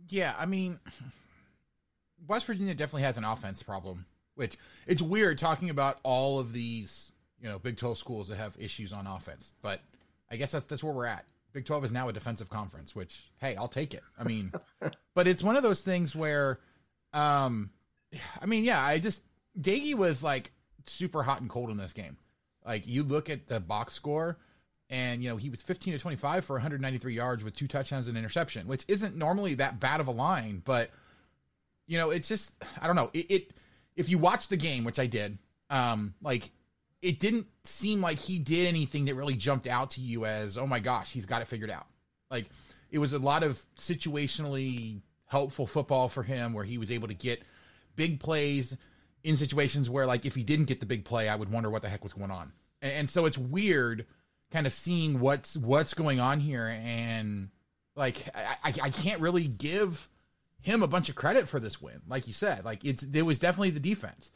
Yeah, 0.08 0.36
I 0.38 0.45
mean, 0.45 0.80
West 2.28 2.45
Virginia 2.45 2.74
definitely 2.74 3.03
has 3.03 3.18
an 3.18 3.26
offense 3.26 3.64
problem, 3.64 4.06
which 4.36 4.58
it's 4.88 5.01
weird 5.01 5.38
talking 5.38 5.70
about 5.70 5.99
all 6.03 6.39
of 6.39 6.53
these, 6.53 7.12
you 7.41 7.49
know, 7.49 7.60
Big 7.60 7.78
12 7.78 7.97
schools 7.97 8.28
that 8.30 8.38
have 8.38 8.56
issues 8.60 8.93
on 8.93 9.08
offense. 9.08 9.56
But 9.62 9.82
I 10.30 10.36
guess 10.36 10.51
that's 10.51 10.66
that's 10.66 10.84
where 10.84 10.93
we're 10.93 11.06
at. 11.06 11.26
Big 11.53 11.66
12 11.66 11.86
is 11.86 11.91
now 11.91 12.10
a 12.10 12.14
defensive 12.14 12.49
conference, 12.49 12.95
which 12.95 13.32
hey, 13.39 13.56
I'll 13.56 13.68
take 13.68 13.93
it. 13.93 14.03
I 14.18 14.24
mean, 14.24 14.51
but 15.16 15.28
it's 15.28 15.43
one 15.43 15.56
of 15.56 15.64
those 15.64 15.82
things 15.82 16.16
where 16.16 16.60
um 17.14 17.72
I 18.41 18.45
mean, 18.45 18.63
yeah, 18.63 18.82
I 18.82 18.99
just 18.99 19.24
Doege 19.59 19.95
was 19.95 20.24
like 20.24 20.51
super 20.86 21.24
hot 21.24 21.41
and 21.41 21.49
cold 21.49 21.70
in 21.70 21.78
this 21.78 21.93
game. 21.93 22.18
Like 22.66 22.88
you 22.88 23.03
look 23.03 23.30
at 23.30 23.47
the 23.47 23.59
box 23.59 23.93
score, 23.93 24.38
and 24.89 25.22
you 25.22 25.30
know 25.30 25.38
he 25.38 25.49
was 25.49 25.61
15 25.61 25.93
to 25.93 25.99
25 25.99 26.45
for 26.45 26.53
193 26.53 27.13
yards 27.13 27.43
with 27.43 27.55
two 27.55 27.68
touchdowns 27.68 28.07
and 28.07 28.18
interception, 28.18 28.68
which 28.68 28.86
isn't 28.88 29.16
normally 29.16 29.55
that 29.55 29.80
bad 29.80 29.99
of 29.99 30.07
a 30.07 30.11
line, 30.11 30.61
but 30.63 30.91
you 31.88 31.97
know 31.97 32.09
it's 32.09 32.28
just 32.28 32.55
I 32.82 32.88
don't 32.88 32.95
know 32.95 33.09
it. 33.13 33.32
it 33.32 33.51
if 33.95 34.09
you 34.09 34.18
watch 34.18 34.49
the 34.49 34.57
game, 34.57 34.84
which 34.84 34.99
I 34.99 35.07
did, 35.07 35.38
um, 35.70 36.16
like 36.22 36.51
it 37.01 37.20
didn't 37.20 37.47
seem 37.63 38.01
like 38.01 38.20
he 38.20 38.39
did 38.39 38.68
anything 38.68 39.05
that 39.05 39.16
really 39.16 39.36
jumped 39.36 39.68
out 39.68 39.91
to 39.91 40.01
you 40.01 40.26
as 40.26 40.57
oh 40.57 40.68
my 40.68 40.80
gosh 40.80 41.11
he's 41.13 41.26
got 41.26 41.41
it 41.41 41.47
figured 41.47 41.70
out. 41.70 41.88
Like 42.30 42.45
it 42.91 42.99
was 42.99 43.13
a 43.13 43.20
lot 43.20 43.43
of 43.43 43.63
situationally 43.78 45.01
helpful 45.28 45.68
football 45.68 46.09
for 46.09 46.24
him 46.24 46.53
where 46.53 46.63
he 46.63 46.78
was 46.78 46.91
able 46.91 47.07
to 47.07 47.13
get 47.13 47.41
big 47.96 48.20
plays 48.20 48.78
in 49.24 49.38
situations 49.38 49.89
where 49.89 50.06
like 50.06 50.26
if 50.26 50.36
he 50.36 50.43
didn't 50.43 50.66
get 50.66 50.80
the 50.80 50.86
big 50.86 51.06
play, 51.06 51.30
I 51.30 51.36
would 51.36 51.52
wonder 51.52 51.70
what 51.70 51.82
the 51.82 51.89
heck 51.89 52.04
was 52.04 52.14
going 52.14 52.32
on. 52.32 52.54
And, 52.82 52.93
and 52.93 53.10
so 53.10 53.26
it's 53.26 53.38
weird 53.38 54.06
kind 54.52 54.68
of 54.68 54.74
seeing 54.74 55.20
what's 55.20 55.58
what's 55.58 55.93
going 55.93 56.20
on 56.20 56.39
here 56.39 56.68
and 56.68 57.50
like 57.96 58.18
I, 58.36 58.56
I, 58.64 58.74
I 58.84 58.89
can't 58.89 59.22
really 59.22 59.48
give 59.48 60.10
him 60.62 60.82
a 60.82 60.88
bunch 60.88 61.10
of 61.10 61.16
credit 61.16 61.48
for 61.48 61.60
this 61.60 61.82
win. 61.82 62.02
Like 62.08 62.28
you 62.28 62.34
said, 62.34 62.66
like 62.66 62.84
it's 62.84 63.04
it 63.04 63.22
was 63.22 63.39
definitely 63.39 63.72
the 63.72 63.80
defense. 63.80 64.32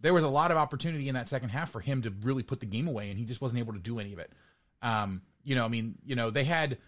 There 0.00 0.14
was 0.14 0.24
a 0.24 0.28
lot 0.28 0.50
of 0.50 0.56
opportunity 0.56 1.08
in 1.08 1.14
that 1.14 1.28
second 1.28 1.50
half 1.50 1.70
for 1.70 1.80
him 1.80 2.02
to 2.02 2.10
really 2.22 2.42
put 2.42 2.60
the 2.60 2.66
game 2.66 2.88
away, 2.88 3.10
and 3.10 3.18
he 3.18 3.24
just 3.24 3.40
wasn't 3.40 3.60
able 3.60 3.72
to 3.72 3.78
do 3.78 3.98
any 3.98 4.12
of 4.12 4.18
it. 4.18 4.32
Um, 4.80 5.22
you 5.44 5.54
know, 5.54 5.64
I 5.64 5.68
mean, 5.68 5.96
you 6.04 6.16
know, 6.16 6.30
they 6.30 6.44
had 6.44 6.78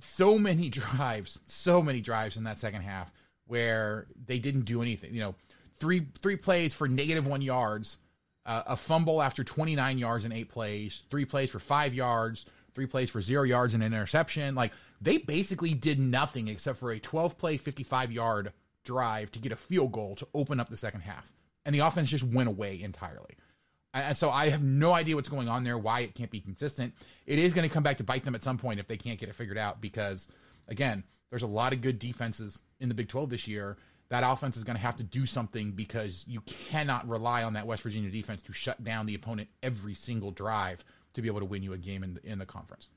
so 0.00 0.38
many 0.38 0.68
drives, 0.70 1.40
so 1.46 1.82
many 1.82 2.00
drives 2.00 2.36
in 2.36 2.44
that 2.44 2.58
second 2.58 2.82
half 2.82 3.12
where 3.46 4.06
they 4.26 4.38
didn't 4.38 4.62
do 4.64 4.82
anything. 4.82 5.14
You 5.14 5.20
know, 5.20 5.34
three 5.82 6.06
three 6.22 6.36
plays 6.36 6.72
for 6.72 6.86
negative 6.86 7.26
one 7.26 7.42
yards, 7.42 7.98
uh, 8.46 8.62
a 8.68 8.76
fumble 8.76 9.20
after 9.20 9.42
29 9.42 9.98
yards 9.98 10.24
in 10.24 10.30
eight 10.30 10.48
plays, 10.48 11.02
three 11.10 11.24
plays 11.24 11.50
for 11.50 11.58
five 11.58 11.92
yards, 11.92 12.46
three 12.72 12.86
plays 12.86 13.10
for 13.10 13.20
zero 13.20 13.42
yards 13.42 13.74
and 13.74 13.82
an 13.82 13.92
interception. 13.92 14.54
Like 14.54 14.72
they 15.00 15.18
basically 15.18 15.74
did 15.74 15.98
nothing 15.98 16.46
except 16.46 16.78
for 16.78 16.92
a 16.92 17.00
12 17.00 17.36
play, 17.36 17.56
55 17.56 18.12
yard 18.12 18.52
drive 18.84 19.32
to 19.32 19.40
get 19.40 19.50
a 19.50 19.56
field 19.56 19.90
goal 19.90 20.14
to 20.14 20.28
open 20.32 20.60
up 20.60 20.70
the 20.70 20.76
second 20.76 21.00
half, 21.00 21.32
and 21.66 21.74
the 21.74 21.80
offense 21.80 22.10
just 22.10 22.24
went 22.24 22.48
away 22.48 22.80
entirely. 22.80 23.36
And 23.92 24.16
so 24.16 24.30
I 24.30 24.50
have 24.50 24.62
no 24.62 24.92
idea 24.92 25.16
what's 25.16 25.28
going 25.28 25.48
on 25.48 25.64
there, 25.64 25.76
why 25.76 26.00
it 26.00 26.14
can't 26.14 26.30
be 26.30 26.40
consistent. 26.40 26.94
It 27.26 27.40
is 27.40 27.52
going 27.52 27.68
to 27.68 27.74
come 27.74 27.82
back 27.82 27.98
to 27.98 28.04
bite 28.04 28.24
them 28.24 28.36
at 28.36 28.44
some 28.44 28.56
point 28.56 28.80
if 28.80 28.86
they 28.86 28.96
can't 28.96 29.18
get 29.18 29.28
it 29.28 29.34
figured 29.34 29.58
out 29.58 29.82
because, 29.82 30.28
again, 30.68 31.02
there's 31.28 31.42
a 31.42 31.48
lot 31.48 31.74
of 31.74 31.82
good 31.82 31.98
defenses 31.98 32.62
in 32.80 32.88
the 32.88 32.94
Big 32.94 33.08
12 33.08 33.28
this 33.28 33.48
year 33.48 33.76
that 34.12 34.30
offense 34.30 34.58
is 34.58 34.62
going 34.62 34.76
to 34.76 34.82
have 34.82 34.96
to 34.96 35.02
do 35.02 35.24
something 35.24 35.70
because 35.70 36.22
you 36.28 36.42
cannot 36.42 37.08
rely 37.08 37.44
on 37.44 37.54
that 37.54 37.66
West 37.66 37.82
Virginia 37.82 38.10
defense 38.10 38.42
to 38.42 38.52
shut 38.52 38.84
down 38.84 39.06
the 39.06 39.14
opponent 39.14 39.48
every 39.62 39.94
single 39.94 40.30
drive 40.30 40.84
to 41.14 41.22
be 41.22 41.28
able 41.28 41.40
to 41.40 41.46
win 41.46 41.62
you 41.62 41.72
a 41.72 41.78
game 41.78 42.04
in 42.04 42.12
the, 42.12 42.26
in 42.26 42.38
the 42.38 42.44
conference. 42.44 42.90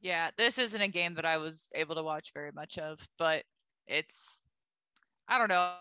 Yeah, 0.00 0.30
this 0.38 0.58
isn't 0.58 0.80
a 0.80 0.86
game 0.86 1.14
that 1.14 1.24
I 1.24 1.38
was 1.38 1.68
able 1.74 1.96
to 1.96 2.04
watch 2.04 2.30
very 2.34 2.52
much 2.52 2.78
of, 2.78 3.00
but 3.18 3.42
it's 3.88 4.42
I 5.26 5.38
don't 5.38 5.48
know. 5.48 5.72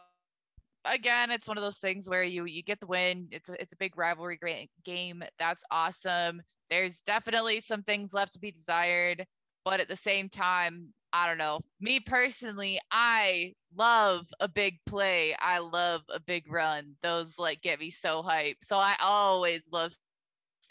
Again, 0.85 1.29
it's 1.29 1.47
one 1.47 1.59
of 1.59 1.63
those 1.63 1.77
things 1.77 2.09
where 2.09 2.23
you 2.23 2.45
you 2.45 2.63
get 2.63 2.79
the 2.79 2.87
win. 2.87 3.27
It's 3.29 3.49
a, 3.49 3.61
it's 3.61 3.73
a 3.73 3.77
big 3.77 3.95
rivalry 3.95 4.39
game. 4.83 5.23
That's 5.37 5.63
awesome. 5.69 6.41
There's 6.71 7.03
definitely 7.03 7.59
some 7.59 7.83
things 7.83 8.11
left 8.11 8.33
to 8.33 8.39
be 8.39 8.49
desired, 8.49 9.23
but 9.63 9.79
at 9.79 9.87
the 9.87 9.95
same 9.95 10.29
time, 10.29 10.93
I 11.13 11.27
don't 11.27 11.37
know. 11.37 11.61
Me 11.79 11.99
personally, 11.99 12.79
I 12.91 13.53
love 13.75 14.27
a 14.39 14.47
big 14.47 14.79
play. 14.85 15.35
I 15.37 15.59
love 15.59 16.01
a 16.09 16.19
big 16.19 16.49
run. 16.51 16.95
Those 17.03 17.37
like 17.37 17.61
get 17.61 17.79
me 17.79 17.89
so 17.89 18.23
hyped. 18.23 18.63
So 18.63 18.77
I 18.77 18.95
always 19.01 19.67
love 19.71 19.91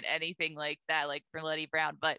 anything 0.05 0.55
like 0.55 0.79
that, 0.89 1.09
like 1.09 1.25
for 1.31 1.43
Leddie 1.43 1.69
Brown. 1.71 1.99
But 2.01 2.19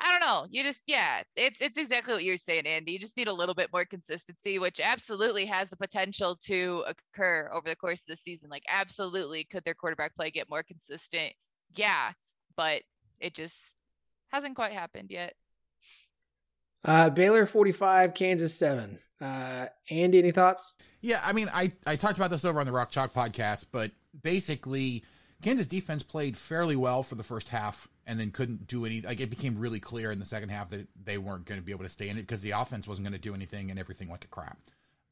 I 0.00 0.12
don't 0.12 0.20
know. 0.20 0.46
You 0.50 0.62
just 0.62 0.82
yeah, 0.86 1.22
it's 1.36 1.60
it's 1.60 1.78
exactly 1.78 2.14
what 2.14 2.24
you're 2.24 2.36
saying, 2.36 2.66
Andy. 2.66 2.92
You 2.92 2.98
just 2.98 3.16
need 3.16 3.28
a 3.28 3.32
little 3.32 3.54
bit 3.54 3.72
more 3.72 3.84
consistency, 3.84 4.58
which 4.58 4.80
absolutely 4.80 5.46
has 5.46 5.70
the 5.70 5.76
potential 5.76 6.36
to 6.44 6.84
occur 6.86 7.50
over 7.52 7.68
the 7.68 7.76
course 7.76 8.00
of 8.00 8.06
the 8.08 8.16
season. 8.16 8.48
Like 8.50 8.64
absolutely, 8.68 9.44
could 9.44 9.64
their 9.64 9.74
quarterback 9.74 10.14
play 10.14 10.30
get 10.30 10.50
more 10.50 10.62
consistent? 10.62 11.32
Yeah, 11.74 12.12
but 12.56 12.82
it 13.20 13.34
just 13.34 13.72
hasn't 14.28 14.54
quite 14.54 14.72
happened 14.72 15.10
yet. 15.10 15.34
Uh, 16.84 17.10
Baylor 17.10 17.46
45, 17.46 18.14
Kansas 18.14 18.54
7. 18.54 18.98
Uh, 19.20 19.66
Andy, 19.90 20.18
any 20.18 20.30
thoughts? 20.30 20.74
Yeah, 21.00 21.20
I 21.24 21.32
mean, 21.32 21.50
I, 21.52 21.72
I 21.86 21.96
talked 21.96 22.16
about 22.18 22.30
this 22.30 22.44
over 22.44 22.60
on 22.60 22.66
the 22.66 22.72
Rock 22.72 22.90
Chalk 22.90 23.12
podcast, 23.12 23.66
but 23.72 23.90
basically, 24.22 25.04
Kansas 25.42 25.66
defense 25.66 26.02
played 26.02 26.36
fairly 26.36 26.76
well 26.76 27.02
for 27.02 27.14
the 27.14 27.22
first 27.22 27.48
half 27.48 27.88
and 28.06 28.18
then 28.18 28.30
couldn't 28.30 28.66
do 28.66 28.84
any. 28.84 29.00
Like, 29.00 29.20
it 29.20 29.30
became 29.30 29.58
really 29.58 29.80
clear 29.80 30.10
in 30.10 30.18
the 30.18 30.24
second 30.24 30.48
half 30.50 30.70
that 30.70 30.88
they 31.04 31.18
weren't 31.18 31.44
going 31.44 31.60
to 31.60 31.64
be 31.64 31.72
able 31.72 31.84
to 31.84 31.90
stay 31.90 32.08
in 32.08 32.16
it 32.16 32.22
because 32.22 32.42
the 32.42 32.52
offense 32.52 32.86
wasn't 32.88 33.06
going 33.06 33.12
to 33.12 33.18
do 33.18 33.34
anything 33.34 33.70
and 33.70 33.78
everything 33.78 34.08
went 34.08 34.22
to 34.22 34.28
crap. 34.28 34.58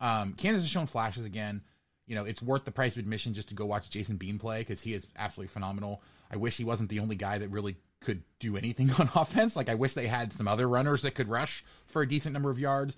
Um, 0.00 0.32
Kansas 0.34 0.62
has 0.62 0.70
shown 0.70 0.86
flashes 0.86 1.24
again. 1.24 1.62
you 2.06 2.14
know, 2.14 2.24
it's 2.24 2.42
worth 2.42 2.64
the 2.64 2.70
price 2.72 2.94
of 2.94 3.00
admission 3.00 3.34
just 3.34 3.48
to 3.48 3.54
go 3.54 3.66
watch 3.66 3.90
Jason 3.90 4.16
Bean 4.16 4.38
play 4.38 4.60
because 4.60 4.82
he 4.82 4.94
is 4.94 5.06
absolutely 5.16 5.48
phenomenal. 5.48 6.02
I 6.30 6.36
wish 6.36 6.56
he 6.56 6.64
wasn't 6.64 6.90
the 6.90 7.00
only 7.00 7.16
guy 7.16 7.38
that 7.38 7.48
really 7.48 7.76
could 8.00 8.22
do 8.38 8.56
anything 8.56 8.90
on 8.98 9.10
offense. 9.14 9.56
Like 9.56 9.68
I 9.68 9.74
wish 9.74 9.94
they 9.94 10.06
had 10.06 10.32
some 10.32 10.48
other 10.48 10.68
runners 10.68 11.02
that 11.02 11.14
could 11.14 11.28
rush 11.28 11.64
for 11.86 12.02
a 12.02 12.08
decent 12.08 12.32
number 12.32 12.50
of 12.50 12.58
yards. 12.58 12.96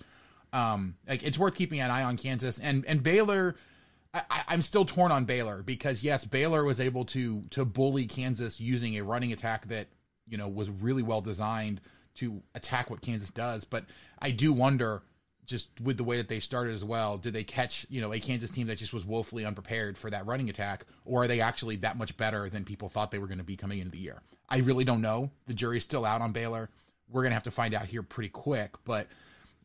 Um, 0.51 0.95
like 1.07 1.23
it's 1.23 1.37
worth 1.37 1.55
keeping 1.55 1.79
an 1.79 1.91
eye 1.91 2.03
on 2.03 2.17
Kansas 2.17 2.59
and 2.59 2.85
and 2.85 3.03
Baylor. 3.03 3.55
I, 4.13 4.43
I'm 4.47 4.63
still 4.63 4.85
torn 4.85 5.11
on 5.11 5.25
Baylor 5.25 5.61
because 5.61 6.03
yes, 6.03 6.25
Baylor 6.25 6.63
was 6.63 6.79
able 6.79 7.05
to 7.05 7.43
to 7.51 7.65
bully 7.65 8.05
Kansas 8.05 8.59
using 8.59 8.97
a 8.97 9.03
running 9.03 9.31
attack 9.31 9.67
that 9.67 9.87
you 10.27 10.37
know 10.37 10.47
was 10.47 10.69
really 10.69 11.03
well 11.03 11.21
designed 11.21 11.81
to 12.15 12.41
attack 12.55 12.89
what 12.89 13.01
Kansas 13.01 13.31
does. 13.31 13.65
But 13.65 13.85
I 14.19 14.31
do 14.31 14.51
wonder, 14.51 15.03
just 15.49 15.69
with 15.81 15.97
the 15.97 16.03
way 16.03 16.17
that 16.17 16.29
they 16.29 16.39
started 16.39 16.73
as 16.73 16.83
well, 16.85 17.17
did 17.17 17.33
they 17.33 17.43
catch 17.43 17.85
you 17.89 17.99
know 17.99 18.13
a 18.13 18.19
Kansas 18.19 18.49
team 18.49 18.67
that 18.67 18.77
just 18.77 18.93
was 18.93 19.03
woefully 19.03 19.45
unprepared 19.45 19.97
for 19.97 20.09
that 20.09 20.25
running 20.25 20.49
attack, 20.49 20.85
or 21.05 21.23
are 21.23 21.27
they 21.27 21.41
actually 21.41 21.75
that 21.77 21.97
much 21.97 22.15
better 22.15 22.49
than 22.49 22.63
people 22.63 22.89
thought 22.89 23.11
they 23.11 23.19
were 23.19 23.27
going 23.27 23.39
to 23.39 23.43
be 23.43 23.57
coming 23.57 23.79
into 23.79 23.91
the 23.91 23.97
year? 23.97 24.21
I 24.47 24.59
really 24.59 24.85
don't 24.85 25.01
know. 25.01 25.31
The 25.47 25.53
jury's 25.53 25.83
still 25.83 26.05
out 26.05 26.21
on 26.21 26.31
Baylor. 26.31 26.69
We're 27.11 27.23
gonna 27.23 27.33
have 27.33 27.43
to 27.43 27.51
find 27.51 27.73
out 27.73 27.85
here 27.85 28.03
pretty 28.03 28.29
quick, 28.29 28.75
but 28.85 29.07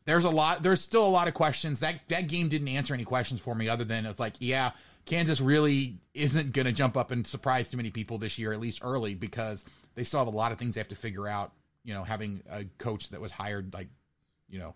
there's 0.05 0.23
a 0.23 0.29
lot 0.29 0.63
there's 0.63 0.81
still 0.81 1.05
a 1.05 1.09
lot 1.09 1.27
of 1.27 1.33
questions 1.33 1.79
that 1.81 1.99
that 2.07 2.27
game 2.27 2.47
didn't 2.47 2.67
answer 2.67 2.93
any 2.93 3.03
questions 3.03 3.41
for 3.41 3.53
me 3.53 3.67
other 3.67 3.83
than 3.83 4.05
it's 4.05 4.19
like 4.19 4.35
yeah 4.39 4.71
kansas 5.05 5.41
really 5.41 5.97
isn't 6.13 6.53
going 6.53 6.65
to 6.65 6.71
jump 6.71 6.95
up 6.95 7.11
and 7.11 7.27
surprise 7.27 7.69
too 7.69 7.77
many 7.77 7.91
people 7.91 8.17
this 8.17 8.39
year 8.39 8.53
at 8.53 8.59
least 8.59 8.79
early 8.83 9.13
because 9.13 9.65
they 9.95 10.03
still 10.03 10.19
have 10.19 10.27
a 10.27 10.35
lot 10.35 10.51
of 10.51 10.57
things 10.57 10.75
they 10.75 10.79
have 10.79 10.87
to 10.87 10.95
figure 10.95 11.27
out 11.27 11.51
you 11.83 11.93
know 11.93 12.03
having 12.03 12.41
a 12.49 12.63
coach 12.77 13.09
that 13.09 13.19
was 13.19 13.31
hired 13.31 13.73
like 13.73 13.87
you 14.47 14.59
know 14.59 14.73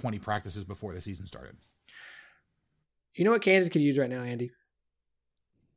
20 0.00 0.18
practices 0.18 0.64
before 0.64 0.94
the 0.94 1.00
season 1.00 1.26
started 1.26 1.56
You 3.14 3.24
know 3.24 3.32
what 3.32 3.42
Kansas 3.42 3.70
could 3.70 3.82
use 3.82 3.98
right 3.98 4.08
now, 4.08 4.22
Andy? 4.22 4.50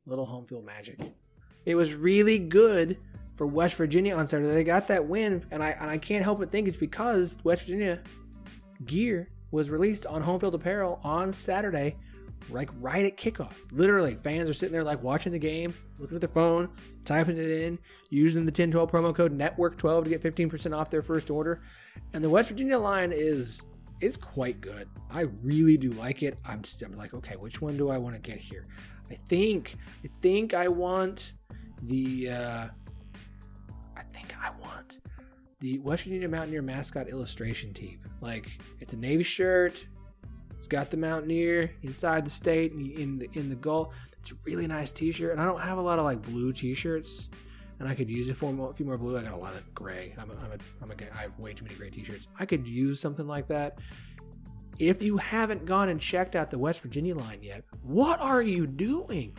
Little 0.06 0.26
home 0.26 0.46
field 0.46 0.64
magic. 0.64 0.98
It 1.66 1.74
was 1.74 1.94
really 1.94 2.38
good 2.38 2.98
for 3.36 3.46
West 3.46 3.74
Virginia 3.74 4.16
on 4.16 4.26
Saturday. 4.26 4.52
They 4.52 4.64
got 4.64 4.88
that 4.88 5.06
win, 5.06 5.44
and 5.50 5.62
I 5.62 5.70
and 5.70 5.90
I 5.90 5.98
can't 5.98 6.22
help 6.22 6.38
but 6.38 6.50
think 6.50 6.68
it's 6.68 6.76
because 6.76 7.38
West 7.42 7.62
Virginia 7.62 8.00
gear 8.84 9.30
was 9.50 9.70
released 9.70 10.06
on 10.06 10.22
home 10.22 10.40
field 10.40 10.54
apparel 10.54 11.00
on 11.04 11.32
Saturday, 11.32 11.96
like 12.50 12.70
right 12.80 13.06
at 13.06 13.16
kickoff. 13.16 13.54
Literally, 13.72 14.14
fans 14.14 14.48
are 14.50 14.54
sitting 14.54 14.72
there 14.72 14.84
like 14.84 15.02
watching 15.02 15.32
the 15.32 15.38
game, 15.38 15.72
looking 15.98 16.16
at 16.16 16.20
their 16.20 16.28
phone, 16.28 16.68
typing 17.04 17.38
it 17.38 17.50
in, 17.50 17.78
using 18.10 18.42
the 18.44 18.50
1012 18.50 18.90
promo 18.90 19.14
code 19.14 19.36
network12 19.36 20.04
to 20.04 20.10
get 20.10 20.22
15% 20.22 20.76
off 20.76 20.90
their 20.90 21.02
first 21.02 21.30
order. 21.30 21.62
And 22.12 22.22
the 22.22 22.30
West 22.30 22.50
Virginia 22.50 22.78
line 22.78 23.12
is 23.12 23.62
is 24.04 24.16
quite 24.16 24.60
good. 24.60 24.88
I 25.10 25.22
really 25.42 25.76
do 25.76 25.90
like 25.90 26.22
it. 26.22 26.38
I'm 26.44 26.62
just 26.62 26.82
I'm 26.82 26.96
like, 26.96 27.14
okay, 27.14 27.36
which 27.36 27.60
one 27.60 27.76
do 27.76 27.88
I 27.88 27.98
want 27.98 28.14
to 28.14 28.20
get 28.20 28.38
here? 28.38 28.66
I 29.10 29.14
think 29.14 29.76
I 30.04 30.08
think 30.20 30.54
I 30.54 30.68
want 30.68 31.32
the 31.82 32.30
uh 32.30 32.66
I 33.96 34.02
think 34.12 34.34
I 34.40 34.50
want 34.60 35.00
the 35.60 35.78
West 35.78 36.04
Virginia 36.04 36.28
Mountaineer 36.28 36.62
mascot 36.62 37.08
illustration 37.08 37.72
tee. 37.72 37.98
Like 38.20 38.58
it's 38.80 38.92
a 38.92 38.96
navy 38.96 39.22
shirt. 39.22 39.86
It's 40.58 40.68
got 40.68 40.90
the 40.90 40.96
Mountaineer 40.96 41.72
inside 41.82 42.24
the 42.24 42.30
state 42.30 42.72
in 42.72 43.18
the 43.18 43.28
in 43.34 43.48
the 43.48 43.56
goal. 43.56 43.92
It's 44.20 44.30
a 44.30 44.34
really 44.44 44.66
nice 44.66 44.90
T-shirt, 44.90 45.32
and 45.32 45.40
I 45.40 45.44
don't 45.44 45.60
have 45.60 45.76
a 45.76 45.82
lot 45.82 45.98
of 45.98 46.06
like 46.06 46.22
blue 46.22 46.54
T-shirts, 46.54 47.28
and 47.78 47.88
I 47.88 47.94
could 47.94 48.08
use 48.08 48.28
it 48.28 48.36
for 48.36 48.70
a 48.70 48.74
few 48.74 48.86
more 48.86 48.96
blue. 48.96 49.18
I 49.18 49.22
got 49.22 49.32
a 49.32 49.36
lot 49.36 49.54
of 49.54 49.74
gray. 49.74 50.14
I'm 50.18 50.30
a, 50.30 50.34
I'm 50.34 50.52
a, 50.52 50.82
I'm 50.82 50.90
a, 50.90 50.94
I 51.16 51.22
have 51.22 51.38
way 51.38 51.52
too 51.52 51.64
many 51.64 51.76
gray 51.76 51.90
T-shirts. 51.90 52.28
I 52.38 52.46
could 52.46 52.66
use 52.66 53.00
something 53.00 53.26
like 53.26 53.48
that. 53.48 53.78
If 54.78 55.02
you 55.02 55.16
haven't 55.16 55.66
gone 55.66 55.88
and 55.88 56.00
checked 56.00 56.34
out 56.34 56.50
the 56.50 56.58
West 56.58 56.80
Virginia 56.80 57.14
line 57.14 57.42
yet, 57.42 57.64
what 57.82 58.20
are 58.20 58.42
you 58.42 58.66
doing? 58.66 59.36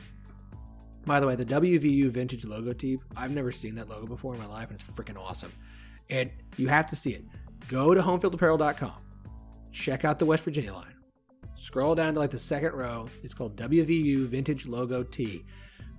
By 1.05 1.19
the 1.19 1.27
way, 1.27 1.35
the 1.35 1.45
WVU 1.45 2.09
vintage 2.09 2.45
logo 2.45 2.73
tee, 2.73 2.97
I've 3.15 3.31
never 3.31 3.51
seen 3.51 3.75
that 3.75 3.89
logo 3.89 4.07
before 4.07 4.33
in 4.33 4.39
my 4.39 4.47
life, 4.47 4.69
and 4.69 4.79
it's 4.79 4.89
freaking 4.89 5.17
awesome. 5.17 5.51
And 6.09 6.31
you 6.57 6.67
have 6.67 6.87
to 6.87 6.95
see 6.95 7.11
it. 7.11 7.25
Go 7.67 7.93
to 7.93 8.01
homefieldapparel.com. 8.01 8.93
Check 9.71 10.05
out 10.05 10.19
the 10.19 10.25
West 10.25 10.43
Virginia 10.43 10.73
line. 10.73 10.95
Scroll 11.55 11.95
down 11.95 12.13
to 12.13 12.19
like 12.19 12.31
the 12.31 12.39
second 12.39 12.73
row. 12.73 13.07
It's 13.23 13.33
called 13.33 13.55
WVU 13.55 14.25
Vintage 14.25 14.67
Logo 14.67 15.03
Tee. 15.03 15.45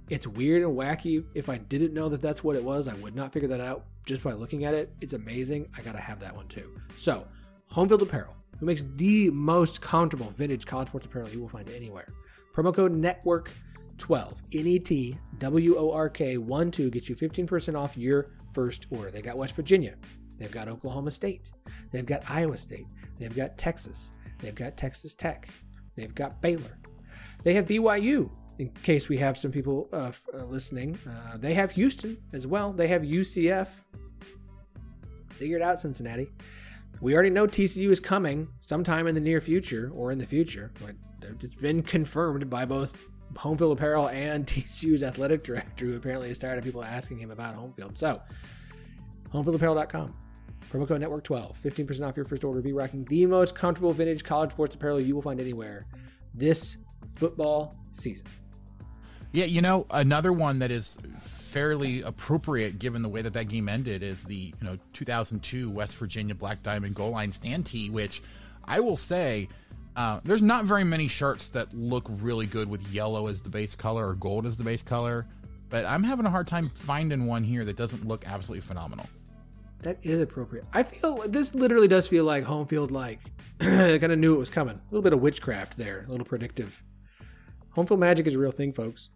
It's 0.08 0.26
weird 0.26 0.62
and 0.62 0.76
wacky. 0.76 1.24
If 1.34 1.48
I 1.48 1.58
didn't 1.58 1.92
know 1.92 2.08
that 2.08 2.22
that's 2.22 2.44
what 2.44 2.54
it 2.56 2.62
was, 2.62 2.86
I 2.86 2.94
would 2.94 3.16
not 3.16 3.32
figure 3.32 3.48
that 3.48 3.60
out 3.60 3.86
just 4.04 4.22
by 4.22 4.32
looking 4.32 4.64
at 4.64 4.72
it. 4.72 4.92
It's 5.00 5.14
amazing. 5.14 5.68
I 5.76 5.82
gotta 5.82 5.98
have 6.00 6.20
that 6.20 6.34
one 6.34 6.46
too. 6.46 6.80
So, 6.96 7.26
Homefield 7.72 8.02
Apparel, 8.02 8.34
who 8.58 8.66
makes 8.66 8.84
the 8.94 9.30
most 9.30 9.80
comfortable 9.80 10.30
vintage 10.30 10.64
college 10.64 10.88
sports 10.88 11.06
apparel 11.06 11.28
you 11.30 11.40
will 11.40 11.48
find 11.48 11.68
anywhere. 11.70 12.12
Promo 12.54 12.72
code 12.72 12.92
Network 12.92 13.50
12 13.98 14.42
N 14.52 14.66
E 14.66 14.78
T 14.78 15.18
W 15.38 15.76
O 15.76 15.90
R 15.90 16.08
K 16.08 16.38
1 16.38 16.70
2 16.70 16.90
gets 16.90 17.08
you 17.08 17.16
15% 17.16 17.76
off 17.76 17.96
your 17.96 18.30
first 18.52 18.86
order. 18.90 19.10
They 19.10 19.22
got 19.22 19.36
West 19.36 19.54
Virginia. 19.56 19.96
They've 20.38 20.50
got 20.50 20.68
Oklahoma 20.68 21.10
State. 21.10 21.50
They've 21.90 22.06
got 22.06 22.30
Iowa 22.30 22.56
State. 22.56 22.86
They've 23.18 23.34
got 23.34 23.58
Texas. 23.58 24.12
They've 24.38 24.54
got 24.54 24.76
Texas 24.76 25.14
Tech. 25.14 25.48
They've 25.96 26.14
got 26.14 26.40
Baylor. 26.40 26.78
They 27.42 27.54
have 27.54 27.66
BYU, 27.66 28.30
in 28.58 28.70
case 28.82 29.08
we 29.08 29.18
have 29.18 29.36
some 29.36 29.50
people 29.50 29.88
uh, 29.92 30.12
uh, 30.32 30.44
listening. 30.44 30.98
Uh, 31.06 31.36
they 31.36 31.54
have 31.54 31.72
Houston 31.72 32.16
as 32.32 32.46
well. 32.46 32.72
They 32.72 32.88
have 32.88 33.02
UCF. 33.02 33.68
Figure 35.30 35.56
it 35.56 35.62
out, 35.62 35.78
Cincinnati. 35.78 36.28
We 37.00 37.14
already 37.14 37.30
know 37.30 37.46
TCU 37.46 37.90
is 37.90 38.00
coming 38.00 38.48
sometime 38.60 39.06
in 39.06 39.14
the 39.14 39.20
near 39.20 39.40
future 39.40 39.90
or 39.94 40.10
in 40.12 40.18
the 40.18 40.26
future. 40.26 40.72
It's 41.42 41.54
been 41.54 41.82
confirmed 41.82 42.48
by 42.48 42.64
both 42.64 43.08
Homefield 43.34 43.72
Apparel 43.72 44.08
and 44.08 44.46
TCU's 44.46 45.02
athletic 45.02 45.44
director, 45.44 45.86
who 45.86 45.96
apparently 45.96 46.30
is 46.30 46.38
tired 46.38 46.58
of 46.58 46.64
people 46.64 46.82
asking 46.82 47.18
him 47.18 47.30
about 47.30 47.54
Homefield. 47.54 47.98
So, 47.98 48.22
homefieldapparel.com. 49.32 50.14
Promo 50.70 50.88
code 50.88 51.00
Network 51.00 51.22
12, 51.22 51.58
15% 51.62 52.08
off 52.08 52.16
your 52.16 52.24
first 52.24 52.42
order. 52.42 52.60
Be 52.60 52.72
rocking 52.72 53.04
the 53.04 53.26
most 53.26 53.54
comfortable 53.54 53.92
vintage 53.92 54.24
college 54.24 54.50
sports 54.50 54.74
apparel 54.74 55.00
you 55.00 55.14
will 55.14 55.22
find 55.22 55.40
anywhere 55.40 55.86
this 56.34 56.78
football 57.14 57.76
season. 57.92 58.26
Yeah, 59.32 59.44
you 59.44 59.60
know, 59.60 59.86
another 59.90 60.32
one 60.32 60.60
that 60.60 60.70
is 60.70 60.96
fairly 61.20 62.02
appropriate 62.02 62.78
given 62.78 63.02
the 63.02 63.08
way 63.08 63.22
that 63.22 63.32
that 63.32 63.48
game 63.48 63.68
ended 63.68 64.02
is 64.02 64.24
the 64.24 64.52
you 64.60 64.62
know 64.62 64.76
2002 64.92 65.70
West 65.70 65.96
Virginia 65.96 66.34
Black 66.34 66.62
Diamond 66.62 66.94
goal 66.94 67.10
line 67.10 67.32
stand 67.32 67.66
tee, 67.66 67.90
which 67.90 68.22
I 68.64 68.80
will 68.80 68.96
say 68.96 69.48
uh, 69.96 70.20
there's 70.24 70.42
not 70.42 70.66
very 70.66 70.84
many 70.84 71.08
shirts 71.08 71.48
that 71.50 71.72
look 71.74 72.06
really 72.10 72.46
good 72.46 72.68
with 72.68 72.86
yellow 72.92 73.26
as 73.28 73.40
the 73.40 73.48
base 73.48 73.74
color 73.74 74.08
or 74.08 74.14
gold 74.14 74.44
as 74.46 74.58
the 74.58 74.64
base 74.64 74.82
color, 74.82 75.26
but 75.70 75.84
I'm 75.86 76.02
having 76.02 76.26
a 76.26 76.30
hard 76.30 76.46
time 76.46 76.68
finding 76.68 77.26
one 77.26 77.42
here 77.42 77.64
that 77.64 77.76
doesn't 77.76 78.06
look 78.06 78.26
absolutely 78.26 78.60
phenomenal. 78.60 79.06
That 79.80 79.98
is 80.02 80.20
appropriate. 80.20 80.64
I 80.72 80.82
feel 80.82 81.16
this 81.28 81.54
literally 81.54 81.88
does 81.88 82.08
feel 82.08 82.24
like 82.24 82.44
home 82.44 82.66
field, 82.66 82.90
like 82.90 83.20
kind 83.60 84.02
of 84.04 84.18
knew 84.18 84.34
it 84.34 84.38
was 84.38 84.50
coming. 84.50 84.74
A 84.74 84.80
little 84.90 85.02
bit 85.02 85.12
of 85.12 85.20
witchcraft 85.20 85.78
there, 85.78 86.04
a 86.06 86.10
little 86.10 86.26
predictive. 86.26 86.82
Home 87.70 87.86
field 87.86 88.00
magic 88.00 88.26
is 88.26 88.34
a 88.34 88.38
real 88.38 88.52
thing, 88.52 88.72
folks. 88.72 89.08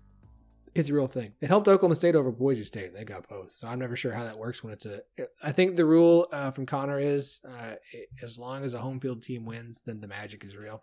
It's 0.74 0.88
a 0.88 0.94
real 0.94 1.08
thing. 1.08 1.32
It 1.40 1.48
helped 1.48 1.66
Oklahoma 1.68 1.96
State 1.96 2.14
over 2.14 2.30
Boise 2.30 2.64
State. 2.64 2.86
And 2.86 2.96
They 2.96 3.04
got 3.04 3.28
both, 3.28 3.52
so 3.52 3.66
I'm 3.66 3.78
never 3.78 3.96
sure 3.96 4.12
how 4.12 4.24
that 4.24 4.38
works 4.38 4.62
when 4.62 4.72
it's 4.72 4.86
a. 4.86 5.00
I 5.42 5.52
think 5.52 5.76
the 5.76 5.84
rule 5.84 6.28
uh, 6.32 6.50
from 6.52 6.66
Connor 6.66 6.98
is 7.00 7.40
uh, 7.46 7.74
as 8.22 8.38
long 8.38 8.64
as 8.64 8.74
a 8.74 8.78
home 8.78 9.00
field 9.00 9.22
team 9.22 9.44
wins, 9.44 9.82
then 9.84 10.00
the 10.00 10.08
magic 10.08 10.44
is 10.44 10.56
real. 10.56 10.82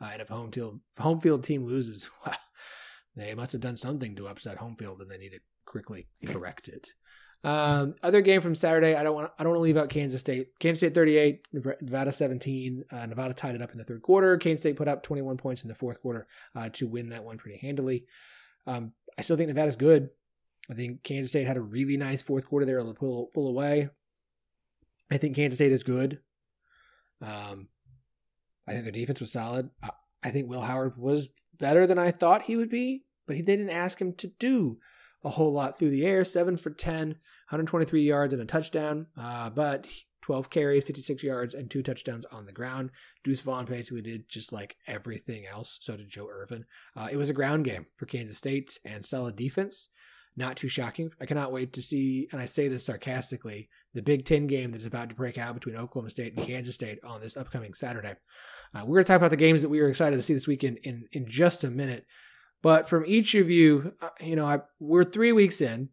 Uh, 0.00 0.10
and 0.12 0.22
if 0.22 0.28
home 0.28 0.50
field 0.50 0.80
home 0.98 1.20
field 1.20 1.44
team 1.44 1.64
loses, 1.64 2.10
well, 2.26 2.36
they 3.16 3.34
must 3.34 3.52
have 3.52 3.60
done 3.60 3.76
something 3.76 4.16
to 4.16 4.26
upset 4.26 4.58
home 4.58 4.76
field, 4.76 5.00
and 5.00 5.10
they 5.10 5.18
need 5.18 5.30
to 5.30 5.40
quickly 5.64 6.08
correct 6.26 6.68
it. 6.68 6.88
Um, 7.44 7.96
other 8.02 8.20
game 8.20 8.40
from 8.40 8.54
Saturday, 8.54 8.94
I 8.94 9.02
don't 9.02 9.14
want 9.14 9.30
I 9.38 9.42
don't 9.42 9.52
want 9.52 9.58
to 9.58 9.64
leave 9.64 9.76
out 9.76 9.88
Kansas 9.88 10.20
State. 10.20 10.58
Kansas 10.60 10.80
State 10.80 10.94
38, 10.94 11.48
Nevada 11.80 12.12
17. 12.12 12.84
Uh, 12.90 13.06
Nevada 13.06 13.34
tied 13.34 13.54
it 13.54 13.62
up 13.62 13.72
in 13.72 13.78
the 13.78 13.84
third 13.84 14.02
quarter. 14.02 14.36
Kansas 14.36 14.62
State 14.62 14.76
put 14.76 14.88
up 14.88 15.02
21 15.02 15.36
points 15.36 15.62
in 15.62 15.68
the 15.68 15.74
fourth 15.74 16.00
quarter 16.00 16.26
uh, 16.54 16.68
to 16.74 16.86
win 16.86 17.08
that 17.08 17.24
one 17.24 17.38
pretty 17.38 17.58
handily. 17.58 18.04
Um, 18.66 18.92
I 19.18 19.22
still 19.22 19.36
think 19.36 19.48
Nevada's 19.48 19.76
good. 19.76 20.10
I 20.70 20.74
think 20.74 21.02
Kansas 21.02 21.30
State 21.30 21.46
had 21.46 21.56
a 21.56 21.62
really 21.62 21.96
nice 21.96 22.22
fourth 22.22 22.46
quarter 22.46 22.64
there 22.64 22.78
to 22.78 22.94
pull 22.94 23.30
pull 23.34 23.48
away. 23.48 23.90
I 25.10 25.18
think 25.18 25.36
Kansas 25.36 25.58
State 25.58 25.72
is 25.72 25.82
good. 25.82 26.20
Um, 27.20 27.68
I 28.66 28.72
think 28.72 28.84
their 28.84 28.92
defense 28.92 29.20
was 29.20 29.32
solid. 29.32 29.70
I, 29.82 29.90
I 30.22 30.30
think 30.30 30.48
Will 30.48 30.62
Howard 30.62 30.96
was 30.96 31.28
better 31.58 31.86
than 31.86 31.98
I 31.98 32.10
thought 32.10 32.42
he 32.42 32.56
would 32.56 32.70
be, 32.70 33.04
but 33.26 33.36
he 33.36 33.42
didn't 33.42 33.70
ask 33.70 34.00
him 34.00 34.14
to 34.14 34.28
do 34.38 34.78
a 35.24 35.30
whole 35.30 35.52
lot 35.52 35.78
through 35.78 35.90
the 35.90 36.06
air. 36.06 36.24
Seven 36.24 36.56
for 36.56 36.70
10, 36.70 37.08
123 37.08 38.02
yards 38.02 38.32
and 38.32 38.42
a 38.42 38.46
touchdown, 38.46 39.06
uh, 39.16 39.50
but 39.50 39.86
12 40.22 40.50
carries, 40.50 40.84
56 40.84 41.22
yards, 41.22 41.54
and 41.54 41.70
two 41.70 41.82
touchdowns 41.82 42.24
on 42.26 42.46
the 42.46 42.52
ground. 42.52 42.90
Deuce 43.24 43.40
Vaughn 43.40 43.64
basically 43.64 44.02
did 44.02 44.28
just 44.28 44.52
like 44.52 44.76
everything 44.86 45.46
else. 45.46 45.78
So 45.80 45.96
did 45.96 46.08
Joe 46.08 46.28
Ervin. 46.30 46.64
Uh, 46.96 47.08
it 47.10 47.16
was 47.16 47.28
a 47.28 47.34
ground 47.34 47.64
game 47.64 47.86
for 47.96 48.06
Kansas 48.06 48.38
State 48.38 48.78
and 48.84 49.04
solid 49.04 49.36
defense. 49.36 49.90
Not 50.34 50.56
too 50.56 50.68
shocking. 50.68 51.10
I 51.20 51.26
cannot 51.26 51.52
wait 51.52 51.74
to 51.74 51.82
see, 51.82 52.28
and 52.32 52.40
I 52.40 52.46
say 52.46 52.68
this 52.68 52.86
sarcastically, 52.86 53.68
the 53.92 54.00
Big 54.00 54.24
Ten 54.24 54.46
game 54.46 54.72
that's 54.72 54.86
about 54.86 55.10
to 55.10 55.14
break 55.14 55.36
out 55.36 55.54
between 55.54 55.76
Oklahoma 55.76 56.08
State 56.08 56.34
and 56.36 56.46
Kansas 56.46 56.74
State 56.74 57.00
on 57.04 57.20
this 57.20 57.36
upcoming 57.36 57.74
Saturday. 57.74 58.14
Uh, 58.74 58.80
we're 58.86 58.96
going 58.96 59.04
to 59.04 59.08
talk 59.08 59.18
about 59.18 59.30
the 59.30 59.36
games 59.36 59.60
that 59.60 59.68
we 59.68 59.80
are 59.80 59.88
excited 59.88 60.16
to 60.16 60.22
see 60.22 60.32
this 60.32 60.46
weekend 60.46 60.78
in, 60.84 61.06
in 61.12 61.26
just 61.26 61.64
a 61.64 61.70
minute. 61.70 62.06
But 62.62 62.88
from 62.88 63.04
each 63.06 63.34
of 63.34 63.50
you, 63.50 63.92
uh, 64.00 64.08
you 64.20 64.36
know, 64.36 64.46
I, 64.46 64.60
we're 64.80 65.04
three 65.04 65.32
weeks 65.32 65.60
in. 65.60 65.90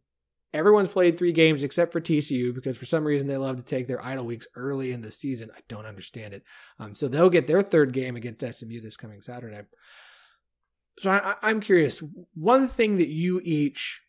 Everyone's 0.53 0.89
played 0.89 1.17
three 1.17 1.31
games 1.31 1.63
except 1.63 1.91
for 1.91 2.01
TCU 2.01 2.53
because 2.53 2.77
for 2.77 2.85
some 2.85 3.05
reason 3.05 3.27
they 3.27 3.37
love 3.37 3.57
to 3.57 3.63
take 3.63 3.87
their 3.87 4.03
idle 4.03 4.25
weeks 4.25 4.47
early 4.55 4.91
in 4.91 5.01
the 5.01 5.11
season. 5.11 5.51
I 5.55 5.59
don't 5.67 5.85
understand 5.85 6.33
it. 6.33 6.43
Um, 6.79 6.95
so 6.95 7.07
they'll 7.07 7.29
get 7.29 7.45
their 7.45 7.61
third 7.61 7.93
game 7.93 8.15
against 8.15 8.41
SMU 8.41 8.81
this 8.81 8.97
coming 8.97 9.21
Saturday. 9.21 9.61
So 10.97 11.11
I, 11.11 11.35
I'm 11.43 11.59
curious. 11.59 12.01
One 12.33 12.67
thing 12.67 12.97
that 12.97 13.09
you 13.09 13.41
each 13.43 14.01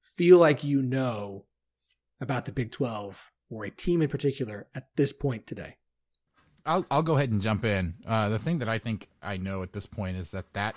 feel 0.00 0.38
like 0.38 0.64
you 0.64 0.82
know 0.82 1.44
about 2.20 2.46
the 2.46 2.52
Big 2.52 2.72
12 2.72 3.30
or 3.50 3.64
a 3.64 3.70
team 3.70 4.00
in 4.00 4.08
particular 4.08 4.68
at 4.74 4.88
this 4.96 5.12
point 5.12 5.46
today? 5.46 5.76
I'll 6.64 6.86
I'll 6.90 7.02
go 7.02 7.16
ahead 7.16 7.30
and 7.30 7.42
jump 7.42 7.64
in. 7.64 7.94
Uh, 8.06 8.28
the 8.28 8.38
thing 8.38 8.58
that 8.58 8.68
I 8.68 8.78
think 8.78 9.08
I 9.22 9.36
know 9.36 9.62
at 9.62 9.72
this 9.72 9.86
point 9.86 10.16
is 10.16 10.30
that 10.30 10.52
that 10.54 10.76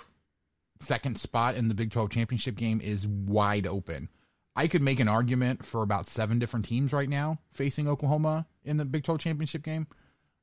second 0.80 1.18
spot 1.18 1.54
in 1.54 1.68
the 1.68 1.74
Big 1.74 1.90
12 1.90 2.10
championship 2.10 2.56
game 2.56 2.80
is 2.80 3.06
wide 3.06 3.66
open. 3.66 4.08
I 4.56 4.68
could 4.68 4.82
make 4.82 5.00
an 5.00 5.08
argument 5.08 5.64
for 5.64 5.82
about 5.82 6.08
seven 6.08 6.38
different 6.38 6.64
teams 6.64 6.92
right 6.92 7.08
now 7.08 7.38
facing 7.52 7.86
Oklahoma 7.86 8.46
in 8.64 8.78
the 8.78 8.86
Big 8.86 9.04
12 9.04 9.20
championship 9.20 9.62
game. 9.62 9.86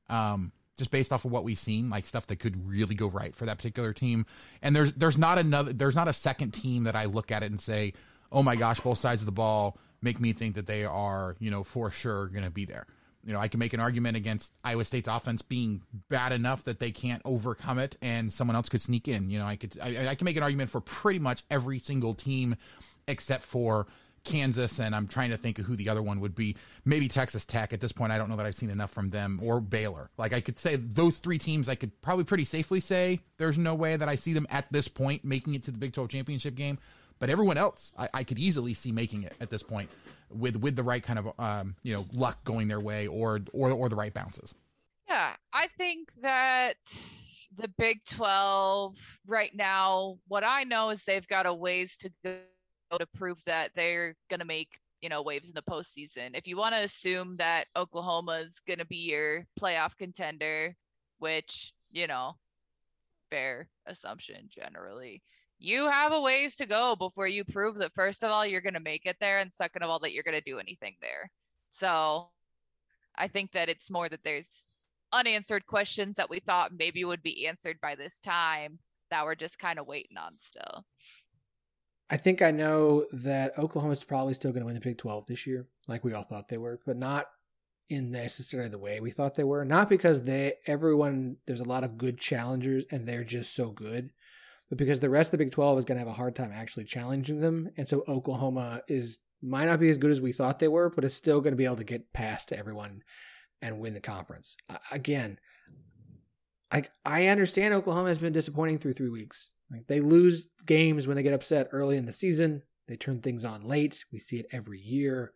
Um, 0.08 0.52
just 0.76 0.90
based 0.90 1.12
off 1.12 1.24
of 1.24 1.30
what 1.30 1.44
we've 1.44 1.58
seen, 1.58 1.90
like 1.90 2.04
stuff 2.04 2.26
that 2.28 2.36
could 2.36 2.68
really 2.68 2.94
go 2.94 3.08
right 3.08 3.34
for 3.34 3.46
that 3.46 3.56
particular 3.56 3.92
team. 3.92 4.26
And 4.62 4.74
there's 4.74 4.92
there's 4.92 5.18
not 5.18 5.38
another 5.38 5.72
there's 5.72 5.94
not 5.94 6.08
a 6.08 6.12
second 6.12 6.52
team 6.52 6.84
that 6.84 6.96
I 6.96 7.04
look 7.04 7.30
at 7.30 7.42
it 7.42 7.50
and 7.50 7.60
say, 7.60 7.92
oh 8.32 8.42
my 8.42 8.56
gosh, 8.56 8.80
both 8.80 8.98
sides 8.98 9.22
of 9.22 9.26
the 9.26 9.32
ball 9.32 9.78
make 10.02 10.20
me 10.20 10.32
think 10.32 10.56
that 10.56 10.66
they 10.66 10.84
are, 10.84 11.36
you 11.38 11.50
know, 11.50 11.64
for 11.64 11.90
sure 11.90 12.28
going 12.28 12.44
to 12.44 12.50
be 12.50 12.64
there. 12.64 12.86
You 13.24 13.32
know, 13.32 13.38
I 13.38 13.48
can 13.48 13.58
make 13.58 13.72
an 13.72 13.80
argument 13.80 14.16
against 14.16 14.52
Iowa 14.62 14.84
State's 14.84 15.08
offense 15.08 15.40
being 15.40 15.82
bad 16.10 16.32
enough 16.32 16.64
that 16.64 16.78
they 16.78 16.90
can't 16.90 17.22
overcome 17.24 17.78
it, 17.78 17.96
and 18.02 18.30
someone 18.30 18.54
else 18.54 18.68
could 18.68 18.82
sneak 18.82 19.08
in. 19.08 19.30
You 19.30 19.38
know, 19.38 19.46
I 19.46 19.56
could, 19.56 19.78
I, 19.80 20.08
I 20.08 20.14
can 20.14 20.26
make 20.26 20.36
an 20.36 20.42
argument 20.42 20.68
for 20.68 20.82
pretty 20.82 21.20
much 21.20 21.42
every 21.50 21.78
single 21.78 22.12
team 22.12 22.56
except 23.08 23.44
for 23.44 23.86
Kansas, 24.24 24.80
and 24.80 24.94
I'm 24.94 25.06
trying 25.06 25.30
to 25.30 25.36
think 25.36 25.58
of 25.58 25.66
who 25.66 25.76
the 25.76 25.88
other 25.88 26.02
one 26.02 26.20
would 26.20 26.34
be. 26.34 26.56
Maybe 26.84 27.08
Texas 27.08 27.46
Tech. 27.46 27.72
At 27.72 27.80
this 27.80 27.92
point, 27.92 28.12
I 28.12 28.18
don't 28.18 28.28
know 28.28 28.36
that 28.36 28.46
I've 28.46 28.54
seen 28.54 28.70
enough 28.70 28.90
from 28.90 29.10
them 29.10 29.38
or 29.42 29.60
Baylor. 29.60 30.10
Like 30.16 30.32
I 30.32 30.40
could 30.40 30.58
say 30.58 30.76
those 30.76 31.18
three 31.18 31.38
teams, 31.38 31.68
I 31.68 31.74
could 31.74 32.00
probably 32.02 32.24
pretty 32.24 32.44
safely 32.44 32.80
say 32.80 33.20
there's 33.36 33.58
no 33.58 33.74
way 33.74 33.96
that 33.96 34.08
I 34.08 34.16
see 34.16 34.32
them 34.32 34.46
at 34.50 34.70
this 34.72 34.88
point 34.88 35.24
making 35.24 35.54
it 35.54 35.62
to 35.64 35.70
the 35.70 35.78
Big 35.78 35.92
12 35.92 36.08
championship 36.10 36.54
game. 36.54 36.78
But 37.18 37.30
everyone 37.30 37.58
else, 37.58 37.92
I, 37.96 38.08
I 38.12 38.24
could 38.24 38.38
easily 38.38 38.74
see 38.74 38.90
making 38.90 39.22
it 39.22 39.34
at 39.40 39.50
this 39.50 39.62
point 39.62 39.90
with 40.30 40.56
with 40.56 40.74
the 40.74 40.82
right 40.82 41.02
kind 41.02 41.18
of 41.18 41.32
um, 41.38 41.76
you 41.82 41.94
know 41.94 42.04
luck 42.12 42.42
going 42.44 42.68
their 42.68 42.80
way 42.80 43.06
or 43.06 43.40
or 43.52 43.70
or 43.70 43.88
the 43.88 43.96
right 43.96 44.12
bounces. 44.12 44.54
Yeah, 45.08 45.34
I 45.52 45.68
think 45.78 46.12
that 46.22 46.76
the 47.56 47.68
Big 47.68 48.04
12 48.06 48.96
right 49.26 49.54
now, 49.54 50.18
what 50.28 50.44
I 50.44 50.64
know 50.64 50.90
is 50.90 51.04
they've 51.04 51.26
got 51.26 51.46
a 51.46 51.54
ways 51.54 51.96
to 51.98 52.10
go 52.24 52.38
to 52.98 53.06
prove 53.14 53.42
that 53.44 53.70
they're 53.74 54.14
going 54.28 54.40
to 54.40 54.46
make, 54.46 54.78
you 55.00 55.08
know, 55.08 55.22
waves 55.22 55.48
in 55.48 55.54
the 55.54 55.62
postseason. 55.62 56.30
If 56.34 56.46
you 56.46 56.56
want 56.56 56.74
to 56.74 56.82
assume 56.82 57.36
that 57.36 57.66
Oklahoma's 57.76 58.60
going 58.66 58.78
to 58.78 58.86
be 58.86 59.08
your 59.10 59.46
playoff 59.60 59.96
contender, 59.96 60.74
which, 61.18 61.72
you 61.90 62.06
know, 62.06 62.36
fair 63.30 63.68
assumption 63.86 64.48
generally 64.48 65.22
you 65.58 65.88
have 65.88 66.12
a 66.12 66.20
ways 66.20 66.56
to 66.56 66.66
go 66.66 66.94
before 66.96 67.26
you 67.26 67.44
prove 67.44 67.76
that 67.76 67.92
first 67.92 68.22
of 68.22 68.30
all 68.30 68.46
you're 68.46 68.60
going 68.60 68.74
to 68.74 68.80
make 68.80 69.06
it 69.06 69.16
there 69.20 69.38
and 69.38 69.52
second 69.52 69.82
of 69.82 69.90
all 69.90 69.98
that 69.98 70.12
you're 70.12 70.22
going 70.22 70.38
to 70.38 70.50
do 70.50 70.58
anything 70.58 70.94
there 71.00 71.30
so 71.68 72.28
i 73.16 73.26
think 73.26 73.50
that 73.52 73.68
it's 73.68 73.90
more 73.90 74.08
that 74.08 74.22
there's 74.24 74.66
unanswered 75.12 75.66
questions 75.66 76.16
that 76.16 76.30
we 76.30 76.40
thought 76.40 76.72
maybe 76.76 77.04
would 77.04 77.22
be 77.22 77.46
answered 77.46 77.78
by 77.80 77.94
this 77.94 78.20
time 78.20 78.78
that 79.10 79.24
we're 79.24 79.34
just 79.34 79.58
kind 79.58 79.78
of 79.78 79.86
waiting 79.86 80.16
on 80.16 80.32
still 80.38 80.84
i 82.14 82.16
think 82.16 82.40
i 82.40 82.50
know 82.50 83.04
that 83.12 83.58
oklahoma's 83.58 84.04
probably 84.04 84.34
still 84.34 84.52
going 84.52 84.60
to 84.60 84.66
win 84.66 84.74
the 84.74 84.80
big 84.80 84.98
12 84.98 85.26
this 85.26 85.46
year 85.46 85.66
like 85.88 86.04
we 86.04 86.12
all 86.12 86.24
thought 86.24 86.48
they 86.48 86.58
were 86.58 86.80
but 86.86 86.96
not 86.96 87.26
in 87.90 88.10
necessarily 88.10 88.70
the 88.70 88.78
way 88.78 89.00
we 89.00 89.10
thought 89.10 89.34
they 89.34 89.44
were 89.44 89.64
not 89.64 89.88
because 89.88 90.22
they 90.22 90.54
everyone 90.66 91.36
there's 91.46 91.60
a 91.60 91.68
lot 91.68 91.84
of 91.84 91.98
good 91.98 92.18
challengers 92.18 92.84
and 92.90 93.06
they're 93.06 93.24
just 93.24 93.54
so 93.54 93.70
good 93.70 94.10
but 94.68 94.78
because 94.78 95.00
the 95.00 95.10
rest 95.10 95.28
of 95.28 95.32
the 95.32 95.44
Big 95.44 95.52
12 95.52 95.78
is 95.78 95.84
going 95.84 95.96
to 95.96 96.00
have 96.00 96.08
a 96.08 96.12
hard 96.12 96.34
time 96.34 96.50
actually 96.52 96.84
challenging 96.84 97.40
them. 97.40 97.70
And 97.76 97.86
so 97.86 98.04
Oklahoma 98.08 98.82
is 98.88 99.18
might 99.42 99.66
not 99.66 99.80
be 99.80 99.90
as 99.90 99.98
good 99.98 100.10
as 100.10 100.22
we 100.22 100.32
thought 100.32 100.58
they 100.58 100.68
were, 100.68 100.88
but 100.88 101.04
is 101.04 101.12
still 101.14 101.40
going 101.40 101.52
to 101.52 101.56
be 101.56 101.66
able 101.66 101.76
to 101.76 101.84
get 101.84 102.14
past 102.14 102.50
everyone 102.50 103.02
and 103.60 103.78
win 103.78 103.92
the 103.92 104.00
conference. 104.00 104.56
Again, 104.90 105.38
I 106.74 106.84
I 107.04 107.26
understand 107.28 107.72
Oklahoma 107.72 108.08
has 108.08 108.18
been 108.18 108.32
disappointing 108.32 108.78
through 108.78 108.94
3 108.94 109.08
weeks. 109.08 109.52
Like 109.70 109.86
they 109.86 110.00
lose 110.00 110.48
games 110.66 111.06
when 111.06 111.16
they 111.16 111.22
get 111.22 111.32
upset 111.32 111.68
early 111.72 111.96
in 111.96 112.06
the 112.06 112.12
season. 112.12 112.62
They 112.88 112.96
turn 112.96 113.20
things 113.20 113.44
on 113.44 113.66
late. 113.66 114.04
We 114.12 114.18
see 114.18 114.38
it 114.38 114.46
every 114.52 114.80
year. 114.80 115.32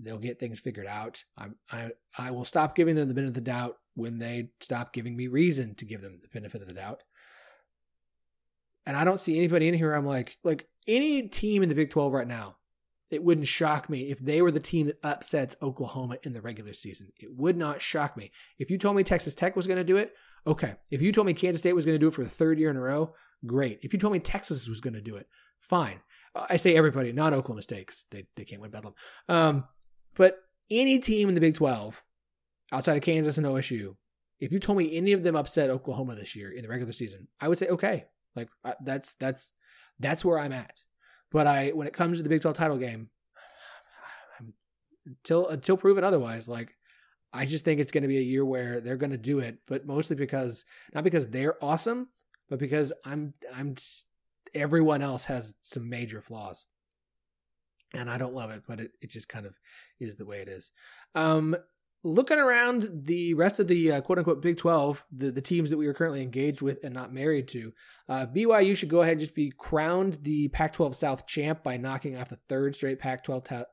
They'll 0.00 0.18
get 0.18 0.38
things 0.38 0.60
figured 0.60 0.86
out. 0.86 1.24
I 1.36 1.48
I 1.70 1.90
I 2.16 2.30
will 2.30 2.44
stop 2.44 2.76
giving 2.76 2.94
them 2.94 3.08
the 3.08 3.14
benefit 3.14 3.30
of 3.30 3.34
the 3.34 3.40
doubt 3.40 3.78
when 3.94 4.18
they 4.18 4.50
stop 4.60 4.92
giving 4.92 5.16
me 5.16 5.26
reason 5.26 5.74
to 5.74 5.84
give 5.84 6.00
them 6.00 6.20
the 6.22 6.28
benefit 6.28 6.62
of 6.62 6.68
the 6.68 6.74
doubt. 6.74 7.02
And 8.86 8.96
I 8.96 9.04
don't 9.04 9.20
see 9.20 9.36
anybody 9.36 9.68
in 9.68 9.74
here. 9.74 9.92
I'm 9.92 10.06
like, 10.06 10.38
like 10.44 10.68
any 10.86 11.28
team 11.28 11.62
in 11.62 11.68
the 11.68 11.74
Big 11.74 11.90
12 11.90 12.12
right 12.12 12.26
now, 12.26 12.56
it 13.10 13.22
wouldn't 13.22 13.46
shock 13.46 13.90
me 13.90 14.10
if 14.10 14.18
they 14.18 14.40
were 14.40 14.52
the 14.52 14.60
team 14.60 14.86
that 14.86 14.98
upsets 15.02 15.56
Oklahoma 15.60 16.16
in 16.22 16.32
the 16.32 16.40
regular 16.40 16.72
season. 16.72 17.08
It 17.18 17.36
would 17.36 17.56
not 17.56 17.82
shock 17.82 18.16
me. 18.16 18.30
If 18.58 18.70
you 18.70 18.78
told 18.78 18.96
me 18.96 19.02
Texas 19.02 19.34
Tech 19.34 19.56
was 19.56 19.66
going 19.66 19.76
to 19.76 19.84
do 19.84 19.98
it, 19.98 20.14
okay. 20.48 20.74
If 20.90 21.02
you 21.02 21.12
told 21.12 21.26
me 21.26 21.34
Kansas 21.34 21.60
State 21.60 21.74
was 21.74 21.84
going 21.84 21.94
to 21.94 21.98
do 21.98 22.08
it 22.08 22.14
for 22.14 22.24
the 22.24 22.30
third 22.30 22.58
year 22.58 22.70
in 22.70 22.76
a 22.76 22.80
row, 22.80 23.14
great. 23.46 23.80
If 23.82 23.92
you 23.92 23.98
told 23.98 24.12
me 24.12 24.18
Texas 24.18 24.68
was 24.68 24.80
going 24.80 24.94
to 24.94 25.00
do 25.00 25.16
it, 25.16 25.28
fine. 25.60 26.00
I 26.34 26.56
say 26.56 26.76
everybody, 26.76 27.12
not 27.12 27.32
Oklahoma 27.32 27.62
State, 27.62 27.86
because 27.86 28.04
they, 28.10 28.26
they 28.36 28.44
can't 28.44 28.60
win 28.60 28.70
Bedlam. 28.70 28.94
Um, 29.28 29.64
but 30.14 30.38
any 30.70 30.98
team 30.98 31.28
in 31.28 31.34
the 31.34 31.40
Big 31.40 31.54
12, 31.54 32.02
outside 32.72 32.96
of 32.96 33.02
Kansas 33.02 33.38
and 33.38 33.46
OSU, 33.46 33.96
if 34.40 34.52
you 34.52 34.60
told 34.60 34.78
me 34.78 34.96
any 34.96 35.12
of 35.12 35.22
them 35.22 35.36
upset 35.36 35.70
Oklahoma 35.70 36.14
this 36.14 36.36
year 36.36 36.52
in 36.52 36.62
the 36.62 36.68
regular 36.68 36.92
season, 36.92 37.28
I 37.40 37.48
would 37.48 37.58
say, 37.58 37.66
okay, 37.68 38.04
like 38.36 38.48
that's 38.84 39.14
that's 39.18 39.52
that's 39.98 40.24
where 40.24 40.38
I'm 40.38 40.52
at. 40.52 40.74
But 41.32 41.46
I 41.46 41.70
when 41.70 41.86
it 41.86 41.92
comes 41.92 42.18
to 42.18 42.22
the 42.22 42.28
Big 42.28 42.42
12 42.42 42.56
title 42.56 42.78
game, 42.78 43.10
until 45.06 45.48
until 45.48 45.76
proven 45.76 46.04
otherwise, 46.04 46.46
like 46.46 46.77
I 47.32 47.44
just 47.44 47.64
think 47.64 47.80
it's 47.80 47.92
going 47.92 48.02
to 48.02 48.08
be 48.08 48.18
a 48.18 48.22
year 48.22 48.44
where 48.44 48.80
they're 48.80 48.96
going 48.96 49.10
to 49.10 49.18
do 49.18 49.40
it, 49.40 49.58
but 49.66 49.86
mostly 49.86 50.16
because 50.16 50.64
not 50.94 51.04
because 51.04 51.28
they're 51.28 51.62
awesome, 51.62 52.08
but 52.48 52.58
because 52.58 52.92
I'm 53.04 53.34
I'm 53.54 53.76
everyone 54.54 55.02
else 55.02 55.26
has 55.26 55.54
some 55.62 55.88
major 55.88 56.20
flaws. 56.20 56.66
And 57.94 58.10
I 58.10 58.18
don't 58.18 58.34
love 58.34 58.50
it, 58.50 58.64
but 58.66 58.80
it, 58.80 58.92
it 59.00 59.10
just 59.10 59.28
kind 59.28 59.46
of 59.46 59.54
is 59.98 60.16
the 60.16 60.26
way 60.26 60.40
it 60.40 60.48
is. 60.48 60.72
Um, 61.14 61.56
looking 62.04 62.38
around 62.38 62.88
the 62.92 63.34
rest 63.34 63.60
of 63.60 63.66
the 63.66 63.92
uh, 63.92 64.00
quote 64.02 64.18
unquote 64.18 64.42
Big 64.42 64.58
12, 64.58 65.04
the, 65.10 65.30
the 65.30 65.40
teams 65.40 65.70
that 65.70 65.78
we 65.78 65.86
are 65.86 65.94
currently 65.94 66.22
engaged 66.22 66.60
with 66.60 66.84
and 66.84 66.94
not 66.94 67.14
married 67.14 67.48
to, 67.48 67.72
uh, 68.08 68.26
BYU 68.26 68.76
should 68.76 68.90
go 68.90 69.00
ahead 69.00 69.12
and 69.12 69.20
just 69.20 69.34
be 69.34 69.52
crowned 69.56 70.18
the 70.22 70.48
Pac 70.48 70.74
12 70.74 70.94
South 70.94 71.26
champ 71.26 71.62
by 71.62 71.76
knocking 71.76 72.16
off 72.16 72.28
the 72.28 72.38
third 72.48 72.74
straight 72.74 72.98
Pac 72.98 73.24
12 73.24 73.44
ta- 73.44 73.64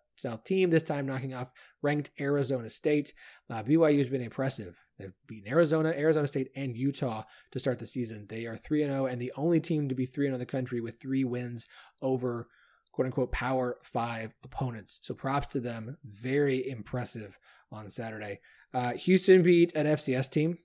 Team, 0.44 0.70
this 0.70 0.84
time 0.84 1.06
knocking 1.06 1.34
off 1.34 1.52
ranked 1.82 2.12
Arizona 2.20 2.70
State. 2.70 3.14
Uh, 3.50 3.64
BYU 3.64 3.98
has 3.98 4.10
been 4.10 4.22
impressive. 4.22 4.78
They've 4.98 5.14
beaten 5.28 5.52
Arizona, 5.52 5.90
Arizona 5.90 6.28
State, 6.28 6.50
and 6.56 6.76
Utah 6.76 7.24
to 7.52 7.60
start 7.60 7.80
the 7.80 7.86
season. 7.86 8.26
They 8.30 8.46
are 8.46 8.58
3 8.58 8.84
0 8.84 9.06
and 9.08 9.22
the 9.22 9.34
only 9.36 9.60
team 9.60 9.90
to 9.90 9.96
be 9.96 10.06
3 10.06 10.28
0 10.28 10.36
in 10.36 10.40
the 10.40 10.46
country 10.46 10.82
with 10.82 11.00
three 11.00 11.24
wins 11.24 11.68
over 12.02 12.48
quote 12.92 13.08
unquote 13.08 13.32
power 13.32 13.78
five 13.84 14.34
opponents. 14.44 15.00
So 15.04 15.14
props 15.14 15.48
to 15.48 15.60
them. 15.60 15.98
Very 16.04 16.70
impressive 16.70 17.38
on 17.72 17.90
Saturday. 17.90 18.40
Uh, 18.74 18.94
Houston 18.94 19.42
beat 19.42 19.76
an 19.76 19.86
FCS 19.86 20.32
team. 20.32 20.58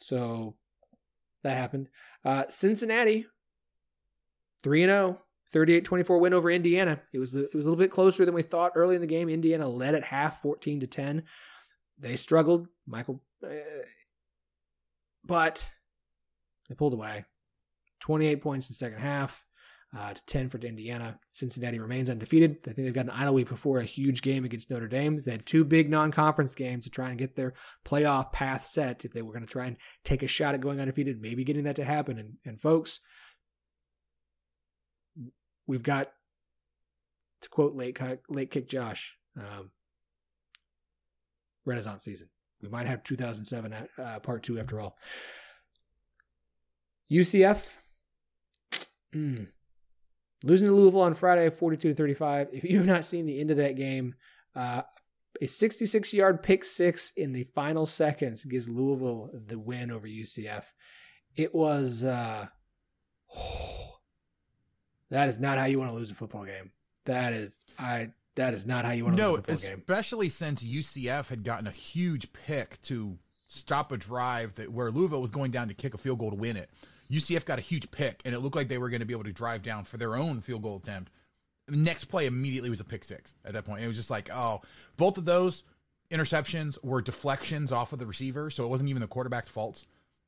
So 0.00 0.56
that 1.42 1.56
happened. 1.56 1.88
Uh, 2.24 2.44
Cincinnati, 2.48 3.26
3 4.62 4.84
0, 4.84 5.18
38 5.52 5.84
24 5.84 6.18
win 6.18 6.34
over 6.34 6.50
Indiana. 6.50 7.00
It 7.12 7.18
was, 7.18 7.34
it 7.34 7.54
was 7.54 7.66
a 7.66 7.68
little 7.68 7.82
bit 7.82 7.90
closer 7.90 8.24
than 8.24 8.34
we 8.34 8.42
thought 8.42 8.72
early 8.74 8.94
in 8.94 9.00
the 9.00 9.06
game. 9.06 9.28
Indiana 9.28 9.68
led 9.68 9.94
at 9.94 10.04
half 10.04 10.40
14 10.42 10.80
to 10.80 10.86
10. 10.86 11.24
They 11.98 12.16
struggled. 12.16 12.68
Michael, 12.86 13.22
uh, 13.44 13.50
but 15.24 15.70
they 16.68 16.74
pulled 16.74 16.94
away. 16.94 17.24
28 18.00 18.42
points 18.42 18.68
in 18.68 18.72
the 18.72 18.76
second 18.76 18.98
half 18.98 19.44
uh, 19.96 20.14
to 20.14 20.22
10 20.26 20.48
for 20.48 20.58
Indiana. 20.58 21.18
Cincinnati 21.32 21.78
remains 21.78 22.08
undefeated. 22.08 22.58
I 22.62 22.72
think 22.72 22.86
they've 22.86 22.94
got 22.94 23.06
an 23.06 23.10
idle 23.10 23.34
week 23.34 23.48
before 23.48 23.78
a 23.78 23.84
huge 23.84 24.22
game 24.22 24.44
against 24.44 24.70
Notre 24.70 24.88
Dame. 24.88 25.20
They 25.20 25.32
had 25.32 25.46
two 25.46 25.64
big 25.64 25.90
non 25.90 26.10
conference 26.10 26.54
games 26.54 26.84
to 26.84 26.90
try 26.90 27.10
and 27.10 27.18
get 27.18 27.36
their 27.36 27.52
playoff 27.84 28.32
path 28.32 28.64
set 28.64 29.04
if 29.04 29.12
they 29.12 29.22
were 29.22 29.32
going 29.32 29.44
to 29.44 29.50
try 29.50 29.66
and 29.66 29.76
take 30.04 30.22
a 30.22 30.26
shot 30.26 30.54
at 30.54 30.60
going 30.60 30.80
undefeated, 30.80 31.20
maybe 31.20 31.44
getting 31.44 31.64
that 31.64 31.76
to 31.76 31.84
happen. 31.84 32.18
And, 32.18 32.34
and 32.44 32.60
folks, 32.60 33.00
we've 35.66 35.82
got, 35.82 36.12
to 37.42 37.48
quote 37.48 37.74
late, 37.74 37.98
late 38.28 38.50
kick 38.50 38.68
Josh, 38.68 39.16
um, 39.38 39.70
Renaissance 41.64 42.04
season. 42.04 42.28
We 42.60 42.68
might 42.68 42.86
have 42.86 43.02
2007 43.02 43.74
uh, 43.98 44.18
part 44.20 44.42
two 44.42 44.58
after 44.58 44.80
all. 44.80 44.96
UCF 47.10 47.62
Mm. 49.14 49.48
Losing 50.42 50.68
to 50.68 50.74
Louisville 50.74 51.02
on 51.02 51.14
Friday, 51.14 51.50
42 51.50 51.90
to 51.90 51.94
35. 51.94 52.48
If 52.52 52.64
you 52.64 52.78
have 52.78 52.86
not 52.86 53.04
seen 53.04 53.26
the 53.26 53.38
end 53.40 53.50
of 53.50 53.58
that 53.58 53.76
game, 53.76 54.14
uh, 54.56 54.82
a 55.40 55.46
66 55.46 56.12
yard 56.12 56.42
pick 56.42 56.64
six 56.64 57.12
in 57.16 57.32
the 57.32 57.44
final 57.54 57.86
seconds 57.86 58.44
gives 58.44 58.68
Louisville 58.68 59.30
the 59.34 59.58
win 59.58 59.90
over 59.90 60.06
UCF. 60.06 60.64
It 61.36 61.54
was, 61.54 62.04
uh, 62.04 62.46
oh, 63.36 63.81
that 65.12 65.28
is 65.28 65.38
not 65.38 65.58
how 65.58 65.66
you 65.66 65.78
want 65.78 65.90
to 65.90 65.94
lose 65.94 66.10
a 66.10 66.14
football 66.14 66.44
game. 66.44 66.72
That 67.04 67.34
is, 67.34 67.54
I, 67.78 68.12
that 68.34 68.54
is 68.54 68.64
not 68.64 68.86
how 68.86 68.92
you 68.92 69.04
want 69.04 69.16
to 69.16 69.22
no, 69.22 69.30
lose 69.32 69.40
a 69.40 69.42
football 69.42 69.70
game. 69.70 69.78
especially 69.78 70.28
since 70.30 70.62
UCF 70.62 71.28
had 71.28 71.44
gotten 71.44 71.66
a 71.66 71.70
huge 71.70 72.32
pick 72.32 72.80
to 72.82 73.18
stop 73.48 73.92
a 73.92 73.98
drive 73.98 74.54
that 74.54 74.72
where 74.72 74.90
Louisville 74.90 75.20
was 75.20 75.30
going 75.30 75.50
down 75.50 75.68
to 75.68 75.74
kick 75.74 75.92
a 75.92 75.98
field 75.98 76.18
goal 76.18 76.30
to 76.30 76.36
win 76.36 76.56
it. 76.56 76.70
UCF 77.10 77.44
got 77.44 77.58
a 77.58 77.62
huge 77.62 77.90
pick, 77.90 78.22
and 78.24 78.34
it 78.34 78.38
looked 78.38 78.56
like 78.56 78.68
they 78.68 78.78
were 78.78 78.88
going 78.88 79.00
to 79.00 79.06
be 79.06 79.12
able 79.12 79.24
to 79.24 79.32
drive 79.32 79.62
down 79.62 79.84
for 79.84 79.98
their 79.98 80.16
own 80.16 80.40
field 80.40 80.62
goal 80.62 80.78
attempt. 80.78 81.12
The 81.68 81.76
next 81.76 82.06
play 82.06 82.24
immediately 82.24 82.70
was 82.70 82.80
a 82.80 82.84
pick 82.84 83.04
six 83.04 83.34
at 83.44 83.52
that 83.52 83.66
point. 83.66 83.82
It 83.82 83.88
was 83.88 83.98
just 83.98 84.10
like, 84.10 84.30
oh, 84.32 84.62
both 84.96 85.18
of 85.18 85.26
those 85.26 85.62
interceptions 86.10 86.82
were 86.82 87.02
deflections 87.02 87.70
off 87.70 87.92
of 87.92 87.98
the 87.98 88.06
receiver, 88.06 88.48
so 88.48 88.64
it 88.64 88.68
wasn't 88.68 88.88
even 88.88 89.02
the 89.02 89.08
quarterback's 89.08 89.48
fault. 89.48 89.84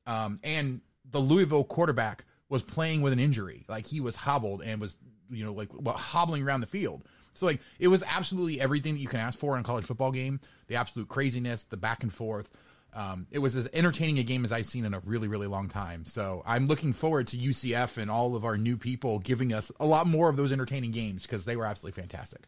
Um, 0.06 0.38
and 0.44 0.82
the 1.10 1.20
Louisville 1.20 1.64
quarterback 1.64 2.26
was 2.48 2.62
playing 2.62 3.02
with 3.02 3.12
an 3.12 3.18
injury, 3.18 3.64
like 3.68 3.86
he 3.86 4.00
was 4.00 4.16
hobbled 4.16 4.62
and 4.62 4.80
was, 4.80 4.96
you 5.30 5.44
know, 5.44 5.52
like 5.52 5.70
well, 5.74 5.96
hobbling 5.96 6.42
around 6.42 6.60
the 6.60 6.66
field. 6.66 7.04
So 7.34 7.46
like 7.46 7.60
it 7.78 7.88
was 7.88 8.02
absolutely 8.06 8.60
everything 8.60 8.94
that 8.94 9.00
you 9.00 9.08
can 9.08 9.20
ask 9.20 9.38
for 9.38 9.54
in 9.54 9.60
a 9.60 9.64
college 9.64 9.84
football 9.84 10.12
game. 10.12 10.40
The 10.68 10.76
absolute 10.76 11.08
craziness, 11.08 11.64
the 11.64 11.76
back 11.76 12.02
and 12.02 12.12
forth. 12.12 12.50
Um, 12.94 13.26
it 13.32 13.40
was 13.40 13.56
as 13.56 13.68
entertaining 13.72 14.20
a 14.20 14.22
game 14.22 14.44
as 14.44 14.52
I've 14.52 14.66
seen 14.66 14.84
in 14.84 14.94
a 14.94 15.00
really, 15.00 15.26
really 15.26 15.48
long 15.48 15.68
time. 15.68 16.04
So 16.04 16.42
I'm 16.46 16.68
looking 16.68 16.92
forward 16.92 17.26
to 17.28 17.36
UCF 17.36 17.98
and 17.98 18.08
all 18.08 18.36
of 18.36 18.44
our 18.44 18.56
new 18.56 18.76
people 18.76 19.18
giving 19.18 19.52
us 19.52 19.72
a 19.80 19.86
lot 19.86 20.06
more 20.06 20.28
of 20.28 20.36
those 20.36 20.52
entertaining 20.52 20.92
games 20.92 21.22
because 21.22 21.44
they 21.44 21.56
were 21.56 21.64
absolutely 21.64 22.00
fantastic. 22.00 22.44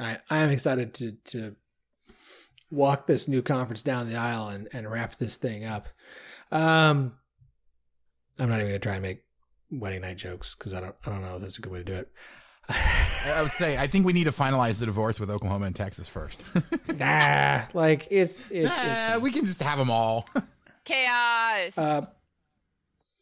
I, 0.00 0.18
I 0.30 0.38
am 0.38 0.50
excited 0.50 0.94
to 0.94 1.12
to 1.26 1.56
walk 2.70 3.06
this 3.06 3.28
new 3.28 3.42
conference 3.42 3.82
down 3.82 4.08
the 4.08 4.16
aisle 4.16 4.48
and, 4.48 4.68
and 4.72 4.90
wrap 4.90 5.18
this 5.18 5.36
thing 5.36 5.64
up. 5.64 5.88
Um, 6.50 7.14
I'm 8.38 8.48
not 8.48 8.56
even 8.60 8.68
gonna 8.68 8.78
try 8.78 8.94
and 8.94 9.02
make 9.02 9.22
wedding 9.70 10.02
night 10.02 10.16
jokes 10.16 10.54
because 10.56 10.74
I 10.74 10.80
don't 10.80 10.94
I 11.06 11.10
don't 11.10 11.22
know 11.22 11.36
if 11.36 11.42
that's 11.42 11.58
a 11.58 11.60
good 11.60 11.72
way 11.72 11.78
to 11.78 11.84
do 11.84 11.94
it. 11.94 12.10
I 12.68 13.42
would 13.42 13.52
say 13.52 13.78
I 13.78 13.86
think 13.86 14.04
we 14.06 14.12
need 14.12 14.24
to 14.24 14.32
finalize 14.32 14.78
the 14.80 14.86
divorce 14.86 15.20
with 15.20 15.30
Oklahoma 15.30 15.66
and 15.66 15.76
Texas 15.76 16.08
first. 16.08 16.42
nah, 16.96 17.62
like 17.74 18.08
it's 18.10 18.50
it's, 18.50 18.68
nah, 18.70 19.14
it's 19.14 19.22
we 19.22 19.30
can 19.30 19.44
just 19.44 19.62
have 19.62 19.78
them 19.78 19.90
all. 19.90 20.28
Chaos. 20.84 21.76
uh, 21.78 22.06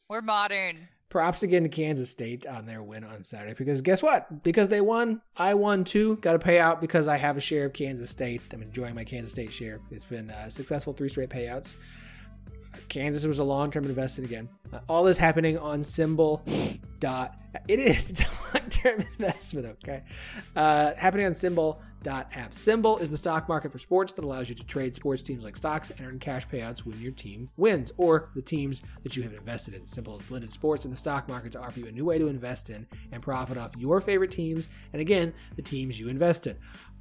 We're 0.08 0.20
modern. 0.20 0.88
props 1.08 1.42
again 1.42 1.62
to 1.62 1.68
Kansas 1.68 2.10
State 2.10 2.46
on 2.46 2.66
their 2.66 2.82
win 2.82 3.04
on 3.04 3.22
Saturday 3.22 3.54
because 3.54 3.80
guess 3.82 4.02
what? 4.02 4.42
Because 4.42 4.68
they 4.68 4.80
won, 4.80 5.22
I 5.36 5.54
won 5.54 5.84
too. 5.84 6.16
Got 6.16 6.32
to 6.32 6.38
pay 6.38 6.58
out 6.58 6.80
because 6.80 7.06
I 7.08 7.16
have 7.18 7.36
a 7.36 7.40
share 7.40 7.66
of 7.66 7.72
Kansas 7.72 8.10
State. 8.10 8.42
I'm 8.52 8.62
enjoying 8.62 8.94
my 8.94 9.04
Kansas 9.04 9.32
State 9.32 9.52
share. 9.52 9.80
It's 9.90 10.04
been 10.04 10.30
uh, 10.30 10.50
successful 10.50 10.92
three 10.92 11.08
straight 11.08 11.30
payouts. 11.30 11.74
Kansas 12.88 13.24
was 13.24 13.38
a 13.38 13.44
long 13.44 13.70
term 13.70 13.84
investment 13.84 14.30
again. 14.30 14.48
Uh, 14.72 14.80
all 14.88 15.04
this 15.04 15.18
happening 15.18 15.58
on 15.58 15.80
SimBull 15.80 16.78
dot. 17.00 17.36
It 17.68 17.78
is 17.78 18.20
a 18.20 18.58
long 18.58 18.68
term 18.68 19.04
investment. 19.18 19.66
Okay, 19.82 20.02
uh, 20.56 20.94
happening 20.94 21.26
on 21.26 21.32
SimBull 21.32 21.78
dot 22.02 22.30
app. 22.34 22.52
SimBull 22.52 23.00
is 23.00 23.10
the 23.10 23.16
stock 23.16 23.48
market 23.48 23.72
for 23.72 23.78
sports 23.78 24.12
that 24.12 24.24
allows 24.24 24.48
you 24.48 24.54
to 24.54 24.64
trade 24.64 24.94
sports 24.94 25.22
teams 25.22 25.42
like 25.42 25.56
stocks 25.56 25.90
and 25.90 26.06
earn 26.06 26.18
cash 26.18 26.46
payouts 26.48 26.80
when 26.80 27.00
your 27.00 27.12
team 27.12 27.50
wins 27.56 27.92
or 27.96 28.30
the 28.34 28.42
teams 28.42 28.82
that 29.02 29.16
you 29.16 29.22
have 29.22 29.32
invested 29.32 29.74
in. 29.74 29.82
SimBull 29.82 30.20
has 30.20 30.28
blended 30.28 30.52
sports 30.52 30.84
and 30.84 30.92
the 30.92 30.98
stock 30.98 31.28
market 31.28 31.52
to 31.52 31.60
offer 31.60 31.80
you 31.80 31.86
a 31.86 31.92
new 31.92 32.04
way 32.04 32.18
to 32.18 32.28
invest 32.28 32.70
in 32.70 32.86
and 33.10 33.22
profit 33.22 33.56
off 33.56 33.76
your 33.76 34.00
favorite 34.00 34.30
teams 34.30 34.68
and 34.92 35.00
again 35.00 35.32
the 35.56 35.62
teams 35.62 35.98
you 35.98 36.08
invest 36.08 36.46
in. 36.46 36.56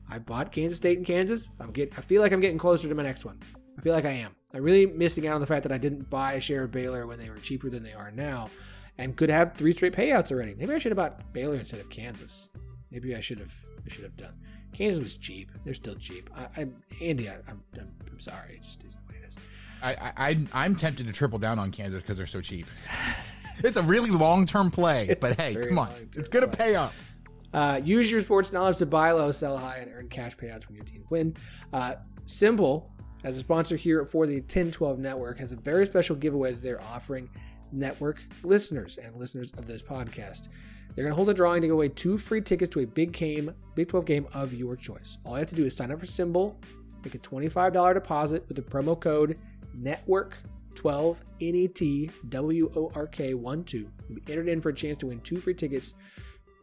I 0.10 0.20
bought 0.20 0.52
Kansas 0.52 0.78
State 0.78 0.98
and 0.98 1.08
Kansas. 1.08 1.48
I'm 1.60 1.72
getting. 1.72 1.98
I 1.98 2.02
feel 2.02 2.22
like 2.22 2.32
I'm 2.32 2.42
getting 2.42 2.58
closer 2.58 2.88
to 2.88 2.96
my 2.96 3.04
next 3.04 3.26
one. 3.26 3.40
I 3.78 3.82
feel 3.82 3.94
like 3.94 4.06
I 4.06 4.12
am. 4.12 4.36
I'm 4.54 4.64
really 4.64 4.86
missing 4.86 5.28
out 5.28 5.36
on 5.36 5.42
the 5.42 5.48
fact 5.48 5.64
that 5.64 5.72
I 5.72 5.78
didn't 5.78 6.10
buy 6.10 6.34
a 6.34 6.42
share 6.42 6.64
of 6.64 6.72
Baylor 6.72 7.08
when 7.08 7.18
they 7.18 7.30
were 7.30 7.38
cheaper 7.38 7.70
than 7.70 7.84
they 7.84 7.94
are 7.94 8.12
now, 8.12 8.50
and 8.98 9.16
could 9.16 9.30
have 9.30 9.54
three 9.56 9.74
straight 9.74 9.94
payouts 9.94 10.32
already. 10.32 10.54
Maybe 10.56 10.74
I 10.74 10.78
should 10.78 10.92
have 10.92 10.98
bought 10.98 11.34
Baylor 11.34 11.56
instead 11.56 11.80
of 11.80 11.90
Kansas. 11.90 12.50
Maybe 12.92 13.16
I 13.16 13.20
should 13.20 13.40
have. 13.40 13.54
I 13.86 13.90
should 13.90 14.04
have 14.04 14.16
done. 14.16 14.36
Kansas 14.74 15.00
was 15.00 15.18
cheap. 15.18 15.52
They're 15.66 15.74
still 15.74 15.96
cheap. 15.96 16.30
I, 16.36 16.62
I'm 16.62 16.76
Andy. 17.02 17.30
I, 17.30 17.36
I'm, 17.48 17.64
I'm. 17.80 17.92
I'm 18.12 18.20
sorry. 18.20 18.56
It 18.56 18.64
just 18.64 18.84
is 18.84 18.96
the 18.96 19.02
way 19.10 19.20
it 19.22 19.30
is. 19.30 19.36
I, 19.82 20.14
I 20.16 20.38
I'm 20.54 20.76
tempted 20.76 21.08
to 21.08 21.14
triple 21.14 21.40
down 21.40 21.60
on 21.60 21.72
Kansas 21.72 22.02
because 22.02 22.18
they're 22.18 22.28
so 22.28 22.42
cheap. 22.42 22.68
it's 23.64 23.78
a 23.78 23.84
really 23.84 24.12
long 24.12 24.46
term 24.46 24.70
play, 24.70 25.16
but 25.20 25.40
hey, 25.40 25.56
come 25.56 25.80
on, 25.80 25.90
it's 26.16 26.30
gonna 26.30 26.48
play. 26.48 26.68
pay 26.68 26.76
off. 26.76 27.14
Uh, 27.54 27.80
use 27.84 28.10
your 28.10 28.22
sports 28.22 28.52
knowledge 28.52 28.78
to 28.78 28.86
buy 28.86 29.12
low, 29.12 29.32
sell 29.32 29.58
high, 29.58 29.78
and 29.78 29.92
earn 29.94 30.10
cash 30.10 30.36
payouts 30.36 30.68
when 30.68 30.76
your 30.76 30.86
team 30.86 31.06
win. 31.10 31.36
Uh, 31.72 31.96
SimBull, 32.26 32.86
as 33.24 33.38
a 33.38 33.40
sponsor 33.40 33.76
here 33.76 34.06
for 34.06 34.28
the 34.28 34.42
Ten12 34.42 34.98
Network, 34.98 35.38
has 35.40 35.52
a 35.52 35.56
very 35.56 35.86
special 35.86 36.16
giveaway 36.16 36.52
that 36.52 36.62
they're 36.62 36.82
offering 36.82 37.30
network 37.72 38.22
listeners 38.44 38.98
and 38.98 39.16
listeners 39.16 39.52
of 39.58 39.66
this 39.66 39.82
podcast. 39.82 40.50
They're 40.96 41.06
going 41.06 41.12
to 41.12 41.16
hold 41.16 41.30
a 41.30 41.34
drawing 41.34 41.62
to 41.62 41.68
give 41.68 41.74
away 41.74 41.90
two 41.90 42.18
free 42.18 42.42
tickets 42.42 42.72
to 42.74 42.82
a 42.82 42.86
big 42.86 43.12
game, 43.14 43.54
Big 43.76 43.88
12 43.88 44.06
game 44.06 44.28
of 44.34 44.54
your 44.54 44.76
choice. 44.76 45.18
All 45.26 45.34
you 45.34 45.40
have 45.40 45.48
to 45.48 45.56
do 45.56 45.66
is 45.66 45.76
sign 45.76 45.92
up 45.92 46.00
for 46.00 46.06
SimBull, 46.06 46.56
make 47.04 47.16
a 47.16 47.20
$25 47.20 47.94
deposit 47.94 48.46
with 48.48 48.58
the 48.58 48.64
promo 48.64 49.00
code 49.00 49.40
NETWORK12 49.80 51.18
N 51.42 51.56
E 51.56 51.68
T 51.68 52.12
W 52.30 52.72
O 52.76 52.92
R 52.94 53.08
K 53.08 53.34
1 53.34 53.64
2. 53.64 53.78
You'll 53.78 54.20
be 54.20 54.32
entered 54.32 54.50
in 54.50 54.62
for 54.62 54.70
a 54.70 54.74
chance 54.74 55.00
to 55.00 55.08
win 55.08 55.20
two 55.22 55.38
free 55.38 55.56
tickets 55.56 55.96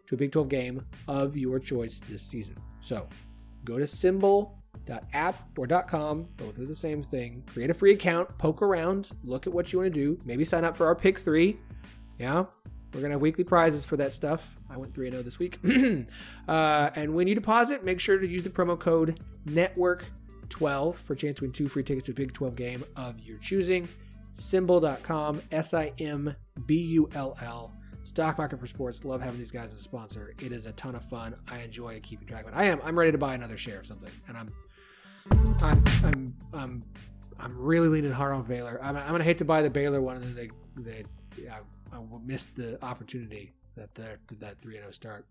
to 0.06 0.14
a 0.14 0.18
Big 0.18 0.30
12 0.30 0.48
game 0.48 0.86
of 1.08 1.36
your 1.36 1.58
choice 1.58 2.00
this 2.08 2.22
season. 2.22 2.56
So 2.80 3.08
go 3.64 3.78
to 3.78 3.86
SimBull.app 4.90 5.58
or 5.58 5.66
dot 5.66 5.88
.com, 5.88 6.28
both 6.36 6.58
are 6.58 6.66
the 6.66 6.74
same 6.74 7.02
thing. 7.02 7.42
Create 7.52 7.70
a 7.70 7.74
free 7.74 7.92
account, 7.92 8.36
poke 8.38 8.62
around, 8.62 9.08
look 9.24 9.46
at 9.46 9.52
what 9.52 9.72
you 9.72 9.80
want 9.80 9.92
to 9.92 9.98
do, 9.98 10.20
maybe 10.24 10.44
sign 10.44 10.64
up 10.64 10.76
for 10.76 10.86
our 10.86 10.94
pick 10.94 11.18
three. 11.18 11.58
Yeah, 12.18 12.44
we're 12.92 13.00
gonna 13.00 13.14
have 13.14 13.20
weekly 13.20 13.44
prizes 13.44 13.84
for 13.84 13.96
that 13.96 14.12
stuff. 14.12 14.56
I 14.68 14.76
went 14.76 14.94
3 14.94 15.10
0 15.10 15.22
this 15.22 15.38
week. 15.38 15.58
uh, 16.48 16.90
and 16.94 17.14
when 17.14 17.26
you 17.26 17.34
deposit, 17.34 17.84
make 17.84 17.98
sure 17.98 18.18
to 18.18 18.26
use 18.26 18.44
the 18.44 18.50
promo 18.50 18.78
code 18.78 19.20
NETWORK12 19.46 20.94
for 20.94 21.12
a 21.12 21.16
chance 21.16 21.38
to 21.38 21.44
win 21.44 21.52
two 21.52 21.68
free 21.68 21.82
tickets 21.82 22.06
to 22.06 22.12
a 22.12 22.14
Big 22.14 22.32
12 22.32 22.54
game 22.54 22.84
of 22.96 23.18
your 23.20 23.38
choosing. 23.38 23.88
SimBull.com, 24.36 25.42
S 25.50 25.74
I 25.74 25.92
M 25.98 26.34
B 26.66 26.76
U 26.76 27.08
L 27.14 27.36
L. 27.42 27.72
Stock 28.04 28.38
Market 28.38 28.58
for 28.58 28.66
Sports. 28.66 29.04
Love 29.04 29.20
having 29.20 29.38
these 29.38 29.50
guys 29.50 29.72
as 29.72 29.80
a 29.80 29.82
sponsor. 29.82 30.34
It 30.40 30.52
is 30.52 30.66
a 30.66 30.72
ton 30.72 30.94
of 30.94 31.04
fun. 31.04 31.34
I 31.50 31.60
enjoy 31.60 32.00
keeping 32.02 32.26
track 32.26 32.44
of 32.44 32.52
it. 32.52 32.56
I 32.56 32.64
am. 32.64 32.80
I'm 32.84 32.98
ready 32.98 33.12
to 33.12 33.18
buy 33.18 33.34
another 33.34 33.56
share 33.56 33.80
of 33.80 33.86
something, 33.86 34.10
and 34.28 34.36
I'm, 34.36 34.52
I'm, 35.62 35.84
I'm, 36.04 36.34
I'm, 36.52 36.84
I'm 37.38 37.58
really 37.58 37.88
leaning 37.88 38.12
hard 38.12 38.32
on 38.32 38.42
Baylor. 38.44 38.80
I'm, 38.82 38.96
I'm 38.96 39.12
gonna 39.12 39.24
hate 39.24 39.38
to 39.38 39.44
buy 39.44 39.62
the 39.62 39.70
Baylor 39.70 40.00
one, 40.00 40.16
and 40.16 40.24
then 40.24 40.34
they, 40.34 40.50
they, 40.82 41.48
I, 41.48 41.58
I 41.92 41.98
will 41.98 42.20
miss 42.24 42.44
the 42.44 42.82
opportunity 42.84 43.54
that 43.76 43.94
they're 43.94 44.18
that 44.40 44.60
three 44.60 44.76
and 44.76 44.84
zero 44.84 44.92
start. 44.92 45.26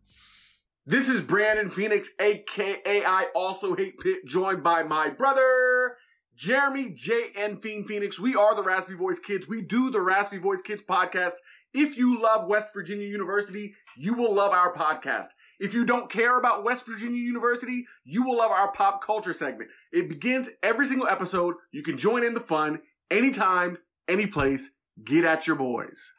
This 0.86 1.10
is 1.10 1.22
Brandon 1.22 1.70
Phoenix, 1.70 2.10
aka 2.20 3.04
I 3.06 3.28
also 3.36 3.76
hate 3.76 4.00
Pitt, 4.00 4.26
joined 4.26 4.64
by 4.64 4.84
my 4.84 5.10
brother 5.10 5.98
Jeremy 6.36 6.90
J 6.90 7.32
and 7.38 7.62
Fiend 7.62 7.86
Phoenix. 7.88 8.18
We 8.18 8.34
are 8.34 8.56
the 8.56 8.64
Raspy 8.64 8.96
Voice 8.96 9.20
Kids. 9.20 9.48
We 9.48 9.62
do 9.62 9.92
the 9.92 10.02
Raspy 10.02 10.38
Voice 10.38 10.62
Kids 10.62 10.82
podcast. 10.82 11.34
If 11.74 11.98
you 11.98 12.20
love 12.20 12.48
West 12.48 12.74
Virginia 12.74 13.08
University, 13.08 13.76
you 13.96 14.14
will 14.14 14.34
love 14.34 14.52
our 14.52 14.74
podcast. 14.74 15.28
If 15.60 15.74
you 15.74 15.86
don't 15.86 16.10
care 16.10 16.40
about 16.40 16.64
West 16.64 16.86
Virginia 16.88 17.22
University, 17.22 17.86
you 18.04 18.24
will 18.24 18.38
love 18.38 18.52
our 18.52 18.72
pop 18.72 19.04
culture 19.04 19.34
segment. 19.34 19.70
It 19.92 20.10
begins 20.10 20.50
every 20.64 20.88
single 20.88 21.08
episode. 21.08 21.56
You 21.72 21.84
can 21.84 21.98
join 21.98 22.24
in 22.24 22.34
the 22.34 22.40
fun 22.40 22.82
anytime, 23.12 23.78
any 24.08 24.26
place. 24.26 24.72
Get 25.04 25.26
at 25.26 25.48
your 25.48 25.56
boys. 25.56 26.14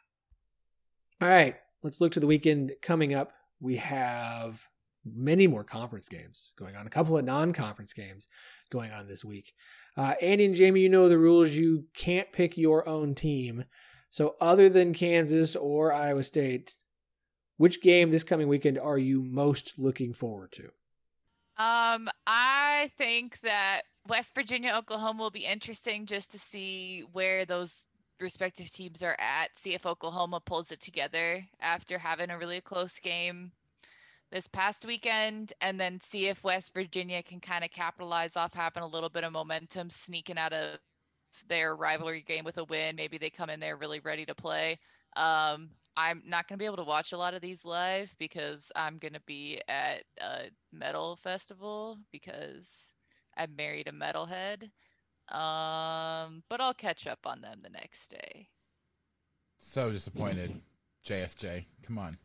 All 1.21 1.27
right, 1.27 1.55
let's 1.83 1.99
look 1.99 2.13
to 2.13 2.19
the 2.19 2.27
weekend 2.27 2.71
coming 2.81 3.13
up. 3.13 3.33
We 3.59 3.77
have 3.77 4.65
many 5.05 5.47
more 5.47 5.63
conference 5.63 6.07
games 6.07 6.53
going 6.57 6.75
on, 6.75 6.87
a 6.87 6.89
couple 6.91 7.17
of 7.17 7.25
non 7.25 7.53
conference 7.53 7.93
games 7.93 8.27
going 8.71 8.91
on 8.91 9.07
this 9.07 9.25
week. 9.25 9.53
Uh, 9.97 10.13
Andy 10.21 10.45
and 10.45 10.55
Jamie, 10.55 10.81
you 10.81 10.89
know 10.89 11.09
the 11.09 11.17
rules. 11.17 11.49
You 11.51 11.85
can't 11.95 12.31
pick 12.31 12.57
your 12.57 12.87
own 12.87 13.13
team. 13.15 13.65
So, 14.11 14.35
other 14.41 14.67
than 14.67 14.93
Kansas 14.93 15.55
or 15.55 15.93
Iowa 15.93 16.23
State, 16.23 16.75
which 17.55 17.81
game 17.81 18.11
this 18.11 18.25
coming 18.25 18.49
weekend 18.49 18.77
are 18.77 18.97
you 18.97 19.23
most 19.23 19.79
looking 19.79 20.13
forward 20.13 20.51
to? 20.51 20.65
Um, 21.57 22.09
I 22.27 22.91
think 22.97 23.39
that 23.39 23.83
West 24.07 24.35
Virginia, 24.35 24.73
Oklahoma 24.75 25.23
will 25.23 25.31
be 25.31 25.45
interesting 25.45 26.05
just 26.05 26.31
to 26.31 26.39
see 26.39 27.05
where 27.13 27.45
those 27.45 27.85
respective 28.19 28.69
teams 28.69 29.01
are 29.01 29.15
at. 29.17 29.57
See 29.57 29.73
if 29.73 29.85
Oklahoma 29.85 30.41
pulls 30.41 30.71
it 30.71 30.81
together 30.81 31.45
after 31.61 31.97
having 31.97 32.31
a 32.31 32.37
really 32.37 32.59
close 32.59 32.99
game 32.99 33.51
this 34.29 34.47
past 34.47 34.85
weekend, 34.85 35.53
and 35.61 35.79
then 35.79 35.99
see 36.01 36.27
if 36.27 36.43
West 36.43 36.73
Virginia 36.73 37.23
can 37.23 37.39
kind 37.39 37.63
of 37.63 37.71
capitalize 37.71 38.35
off 38.35 38.53
having 38.53 38.83
a 38.83 38.87
little 38.87 39.09
bit 39.09 39.23
of 39.23 39.31
momentum, 39.31 39.89
sneaking 39.89 40.37
out 40.37 40.53
of 40.53 40.79
their 41.47 41.75
rivalry 41.75 42.21
game 42.21 42.45
with 42.45 42.57
a 42.57 42.63
win. 42.65 42.95
Maybe 42.95 43.17
they 43.17 43.29
come 43.29 43.49
in 43.49 43.59
there 43.59 43.77
really 43.77 43.99
ready 43.99 44.25
to 44.25 44.35
play. 44.35 44.79
Um, 45.15 45.69
I'm 45.97 46.23
not 46.25 46.47
going 46.47 46.57
to 46.57 46.61
be 46.61 46.65
able 46.65 46.77
to 46.77 46.83
watch 46.83 47.11
a 47.11 47.17
lot 47.17 47.33
of 47.33 47.41
these 47.41 47.65
live 47.65 48.15
because 48.17 48.71
I'm 48.75 48.97
going 48.97 49.13
to 49.13 49.21
be 49.25 49.61
at 49.67 50.03
a 50.21 50.45
metal 50.71 51.15
festival 51.17 51.97
because 52.11 52.93
I 53.37 53.47
married 53.47 53.87
a 53.87 53.91
metalhead. 53.91 54.63
Um, 55.33 56.43
but 56.49 56.59
I'll 56.59 56.73
catch 56.73 57.07
up 57.07 57.19
on 57.25 57.41
them 57.41 57.59
the 57.61 57.69
next 57.69 58.09
day. 58.09 58.47
So 59.61 59.91
disappointed, 59.91 60.61
JSJ. 61.05 61.65
Come 61.85 61.97
on. 61.97 62.17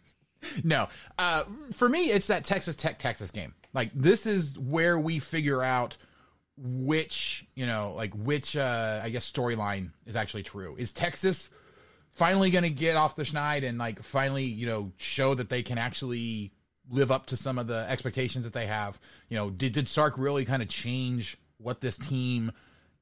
no, 0.64 0.88
uh, 1.18 1.44
for 1.74 1.88
me, 1.88 2.10
it's 2.10 2.28
that 2.28 2.44
Texas 2.44 2.76
Tech 2.76 2.98
Texas 2.98 3.30
game. 3.30 3.54
Like 3.74 3.90
this 3.94 4.26
is 4.26 4.58
where 4.58 4.98
we 4.98 5.18
figure 5.18 5.62
out 5.62 5.96
which 6.60 7.46
you 7.54 7.66
know, 7.66 7.94
like 7.96 8.12
which 8.14 8.56
uh, 8.56 9.00
I 9.02 9.10
guess 9.10 9.30
storyline 9.30 9.92
is 10.06 10.16
actually 10.16 10.42
true. 10.42 10.76
Is 10.76 10.92
Texas 10.92 11.48
finally 12.12 12.50
to 12.50 12.70
get 12.70 12.96
off 12.96 13.16
the 13.16 13.22
schneid 13.22 13.62
and 13.62 13.78
like 13.78 14.02
finally 14.02 14.44
you 14.44 14.66
know 14.66 14.92
show 14.96 15.34
that 15.34 15.48
they 15.48 15.62
can 15.62 15.78
actually 15.78 16.52
live 16.90 17.10
up 17.10 17.26
to 17.26 17.36
some 17.36 17.58
of 17.58 17.66
the 17.66 17.86
expectations 17.88 18.44
that 18.44 18.52
they 18.52 18.66
have? 18.66 18.98
You 19.28 19.36
know, 19.36 19.50
did 19.50 19.72
did 19.72 19.88
Sark 19.88 20.14
really 20.18 20.44
kind 20.44 20.62
of 20.62 20.68
change 20.68 21.36
what 21.58 21.80
this 21.80 21.96
team 21.96 22.52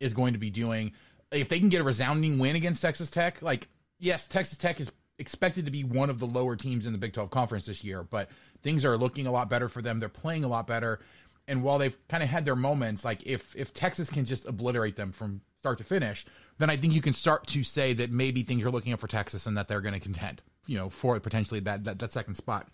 is 0.00 0.14
going 0.14 0.34
to 0.34 0.38
be 0.38 0.50
doing? 0.50 0.92
If 1.32 1.48
they 1.48 1.58
can 1.58 1.68
get 1.68 1.80
a 1.80 1.84
resounding 1.84 2.38
win 2.38 2.56
against 2.56 2.82
Texas 2.82 3.10
Tech, 3.10 3.42
like 3.42 3.68
yes, 3.98 4.26
Texas 4.26 4.58
Tech 4.58 4.80
is 4.80 4.92
expected 5.18 5.64
to 5.64 5.70
be 5.70 5.82
one 5.82 6.10
of 6.10 6.18
the 6.18 6.26
lower 6.26 6.56
teams 6.56 6.86
in 6.86 6.92
the 6.92 6.98
Big 6.98 7.12
12 7.12 7.30
conference 7.30 7.66
this 7.66 7.82
year, 7.82 8.02
but 8.02 8.28
things 8.62 8.84
are 8.84 8.96
looking 8.96 9.26
a 9.26 9.32
lot 9.32 9.48
better 9.48 9.68
for 9.68 9.80
them. 9.80 9.98
They're 9.98 10.08
playing 10.08 10.44
a 10.44 10.48
lot 10.48 10.66
better. 10.66 11.00
And 11.48 11.62
while 11.62 11.78
they've 11.78 11.96
kind 12.08 12.22
of 12.22 12.28
had 12.28 12.44
their 12.44 12.56
moments, 12.56 13.04
like 13.04 13.24
if 13.24 13.54
if 13.56 13.72
Texas 13.72 14.10
can 14.10 14.24
just 14.24 14.46
obliterate 14.46 14.96
them 14.96 15.12
from 15.12 15.42
start 15.58 15.78
to 15.78 15.84
finish, 15.84 16.26
then 16.58 16.70
I 16.70 16.76
think 16.76 16.92
you 16.92 17.02
can 17.02 17.12
start 17.12 17.46
to 17.48 17.62
say 17.62 17.92
that 17.94 18.10
maybe 18.10 18.42
things 18.42 18.64
are 18.64 18.70
looking 18.70 18.92
up 18.92 19.00
for 19.00 19.08
Texas 19.08 19.46
and 19.46 19.56
that 19.56 19.68
they're 19.68 19.80
going 19.80 19.94
to 19.94 20.00
contend, 20.00 20.42
you 20.66 20.76
know, 20.78 20.90
for 20.90 21.18
potentially 21.20 21.60
that, 21.60 21.84
that 21.84 21.98
that 21.98 22.12
second 22.12 22.34
spot. 22.34 22.68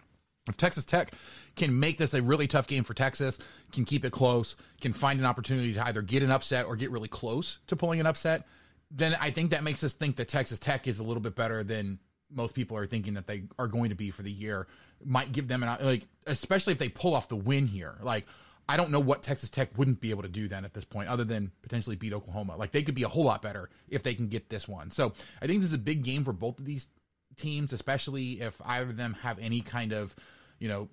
If 0.48 0.56
Texas 0.56 0.84
Tech 0.84 1.12
can 1.54 1.78
make 1.78 1.98
this 1.98 2.14
a 2.14 2.22
really 2.22 2.48
tough 2.48 2.66
game 2.66 2.82
for 2.82 2.94
Texas, 2.94 3.38
can 3.70 3.84
keep 3.84 4.04
it 4.04 4.10
close, 4.10 4.56
can 4.80 4.92
find 4.92 5.20
an 5.20 5.26
opportunity 5.26 5.72
to 5.74 5.86
either 5.86 6.02
get 6.02 6.22
an 6.22 6.32
upset 6.32 6.66
or 6.66 6.74
get 6.74 6.90
really 6.90 7.08
close 7.08 7.58
to 7.68 7.76
pulling 7.76 8.00
an 8.00 8.06
upset, 8.06 8.46
then 8.90 9.16
I 9.20 9.30
think 9.30 9.50
that 9.50 9.62
makes 9.62 9.84
us 9.84 9.94
think 9.94 10.16
that 10.16 10.28
Texas 10.28 10.58
Tech 10.58 10.88
is 10.88 10.98
a 10.98 11.04
little 11.04 11.22
bit 11.22 11.36
better 11.36 11.62
than 11.62 12.00
most 12.30 12.54
people 12.54 12.76
are 12.76 12.86
thinking 12.86 13.14
that 13.14 13.26
they 13.26 13.44
are 13.58 13.68
going 13.68 13.90
to 13.90 13.94
be 13.94 14.10
for 14.10 14.22
the 14.22 14.32
year. 14.32 14.66
Might 15.04 15.32
give 15.32 15.48
them 15.48 15.62
an 15.62 15.76
like, 15.80 16.06
especially 16.26 16.72
if 16.72 16.78
they 16.78 16.88
pull 16.88 17.14
off 17.14 17.28
the 17.28 17.36
win 17.36 17.66
here. 17.66 17.96
Like, 18.02 18.26
I 18.72 18.76
don't 18.78 18.90
know 18.90 19.00
what 19.00 19.22
Texas 19.22 19.50
Tech 19.50 19.76
wouldn't 19.76 20.00
be 20.00 20.08
able 20.08 20.22
to 20.22 20.30
do 20.30 20.48
then 20.48 20.64
at 20.64 20.72
this 20.72 20.86
point, 20.86 21.10
other 21.10 21.24
than 21.24 21.52
potentially 21.60 21.94
beat 21.94 22.14
Oklahoma. 22.14 22.56
Like, 22.56 22.72
they 22.72 22.82
could 22.82 22.94
be 22.94 23.02
a 23.02 23.08
whole 23.08 23.24
lot 23.24 23.42
better 23.42 23.68
if 23.90 24.02
they 24.02 24.14
can 24.14 24.28
get 24.28 24.48
this 24.48 24.66
one. 24.66 24.90
So 24.90 25.12
I 25.42 25.46
think 25.46 25.60
this 25.60 25.68
is 25.68 25.74
a 25.74 25.78
big 25.78 26.02
game 26.02 26.24
for 26.24 26.32
both 26.32 26.58
of 26.58 26.64
these 26.64 26.88
teams, 27.36 27.74
especially 27.74 28.40
if 28.40 28.62
either 28.64 28.88
of 28.88 28.96
them 28.96 29.14
have 29.20 29.38
any 29.40 29.60
kind 29.60 29.92
of, 29.92 30.16
you 30.58 30.70
know, 30.70 30.88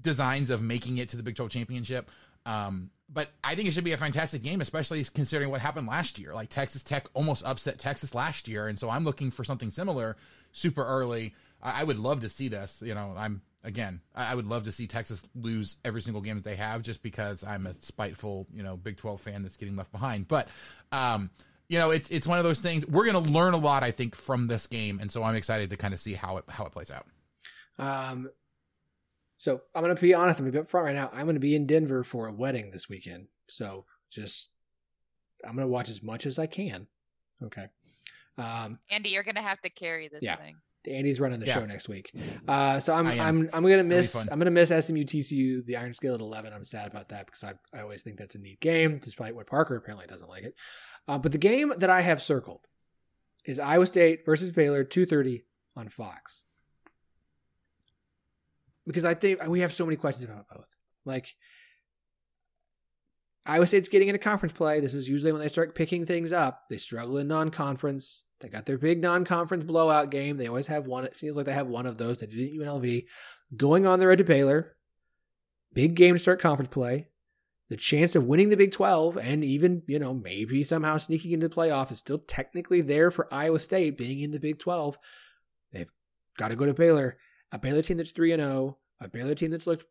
designs 0.00 0.48
of 0.48 0.62
making 0.62 0.98
it 0.98 1.08
to 1.08 1.16
the 1.16 1.24
Big 1.24 1.34
12 1.34 1.50
championship. 1.50 2.08
Um, 2.46 2.90
but 3.08 3.30
I 3.42 3.56
think 3.56 3.66
it 3.66 3.74
should 3.74 3.82
be 3.82 3.94
a 3.94 3.96
fantastic 3.96 4.44
game, 4.44 4.60
especially 4.60 5.02
considering 5.02 5.50
what 5.50 5.60
happened 5.60 5.88
last 5.88 6.20
year. 6.20 6.34
Like 6.34 6.50
Texas 6.50 6.84
Tech 6.84 7.08
almost 7.14 7.44
upset 7.44 7.80
Texas 7.80 8.14
last 8.14 8.46
year, 8.46 8.68
and 8.68 8.78
so 8.78 8.88
I'm 8.88 9.02
looking 9.02 9.32
for 9.32 9.42
something 9.42 9.72
similar 9.72 10.16
super 10.52 10.84
early. 10.84 11.34
I, 11.60 11.80
I 11.80 11.84
would 11.84 11.98
love 11.98 12.20
to 12.20 12.28
see 12.28 12.46
this. 12.46 12.80
You 12.80 12.94
know, 12.94 13.12
I'm 13.16 13.42
again, 13.64 14.00
I, 14.14 14.32
I 14.32 14.34
would 14.36 14.46
love 14.46 14.64
to 14.64 14.72
see 14.72 14.86
Texas 14.86 15.22
lose 15.34 15.78
every 15.84 16.00
single 16.02 16.22
game 16.22 16.36
that 16.36 16.44
they 16.44 16.56
have, 16.56 16.82
just 16.82 17.02
because 17.02 17.42
I'm 17.42 17.66
a 17.66 17.74
spiteful, 17.74 18.46
you 18.54 18.62
know, 18.62 18.76
Big 18.76 18.96
12 18.96 19.20
fan 19.20 19.42
that's 19.42 19.56
getting 19.56 19.74
left 19.76 19.90
behind. 19.90 20.28
But 20.28 20.48
um, 20.92 21.30
you 21.68 21.78
know, 21.78 21.90
it's 21.90 22.10
it's 22.10 22.26
one 22.26 22.38
of 22.38 22.44
those 22.44 22.60
things. 22.60 22.86
We're 22.86 23.10
going 23.10 23.24
to 23.24 23.32
learn 23.32 23.54
a 23.54 23.58
lot, 23.58 23.82
I 23.82 23.90
think, 23.90 24.14
from 24.14 24.46
this 24.46 24.66
game, 24.66 25.00
and 25.00 25.10
so 25.10 25.22
I'm 25.24 25.34
excited 25.34 25.70
to 25.70 25.76
kind 25.76 25.92
of 25.94 25.98
see 26.00 26.12
how 26.14 26.36
it 26.36 26.44
how 26.48 26.66
it 26.66 26.72
plays 26.72 26.90
out. 26.90 27.06
Um, 27.78 28.30
so 29.38 29.62
I'm 29.74 29.82
going 29.82 29.94
to 29.94 30.00
be 30.00 30.14
honest. 30.14 30.38
I'm 30.38 30.44
going 30.44 30.52
to 30.52 30.58
be 30.58 30.60
up 30.62 30.70
front 30.70 30.84
right 30.86 30.94
now. 30.94 31.10
I'm 31.12 31.24
going 31.24 31.34
to 31.34 31.40
be 31.40 31.54
in 31.56 31.66
Denver 31.66 32.04
for 32.04 32.26
a 32.28 32.32
wedding 32.32 32.70
this 32.70 32.88
weekend. 32.88 33.28
So 33.48 33.84
just 34.10 34.50
I'm 35.44 35.54
going 35.56 35.66
to 35.66 35.72
watch 35.72 35.88
as 35.88 36.02
much 36.02 36.26
as 36.26 36.38
I 36.38 36.46
can. 36.46 36.86
Okay. 37.42 37.66
Um, 38.38 38.78
Andy, 38.90 39.10
you're 39.10 39.22
going 39.22 39.34
to 39.34 39.42
have 39.42 39.60
to 39.62 39.70
carry 39.70 40.08
this 40.08 40.20
Yeah. 40.22 40.36
thing. 40.36 40.56
Andy's 40.86 41.20
running 41.20 41.40
the 41.40 41.46
Yeah. 41.46 41.54
show 41.54 41.66
next 41.66 41.88
week. 41.88 42.10
Uh, 42.46 42.80
so 42.80 42.94
I'm. 42.94 43.06
I'm 43.06 43.48
I'm 43.52 43.62
gonna 43.62 43.82
miss. 43.84 44.14
I'm 44.30 44.38
gonna 44.38 44.50
miss 44.50 44.68
SMU 44.70 45.04
TCU 45.04 45.64
the 45.64 45.76
Iron 45.76 45.94
Skillet 45.94 46.20
at 46.20 46.24
eleven. 46.24 46.52
I'm 46.52 46.64
sad 46.64 46.86
about 46.88 47.08
that 47.10 47.26
because 47.26 47.44
I 47.44 47.54
I 47.76 47.80
always 47.82 48.02
think 48.02 48.16
that's 48.18 48.34
a 48.34 48.38
neat 48.38 48.60
game, 48.60 48.96
despite 48.96 49.34
what 49.34 49.46
Parker 49.46 49.76
apparently 49.76 50.06
doesn't 50.06 50.28
like 50.28 50.42
it. 50.44 50.54
Uh, 51.08 51.18
but 51.18 51.32
the 51.32 51.38
game 51.38 51.72
that 51.78 51.90
I 51.90 52.00
have 52.02 52.22
circled 52.22 52.60
is 53.44 53.58
Iowa 53.60 53.86
State 53.86 54.24
versus 54.26 54.50
Baylor, 54.50 54.84
two 54.84 55.06
thirty 55.06 55.44
on 55.76 55.88
Fox. 55.88 56.44
Because 58.86 59.04
I 59.04 59.14
think 59.14 59.46
we 59.46 59.60
have 59.60 59.72
so 59.72 59.86
many 59.86 59.96
questions 59.96 60.24
about 60.24 60.46
both. 60.48 60.68
Like 61.06 61.34
Iowa 63.46 63.66
State's 63.66 63.88
getting 63.88 64.08
into 64.08 64.18
conference 64.18 64.54
play. 64.54 64.80
This 64.80 64.94
is 64.94 65.08
usually 65.08 65.32
when 65.32 65.42
they 65.42 65.48
start 65.48 65.74
picking 65.74 66.06
things 66.06 66.32
up. 66.32 66.62
They 66.70 66.78
struggle 66.78 67.18
in 67.18 67.28
non-conference. 67.28 68.24
They 68.40 68.48
got 68.48 68.64
their 68.64 68.78
big 68.78 69.02
non-conference 69.02 69.64
blowout 69.64 70.10
game. 70.10 70.38
They 70.38 70.46
always 70.46 70.68
have 70.68 70.86
one. 70.86 71.04
It 71.04 71.16
seems 71.16 71.36
like 71.36 71.46
they 71.46 71.52
have 71.52 71.66
one 71.66 71.86
of 71.86 71.98
those. 71.98 72.18
They 72.18 72.26
did 72.26 72.54
at 72.54 72.58
UNLV. 72.58 73.04
Going 73.56 73.86
on 73.86 74.00
the 74.00 74.06
road 74.06 74.18
to 74.18 74.24
Baylor. 74.24 74.76
Big 75.74 75.94
game 75.94 76.14
to 76.14 76.18
start 76.18 76.40
conference 76.40 76.70
play. 76.70 77.08
The 77.68 77.76
chance 77.76 78.14
of 78.14 78.24
winning 78.24 78.48
the 78.50 78.56
Big 78.56 78.72
12 78.72 79.16
and 79.18 79.44
even, 79.44 79.82
you 79.86 79.98
know, 79.98 80.14
maybe 80.14 80.62
somehow 80.62 80.98
sneaking 80.98 81.32
into 81.32 81.48
the 81.48 81.54
playoff 81.54 81.90
is 81.90 81.98
still 81.98 82.18
technically 82.18 82.80
there 82.80 83.10
for 83.10 83.32
Iowa 83.32 83.58
State 83.58 83.98
being 83.98 84.20
in 84.20 84.30
the 84.30 84.38
Big 84.38 84.58
12. 84.58 84.96
They've 85.72 85.90
got 86.38 86.48
to 86.48 86.56
go 86.56 86.66
to 86.66 86.74
Baylor. 86.74 87.18
A 87.52 87.58
Baylor 87.58 87.82
team 87.82 87.98
that's 87.98 88.12
3 88.12 88.32
and 88.32 88.42
0, 88.42 88.78
a 89.00 89.08
Baylor 89.08 89.34
team 89.34 89.50
that's 89.50 89.66
looked 89.66 89.84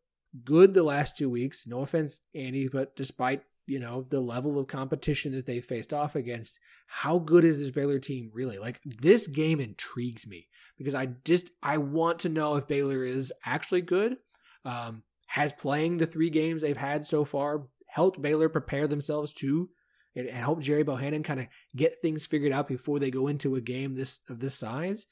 good 0.44 0.74
the 0.74 0.84
last 0.84 1.18
two 1.18 1.30
weeks. 1.30 1.68
No 1.68 1.82
offense, 1.82 2.22
Andy, 2.34 2.68
but 2.68 2.96
despite 2.96 3.44
you 3.66 3.80
know 3.80 4.06
the 4.10 4.20
level 4.20 4.60
of 4.60 4.68
competition 4.68 5.32
that 5.34 5.46
they 5.46 5.62
faced 5.62 5.94
off 5.94 6.16
against, 6.16 6.60
how 6.88 7.20
good 7.20 7.44
is 7.44 7.60
this 7.60 7.72
Baylor 7.72 8.00
team 8.00 8.32
really? 8.34 8.58
Like 8.58 8.80
this 8.86 9.28
game 9.28 9.60
intrigues 9.60 10.28
me 10.28 10.48
because 10.78 10.96
I 10.96 11.08
just 11.26 11.50
I 11.62 11.78
want 11.78 12.20
to 12.20 12.30
know 12.30 12.56
if 12.56 12.68
Baylor 12.68 13.04
is 13.04 13.32
actually 13.46 13.82
good. 13.82 14.18
Um, 14.66 15.04
has 15.28 15.52
playing 15.52 15.98
the 15.98 16.06
three 16.06 16.30
games 16.30 16.62
they've 16.62 16.78
had 16.78 17.08
so 17.08 17.26
far 17.26 17.64
helped 17.88 18.22
Baylor 18.22 18.50
prepare 18.50 18.88
themselves 18.88 19.34
to 19.34 19.70
and, 20.16 20.30
help 20.30 20.62
Gerry 20.62 20.84
Bohanon 20.84 21.24
kind 21.24 21.40
of 21.40 21.48
get 21.76 22.02
things 22.02 22.26
figured 22.26 22.52
out 22.52 22.68
before 22.68 23.00
they 23.00 23.12
go 23.12 23.28
into 23.28 23.56
a 23.56 23.62
game 23.62 23.96
this 23.96 24.20
of 24.30 24.40
this 24.40 24.56
size. 24.56 25.08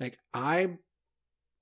Like 0.00 0.18
I 0.32 0.78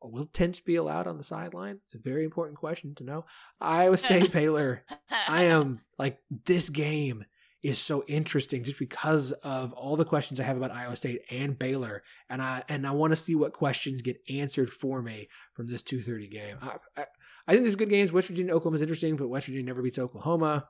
will 0.02 0.26
tense 0.26 0.60
be 0.60 0.76
allowed 0.76 1.06
on 1.06 1.18
the 1.18 1.24
sideline? 1.24 1.80
It's 1.86 1.94
a 1.94 1.98
very 1.98 2.24
important 2.24 2.58
question 2.58 2.94
to 2.96 3.04
know. 3.04 3.24
Iowa 3.60 3.96
State 3.96 4.32
Baylor. 4.32 4.82
I 5.10 5.44
am 5.44 5.80
like 5.98 6.18
this 6.44 6.68
game 6.68 7.24
is 7.62 7.78
so 7.78 8.04
interesting 8.06 8.62
just 8.62 8.78
because 8.78 9.32
of 9.32 9.72
all 9.72 9.96
the 9.96 10.04
questions 10.04 10.38
I 10.38 10.44
have 10.44 10.56
about 10.56 10.70
Iowa 10.70 10.94
State 10.94 11.22
and 11.30 11.58
Baylor, 11.58 12.02
and 12.28 12.40
I 12.40 12.62
and 12.68 12.86
I 12.86 12.92
want 12.92 13.12
to 13.12 13.16
see 13.16 13.34
what 13.34 13.52
questions 13.52 14.02
get 14.02 14.20
answered 14.28 14.70
for 14.72 15.02
me 15.02 15.28
from 15.54 15.66
this 15.66 15.82
two 15.82 16.02
thirty 16.02 16.28
game. 16.28 16.58
I, 16.62 16.76
I, 16.96 17.06
I 17.48 17.52
think 17.52 17.64
there's 17.64 17.76
good 17.76 17.90
games. 17.90 18.12
West 18.12 18.28
Virginia 18.28 18.54
Oklahoma 18.54 18.76
is 18.76 18.82
interesting, 18.82 19.16
but 19.16 19.28
West 19.28 19.46
Virginia 19.46 19.66
never 19.66 19.82
beats 19.82 19.98
Oklahoma. 19.98 20.68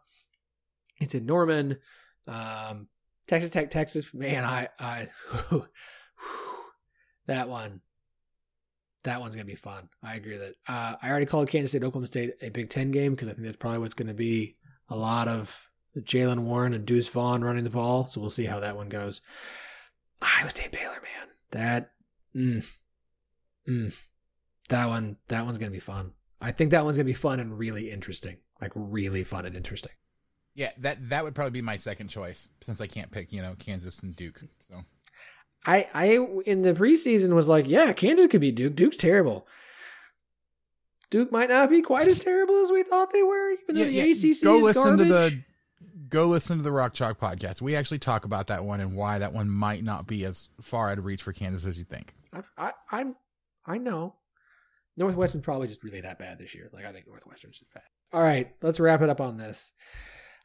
It's 1.00 1.14
in 1.14 1.26
Norman. 1.26 1.78
Um, 2.26 2.88
Texas 3.26 3.50
Tech, 3.50 3.70
Texas. 3.70 4.06
Man, 4.14 4.44
I 4.44 4.68
I 4.78 5.08
that 7.26 7.48
one 7.48 7.80
that 9.06 9.20
one's 9.20 9.36
gonna 9.36 9.46
be 9.46 9.54
fun. 9.54 9.88
I 10.02 10.16
agree 10.16 10.36
that. 10.36 10.54
Uh, 10.68 10.96
I 11.00 11.08
already 11.08 11.26
called 11.26 11.48
Kansas 11.48 11.70
State 11.70 11.84
Oklahoma 11.84 12.08
State 12.08 12.34
a 12.42 12.50
Big 12.50 12.70
Ten 12.70 12.90
game 12.90 13.14
because 13.14 13.28
I 13.28 13.32
think 13.32 13.44
that's 13.44 13.56
probably 13.56 13.78
what's 13.78 13.94
going 13.94 14.08
to 14.08 14.14
be 14.14 14.56
a 14.88 14.96
lot 14.96 15.28
of 15.28 15.68
Jaylen 15.96 16.40
Warren 16.40 16.74
and 16.74 16.84
Deuce 16.84 17.08
Vaughn 17.08 17.42
running 17.42 17.64
the 17.64 17.70
ball. 17.70 18.08
So 18.08 18.20
we'll 18.20 18.30
see 18.30 18.44
how 18.44 18.60
that 18.60 18.76
one 18.76 18.88
goes. 18.88 19.22
Iowa 20.20 20.50
State 20.50 20.72
Baylor, 20.72 21.00
man, 21.02 21.28
that, 21.52 21.92
mm, 22.34 22.64
mm, 23.68 23.94
that 24.68 24.86
one, 24.88 25.16
that 25.28 25.44
one's 25.44 25.58
gonna 25.58 25.70
be 25.70 25.78
fun. 25.78 26.12
I 26.40 26.50
think 26.52 26.72
that 26.72 26.84
one's 26.84 26.96
gonna 26.96 27.04
be 27.04 27.12
fun 27.12 27.38
and 27.38 27.56
really 27.56 27.90
interesting, 27.90 28.38
like 28.60 28.72
really 28.74 29.22
fun 29.22 29.46
and 29.46 29.56
interesting. 29.56 29.92
Yeah, 30.54 30.72
that 30.78 31.10
that 31.10 31.22
would 31.22 31.34
probably 31.34 31.52
be 31.52 31.62
my 31.62 31.76
second 31.76 32.08
choice 32.08 32.48
since 32.62 32.80
I 32.80 32.86
can't 32.86 33.10
pick, 33.10 33.32
you 33.32 33.42
know, 33.42 33.54
Kansas 33.58 34.00
and 34.00 34.16
Duke. 34.16 34.40
So 34.68 34.84
I, 35.66 35.88
I 35.92 36.04
in 36.46 36.62
the 36.62 36.72
preseason 36.74 37.34
was 37.34 37.48
like, 37.48 37.66
yeah, 37.68 37.92
Kansas 37.92 38.26
could 38.28 38.40
be 38.40 38.52
Duke. 38.52 38.76
Duke's 38.76 38.96
terrible. 38.96 39.46
Duke 41.10 41.30
might 41.30 41.48
not 41.48 41.70
be 41.70 41.82
quite 41.82 42.08
as 42.08 42.18
terrible 42.18 42.62
as 42.64 42.70
we 42.70 42.82
thought 42.82 43.12
they 43.12 43.22
were, 43.22 43.50
even 43.50 43.74
though 43.74 43.80
Yeah, 43.82 43.86
the 44.04 44.10
yeah, 44.10 44.30
ACC 44.32 44.42
go 44.42 44.58
is 44.58 44.62
listen 44.64 44.82
garbage. 44.82 45.06
to 45.08 45.12
the 45.12 45.42
go 46.08 46.26
listen 46.26 46.56
to 46.58 46.62
the 46.62 46.72
Rock 46.72 46.94
Chalk 46.94 47.18
podcast. 47.18 47.60
We 47.62 47.76
actually 47.76 47.98
talk 48.00 48.24
about 48.24 48.48
that 48.48 48.64
one 48.64 48.80
and 48.80 48.96
why 48.96 49.18
that 49.18 49.32
one 49.32 49.48
might 49.48 49.84
not 49.84 50.06
be 50.06 50.24
as 50.24 50.48
far 50.60 50.90
out 50.90 50.98
of 50.98 51.04
reach 51.04 51.22
for 51.22 51.32
Kansas 51.32 51.64
as 51.66 51.78
you 51.78 51.84
think. 51.84 52.12
I, 52.32 52.42
I, 52.58 52.72
I'm, 52.92 53.16
I 53.64 53.78
know. 53.78 54.14
Northwestern's 54.96 55.44
probably 55.44 55.68
just 55.68 55.82
really 55.84 56.00
that 56.00 56.18
bad 56.18 56.38
this 56.38 56.54
year. 56.54 56.70
Like 56.72 56.84
I 56.86 56.92
think 56.92 57.06
Northwestern's 57.06 57.58
just 57.58 57.72
bad. 57.72 57.82
All 58.12 58.22
right, 58.22 58.52
let's 58.62 58.80
wrap 58.80 59.02
it 59.02 59.10
up 59.10 59.20
on 59.20 59.36
this. 59.36 59.72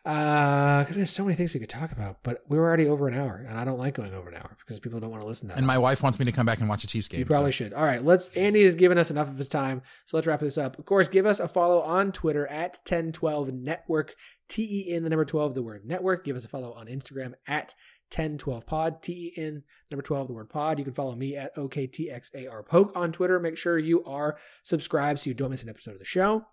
Uh, 0.04 0.84
there's 0.86 1.12
so 1.12 1.24
many 1.24 1.36
things 1.36 1.54
we 1.54 1.60
could 1.60 1.70
talk 1.70 1.92
about, 1.92 2.18
but 2.24 2.42
we 2.50 2.58
were 2.58 2.66
already 2.66 2.88
over 2.88 3.08
an 3.08 3.14
hour, 3.14 3.46
and 3.48 3.56
I 3.56 3.64
don't 3.64 3.78
like 3.78 3.94
going 3.94 4.16
over 4.16 4.30
an 4.30 4.36
hour 4.36 4.58
because 4.60 4.80
people 4.80 5.00
don't 5.00 5.12
want 5.12 5.22
to 5.22 5.28
listen 5.28 5.48
to 5.48 5.54
that. 5.54 5.60
And 5.60 5.68
my 5.68 5.78
wife 5.78 6.02
wants 6.02 6.18
me 6.18 6.26
to 6.26 6.32
come 6.32 6.46
back 6.46 6.60
and 6.60 6.68
watch 6.68 6.84
a 6.84 6.88
Chiefs 6.88 7.08
game. 7.08 7.20
You 7.20 7.26
probably 7.26 7.52
so- 7.52 7.66
should. 7.66 7.74
All 7.74 7.84
right, 7.84 8.04
let's. 8.04 8.36
Andy 8.36 8.64
has 8.64 8.74
given 8.74 8.98
us 8.98 9.12
enough 9.12 9.28
of 9.28 9.38
his 9.38 9.48
time, 9.48 9.84
so 10.08 10.18
let's 10.18 10.26
wrap 10.26 10.40
this 10.40 10.58
up. 10.58 10.80
Of 10.80 10.86
course, 10.86 11.08
give 11.08 11.28
us 11.28 11.40
a 11.40 11.48
follow 11.48 11.82
on 11.82 12.12
Twitter 12.12 12.48
at 12.48 12.80
Ten12 12.84 13.54
Network, 13.54 14.16
T 14.50 14.64
E 14.64 14.94
N 14.94 15.04
the 15.04 15.10
number 15.10 15.26
12, 15.26 15.54
the 15.54 15.62
word 15.62 15.86
network. 15.86 16.26
Give 16.26 16.36
us 16.36 16.46
a 16.46 16.50
follow 16.50 16.74
on 16.74 16.88
Instagram 16.88 17.34
at 17.48 17.76
1012 18.10 18.66
Pod, 18.66 19.04
T 19.04 19.34
E 19.38 19.40
N 19.40 19.64
number 19.92 20.02
12, 20.02 20.28
the 20.28 20.34
word 20.34 20.50
pod. 20.50 20.80
You 20.80 20.84
can 20.84 20.94
follow 20.96 21.16
me 21.16 21.36
at 21.38 21.56
OKTXAR 21.56 22.66
Poke 22.66 22.92
on 22.96 23.12
Twitter. 23.12 23.40
Make 23.40 23.58
sure 23.58 23.78
you 23.78 24.04
are 24.06 24.36
subscribed 24.64 25.20
so 25.20 25.30
you 25.30 25.36
don't 25.36 25.52
miss 25.52 25.62
an 25.62 25.70
episode 25.70 25.94
of 25.94 26.00
the 26.00 26.06
show. 26.06 26.48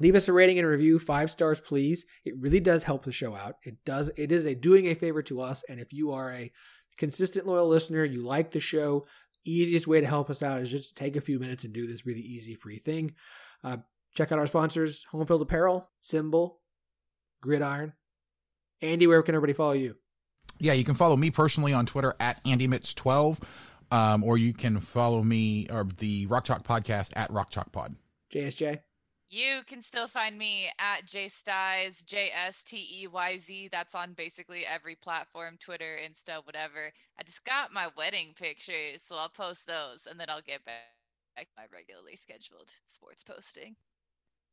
Leave 0.00 0.14
us 0.14 0.28
a 0.28 0.32
rating 0.32 0.58
and 0.58 0.68
review, 0.68 0.98
five 0.98 1.30
stars, 1.30 1.60
please. 1.60 2.06
It 2.24 2.34
really 2.38 2.60
does 2.60 2.84
help 2.84 3.04
the 3.04 3.12
show 3.12 3.34
out. 3.34 3.56
It 3.64 3.84
does. 3.84 4.10
It 4.16 4.30
is 4.30 4.44
a 4.44 4.54
doing 4.54 4.86
a 4.86 4.94
favor 4.94 5.22
to 5.22 5.40
us. 5.40 5.64
And 5.68 5.80
if 5.80 5.92
you 5.92 6.12
are 6.12 6.32
a 6.32 6.52
consistent 6.96 7.46
loyal 7.46 7.68
listener, 7.68 8.04
you 8.04 8.24
like 8.24 8.52
the 8.52 8.60
show, 8.60 9.06
easiest 9.44 9.86
way 9.86 10.00
to 10.00 10.06
help 10.06 10.30
us 10.30 10.42
out 10.42 10.60
is 10.60 10.70
just 10.70 10.96
take 10.96 11.16
a 11.16 11.20
few 11.20 11.38
minutes 11.38 11.64
and 11.64 11.72
do 11.72 11.86
this 11.86 12.06
really 12.06 12.20
easy 12.20 12.54
free 12.54 12.78
thing. 12.78 13.14
Uh, 13.64 13.78
check 14.14 14.30
out 14.30 14.38
our 14.38 14.46
sponsors: 14.46 15.04
Homefield 15.12 15.40
Apparel, 15.40 15.88
SimBull, 16.02 16.56
Gridiron. 17.40 17.94
Andy, 18.80 19.06
where 19.06 19.22
can 19.22 19.34
everybody 19.34 19.54
follow 19.54 19.72
you? 19.72 19.96
Yeah, 20.60 20.72
you 20.72 20.84
can 20.84 20.94
follow 20.94 21.16
me 21.16 21.30
personally 21.30 21.72
on 21.72 21.86
Twitter 21.86 22.14
at 22.20 22.44
AndyMitz12, 22.44 23.42
um, 23.90 24.24
or 24.24 24.38
you 24.38 24.52
can 24.52 24.80
follow 24.80 25.22
me 25.22 25.66
or 25.70 25.86
the 25.98 26.26
Rock 26.26 26.44
Chalk 26.44 26.64
Podcast 26.64 27.12
at 27.16 27.30
Rock 27.30 27.50
Chalk 27.50 27.72
Pod. 27.72 27.96
JSJ. 28.32 28.80
You 29.30 29.60
can 29.66 29.82
still 29.82 30.08
find 30.08 30.38
me 30.38 30.68
at 30.78 31.06
jstyz, 31.06 32.04
J 32.06 32.30
S 32.34 32.64
T 32.64 33.02
E 33.02 33.06
Y 33.06 33.36
Z. 33.36 33.68
That's 33.70 33.94
on 33.94 34.14
basically 34.14 34.64
every 34.64 34.94
platform 34.94 35.58
Twitter, 35.60 35.98
Insta, 36.02 36.44
whatever. 36.46 36.92
I 37.18 37.22
just 37.24 37.44
got 37.44 37.72
my 37.72 37.88
wedding 37.96 38.32
pictures, 38.38 39.02
so 39.02 39.16
I'll 39.16 39.28
post 39.28 39.66
those 39.66 40.06
and 40.10 40.18
then 40.18 40.30
I'll 40.30 40.40
get 40.40 40.64
back 40.64 40.76
my 41.56 41.64
regularly 41.72 42.16
scheduled 42.16 42.72
sports 42.86 43.22
posting. 43.22 43.76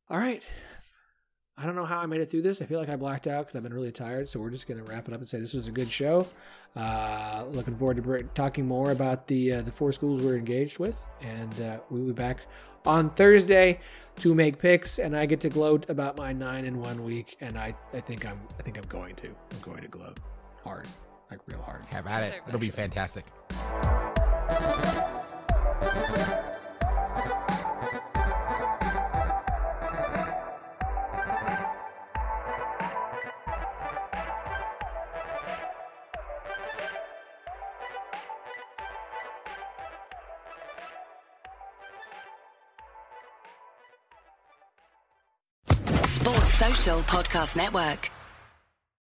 All 0.08 0.18
right. 0.18 0.44
I 1.58 1.64
don't 1.64 1.74
know 1.74 1.86
how 1.86 1.98
I 1.98 2.06
made 2.06 2.20
it 2.20 2.30
through 2.30 2.42
this. 2.42 2.60
I 2.60 2.66
feel 2.66 2.78
like 2.78 2.90
I 2.90 2.96
blacked 2.96 3.26
out 3.26 3.46
because 3.46 3.56
I've 3.56 3.62
been 3.62 3.72
really 3.72 3.90
tired. 3.90 4.28
So 4.28 4.38
we're 4.38 4.50
just 4.50 4.68
going 4.68 4.84
to 4.84 4.90
wrap 4.90 5.08
it 5.08 5.14
up 5.14 5.20
and 5.20 5.28
say 5.28 5.40
this 5.40 5.54
was 5.54 5.68
a 5.68 5.72
good 5.72 5.88
show. 5.88 6.26
Uh, 6.76 7.44
looking 7.50 7.74
forward 7.76 7.96
to 8.02 8.22
talking 8.34 8.66
more 8.66 8.90
about 8.90 9.26
the 9.26 9.54
uh, 9.54 9.62
the 9.62 9.72
four 9.72 9.90
schools 9.92 10.20
we're 10.20 10.36
engaged 10.36 10.78
with, 10.78 11.02
and 11.22 11.62
uh, 11.62 11.78
we'll 11.88 12.04
be 12.04 12.12
back 12.12 12.40
on 12.86 13.10
Thursday 13.10 13.80
to 14.16 14.34
make 14.34 14.58
picks. 14.58 14.98
And 14.98 15.16
I 15.16 15.26
get 15.26 15.40
to 15.40 15.48
gloat 15.48 15.88
about 15.88 16.16
my 16.16 16.32
nine 16.32 16.64
in 16.64 16.80
one 16.80 17.04
week, 17.04 17.36
and 17.40 17.58
I, 17.58 17.74
I 17.92 18.00
think 18.00 18.26
I'm 18.26 18.40
I 18.58 18.62
think 18.62 18.78
I'm 18.78 18.86
going 18.88 19.14
to 19.16 19.28
I'm 19.28 19.60
going 19.62 19.82
to 19.82 19.88
gloat 19.88 20.18
hard, 20.62 20.86
like 21.30 21.40
real 21.46 21.62
hard. 21.62 21.84
Have 21.86 22.06
at 22.06 22.22
it. 22.22 22.40
It'll 22.48 22.60
be 22.60 22.66
sure. 22.66 22.76
fantastic. 22.76 23.26
Podcast 46.94 47.56
Network. 47.56 48.15